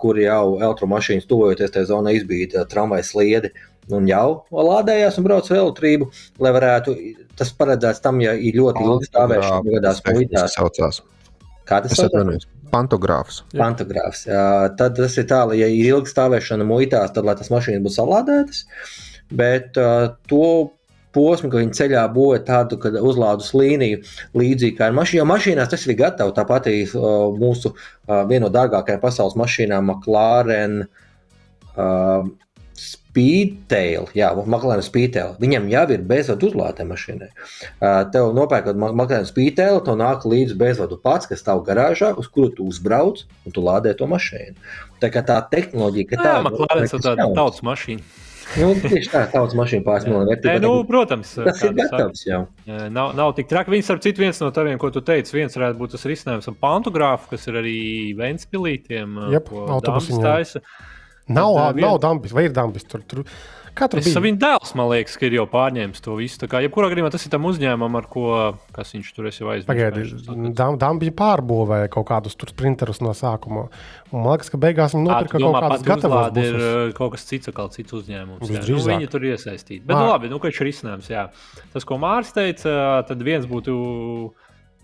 kur 0.00 0.20
jau 0.20 0.56
elektromašīnas 0.60 1.28
tuvojoties 1.30 1.74
tajā 1.74 1.90
zonā 1.92 2.14
izbīda 2.18 2.66
tramvajas 2.70 3.14
liedi. 3.18 3.52
Un 3.92 4.06
jau 4.08 4.44
lādējās 4.48 5.18
un 5.20 5.26
brauc 5.26 5.48
ar 5.50 5.58
elektrību, 5.60 6.08
lai 6.40 6.52
varētu. 6.56 6.94
Tas 7.36 7.50
paredzēts 7.56 8.00
tam, 8.04 8.22
ja 8.24 8.32
ir 8.32 8.56
ļoti 8.56 8.84
ilgi 8.84 9.10
stāvēšana, 9.10 9.74
gadās 9.76 10.00
muitās. 10.08 11.02
Kā 11.68 11.80
tas 11.84 11.96
saucās? 11.96 12.46
Pantogrāfs. 12.72 13.42
Pantogrāfs. 13.54 14.24
Jā, 14.26 14.46
tad 14.78 14.96
tas 14.98 15.18
ir 15.20 15.28
tā, 15.30 15.44
ja 15.54 15.68
ir 15.70 15.92
ilga 15.92 16.10
stāvēšana 16.10 16.66
muitās, 16.66 17.12
tad 17.14 17.28
lai 17.28 17.36
tas 17.38 17.52
mašīnas 17.52 17.84
būtu 17.84 17.96
salādētas. 17.98 18.64
Bet 19.34 19.78
uh, 19.80 20.14
to 20.30 20.48
posmu, 21.14 21.50
ka 21.52 21.62
viņi 21.62 21.78
ceļā 21.80 22.04
būvē 22.14 22.42
tādu 22.44 22.78
uzlādus 23.06 23.54
līniju, 23.56 24.02
līdzīgi 24.36 24.76
kā 24.78 24.90
ar 24.90 24.96
mašīnu. 25.00 25.22
Jo 25.22 25.28
mašīnās 25.30 25.72
tas 25.72 25.86
ir 25.86 25.96
gatavs. 25.98 26.36
Tāpat 26.36 26.70
arī 26.70 26.84
mūsu 27.40 27.72
viena 28.06 28.44
no 28.46 28.54
dārgākajām 28.54 29.02
pasaules 29.02 29.38
mašīnām, 29.40 29.92
McLaren. 29.94 30.82
Uh, 31.74 32.32
Speedtail, 33.14 34.08
jā, 34.18 34.32
McLaren 34.34 34.82
Speedtail. 34.82 35.36
Viņam 35.38 35.68
jau 35.70 35.84
ir 35.94 36.00
bezvadu 36.02 36.48
uzlāde 36.48 36.82
mašīnai. 36.88 37.28
Tev 38.10 38.32
nopērkot 38.34 38.74
McLaren 38.74 39.28
Speedtail, 39.28 39.78
to 39.86 39.94
nāk 39.94 40.26
līdzi 40.26 40.56
bezvadu 40.58 40.98
pats, 40.98 41.28
kas 41.30 41.44
stāv 41.44 41.62
garāžā, 41.68 42.10
uz 42.18 42.26
kuru 42.26 42.50
tu 42.56 42.66
uzbrauc 42.66 43.22
un 43.46 43.54
tu 43.54 43.62
lādē 43.62 43.94
to 43.94 44.10
mašīnu. 44.10 44.58
Tā 44.98 45.12
kā 45.14 45.22
tā 45.22 45.38
tehnoloģija, 45.52 46.10
ka 46.10 46.18
tā 46.18 46.26
ir. 46.26 46.32
Jā, 46.32 46.42
McLaren 46.48 46.88
ir 46.90 47.06
tāda 47.06 47.28
tautas 47.38 47.62
mašīna. 47.70 48.02
Nu, 48.60 48.70
tieši 48.78 49.10
tā, 49.10 49.24
tautas 49.32 49.56
mašīna 49.58 49.84
pāris 49.86 50.06
miljonu 50.08 50.30
vērtība. 50.30 50.62
Nu, 50.62 50.72
protams, 50.88 51.32
tas 51.38 51.62
ir 51.66 51.74
gatavs 51.78 52.24
jau. 52.26 52.40
Nav, 52.66 53.14
nav 53.18 53.34
tik 53.38 53.50
traki. 53.50 53.74
Viņš, 53.74 53.88
starp 53.88 54.04
citu, 54.04 54.24
viens 54.24 54.40
no 54.42 54.50
taviem, 54.54 54.78
ko 54.80 54.92
tu 54.94 55.02
teici, 55.04 55.34
viens 55.36 55.58
varētu 55.58 55.80
būt 55.80 55.96
tas 55.96 56.06
risinājums 56.10 56.50
ar 56.50 56.58
pantogrāfu, 56.62 57.32
kas 57.34 57.48
ir 57.50 57.60
arī 57.62 57.78
Ventspilītiem. 58.18 59.18
Jep, 59.34 59.50
autobusiņā. 59.50 60.38
Nav, 61.34 61.58
nav 61.80 62.00
dambis, 62.04 62.34
vai 62.36 62.48
ir 62.48 62.56
dambis 62.56 62.84
tur. 62.86 63.04
tur 63.08 63.24
Katru 63.74 63.98
es, 63.98 64.06
viņa 64.14 64.38
dēls, 64.38 64.72
man 64.78 64.86
liekas, 64.92 65.16
ir 65.26 65.34
jau 65.34 65.44
pārņēmis 65.50 66.02
to 66.04 66.14
visu. 66.18 66.38
Tā 66.38 66.46
kā 66.50 66.60
jebkurā 66.62 66.92
gadījumā 66.92 67.10
tas 67.10 67.24
ir 67.26 67.32
tam 67.32 67.48
uzņēmumam, 67.48 67.96
ar 67.98 68.06
ko 68.10 68.26
viņš 68.76 69.08
tur 69.16 69.26
jau 69.26 69.50
aizmirsis. 69.50 70.28
Pagaidiet, 70.28 70.78
Dambija 70.78 71.14
pārbūvēja 71.18 71.90
kaut 71.94 72.06
kādus 72.12 72.38
sprinterus 72.38 73.02
no 73.02 73.10
sākuma. 73.18 73.66
Un 74.12 74.20
man 74.20 74.36
liekas, 74.36 74.52
ka 74.52 74.60
beigās 74.62 74.94
viņi 74.94 75.08
nopirka 75.08 75.40
kaut 75.42 75.58
kādas 75.58 75.86
gatavas. 75.88 76.38
Ir 76.38 76.60
uh, 76.60 76.94
kaut 76.94 77.16
kas 77.16 77.26
cits, 77.26 77.50
kaut 77.56 77.74
cits 77.74 77.98
uzņēmums. 77.98 78.46
Nu, 78.46 78.78
viņi 78.86 79.10
tur 79.10 79.26
iesaistīti. 79.32 79.82
Bet 79.82 79.98
nu, 79.98 80.06
labi, 80.12 80.30
nu, 80.30 80.38
ka 80.42 80.54
ir 80.54 80.70
izsnēms. 80.70 81.10
Jā. 81.10 81.26
Tas, 81.74 81.86
ko 81.88 81.98
Mārs 81.98 82.30
teica, 82.36 83.02
tad 83.08 83.26
viens 83.26 83.48
būtu 83.50 83.74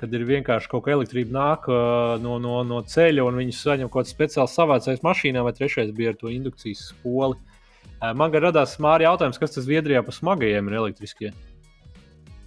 kad 0.01 0.15
ir 0.17 0.25
vienkārši 0.25 0.71
kaut 0.73 0.87
kāda 0.87 0.97
elektrība 0.97 1.35
nāk 1.37 1.67
uh, 1.69 2.17
no, 2.25 2.39
no, 2.41 2.62
no 2.65 2.81
ceļa, 2.89 3.23
un 3.29 3.37
viņi 3.37 3.53
saņem 3.53 3.91
kaut 3.93 4.07
kādu 4.07 4.15
speciālu 4.15 4.49
savācējs 4.49 5.05
mašīnā, 5.05 5.45
vai 5.45 5.53
trešais 5.53 5.93
bija 5.93 6.15
ar 6.15 6.19
to 6.19 6.33
indukcijas 6.33 6.87
spoli. 6.95 7.37
Man 8.01 8.32
gan 8.32 8.47
radās 8.48 8.77
smāri 8.78 9.05
jautājums, 9.05 9.39
kas 9.40 9.56
tas 9.56 9.66
Zviedrijā 9.66 10.02
par 10.06 10.16
smagajiem 10.16 10.70
ir 10.70 10.78
elektriskie. 10.81 11.32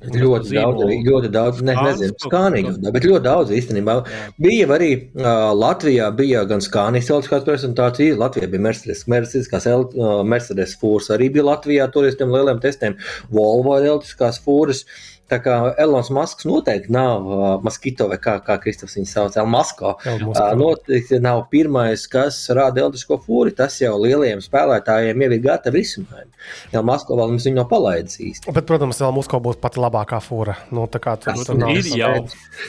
Ļoti 0.04 0.58
daudz, 0.58 0.82
ļoti 1.08 1.30
daudz, 1.32 1.62
ne, 1.64 1.78
nezinu, 1.80 2.16
skānīgi, 2.26 2.74
bet 2.92 3.06
ļoti 3.08 3.24
daudz 3.24 3.54
īstenībā. 3.56 3.94
Jā. 4.04 4.24
Bija 4.44 4.66
arī 4.76 4.90
uh, 4.98 5.54
Latvijā, 5.56 6.10
bija 6.18 6.42
gan 6.50 6.60
skānijas 6.64 7.08
elektriskās 7.14 7.46
prezentācijas, 7.48 8.20
Latvijā 8.20 8.50
bija 8.52 8.66
Mercedes, 8.66 9.06
Mercedes, 9.08 9.48
uh, 9.48 10.20
Mercedes 10.28 10.76
fūras, 10.82 11.08
arī 11.16 11.30
bija 11.38 11.48
Latvijā 11.54 11.88
toreiz 11.94 12.20
tiem 12.20 12.36
lieliem 12.36 12.60
testiem, 12.66 13.00
Volvo 13.32 13.78
elektriskās 13.80 14.42
fūras. 14.44 14.84
Uh, 14.84 15.14
Tā 15.32 15.40
kā 15.40 15.54
Elonas 15.80 16.10
Masks 16.14 16.46
noteikti 16.46 16.92
nav 16.94 17.28
uh, 17.30 17.44
Maskito, 17.64 18.10
vai 18.12 18.18
kā, 18.22 18.36
kā 18.44 18.58
Kristofs 18.62 18.98
viņu 18.98 19.10
sauc, 19.10 19.38
Elmasko. 19.40 19.94
Uh, 20.04 20.42
noteikti 20.60 21.20
nav 21.24 21.46
pirmais, 21.54 22.04
kas 22.12 22.42
rāda 22.54 22.84
elektrisko 22.84 23.18
fūri. 23.24 23.56
Tas 23.56 23.80
jau 23.82 23.96
lielajiem 24.04 24.44
spēlētājiem 24.44 25.24
jau 25.24 25.32
ir 25.32 25.46
gatavi 25.46 25.80
risinājumi. 25.80 26.44
Elmasko 26.76 27.18
vēl 27.20 27.34
mums 27.34 27.48
viņu 27.48 27.62
nav 27.62 27.70
palaidis 27.72 28.20
īsti. 28.20 28.52
Bet, 28.52 28.68
protams, 28.70 29.00
Elmasko 29.02 29.40
būs 29.48 29.62
pati 29.64 29.82
labākā 29.84 30.20
fūra. 30.24 30.58
Nu, 30.76 30.90
tā 30.92 31.02
kā 31.04 31.16
tur, 31.22 31.40
tur 31.40 31.60
nav. 31.62 31.72
Ir 31.72 31.90
jau. 31.98 32.14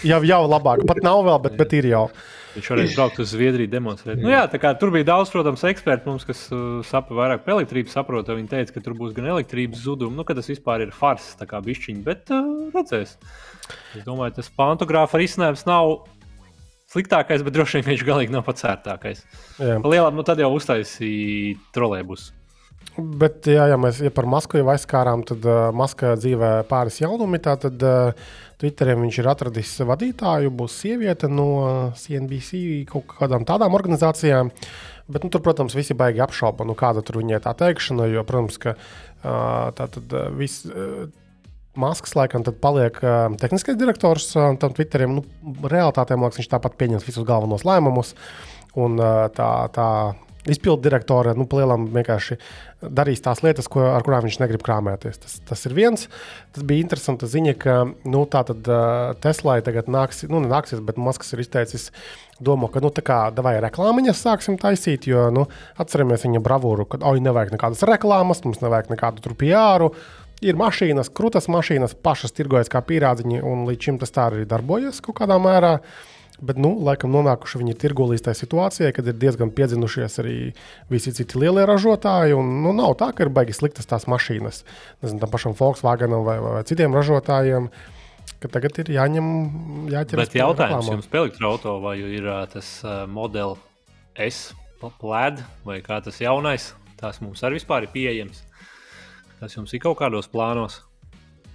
Jau, 0.06 0.22
jau 0.24 0.40
labāk. 0.46 0.86
Pat 0.88 1.02
nav 1.04 1.24
vēl, 1.26 1.42
bet, 1.48 1.58
bet 1.60 1.76
ir 1.82 1.90
jau. 1.90 2.06
Viņš 2.54 2.70
varēja 2.70 2.94
braukt 2.94 3.20
uz 3.22 3.32
Zviedriju, 3.34 3.70
demonstrēt. 3.70 4.20
Nu, 4.22 4.30
jā, 4.30 4.44
kā, 4.62 4.70
tur 4.78 4.92
bija 4.94 5.08
daudz, 5.08 5.32
protams, 5.32 5.64
ekspertu, 5.66 6.12
mums, 6.12 6.26
kas 6.28 6.44
uh, 6.54 6.78
sapa 6.86 7.16
vairāk 7.18 7.42
par 7.42 7.56
elektrību, 7.56 7.90
saprot. 7.90 8.30
Viņi 8.30 8.50
teica, 8.52 8.76
ka 8.76 8.82
tur 8.84 8.94
būs 8.98 9.14
gan 9.16 9.26
elektrības 9.32 9.82
zudumi, 9.82 10.14
nu, 10.18 10.26
ka 10.26 10.36
tas 10.38 10.50
vispār 10.50 10.86
ir 10.86 10.94
fars, 10.94 11.32
tā 11.40 11.48
kā 11.50 11.58
bišķiņi, 11.64 12.04
bet 12.06 12.30
uh, 12.34 12.70
redzēs. 12.74 13.16
Es 13.98 14.06
domāju, 14.06 14.36
tas 14.38 14.52
pantogrāfa 14.54 15.18
risinājums 15.18 15.66
nav 15.66 15.96
sliktākais, 16.94 17.42
bet 17.42 17.56
droši 17.56 17.80
vien 17.80 17.90
viņš 17.90 18.06
galīgi 18.06 18.34
nav 18.34 18.46
pats 18.46 18.66
ērtākais. 18.70 19.24
Lielam, 19.58 20.14
nu 20.14 20.26
tad 20.26 20.38
jau 20.42 20.52
uztaisīja 20.54 21.58
trolēbus. 21.74 22.30
Bet, 22.94 23.48
jā, 23.50 23.64
ja 23.72 23.76
mēs 23.80 23.98
ja 24.04 24.10
par 24.14 24.28
Masku 24.30 24.60
jau 24.60 24.68
aizskārām, 24.70 25.24
tad 25.26 25.42
uh, 25.48 25.68
Maskā 25.74 26.12
dzīvē 26.20 26.50
pāris 26.70 27.00
jaunumi. 27.02 27.40
Tad 27.42 27.66
uh, 27.66 28.12
Twitterī 28.60 28.94
viņš 29.00 29.18
ir 29.18 29.28
atradis 29.32 29.72
vadītāju, 29.82 30.52
būs 30.54 30.76
sieviete 30.84 31.26
no 31.30 31.48
CNBC, 31.98 32.84
kaut 32.92 33.16
kādām 33.16 33.46
tādām 33.48 33.74
organizācijām. 33.74 34.52
Bet, 35.10 35.26
nu, 35.26 35.32
tur, 35.32 35.42
protams, 35.44 35.74
visi 35.76 35.96
baigi 35.98 36.22
apšauba, 36.24 36.64
nu, 36.64 36.76
kāda 36.78 37.02
tur 37.04 37.18
viņai 37.20 37.42
tā 37.44 37.52
teikšana. 37.64 38.06
Jo, 38.12 38.22
protams, 38.28 38.60
ka 38.62 38.76
uh, 38.78 39.74
tā 39.74 39.90
tad 39.98 40.18
viss. 40.38 40.64
Uh, 40.70 41.10
Masks 41.74 42.12
laikam 42.14 42.44
paliek 42.62 43.00
uh, 43.02 43.32
tehniskais 43.34 43.74
direktors 43.74 44.28
uh, 44.38 44.52
tam 44.62 44.70
Twitterim. 44.76 45.16
Nu, 45.18 45.24
Realtātē 45.66 46.14
liekas, 46.14 46.38
viņš 46.38 46.52
tāpat 46.52 46.76
pieņems 46.78 47.06
visus 47.08 47.26
galvenos 47.26 47.66
lēmumus. 47.66 48.14
Un 48.78 48.94
uh, 49.02 49.26
tā, 49.34 49.48
tā 49.74 49.88
izpildu 50.50 50.82
direktore 50.84 51.32
nu, 51.38 51.46
lielam 51.56 51.86
vienkārši 51.94 52.36
darīs 52.84 53.22
tās 53.24 53.40
lietas, 53.44 53.68
ko, 53.70 53.82
ar 53.94 54.04
kurām 54.04 54.26
viņš 54.26 54.38
negrib 54.42 54.64
krāpēties. 54.64 55.20
Tas, 55.22 55.36
tas 55.48 55.64
ir 55.68 55.76
viens. 55.76 56.08
Tas 56.54 56.66
bija 56.66 56.84
interesanti 56.84 57.28
ziņa, 57.30 57.54
ka 57.60 57.76
nu, 57.88 58.24
tātad, 58.30 58.60
uh, 58.68 59.14
Teslai 59.24 59.60
tagad 59.64 59.88
nāks, 59.92 60.24
nu, 60.30 60.42
nāksies, 60.44 60.82
bet 60.84 61.00
Masks 61.00 61.32
ir 61.34 61.44
izteicis 61.44 61.90
domu, 62.44 62.68
ka, 62.72 62.82
nu, 62.84 62.92
tā 62.92 63.04
kā 63.06 63.20
vai 63.44 63.56
reklāmiņas 63.64 64.24
sāksim 64.26 64.58
taisīt, 64.60 65.08
jo, 65.08 65.28
nu, 65.34 65.46
atceramies 65.80 66.26
viņa 66.26 66.44
bravūru, 66.44 66.88
ka, 66.90 67.00
oi, 67.08 67.24
nevajag 67.24 67.56
nekādas 67.56 67.84
reklāmas, 67.88 68.44
mums 68.44 68.60
nevajag 68.64 68.92
nekādu 68.92 69.24
tur 69.24 69.38
PR. 69.40 69.88
Ir 70.44 70.58
mašīnas, 70.60 71.08
krūtas 71.14 71.46
mašīnas, 71.48 71.94
pašas 72.04 72.34
tirgojas 72.36 72.68
kā 72.68 72.82
pīrādziņi, 72.84 73.38
un 73.46 73.62
līdz 73.68 73.86
šim 73.86 74.00
tas 74.02 74.12
tā 74.12 74.26
arī 74.28 74.42
darbojas 74.48 75.00
kaut 75.00 75.22
kādā 75.22 75.38
mērā. 75.40 75.78
Uh, 75.78 76.13
Bet, 76.42 76.58
nu, 76.58 76.72
laikam, 76.82 77.12
nonākuši 77.14 77.60
viņi 77.60 77.76
tirgu 77.78 78.08
līdz 78.10 78.24
tai 78.26 78.32
situācijai, 78.34 78.90
kad 78.96 79.06
ir 79.06 79.14
diezgan 79.22 79.52
piedzinušies 79.54 80.18
arī 80.18 80.38
visi 80.90 81.12
citi 81.14 81.38
lielie 81.38 81.62
ražotāji. 81.68 82.34
Un, 82.34 82.48
nu, 82.64 82.72
nav 82.74 82.96
tā, 82.98 83.12
ka 83.14 83.22
ir 83.22 83.30
baigi 83.34 83.54
sliktas 83.54 83.86
tās 83.86 84.08
mašīnas. 84.10 84.64
Nezinu, 85.04 85.20
tam 85.22 85.30
pašam 85.30 85.54
Volkswagenam 85.58 86.24
vai, 86.26 86.40
vai, 86.42 86.56
vai 86.56 86.64
citiem 86.66 86.96
ražotājiem. 86.96 87.68
Tagad 88.44 88.80
ir 88.82 88.90
jāņem, 88.96 89.28
jāķeras 89.92 90.32
pie 90.32 90.40
jautājums 90.42 90.90
jums 90.90 91.06
par 91.12 91.22
elektroautorātu, 91.22 91.84
vai 91.84 91.94
ir 92.02 92.26
tas 92.52 92.72
uh, 92.82 93.04
modelis 93.08 93.62
S, 94.26 94.50
plēd, 94.82 95.40
vai 95.64 95.78
kā 95.86 96.00
tas 96.04 96.18
jaunais. 96.20 96.72
Tas 96.98 97.22
mums 97.22 97.40
arī 97.46 97.60
vispār 97.60 97.86
ir 97.86 97.94
pieejams. 97.94 98.42
Tas 99.38 99.54
jums 99.54 99.72
ir 99.72 99.80
kaut 99.86 100.00
kādos 100.02 100.28
plānos. 100.32 100.82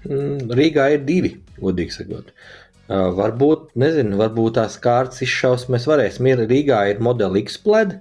Mm, 0.08 0.50
Rīgā 0.56 0.88
ir 0.96 1.06
divi, 1.06 1.36
godīgi 1.60 2.00
sakot. 2.00 2.32
Uh, 2.32 2.59
Uh, 2.90 3.12
varbūt, 3.14 3.76
nezinu, 3.78 4.18
varbūt 4.18 4.56
tās 4.58 4.80
kārtas 4.82 5.22
izšausmas 5.22 5.84
varēsim. 5.86 6.26
Ir 6.32 6.40
Rīgā 6.50 6.80
ir 6.90 7.04
modelis 7.06 7.46
X 7.46 7.60
plēd 7.62 8.00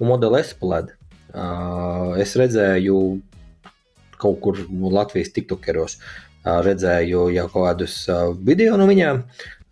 un 0.00 0.08
modelis 0.08 0.54
S 0.54 0.56
plēd. 0.56 0.94
Uh, 1.32 2.14
es 2.20 2.32
redzēju 2.40 2.96
kaut 4.22 4.38
kur 4.40 4.56
Latvijas 4.96 5.34
tiktokeros, 5.36 5.98
uh, 5.98 6.62
redzēju 6.64 7.26
jau 7.34 7.44
kādus 7.52 7.98
video 8.40 8.80
no 8.80 8.88
viņiem. 8.88 9.20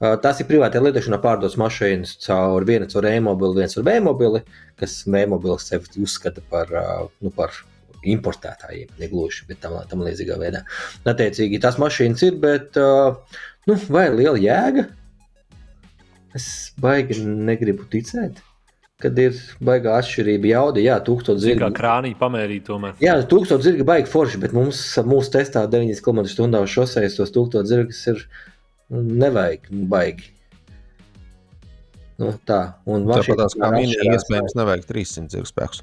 Tās 0.00 0.38
ir 0.40 0.46
privātā 0.48 0.80
lietošanā 0.80 1.18
pārdotas 1.20 1.58
mašīnas 1.60 2.14
caur 2.24 2.64
vienu 2.64 2.86
caur 2.88 3.04
e-mobili, 3.10 3.58
viens 3.60 3.74
caur 3.76 3.84
B-mobili, 3.84 4.40
kas 4.80 4.94
e-mobilis 5.04 5.66
sevi 5.68 6.00
uzskata 6.00 6.40
par, 6.48 6.72
nu, 7.20 7.28
par 7.36 7.52
importētājiem, 8.08 8.94
negluži, 8.96 9.44
bet 9.50 9.60
tam, 9.60 9.76
tam 9.90 10.00
līdzīgā 10.06 10.38
veidā. 10.40 10.62
Attiecīgi, 11.04 11.60
tās 11.60 11.76
mašīnas 11.80 12.24
ir, 12.24 12.38
bet 12.40 12.80
uh, 12.80 13.36
Nu, 13.70 13.76
vai 13.86 14.08
ir 14.08 14.16
liela 14.18 14.38
jēga? 14.42 14.82
Es 16.34 16.46
baigi 16.82 17.20
negribu 17.22 17.84
ticēt. 17.92 18.40
Kad 19.00 19.18
ir 19.22 19.36
baigā 19.64 19.94
atšķirība 20.00 20.50
jauda, 20.50 20.82
jā, 20.82 20.96
tūkstoš 21.06 21.38
zirga. 21.44 21.68
Kā 21.70 21.76
krānī 21.78 22.10
pamērīt 22.18 22.66
tomēr. 22.66 22.98
Jā, 23.00 23.14
tūkstoš 23.30 23.62
zirga 23.64 23.86
baigi 23.92 24.10
forši, 24.10 24.40
bet 24.42 24.56
mums, 24.56 24.80
mūsu 25.06 25.32
testā 25.36 25.62
9 25.70 26.02
km/h 26.02 26.64
šoseis 26.74 27.14
tos 27.20 27.30
tūkstoš 27.36 27.70
zirgas 27.70 28.02
ir 28.10 28.24
nu, 28.90 29.04
nevajag 29.22 29.70
baigi. 29.94 30.32
Nu, 32.20 32.34
tā, 32.44 32.58
un 32.90 33.06
tāpat 33.08 33.54
kā 33.56 33.68
minēja, 33.72 34.16
iespējams, 34.18 34.54
nevajag 34.58 34.82
300 34.90 35.32
zirga 35.32 35.48
spēkus. 35.48 35.78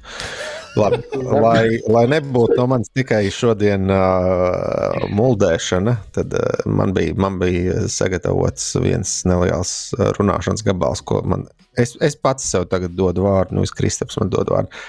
Labi, 0.78 1.00
lai, 1.42 1.62
lai 1.90 2.04
nebūtu 2.12 2.54
no 2.60 2.68
manis 2.70 2.92
tikai 2.94 3.24
šodien 3.34 3.90
uh, 3.90 5.08
muldēšana, 5.18 5.96
tad 6.14 6.36
uh, 6.38 6.60
man, 6.70 6.94
bija, 6.94 7.16
man 7.18 7.40
bija 7.42 7.88
sagatavots 7.90 8.70
viens 8.84 9.16
neliels 9.26 9.72
runāšanas 10.20 10.62
gabals, 10.68 11.02
ko 11.02 11.24
man. 11.26 11.48
Es, 11.78 11.96
es 12.04 12.14
pats 12.14 12.46
sev 12.52 12.68
tagad 12.70 12.94
dodu 12.98 13.26
vārdu, 13.26 13.58
nu, 13.58 13.66
Kristaps 13.74 14.20
man 14.22 14.30
dod 14.34 14.54
vārdu 14.54 14.86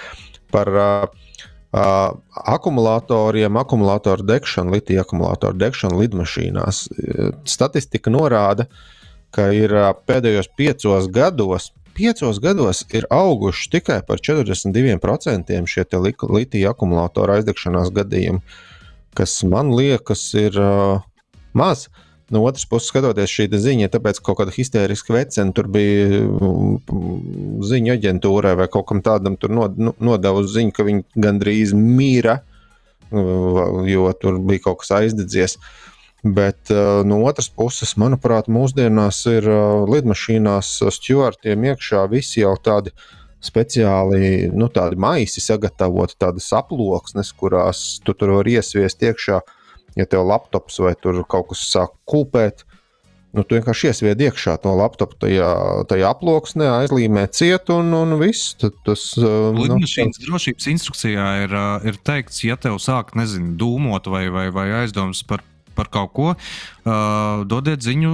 par 0.54 0.72
uh, 0.76 1.26
Uh, 1.70 2.16
akumulatoriem, 2.50 3.54
akumulatoru 3.62 4.24
degšanu, 4.26 4.72
litija 4.74 5.04
akumulatoru 5.06 5.54
degšanu 5.62 6.00
lidmašīnās. 6.00 6.80
Statistika 7.46 8.10
norāda, 8.10 8.66
ka 8.66 8.90
ka 9.36 9.50
ir 9.56 9.74
pēdējos 10.10 10.50
piecos 10.58 11.08
gados, 11.14 11.70
piecos 11.98 12.40
gados 12.42 12.84
ir 12.96 13.08
auguši 13.14 13.70
tikai 13.76 14.02
par 14.08 14.22
42% 14.24 15.62
šie 15.74 15.86
litija 16.30 16.74
akumulātoru 16.74 17.38
aizdegšanās 17.38 17.94
gadījumi, 17.96 18.44
kas 19.18 19.40
man 19.44 19.74
liekas 19.76 20.30
ir 20.40 20.60
uh, 20.60 21.02
maz. 21.54 21.90
No 22.30 22.44
otras 22.46 22.68
puses, 22.70 22.92
skatoties 22.92 23.32
šī 23.34 23.48
ziņa, 23.58 23.88
tāpēc 23.90 24.20
kaut 24.22 24.38
kāda 24.38 24.54
histēriska 24.54 25.16
vecena 25.16 25.50
tur 25.58 25.66
bija 25.74 26.20
ziņu 27.66 27.96
aģentūrai 27.96 28.52
vai 28.60 28.68
kaut 28.70 28.86
kam 28.92 29.02
tādam, 29.02 29.34
tur 29.34 29.50
nodevusi 29.50 30.54
ziņu, 30.60 30.74
ka 30.78 30.86
viņi 30.86 31.24
gandrīz 31.26 31.74
mīra, 31.74 32.38
jo 33.10 34.06
tur 34.22 34.38
bija 34.46 34.68
kaut 34.68 34.84
kas 34.84 34.94
aizdedzies. 35.00 35.58
Uh, 35.58 35.90
Bet 36.24 36.68
uh, 36.74 37.00
no 37.08 37.22
otras 37.24 37.48
puses, 37.48 37.94
manuprāt, 37.96 38.50
mūsdienās 38.52 39.22
ir 39.32 39.46
uh, 39.48 39.86
lidmašīnās 39.88 40.74
stūrtiem 40.92 41.64
iekšā 41.72 42.04
visi 42.12 42.42
jau 42.42 42.58
tādi 42.60 42.92
speciāli 43.40 44.50
nu, 44.52 44.68
tādi 44.68 45.00
maisi 45.00 45.40
sagatavoti, 45.40 46.18
tādas 46.20 46.50
aploksnes, 46.56 47.32
kurās 47.40 48.02
tu 48.04 48.12
tur 48.12 48.36
var 48.36 48.50
iesviest 48.52 49.06
iekšā, 49.08 49.40
ja 49.96 50.08
tev 50.12 50.28
laptops 50.28 50.82
vai 50.84 50.92
tur 51.00 51.22
kaut 51.24 51.54
kas 51.54 51.64
sāk 51.72 51.96
kūpēt. 52.10 52.66
Nu, 53.30 53.44
tu 53.46 53.56
vienkārši 53.56 53.92
iesviedi 53.92 54.26
iekšā 54.26 54.56
no 54.64 54.74
laptopa 54.80 55.16
tajā, 55.22 55.50
tajā 55.88 56.10
aploksnē, 56.10 56.66
aizlīmē 56.82 57.28
ciet 57.32 57.70
un, 57.72 57.94
un 57.94 58.16
viss. 58.20 58.56
Tad 58.60 58.76
tas 58.88 59.04
uh, 59.22 59.54
nu, 59.54 59.68
Lidmašīnas 59.68 60.20
drošības 60.26 60.68
instrukcijā 60.74 61.28
ir, 61.46 61.54
ir 61.88 62.00
teikts, 62.04 62.42
ja 62.44 62.58
tev 62.60 62.82
sāk, 62.82 63.14
nezinu, 63.16 63.54
dūmot 63.62 64.10
vai, 64.10 64.26
vai, 64.34 64.48
vai 64.52 64.66
aizdomas 64.82 65.22
par, 65.30 65.46
par 65.80 65.90
kaut 65.94 66.12
ko, 66.18 66.28
uh, 66.36 67.46
dodiet 67.48 67.86
ziņu 67.86 68.12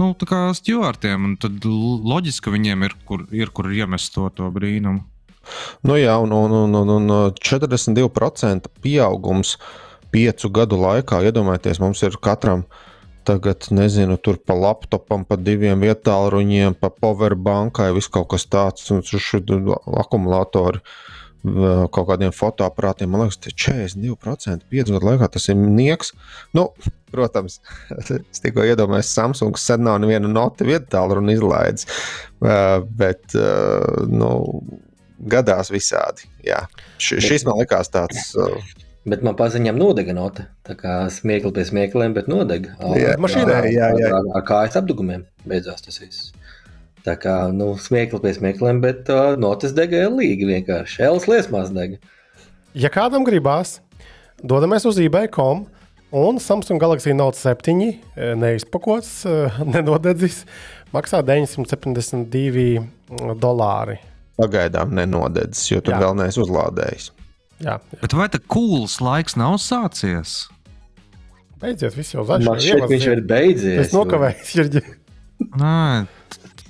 nu, 0.00 0.10
stūvārtiem. 0.56 1.34
Tad 1.42 1.68
loģiski, 1.68 2.46
ka 2.48 2.56
viņiem 2.56 2.88
ir 2.88 2.96
kur, 3.08 3.28
ir, 3.34 3.52
kur 3.52 3.68
iemest 3.68 4.16
to, 4.16 4.30
to 4.32 4.48
brīnumu. 4.54 5.04
Nu 5.88 5.96
jā, 5.96 6.16
un, 6.20 6.32
un, 6.34 6.54
un, 6.64 6.74
un, 6.76 6.92
un 6.96 7.36
42% 7.36 8.68
pieaugums 8.84 9.56
piecu 10.12 10.50
gadu 10.52 10.78
laikā. 10.80 11.22
Iedomājieties, 11.28 11.80
mums 11.82 12.04
ir 12.04 12.18
katram 12.24 12.64
tagad, 13.28 13.66
nezinu, 13.74 14.16
tur 14.16 14.38
pa 14.40 14.56
laptopam, 14.56 15.26
pa 15.28 15.36
diviem 15.36 15.82
vietāluņiem, 15.84 16.78
pa 16.80 16.88
powerbankai, 16.88 17.90
viss 17.96 18.08
kaut 18.12 18.30
kas 18.32 18.46
tāds, 18.48 18.88
un 18.94 19.04
šur 19.04 19.52
akumulatori. 20.00 20.80
Kaut 21.44 22.08
kādiem 22.08 22.32
fotoaparātiem, 22.34 23.10
man 23.12 23.22
liekas, 23.24 23.38
tas 23.38 23.52
ir 23.52 23.58
42% 23.62 24.66
piecu 24.72 24.96
gadu 24.96 25.10
laikā. 25.10 25.28
Tas 25.36 25.46
ir 25.52 25.58
nieks. 25.58 26.10
Nu, 26.56 26.68
protams, 27.14 27.60
es 28.18 28.42
tikko 28.42 28.66
iedomājos, 28.66 29.12
Samsung 29.14 29.60
sen 29.60 29.86
nav 29.86 30.00
nevienu 30.02 30.30
notu 30.32 30.66
vietālu 30.68 31.20
un 31.22 31.30
izlaidis. 31.32 31.86
Bet, 32.98 33.38
nu, 34.10 34.32
gadās 35.18 35.72
visādi. 35.74 36.28
Jā. 36.46 36.64
Š, 36.98 37.22
šis 37.24 37.46
man 37.48 37.62
likās 37.62 37.90
tāds. 37.94 38.34
Bet 39.08 39.22
man 39.24 39.38
paziņām 39.38 39.78
nodega 39.78 40.12
nota. 40.12 40.48
Tā 40.66 40.74
kā 40.76 40.96
smiekli 41.12 41.52
pie 41.56 41.64
smiekliem, 41.64 42.14
bet 42.16 42.28
nodega. 42.28 42.74
Jā, 42.98 43.14
mašīnā. 43.20 43.62
Jā, 43.72 43.92
jā. 43.96 44.10
Ar, 44.18 44.32
ar 44.36 44.44
kājas 44.48 44.76
apdugumiem 44.82 45.24
beidzās 45.48 45.86
tas 45.86 46.02
viss. 46.02 46.32
Tā 47.08 47.14
kā 47.16 47.34
nu, 47.56 47.70
smiekli 47.80 48.20
pie 48.20 48.34
smiekliem, 48.36 48.82
bet 48.84 49.08
uh, 49.08 49.32
notis 49.40 49.72
dega 49.76 50.04
elīgi 50.10 50.44
vienkārši. 50.50 51.00
Elas 51.08 51.24
liesmās 51.30 51.70
dega. 51.72 51.96
Ja 52.76 52.90
kādam 52.92 53.24
gribās, 53.24 53.78
dodamies 54.44 54.84
uz 54.90 54.98
eBay.com 55.00 55.64
un 56.18 56.38
Samsung 56.42 56.80
Galaxy 56.82 57.14
Note 57.16 57.38
7 57.40 58.36
neizpakots, 58.42 59.22
nenodedzis, 59.74 60.42
maksā 60.92 61.22
972 61.24 62.84
dolāri. 63.40 63.98
Pagaidām 64.38 64.92
nenodedzis, 64.94 65.64
jo 65.72 65.80
tu 65.82 65.90
Jā. 65.94 65.98
vēl 66.04 66.14
neesi 66.20 66.38
uzlādējis. 66.44 67.08
Jā, 67.64 67.78
Bet 67.98 68.14
vai 68.14 68.28
tā 68.30 68.38
cools 68.46 69.00
laiks 69.02 69.34
nav 69.40 69.56
sācies? 69.62 70.44
beidziet, 71.58 71.96
viss 71.98 72.14
jau 72.14 72.22
Man 72.22 72.44
zaļš. 72.44 72.60
šķiet, 72.62 72.78
ka 72.84 72.88
viņš 72.92 73.06
ir 73.10 73.22
beidzies. 73.26 73.78
Es 73.82 73.90
nokavējos, 73.96 74.52
Jirģi. 74.54 74.82
Nē, 75.58 75.72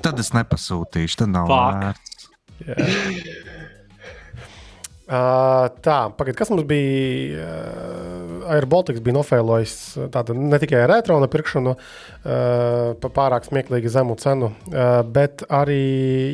tad 0.04 0.20
es 0.22 0.32
nepasūtīšu. 0.36 1.22
Tad 1.24 1.34
nav 1.34 1.52
vērts. 1.52 2.28
Uh, 5.08 5.70
tā, 5.80 6.10
pagaid, 6.18 6.34
kas 6.36 6.50
mums 6.52 6.66
bija? 6.68 7.40
Uh, 7.40 8.42
Airbaltics 8.52 9.00
bija 9.00 9.16
nofēlojis 9.16 9.72
tādu 10.12 10.34
ne 10.36 10.58
tikai 10.60 10.82
retrona 10.90 11.30
pirkšanu 11.32 11.72
uh, 11.72 11.80
par 13.00 13.14
pārāk 13.16 13.48
smieklīgi 13.48 13.88
zemu 13.94 14.18
cenu, 14.20 14.50
uh, 14.68 15.00
bet 15.08 15.46
arī 15.48 15.80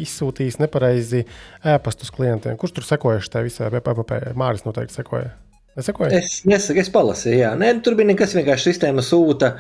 izsūtījis 0.03 0.59
nepareizi 0.65 1.23
ēpastus 1.63 2.11
klientiem. 2.15 2.59
Kurš 2.59 2.75
tur 2.81 2.89
sekoja 2.91 3.23
šai 3.23 3.47
visai 3.47 3.71
PPP? 3.77 4.35
Māris 4.35 4.67
noteikti 4.67 4.99
sekoja. 4.99 5.31
Nesekoja? 5.75 6.21
Es 6.21 6.45
nesaku, 6.47 6.79
es 6.85 6.91
palasīju, 6.95 7.39
jā. 7.41 7.51
Nē, 7.59 7.73
tur 7.83 7.97
bija 7.99 8.07
nekas 8.13 8.35
vienkārši 8.37 8.71
sistēma 8.71 9.03
sūta 9.03 9.55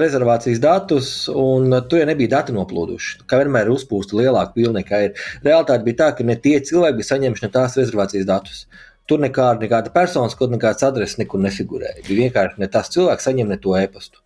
rezervācijas 0.00 0.62
datus, 0.64 1.10
un 1.28 1.74
tur 1.90 2.00
jau 2.00 2.06
nebija 2.08 2.38
dati 2.38 2.54
noplūduši. 2.56 3.26
Kā 3.28 3.42
vienmēr 3.42 3.68
ir 3.68 3.74
uzpūsta 3.74 4.16
lielāka 4.16 4.56
pilna 4.56 4.80
nekā 4.80 5.02
ir. 5.08 5.26
Realitāte 5.44 5.84
bija 5.84 6.00
tā, 6.00 6.08
ka 6.16 6.24
ne 6.24 6.38
tie 6.40 6.56
cilvēki 6.64 7.00
bija 7.02 7.10
saņēmuši 7.10 7.44
ne 7.44 7.52
tās 7.58 7.76
rezervācijas 7.80 8.28
datus. 8.30 8.62
Tur 9.08 9.20
nekāda, 9.20 9.60
nekāda 9.66 9.92
personas 9.92 10.36
koda, 10.36 10.56
nekāds 10.56 10.84
adreses 10.88 11.20
nekur 11.20 11.44
nefigurēja. 11.44 12.00
Bija 12.06 12.28
vienkārši 12.28 12.64
ne 12.64 12.70
tas 12.72 12.88
cilvēks 12.96 13.28
saņem 13.28 13.52
ne 13.52 13.60
to 13.60 13.76
e-pastu. 13.76 14.24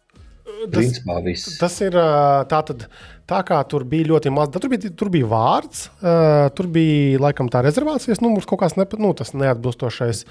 Principā 0.70 1.18
viss. 1.24 1.56
Tas 1.58 1.74
ir 1.82 1.96
ā, 1.98 2.06
tā, 3.32 3.40
kā 3.48 3.58
tur 3.68 3.84
bija 3.88 4.10
ļoti 4.12 4.32
maz. 4.34 4.50
Tur 4.54 4.70
bija, 4.72 4.90
tur 4.98 5.10
bija 5.12 5.28
vārds, 5.30 5.86
ā, 6.04 6.50
tur 6.56 6.68
bija 6.72 7.20
laikam 7.22 7.48
tā 7.52 7.64
rezervācijas 7.64 8.20
numurs, 8.24 8.46
kaut 8.48 8.62
kāds 8.62 8.76
nepa, 8.78 9.00
nu, 9.00 9.14
neatbilstošais. 9.16 10.24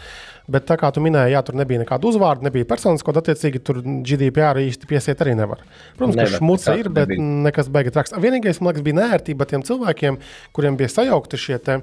Bet 0.51 0.65
tā 0.69 0.77
kā 0.79 0.89
tu 0.93 1.03
minēji, 1.03 1.35
jā, 1.35 1.41
tur 1.47 1.57
nebija 1.59 1.81
nekāda 1.83 2.09
uzvārda, 2.09 2.47
nebija 2.47 2.67
personas 2.69 3.05
koda, 3.05 3.21
attiecīgi 3.23 3.61
tur 3.65 3.81
GDPR 3.81 4.59
īsti 4.63 4.89
piesiet 4.89 5.21
arī 5.23 5.35
nevar. 5.37 5.61
Protams, 5.99 6.17
ka 6.17 6.25
Nevar, 6.25 6.39
šmuca 6.39 6.71
tā 6.71 6.77
ir, 6.81 6.89
bet 6.93 7.11
nebija. 7.11 7.27
nekas 7.47 7.69
beigas 7.71 7.95
traks. 7.95 8.15
Vienīgais, 8.23 8.59
man 8.61 8.71
liekas, 8.73 8.85
bija 8.87 8.99
nērtība 8.99 9.47
tiem 9.49 9.65
cilvēkiem, 9.67 10.19
kuriem 10.57 10.79
bija 10.79 10.91
sajaukti 10.97 11.39
šie 11.39 11.61
te. 11.61 11.79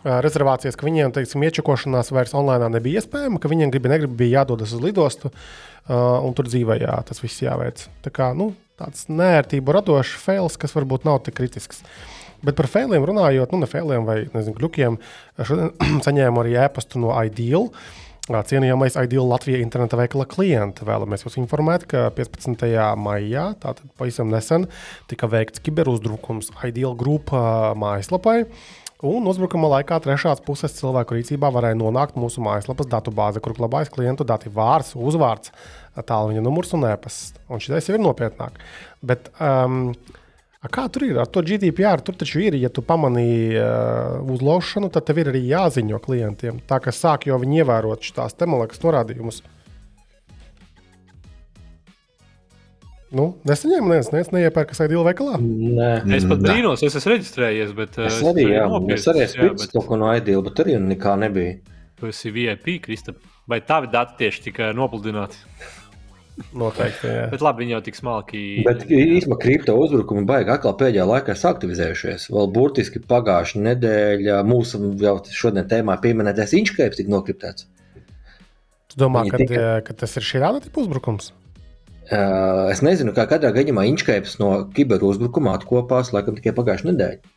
ā, 0.00 0.20
Rezervācijas, 0.24 0.78
ka 0.80 0.86
viņiem, 0.88 1.14
teiksim, 1.16 1.42
iečakošanās 1.44 2.12
vairs 2.16 2.32
online 2.36 2.70
nebija 2.72 3.02
iespējama, 3.02 3.40
ka 3.40 3.50
viņiem 3.52 3.72
gribi, 3.74 3.92
negribi, 3.92 4.18
bija 4.22 4.40
jādodas 4.40 4.72
uz 4.72 4.80
lidostu, 4.80 5.28
uh, 5.30 6.18
un 6.24 6.32
tur 6.36 6.48
dzīvē 6.48 6.78
jā, 6.80 6.94
tas 7.08 7.20
viss 7.20 7.42
jāveic. 7.44 7.84
Tā 8.04 8.12
kā 8.14 8.30
nu, 8.36 8.50
tāds 8.80 9.06
nērtību 9.12 9.76
radošs 9.76 10.16
fails, 10.24 10.58
kas 10.60 10.74
varbūt 10.76 11.06
nav 11.08 11.22
tik 11.26 11.38
kritisks. 11.38 11.84
Bet 12.44 12.56
par 12.56 12.70
failiem 12.72 13.04
runājot, 13.04 13.52
nu, 13.52 13.60
ne 13.60 13.68
failiem 13.68 14.06
vai 14.08 14.22
nezinu, 14.32 14.56
glukiem, 14.56 14.96
šodien 15.44 15.74
saņēmu 16.06 16.40
arī 16.42 16.56
ēpastu 16.64 17.02
no 17.02 17.12
Ideal. 17.20 17.68
Cienījamais 18.30 18.94
Ideal 19.00 19.26
Latvijas 19.26 19.62
interneta 19.64 19.98
veikala 19.98 20.24
klienta. 20.30 20.84
Vēlamies 20.86 21.24
jūs 21.26 21.36
informēt, 21.40 21.88
ka 21.90 22.06
15. 22.14 22.62
maijā, 23.00 23.48
tātad 23.58 23.88
pavisam 23.98 24.30
nesen, 24.30 24.68
tika 25.10 25.26
veikts 25.30 25.62
kiberuzbrukums 25.66 26.52
Ideal 26.68 26.94
grupa 26.98 27.74
mājaslapai. 27.80 28.44
Un 29.06 29.24
uzbrukuma 29.30 29.70
laikā 29.78 29.96
trešās 30.04 30.42
puses 30.44 30.74
cilvēku 30.76 31.16
rīcībā 31.16 31.48
varēja 31.54 31.78
nonākt 31.80 32.18
mūsu 32.20 32.42
mājaslapas 32.44 32.88
datubāze, 32.90 33.40
kur 33.40 33.54
glabājas 33.56 33.88
klientu 33.94 34.26
dati, 34.28 34.52
vārds, 34.52 34.92
uzvārds, 34.92 35.54
tālruņa 35.96 36.42
numurs 36.44 36.74
un 36.76 36.84
e-pasts. 36.90 37.38
Un 37.48 37.62
šis 37.64 37.88
jau 37.88 37.96
ir 37.96 38.04
nopietnāk. 38.04 38.58
Bet, 39.00 39.30
um, 39.40 39.94
kā 40.68 40.84
tur 40.92 41.06
ir 41.08 41.22
ar 41.22 41.30
to 41.32 41.40
GDPR? 41.40 42.04
Tur 42.04 42.18
taču 42.20 42.42
ir, 42.44 42.58
ja 42.60 42.68
tu 42.68 42.84
pamanīji 42.84 43.56
uh, 43.56 44.20
uzlaušanu, 44.36 44.92
tad 44.92 45.08
tev 45.08 45.22
ir 45.22 45.32
arī 45.32 45.46
jāziņo 45.48 46.02
klientiem. 46.04 46.60
Tā 46.68 46.82
kā 46.84 46.92
sāk 46.92 47.24
jau 47.30 47.40
viņi 47.40 47.62
ievērot 47.64 48.04
šīs 48.04 48.36
temalakas 48.36 48.84
norādījumus. 48.84 49.40
Nu, 53.10 53.24
nesaņēmu, 53.48 53.88
neviens, 53.90 54.08
neviens 54.12 54.28
neiepērkas 54.30 54.80
aidielu 54.84 55.02
veikalā. 55.08 55.40
Nē, 55.42 55.88
Es 56.14 56.26
pat 56.30 56.38
Nē. 56.44 56.52
brīnos, 56.52 56.84
es 56.86 56.94
esmu 56.94 57.10
reģistrējies, 57.16 57.72
bet 57.74 57.98
es 57.98 58.20
eh, 58.20 58.28
arī, 58.30 58.44
tur 58.46 58.52
ir 58.52 58.54
jā, 58.54 58.68
nopietns, 58.70 59.00
es 59.02 59.10
arī 59.10 59.24
esmu 59.24 59.40
pircis 59.48 59.66
bet 59.66 59.74
kaut 59.74 59.88
ko 59.88 59.98
no 59.98 60.10
Aidīla, 60.12 60.44
bet 60.46 60.62
arī 60.62 60.76
nekā 60.84 61.16
nebija. 61.18 61.56
Tu 61.98 62.06
esi 62.12 62.30
VIP, 62.30 62.68
Krista. 62.84 63.16
Vai 63.50 63.58
tavi 63.66 63.90
dati 63.90 64.14
tieši 64.22 64.44
tika 64.46 64.70
nopludināti? 64.78 65.40
Noteikti. 66.56 67.08
Jā. 67.10 67.24
Bet 67.34 67.42
labi, 67.44 67.64
viņi 67.64 67.74
jau 67.74 67.80
tik 67.84 67.98
smalki. 67.98 68.40
Bet 68.64 68.86
īstenībā 68.86 69.36
kripto 69.42 69.74
uzbrukumi 69.76 70.22
baigi 70.28 70.54
atkal 70.54 70.72
pēdējā 70.80 71.04
laikā 71.10 71.34
ir 71.34 71.42
aktivizējušies. 71.50 72.28
Vēl 72.32 72.48
burtiski 72.54 73.02
pagājušā 73.10 73.60
nedēļa 73.66 74.38
mūsu 74.48 74.80
jau 75.02 75.16
šodien 75.34 75.66
tēmā 75.68 75.98
pieminētais 76.00 76.54
inčkaips 76.56 77.02
tika 77.02 77.12
nokriptēts. 77.12 77.66
Tu 78.90 79.02
domā, 79.02 79.26
ka, 79.28 79.42
tika- 79.42 79.82
ka 79.84 79.98
tas 80.06 80.16
ir 80.16 80.22
šī 80.30 80.40
rāda 80.46 80.62
tipa 80.64 80.80
uzbrukums? 80.86 81.32
Uh, 82.10 82.66
es 82.72 82.80
nezinu, 82.82 83.12
kā 83.14 83.22
katrā 83.30 83.52
gadījumā 83.54 83.84
inčkaips 83.86 84.40
no 84.40 84.50
kiberuzbrukuma 84.74 85.52
atkopās 85.54 86.10
laikam 86.10 86.34
tikai 86.34 86.56
pagājušā 86.56 86.88
nedēļa. 86.90 87.36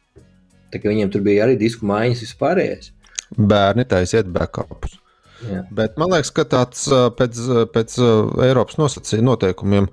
Tā 0.73 0.81
kā 0.81 0.89
viņiem 0.89 1.11
tur 1.13 1.21
bija 1.25 1.45
arī 1.45 1.59
disku 1.61 1.85
maiņas 1.85 2.23
vispārējais. 2.25 2.89
Bērni 3.37 3.85
taisiet 3.89 4.31
backupus. 4.33 4.97
Jā. 5.45 5.61
Bet 5.75 5.99
man 6.01 6.15
liekas, 6.15 6.31
ka 6.33 6.47
tāds 6.49 6.87
ā, 6.89 7.05
pēc, 7.13 7.37
ā, 7.37 7.63
pēc 7.69 7.99
Eiropas 8.47 8.79
nosacījuma 8.81 9.33
noteikumiem 9.33 9.91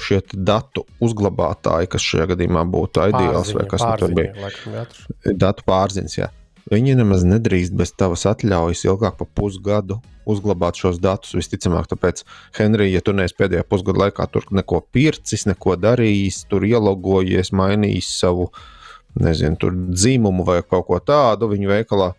šie 0.00 0.20
datu 0.32 0.86
uzglabātāji, 1.04 1.90
kas 1.92 2.06
šajā 2.06 2.30
gadījumā 2.30 2.62
būtu 2.70 3.02
ideāls 3.10 3.50
vai 3.52 3.66
kas 3.68 3.82
nu 3.84 3.90
tur 4.00 4.14
bija, 4.16 4.32
Laikam, 4.40 4.78
datu 5.36 5.66
pārziņas. 5.68 6.16
Jā. 6.16 6.30
Viņi 6.72 6.94
nemaz 6.96 7.26
nedrīkst 7.28 7.74
bez 7.76 7.92
tavas 7.92 8.24
atļaujas 8.30 8.86
ilgāk 8.86 9.18
par 9.18 9.28
pusgadu 9.36 9.98
uzglabāt 10.30 10.78
šos 10.80 11.00
datus. 11.02 11.34
Visticamāk, 11.38 11.88
tāpēc, 11.90 12.24
Henrij, 12.58 12.92
ja 12.96 13.02
tu 13.04 13.14
neesi 13.16 13.36
pēdējā 13.38 13.64
pusgada 13.68 14.06
laikā 14.06 14.28
tur 14.32 14.46
neko 14.54 14.82
pircis, 14.94 15.46
neko 15.50 15.76
darījis, 15.80 16.44
tur 16.50 16.66
ielogojies, 16.68 17.52
mainījis 17.56 18.12
savu 18.20 18.50
nezinu, 19.20 19.58
tur 19.60 19.74
dzīmumu 19.94 20.46
vai 20.46 20.60
kaut 20.66 20.88
ko 20.88 21.00
tādu 21.02 21.50
viņu 21.52 21.70
veikalā, 21.70 22.12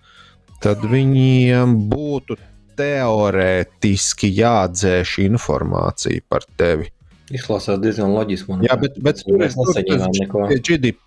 tad 0.63 0.83
viņiem 0.87 1.77
būtu 1.91 2.37
teorētiski 2.79 4.31
jādzēš 4.35 5.17
informācija 5.25 6.23
par 6.29 6.45
tevi. 6.59 6.91
Izklausās 7.33 7.79
diezgan 7.81 8.11
loģiski. 8.13 8.59
Jā, 8.67 8.75
bet, 8.77 8.99
bet 9.01 9.23
tur 9.25 9.39
mēs 9.41 9.55
nesaņēmām 9.57 10.13
neko. 10.19 10.43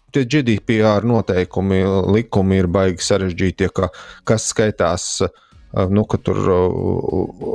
Tie 0.08 0.24
GDPR 0.24 1.04
noteikumi, 1.06 1.82
likumi 2.16 2.58
ir 2.62 2.66
baigi 2.72 3.04
sarežģīti, 3.04 3.68
ka, 3.76 3.90
kas 4.26 4.48
skaitās. 4.54 5.10
Nu, 5.68 6.04
tur 6.24 6.38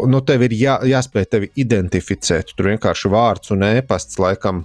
nu, 0.10 0.19
tev 0.22 0.44
ir 0.45 0.53
jā, 0.53 0.76
jāspēj 0.85 1.26
tevi 1.31 1.49
identificēt. 1.64 2.53
Tur 2.53 2.69
vienkārši 2.69 3.10
vārds 3.10 3.56
un 3.56 3.65
e-pasts 3.72 4.22
laikam 4.22 4.61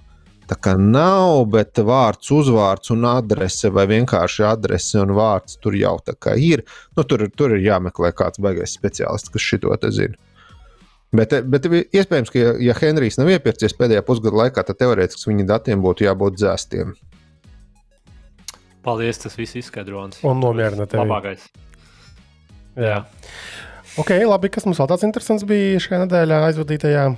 Tā 0.48 0.56
kā 0.64 0.72
nav, 0.80 1.42
bet 1.52 1.76
vārds, 1.84 2.30
uzvārds 2.32 2.94
un 2.94 3.04
adrese, 3.04 3.68
vai 3.68 3.84
vienkārši 3.90 4.46
adrese 4.48 5.02
un 5.02 5.12
vārds 5.18 5.58
tur 5.60 5.76
jau 5.76 5.98
tā 6.00 6.14
kā 6.16 6.38
ir. 6.40 6.62
Nu, 6.96 7.04
tur, 7.04 7.26
tur 7.36 7.52
ir 7.52 7.66
jāmeklē 7.66 8.14
kāds 8.16 8.40
baigais 8.40 8.72
speciālists, 8.78 9.28
kas 9.34 9.44
šo 9.44 9.76
te 9.76 9.92
zina. 9.92 10.16
Bet, 11.12 11.34
bet 11.48 11.68
iespējams, 11.68 12.32
ka, 12.32 12.40
ja, 12.40 12.56
ja 12.68 12.76
Henrijs 12.80 13.20
nav 13.20 13.28
iepircies 13.32 13.76
pēdējā 13.76 14.02
pusgada 14.08 14.40
laikā, 14.42 14.64
tad 14.64 14.80
teorētiski 14.80 15.30
viņa 15.30 15.46
datiem 15.52 15.84
būtu 15.84 16.08
jābūt 16.08 16.40
dzēstiem. 16.40 16.96
Paldies, 18.84 19.20
tas 19.20 19.36
viss 19.36 19.56
izskaidrojums. 19.60 20.22
Un 20.24 20.40
nomierina 20.40 20.88
tevi. 20.88 21.04
Labākais. 21.04 21.48
Jā. 22.78 23.02
Ok, 23.98 24.12
labi. 24.28 24.50
Kas 24.54 24.66
mums 24.68 24.78
vēl 24.78 24.90
tāds 24.92 25.06
interesants 25.06 25.46
bija 25.48 25.80
šajā 25.82 26.04
nedēļā 26.04 26.38
aizvadītajā? 26.52 27.08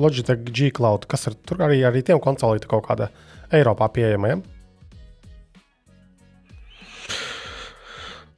Logitech 0.00 0.46
G 0.48 0.70
Cloud, 0.72 1.04
kas 1.10 1.28
ir 1.28 1.36
tur 1.44 1.60
arī, 1.66 1.82
arī 1.84 2.00
tiem 2.06 2.20
konsolīti 2.22 2.70
kaut 2.70 2.86
kāda 2.86 3.10
Eiropā 3.52 3.90
pieejama. 3.92 4.32
Ja? 4.32 4.38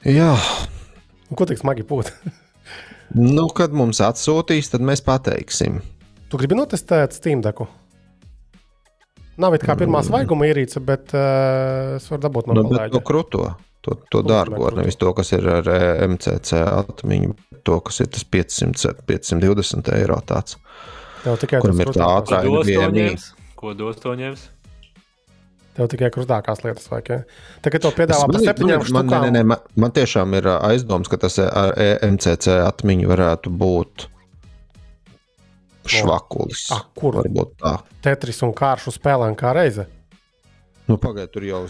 Jā. 0.04 0.32
Un 1.30 1.38
ko 1.38 1.46
tik 1.48 1.62
smagi 1.62 1.86
būt? 1.86 2.10
nu, 3.36 3.46
kad 3.54 3.72
mums 3.72 4.02
atsūtīs, 4.04 4.72
tad 4.74 4.82
mēs 4.84 5.04
pateiksim. 5.06 5.78
Tu 6.28 6.40
gribi 6.40 6.58
notestēt 6.58 7.14
Steam 7.14 7.40
deku? 7.44 7.68
Nav 9.40 9.54
it 9.56 9.64
kā 9.66 9.74
pirmā 9.78 10.00
mm. 10.02 10.08
svaiguma 10.10 10.46
ierīce, 10.50 10.82
bet 10.84 11.14
uh, 11.14 11.96
es 11.96 12.04
varu 12.10 12.22
dabūt 12.26 12.50
no 12.50 12.58
nu, 12.58 12.66
kolēģa. 12.68 12.92
To 12.92 13.00
kruto, 13.06 13.46
to, 13.84 13.96
to 14.12 14.22
dārgo, 14.26 14.70
nevis 14.76 14.98
to, 15.00 15.12
kas 15.16 15.34
ir 15.36 15.46
ar 15.58 15.68
MCC 16.08 16.62
atmiņu, 16.64 17.34
bet 17.50 17.62
to, 17.68 17.78
kas 17.84 18.00
ir 18.04 18.10
tas 18.14 18.24
500, 18.36 19.04
520 19.08 19.92
eiro 19.98 20.18
tāds. 20.26 20.58
Tev 21.24 21.38
tikai 21.40 21.62
Kuram 21.64 21.80
ir 21.80 21.92
tā 21.94 22.08
ātrā 22.18 22.42
NVMe. 22.44 23.12
Ko 23.56 23.72
dos 23.76 24.00
to 24.02 24.12
ņems? 24.18 24.48
Tev 25.74 25.88
tikai 25.90 26.10
krustākās 26.14 26.60
lietas 26.62 26.86
vajag. 26.86 27.08
Ja? 27.10 27.20
Tagad 27.64 27.82
to 27.82 27.90
piedāvā 27.96 28.28
par 28.30 28.42
septiņām 28.44 28.84
man, 28.94 29.08
man, 29.08 29.24
man, 29.24 29.38
man, 29.54 29.70
man 29.84 29.94
tiešām 29.96 30.36
ir 30.38 30.46
aizdoms, 30.54 31.10
ka 31.10 31.18
tas 31.24 31.40
ar 31.42 31.74
MCC 32.04 32.60
atmiņu 32.62 33.10
varētu 33.10 33.50
būt 33.50 34.06
švakulis. 35.90 36.68
A, 36.76 36.80
kur? 36.96 37.18
Varbūt 37.18 37.58
tā. 37.60 37.74
Tetris 38.04 38.40
un 38.46 38.54
kāršu 38.56 38.94
spēlēm 38.94 39.34
kā 39.38 39.52
reize. 39.56 39.88
Nu, 40.84 40.98
Pagaidiet, 41.00 41.32
tur 41.32 41.46
jau 41.48 41.62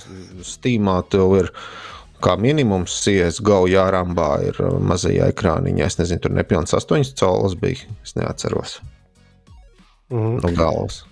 stīmā 0.42 0.98
tev 1.10 1.36
ir 1.38 1.50
kā 2.24 2.36
minimums 2.40 2.96
CSGO 3.04 3.64
jārambā 3.70 4.30
ir 4.48 4.60
mazajā 4.88 5.28
ekrāniņā. 5.34 5.88
Es 5.88 5.98
nezinu, 6.00 6.24
tur 6.24 6.34
nepilns 6.36 6.74
8 6.76 7.12
colas 7.18 7.56
bija. 7.60 7.90
Es 8.04 8.16
neatceros. 8.18 8.78
Mm. 10.12 10.40
No 10.42 10.54
galvas. 10.56 11.02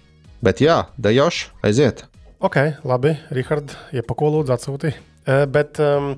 Bet 0.42 0.62
jā, 0.62 0.82
Dajošs, 0.98 1.46
aiziet. 1.66 2.04
Ok, 2.42 2.58
labi. 2.88 3.14
Rihard, 3.30 3.76
iepako 3.94 4.32
lūdzu 4.34 4.56
atsūti. 4.56 4.90
Uh, 5.22 5.44
bet, 5.46 5.78
um, 5.78 6.16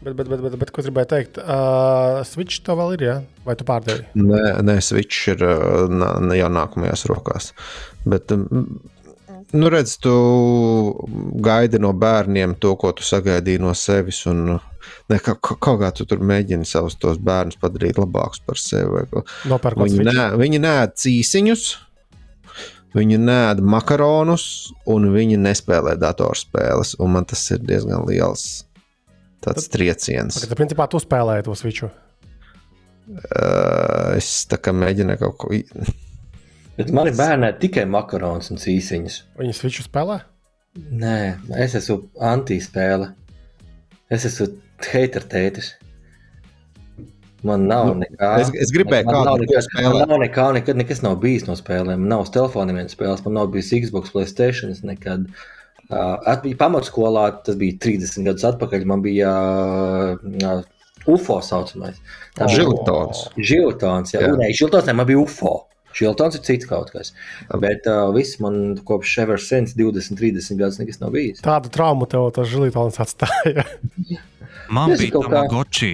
bet, 0.00 0.14
bet, 0.16 0.24
bet, 0.30 0.40
bet, 0.40 0.56
bet, 0.62 0.72
ko 0.72 0.84
gribēju 0.86 1.10
teikt? 1.10 1.40
Uh, 1.42 2.22
Switch 2.24 2.62
to 2.64 2.76
vēl 2.78 2.96
ir? 2.96 3.04
Ja? 3.04 3.16
Vai 3.44 3.56
tu 3.60 3.66
pārdevi? 3.68 4.06
Nē, 4.16 4.62
nē 4.64 4.78
Switch 4.84 5.28
ir 5.34 5.44
uh, 5.44 5.84
jau 6.38 6.50
nākamajās 6.56 7.04
rokās. 7.12 7.52
Bet, 8.08 8.32
um, 8.32 8.80
nu 9.54 9.70
redz, 9.72 9.96
tu 10.02 10.12
gaidi 11.44 11.80
no 11.82 11.94
bērniem 11.96 12.56
to, 12.60 12.74
ko 12.80 12.92
tu 12.96 13.06
sagaidīji 13.06 13.62
no 13.62 13.72
sevis. 13.78 14.24
Un, 14.30 14.58
ne, 15.10 15.18
ka, 15.22 15.36
kaut 15.40 15.80
kā 15.80 15.90
tu 15.96 16.06
tur 16.10 16.22
mēģini 16.24 16.68
savus 16.68 16.98
tos 17.00 17.18
bērnus 17.22 17.60
padarīt 17.62 18.00
labākus 18.02 18.44
par 18.44 18.60
sevi. 18.60 19.06
Viņi, 19.46 20.06
nē, 20.10 20.28
viņi 20.40 20.62
nē 20.64 20.76
cīsiņus, 21.04 21.66
Viņi 22.94 23.16
nēd 23.18 23.58
makaronus, 23.66 24.44
un 24.86 25.08
viņi 25.10 25.40
nespēlē 25.42 25.96
datorspēles. 25.98 26.94
Man 27.10 27.26
tas 27.26 27.42
ir 27.50 27.64
diezgan 27.66 28.06
liels 28.06 28.62
tāds 29.42 29.66
trieciens. 29.72 30.38
Tad, 30.38 30.54
principā, 30.54 30.86
tu 30.90 31.00
spēlēji 31.02 31.46
to 31.48 31.56
switchu. 31.58 31.90
Uh, 33.04 34.14
es 34.14 34.46
tā 34.48 34.60
kā 34.62 34.72
mēģināju 34.72 35.20
kaut 35.24 35.36
ko. 35.42 35.50
Bet 36.78 36.90
man 36.94 37.08
ir 37.10 37.16
bērnē 37.18 37.52
tikai 37.60 37.84
makaronus 37.86 38.50
un 38.50 38.58
cīsiņas. 38.62 39.20
Viņi 39.38 39.54
switchu 39.54 39.86
spēlē? 39.86 40.20
Nē, 40.74 41.18
es 41.62 41.76
esmu 41.78 42.00
anti-spēle. 42.32 43.12
Es 44.12 44.26
esmu 44.26 44.50
hater 44.82 45.26
tētis. 45.30 45.74
Man 47.44 47.66
nav 47.68 47.90
nu, 47.90 47.98
nekā. 48.00 48.30
Es, 48.40 48.50
es 48.66 48.72
gribēju, 48.74 49.06
man, 49.06 49.28
kādu 49.28 49.46
spēlēt. 49.66 49.98
Man 50.00 50.12
nav 50.14 50.22
nekā, 50.22 50.46
nekad 50.56 50.78
nekas 50.80 51.02
nav 51.04 51.18
bijis 51.22 51.44
no 51.46 51.56
spēlēm. 51.58 52.00
Man 52.00 52.10
nav 52.14 52.24
uz 52.24 52.32
telefona 52.34 52.72
nevienas 52.72 52.96
spēles, 52.96 53.22
man 53.26 53.36
nav 53.38 53.50
bijis 53.52 53.70
Xbox, 53.84 54.14
Playstation 54.14 54.72
nekad. 54.88 55.28
Uh, 55.84 56.16
bija 56.40 56.56
pamatskolā, 56.62 57.26
tas 57.44 57.58
bija 57.60 57.76
30 57.84 58.24
gadus 58.30 58.46
atpakaļ. 58.48 58.86
Man 58.88 59.04
bija 59.04 59.34
uh, 60.16 60.64
UFO 61.04 61.38
saucamais. 61.44 62.00
Tā 62.34 62.48
bija 62.48 62.62
Žiltons. 62.62 63.26
Žiltons, 63.36 64.16
jā, 64.16 64.24
jā. 64.24 64.32
Nē, 64.40 64.48
Žiltons, 64.56 64.88
ne, 64.88 64.96
man 64.96 65.10
bija 65.12 65.20
UFO. 65.20 65.54
Šiltons 65.94 66.38
ir 66.38 66.44
cits 66.46 66.68
kaut 66.70 66.90
kas. 66.94 67.12
Bet 67.62 67.88
uh, 67.90 68.08
viss 68.14 68.40
man 68.42 68.76
kopš 68.86 69.16
ever 69.24 69.40
since 69.40 69.76
20, 69.78 70.18
30 70.18 70.60
gadus 70.60 70.80
nekas 70.82 71.00
nav 71.02 71.14
bijis. 71.14 71.42
Tādu 71.44 71.72
traumu 71.74 72.08
tev 72.10 72.30
tas 72.34 72.50
žiltons 72.50 73.00
atstāja. 73.02 73.66
Man 74.68 74.94
bija 74.96 75.20
Tamagotchi. 75.20 75.90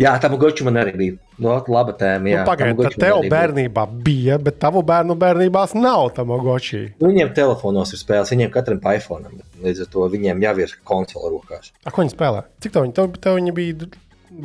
Jā, 0.00 0.14
Tamagotchi 0.22 0.64
man 0.66 0.78
arī 0.80 0.94
bija. 0.98 1.16
No, 1.34 1.52
nu, 1.52 1.74
laba 1.74 1.94
tēma. 1.98 2.30
Jā, 2.30 2.42
nu, 2.42 2.48
Pagaidiet, 2.48 2.96
tev 3.00 3.26
bērnībā 3.30 3.84
bija, 4.06 4.38
bet 4.42 4.58
tavu 4.62 4.82
bērnu 4.86 5.16
bērnībā 5.18 5.64
nav 5.78 6.08
Tamagotchi. 6.16 6.82
Nu, 7.00 7.10
viņiem 7.10 7.32
telefonos 7.36 7.94
ir 7.94 8.00
spēles, 8.00 8.32
viņiem 8.34 8.52
katram 8.54 8.80
pa 8.82 8.96
iPhone. 8.98 9.30
Līdz 9.62 9.84
ar 9.86 9.92
to 9.92 10.08
viņiem 10.10 10.42
jau 10.46 10.54
ir 10.62 10.74
konsole 10.86 11.32
rokās. 11.34 11.70
A, 11.84 11.92
ko 11.92 12.02
viņi 12.02 12.14
spēlē? 12.14 12.44
Cik 12.64 12.74
tev 12.74 12.86
viņi, 12.86 12.96
tev, 12.98 13.18
tev 13.26 13.38
viņi 13.38 13.54
bija 13.58 13.90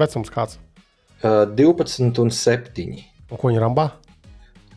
vecums 0.04 0.34
kāds? 0.34 0.60
Uh, 1.20 1.44
12 1.58 2.22
un 2.24 2.34
7. 2.34 2.90
Un 3.30 3.38
ko 3.38 3.52
viņi 3.52 3.66
rambā? 3.66 3.90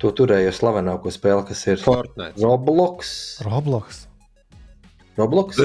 To 0.02 0.10
turēju 0.18 0.50
slavenāko 0.54 1.12
spēli, 1.14 1.44
kas 1.46 1.60
ir 1.70 1.82
Fortnite. 1.82 2.40
Roblox. 2.42 3.12
Roblox. 3.46 4.06
Roblox. 5.18 5.60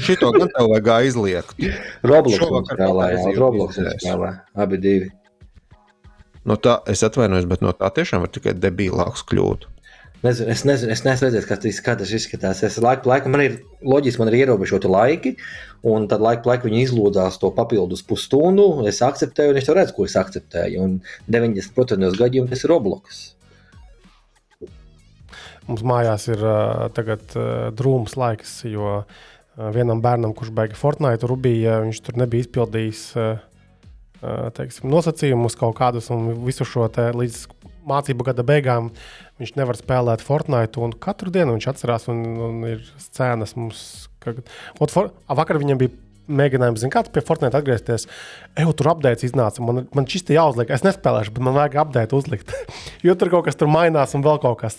Šito 0.00 0.30
gan 0.32 0.48
tev 0.54 0.70
vajag 0.70 0.88
aizliegt. 0.94 1.58
Roblox 2.06 2.70
spēlē, 2.70 3.10
Roblox 3.36 3.76
spēlē, 3.76 4.30
abi 4.56 4.78
divi. 4.80 5.10
No 6.48 6.56
tā, 6.58 6.78
es 6.90 7.04
atvainojos, 7.06 7.46
bet 7.50 7.60
no 7.62 7.74
tā 7.76 7.90
tiešām 7.94 8.24
var 8.24 8.32
tikai 8.34 8.56
debilāks 8.58 9.22
kļūt. 9.28 9.68
Nezinu, 10.22 10.48
es 10.54 10.62
nezinu, 10.62 10.94
es 10.94 11.02
neesmu 11.02 11.26
redzējis, 11.26 11.46
kā 11.48 11.56
tas, 11.58 11.78
kā 11.82 11.94
tas 11.98 12.10
izskatās. 12.14 12.62
Es 12.66 12.78
laiku, 12.82 13.10
laiku, 13.10 13.30
man 13.30 13.42
ir 13.42 13.56
loģiski, 13.82 14.22
man 14.22 14.30
ir 14.30 14.38
ierobežoti 14.44 14.90
laiki, 14.90 15.32
un 15.92 16.06
tad 16.10 16.22
laiku, 16.22 16.46
laiku 16.50 16.68
viņi 16.68 16.84
izlūdās 16.86 17.40
to 17.42 17.50
papildus 17.56 18.04
pusstundu. 18.06 18.68
Es 18.86 19.02
akceptēju, 19.02 19.54
un 19.54 19.58
es 19.58 19.70
redzu, 19.70 19.96
ko 19.96 20.06
es 20.06 20.14
akceptēju. 20.18 20.82
Un 20.86 20.98
90% 21.36 22.22
gadījumā 22.22 22.54
tas 22.54 22.62
ir 22.62 22.70
Roblox. 22.70 23.22
Mums 25.68 25.84
mājās 25.86 26.26
ir 26.32 26.42
tagad 26.96 27.36
drūms 27.78 28.16
laiks, 28.18 28.56
jo 28.66 29.02
vienam 29.74 30.00
bērnam, 30.02 30.32
kurš 30.34 30.50
beiga 30.56 30.78
Fortnite, 30.78 31.28
Rubija, 31.28 31.80
viņš 31.84 32.00
tur 32.06 32.18
nebija 32.18 32.46
izpildījis 32.46 33.02
teiksim, 34.56 34.90
nosacījumus 34.90 35.58
kaut 35.58 35.76
kādus, 35.78 36.08
un 36.14 36.30
visu 36.46 36.66
šo 36.68 36.86
līdz 36.90 37.44
mācību 37.88 38.26
gada 38.28 38.44
beigām 38.46 38.90
viņš 39.40 39.56
nevar 39.58 39.78
spēlēt 39.78 40.22
Fortnite. 40.24 40.92
Katru 41.02 41.32
dienu 41.34 41.56
viņš 41.56 41.68
atcerās, 41.72 42.08
un, 42.12 42.22
un 42.48 42.62
ir 42.68 42.86
scēnas 43.02 43.56
mums. 43.58 43.82
Ka, 44.22 44.36
ot, 44.78 44.92
for, 44.92 45.10
vakar 45.26 45.58
viņam 45.58 45.80
bija 45.80 45.94
mēģinājums, 46.32 46.84
zināmā 46.84 47.02
mērā, 47.02 47.12
pie 47.14 47.24
Fortnite 47.26 47.58
atgriezties. 47.58 48.06
Eju, 48.62 48.74
tur 48.78 48.92
apgādājums 48.92 49.26
iznāca. 49.26 49.64
Man, 49.66 49.86
man 49.96 50.06
šis 50.10 50.28
te 50.28 50.36
jāuzliek. 50.36 50.70
Es 50.70 50.86
nespēlēšu, 50.86 51.34
bet 51.34 51.46
man 51.48 51.58
vajag 51.58 51.80
apgādāt, 51.82 52.14
uzlikt. 52.16 52.54
jo 53.06 53.16
tur 53.18 53.32
kaut 53.34 53.48
kas 53.48 53.58
tur 53.58 53.70
mainās 53.72 54.14
un 54.18 54.24
vēl 54.26 54.38
kaut 54.44 54.60
kas. 54.62 54.78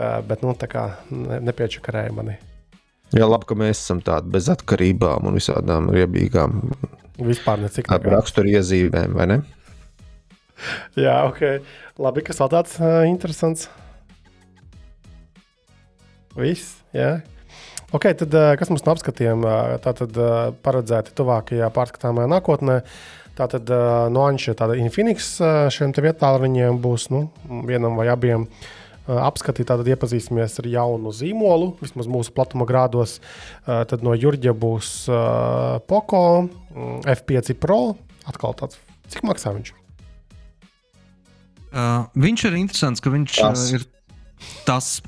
Uh, 0.00 0.22
bet, 0.24 0.40
nu, 0.40 0.54
tā 0.56 0.64
kā 0.64 0.82
ne, 1.12 1.42
nepiečakarēja 1.44 2.12
mani. 2.16 2.38
Jā, 3.12 3.26
labi, 3.26 3.44
ka 3.50 3.56
mēs 3.58 3.82
esam 3.82 3.98
tādi 4.00 4.30
bez 4.32 4.46
atkarībām 4.48 5.26
un 5.28 5.36
visādām 5.36 5.90
riebīgām. 5.92 6.54
Vispār 7.20 7.60
necik 7.60 7.90
tādu 7.90 8.14
raksturu 8.14 8.48
iezīmēm, 8.54 9.18
vai 9.18 9.26
ne? 9.28 9.36
Jā, 11.04 11.18
ok. 11.28 11.42
Labi, 12.00 12.24
kas 12.24 12.40
vēl 12.40 12.52
tāds 12.54 12.78
uh, 12.80 13.02
interesants. 13.10 13.68
Viss, 16.38 16.78
jā. 16.96 17.18
Ok, 17.92 18.08
tad 18.22 18.32
uh, 18.32 18.54
kas 18.56 18.72
mums 18.72 18.86
no 18.86 18.94
apskatiem 18.94 19.44
tā 19.84 19.92
tad 20.00 20.16
uh, 20.16 20.52
paredzēti 20.64 21.12
tuvākajā 21.18 21.68
pārskatāmajā 21.76 22.30
nākotnē? 22.38 22.80
Tātad 23.36 23.68
uh, 23.68 24.08
no 24.14 24.24
Anša 24.30 24.56
tāda 24.56 24.80
Infinix 24.80 25.34
uh, 25.44 25.66
šiem 25.68 25.92
te 25.92 26.04
vietālu 26.04 26.46
viņiem 26.46 26.80
būs 26.80 27.10
nu, 27.12 27.26
vienam 27.68 28.00
vai 28.00 28.08
abiem 28.14 28.46
uh, 28.46 28.68
apskati. 29.06 29.66
Tātad 29.66 29.88
iepazīsimies 29.90 30.58
ar 30.62 30.68
jaunu 30.70 31.12
zīmolu, 31.14 31.72
vismaz 31.80 32.08
mūsu 32.10 32.34
platuma 32.36 32.66
grādos. 32.68 33.18
Tad 33.66 34.04
no 34.06 34.14
Jurģa 34.16 34.54
būs 34.56 34.92
Poco 35.90 36.22
mm, 36.44 37.02
F5 37.16 37.54
Pro. 37.60 37.80
Atkal 38.30 38.56
tāds, 38.58 38.78
cik 39.10 39.24
maksā 39.26 39.54
viņš? 39.56 39.72
Uh, 41.70 42.08
viņš 42.18 42.44
ir 42.48 42.58
interesants, 42.58 43.02
ka 43.02 43.12
viņš 43.14 43.36
tas. 43.38 43.68
Uh, 43.70 43.78
ir 43.78 44.56
tas. 44.66 44.98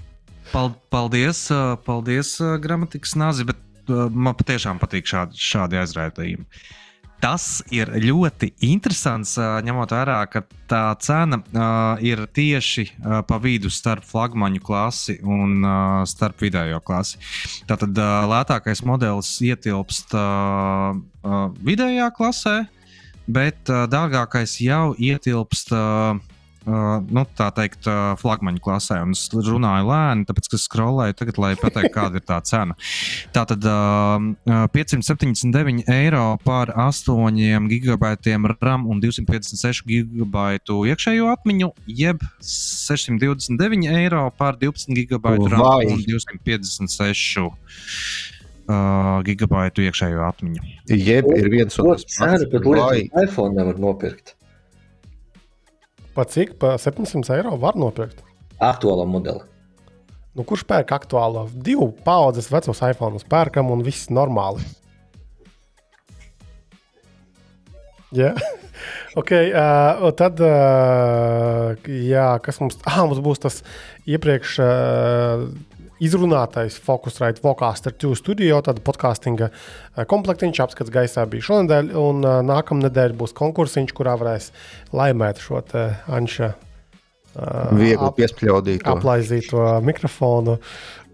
Paldies, 0.52 1.46
uh, 1.50 1.74
paldies 1.80 2.36
uh, 2.42 2.54
gramatikas 2.60 3.16
nāzi, 3.18 3.46
bet 3.48 3.58
uh, 3.88 4.04
man 4.12 4.36
patiešām 4.38 4.78
patīk 4.82 5.08
šādi, 5.08 5.40
šādi 5.40 5.80
aizrādījumi. 5.80 6.44
Uh, 6.44 6.81
Tas 7.22 7.60
ir 7.70 7.86
ļoti 8.02 8.48
interesants, 8.66 9.36
ņemot 9.38 9.92
vērā, 9.94 10.16
ka 10.26 10.40
tā 10.66 10.80
cena 10.98 11.38
ir 12.02 12.24
tieši 12.34 12.88
pa 13.28 13.38
vidu 13.38 13.70
starp 13.70 14.02
flagmaņu 14.08 14.58
klasi 14.66 15.20
un 15.22 15.62
starp 16.10 16.42
vidējo 16.42 16.80
klasi. 16.82 17.20
Tātad 17.70 17.94
lētākais 18.32 18.82
modelis 18.82 19.30
ietilpst 19.46 20.16
vidējā 21.62 22.10
klasē, 22.18 22.56
bet 23.30 23.70
dārgākais 23.70 24.58
jau 24.66 24.90
ietilpst 24.98 25.70
uh, 26.66 27.00
nu, 27.02 27.24
tā 27.38 27.48
teikt, 27.54 27.86
uh, 27.90 28.12
flagmaņa 28.20 28.62
klasē. 28.62 28.98
Un 29.04 29.14
es 29.16 29.26
runāju 29.32 29.88
lēni, 29.88 30.26
tāpēc, 30.28 30.50
ka 30.52 30.60
skrolēju 30.60 31.16
tagad, 31.18 31.40
lai 31.42 31.52
pateiktu, 31.60 31.92
kāda 31.94 32.20
ir 32.20 32.26
tā 32.28 32.38
cena. 32.48 32.76
Tā 33.34 33.44
tad 33.50 33.66
uh, 33.68 34.68
579 34.74 35.86
eiro 35.92 36.26
par 36.44 36.72
8 36.76 37.68
gigabaitiem 37.72 38.50
RAM 38.54 38.86
un 38.90 39.00
256 39.02 39.86
gigabaitu 39.88 40.82
iekšējo 40.90 41.30
atmiņu, 41.32 41.72
jeb 41.86 42.22
629 42.42 43.88
eiro 43.92 44.26
par 44.38 44.58
12 44.60 44.94
gigabaitu 44.96 45.50
RAM 45.52 45.66
Vai. 45.66 45.86
un 45.90 46.04
256 46.06 47.48
uh, 48.72 49.22
gigabaitu 49.26 49.86
iekšējo 49.88 50.22
atmiņu. 50.28 50.68
Jeb 50.92 51.32
ir 51.36 51.50
viens 51.52 51.78
un 51.78 51.92
tas 51.92 52.06
pats. 52.06 52.46
Vai 52.62 53.08
iPhone 53.24 53.56
nevar 53.58 53.80
nopirkt? 53.82 54.36
Pa 56.12 56.26
cik? 56.28 56.58
Pa 56.60 56.76
700 56.78 57.32
eiro 57.38 57.56
var 57.60 57.78
nopirkt. 57.80 58.20
Aktuālo 58.60 59.06
modeli. 59.08 59.42
Nu, 60.36 60.44
kurš 60.48 60.64
pērk 60.68 60.92
aktuālo? 60.96 61.46
Divu 61.52 61.90
paudzes 62.04 62.48
vecos 62.52 62.80
iPhone 62.84 63.20
pērkam 63.28 63.72
un 63.72 63.84
viss 63.84 64.08
normāli. 64.12 64.64
Jā, 68.12 68.32
yeah. 68.32 68.40
ok. 69.20 69.32
Uh, 69.32 70.08
tad, 70.16 70.40
uh, 70.44 71.72
jā, 71.88 72.26
kas 72.44 72.60
mums, 72.60 72.76
ah, 72.84 73.02
mums 73.08 73.20
būs 73.24 73.40
tas 73.40 73.60
iepriekš 74.08 74.58
uh, 74.60 75.46
izrunātais 76.02 76.78
Focusrite 76.82 77.42
Vocaster 77.44 77.94
2 77.94 78.16
studio, 78.18 78.58
tāda 78.64 78.82
podkāstinga 78.84 79.48
eh, 79.50 80.04
komplektiņš 80.08 80.62
apskats 80.64 80.92
gaisā 80.94 81.24
bija 81.30 81.48
šonadēļ, 81.50 81.92
un 81.98 82.26
uh, 82.26 82.40
nākamnedēļ 82.46 83.16
būs 83.20 83.36
konkursiņš, 83.38 83.94
kurā 83.96 84.16
varēs 84.20 84.50
laimēt 84.96 85.42
šo 85.42 85.62
te 85.68 85.86
Anša 86.10 86.50
uh, 86.52 87.70
viegli 87.78 88.08
ap, 88.08 88.18
piespļaudīto. 88.18 88.96
aplaizīto 88.96 89.68
mikrofonu. 89.86 90.58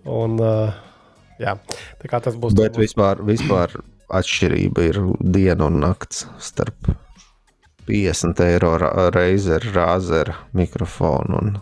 Un, 0.09 0.39
jā, 1.37 1.53
tā 2.01 2.09
kā 2.09 2.21
tas 2.25 2.37
būs. 2.41 2.55
Bet 2.57 2.79
vispār, 2.81 3.21
vispār 3.29 3.75
atšķirība 4.09 4.87
ir 4.89 5.01
diena 5.21 5.69
un 5.69 5.83
nakts 5.83 6.25
starp 6.41 6.89
50 7.89 8.41
eiro 8.45 8.77
reizi 9.13 9.53
ar 9.57 9.65
rāzera 9.75 10.37
mikrofonu 10.57 11.41
un 11.43 11.59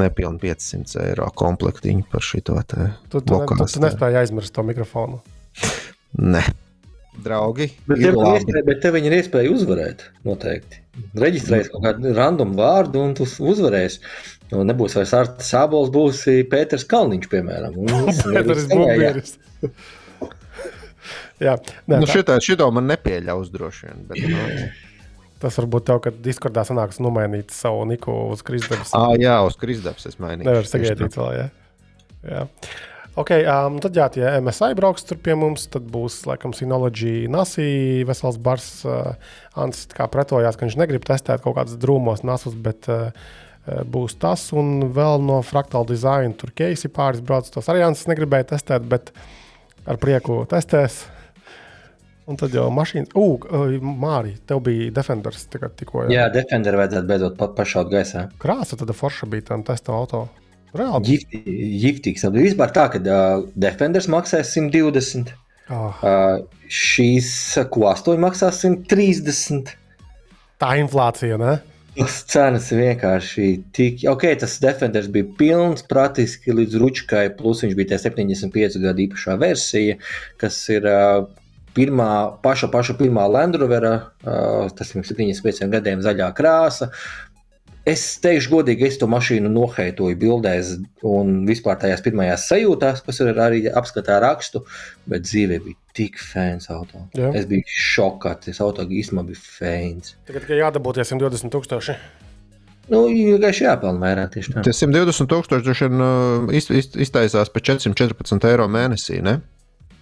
nepilni 0.00 0.40
500 0.42 1.04
eiro 1.04 1.28
komplektiņu 1.36 2.08
par 2.10 2.24
šo 2.24 2.40
te. 2.42 2.90
Tu, 3.12 3.20
tu, 3.20 3.36
ne, 3.36 3.46
tu, 3.46 3.68
tu 3.74 3.84
nespēji 3.84 4.20
aizmirst 4.22 4.54
to 4.56 4.64
mikrofonu. 4.66 5.20
Nē. 6.18 6.42
Draugi, 7.20 7.66
bet 7.90 8.00
tev, 8.00 8.16
iespēja, 8.16 8.62
bet 8.64 8.78
tev 8.80 8.96
ir 8.96 9.14
iespēja 9.18 9.52
uzvarēt. 9.52 10.04
Noteikti. 10.24 10.78
Reģistrējies 11.20 11.70
kaut 11.72 11.84
kādu 11.84 12.12
randomu 12.16 12.56
vārdu, 12.56 13.02
un 13.02 13.16
tu 13.18 13.26
uzvarēsi. 13.26 14.00
Nu, 14.50 14.62
nebūs 14.66 14.96
vairs 14.98 15.12
Arts 15.18 15.50
Sābols, 15.52 15.92
būs 15.94 16.22
Pēters 16.50 16.86
Kalniņš, 16.90 17.28
piemēram. 17.30 17.76
Pēters 18.34 18.68
Bubieris. 18.70 19.34
jā, 21.46 21.56
nē, 21.90 21.98
nu, 21.98 22.08
šitā, 22.10 22.38
šito 22.42 22.70
man 22.74 22.88
nepieļaus 22.90 23.52
droši 23.52 23.90
vien. 23.90 24.06
Bet, 24.08 24.24
nu. 24.30 24.70
Tas 25.40 25.56
varbūt 25.56 25.86
tev, 25.88 26.02
kad 26.04 26.20
Discordā 26.20 26.66
sanāks 26.68 27.00
nomainīt 27.00 27.54
savu 27.54 27.86
niku 27.88 28.12
uz 28.34 28.44
Kristānas. 28.44 28.92
Ah, 28.96 29.14
jā, 29.16 29.38
uz 29.46 29.56
Kristānas 29.60 30.04
es 30.10 30.18
mainīju. 30.20 30.44
Nevar 30.50 30.68
sagaidīt 30.68 31.16
vēl, 31.16 31.30
jā. 31.38 31.46
jā. 32.28 32.46
Ok, 33.18 33.32
um, 33.42 33.78
tad 33.82 33.96
jā, 33.96 34.06
tie 34.14 34.26
MSI 34.38 34.74
brauks 34.78 35.06
tur 35.08 35.18
pie 35.20 35.34
mums, 35.34 35.64
tad 35.72 35.88
būs, 35.90 36.20
laikam, 36.28 36.52
Synology, 36.54 37.24
Nasi, 37.32 38.04
vesels 38.06 38.38
bars. 38.40 38.68
Uh, 38.86 39.16
Ants 39.58 39.88
kā 39.96 40.06
pretojās, 40.12 40.56
ka 40.56 40.68
viņš 40.68 40.76
negrib 40.78 41.08
testēt 41.08 41.42
kaut 41.42 41.56
kādus 41.56 41.80
drūmos 41.80 42.22
nasus, 42.22 42.54
bet 42.54 42.86
uh, 42.92 43.10
būs 43.66 44.14
tas. 44.20 44.46
Un 44.56 44.92
vēl 44.94 45.24
no 45.26 45.40
Fractal 45.46 45.88
Design 45.88 46.36
tur 46.38 46.52
Keisi 46.56 46.92
pāris 46.92 47.24
brauc. 47.24 47.48
Tos 47.50 47.72
arī 47.72 47.82
Ants 47.88 48.06
negribēja 48.08 48.52
testēt, 48.54 48.86
bet 48.92 49.10
ar 49.88 49.98
prieku 50.00 50.44
testēs. 50.50 51.02
Un 52.30 52.38
tad 52.38 52.54
jau 52.54 52.68
mašīnas, 52.70 53.10
ugh, 53.18 53.46
Mārija, 53.82 54.38
tev 54.46 54.60
bija 54.62 54.92
Defenders 54.94 55.48
tikko. 55.50 56.04
Jā, 56.06 56.12
jā 56.14 56.26
Defender 56.34 56.76
vajadzētu 56.78 57.08
beidzot 57.08 57.38
pa, 57.40 57.48
pašaut 57.56 57.90
gaisā. 57.90 58.28
Krāsa 58.42 58.78
tad 58.78 58.92
forša 58.94 59.26
bija 59.32 59.48
tam 59.48 59.64
testa 59.66 59.96
auto. 59.96 60.28
Reāli. 60.76 61.18
Giftīgs. 61.82 62.28
Vispār 62.36 62.70
tā, 62.76 62.86
ka 62.92 63.00
uh, 63.02 63.48
Defenders 63.58 64.06
maksās 64.12 64.52
120. 64.54 65.32
Oh. 65.74 65.98
Uh, 66.02 66.44
šīs 66.70 67.32
Q8 67.74 68.22
maksās 68.22 68.62
130. 68.62 69.74
Tā 70.62 70.70
inflācija, 70.78 71.40
ne? 71.40 71.58
Tas 71.96 72.20
cenas 72.30 72.68
vienkārši 72.70 73.48
tik. 73.74 74.04
Ok, 74.08 74.28
tas 74.38 74.54
Defenders 74.62 75.10
bija 75.10 75.26
pilns, 75.40 75.82
praktiski 75.90 76.54
līdz 76.54 76.78
ručkai, 76.78 77.26
plus 77.34 77.64
viņš 77.66 77.74
bija 77.76 77.98
75 77.98 78.78
gadu 78.84 79.04
īpašā 79.08 79.34
versija, 79.42 79.98
kas 80.38 80.62
ir 80.70 80.86
uh, 80.86 81.26
pirmā, 81.76 82.10
paša, 82.44 82.70
paša 82.72 82.96
pirmā 82.98 83.26
Landrovera, 83.30 83.96
uh, 84.24 84.70
tas 84.76 84.94
ir 84.94 85.04
75 85.06 85.68
gadiem 85.72 86.04
zaļā 86.04 86.30
krāsa. 86.36 86.90
Es 87.88 88.02
teikšu, 88.20 88.50
godīgi, 88.52 88.84
es 88.90 88.98
to 89.00 89.06
mašīnu 89.08 89.48
noheitoju 89.50 90.16
bildēs 90.20 90.74
un 91.08 91.46
vispār 91.48 91.78
tajās 91.80 92.02
pirmajās 92.04 92.44
sajūtās, 92.50 93.00
kas 93.06 93.20
ir 93.24 93.40
arī 93.40 93.62
apskatā 93.72 94.18
rakstu, 94.20 94.60
bet 95.08 95.24
dzīvē 95.24 95.58
bija 95.64 95.78
tik 95.96 96.20
fēns 96.20 96.68
auto. 96.74 97.06
Jā. 97.16 97.32
Es 97.40 97.48
biju 97.50 97.64
šokā, 97.72 98.34
tas 98.44 98.60
auto 98.60 98.84
īstenībā 98.84 99.24
bija 99.30 99.40
fēns. 99.40 100.14
Tagad, 100.28 100.44
kad 100.44 100.60
jādabūties 100.60 101.14
120 101.14 101.54
tūkstoši. 101.56 101.96
Nu, 102.90 103.04
vienkārši 103.06 103.64
jāpelnā 103.64 104.02
vairāk 104.02 104.34
tieši 104.34 104.54
tā. 104.54 104.66
Tas 104.66 104.82
120 104.82 105.30
tūkstoši 105.30 105.66
droši 105.66 105.88
vien 105.88 106.60
iztaisās 107.06 107.52
par 107.54 107.64
414 107.64 108.48
eiro 108.50 108.68
mēnesī, 108.70 109.22
ne? 109.24 109.38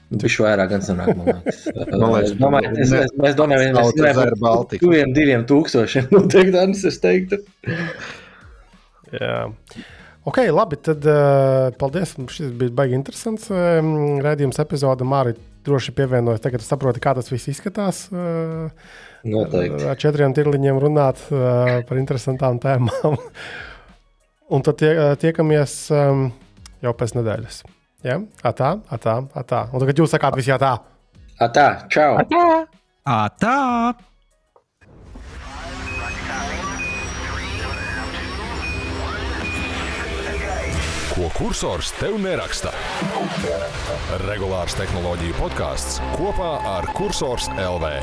Viņš 0.09 0.39
vairāk 0.41 0.71
gan 0.73 0.85
sanāk, 0.85 1.11
man 1.19 1.27
liekas. 1.29 1.61
man 2.01 2.15
liekas, 2.15 2.33
domāju, 2.41 2.73
es, 2.81 2.95
es, 2.97 3.13
mēs 3.21 3.37
domājam, 3.37 3.75
ka 3.77 3.83
mēs 3.85 4.01
nevaram 4.01 4.41
Baltiku. 4.41 4.87
Tuviem 4.87 5.13
diviem 5.17 5.45
tūkstošiem 5.49 6.09
noteikti, 6.15 6.57
Anis, 6.63 6.87
es 6.89 6.97
teiktu. 7.03 7.43
Jā. 9.13 9.37
Ok, 10.29 10.41
labi, 10.53 10.81
tad 10.85 11.05
uh, 11.09 11.69
paldies. 11.81 12.17
Šis 12.33 12.51
bija 12.57 12.73
baigi 12.81 12.97
interesants 12.97 13.49
um, 13.53 14.19
redzējums 14.25 14.61
epizode. 14.65 15.07
Mārī 15.09 15.37
droši 15.69 15.95
pievienojas. 15.97 16.43
Tagad 16.45 16.65
saproti, 16.65 17.05
kā 17.05 17.15
tas 17.17 17.29
viss 17.33 17.53
izskatās. 17.53 18.07
Uh, 18.13 18.69
Noteikti. 19.29 19.87
Ar 19.89 20.01
četriem 20.01 20.37
tirliņiem 20.37 20.81
runāt 20.85 21.21
uh, 21.29 21.79
par 21.89 22.01
interesantām 22.01 22.61
tēmām. 22.65 23.17
Un 24.57 24.65
tad 24.65 24.81
tie, 24.81 24.95
tiekamies 25.21 25.83
um, 25.93 26.31
jau 26.85 26.97
pēc 26.97 27.19
nedēļas. 27.21 27.67
Ja? 28.07 28.21
Atā, 28.47 28.77
atā, 28.95 29.15
atā. 29.35 29.65
Un 29.75 29.83
tagad 29.83 29.99
jūs 29.99 30.13
sakāt 30.15 30.37
visi 30.39 30.53
atā. 30.55 30.77
Atā, 31.43 31.65
čau. 31.91 32.15
Atā. 32.23 32.45
atā. 33.03 33.57
Ko 41.11 41.27
kursors 41.35 41.91
tev 41.99 42.15
neraksta? 42.23 42.71
Regulārs 44.29 44.79
tehnoloģiju 44.79 45.35
podkāsts 45.41 45.99
kopā 46.15 46.55
ar 46.79 46.87
Cursors 46.95 47.51
LV. 47.59 47.97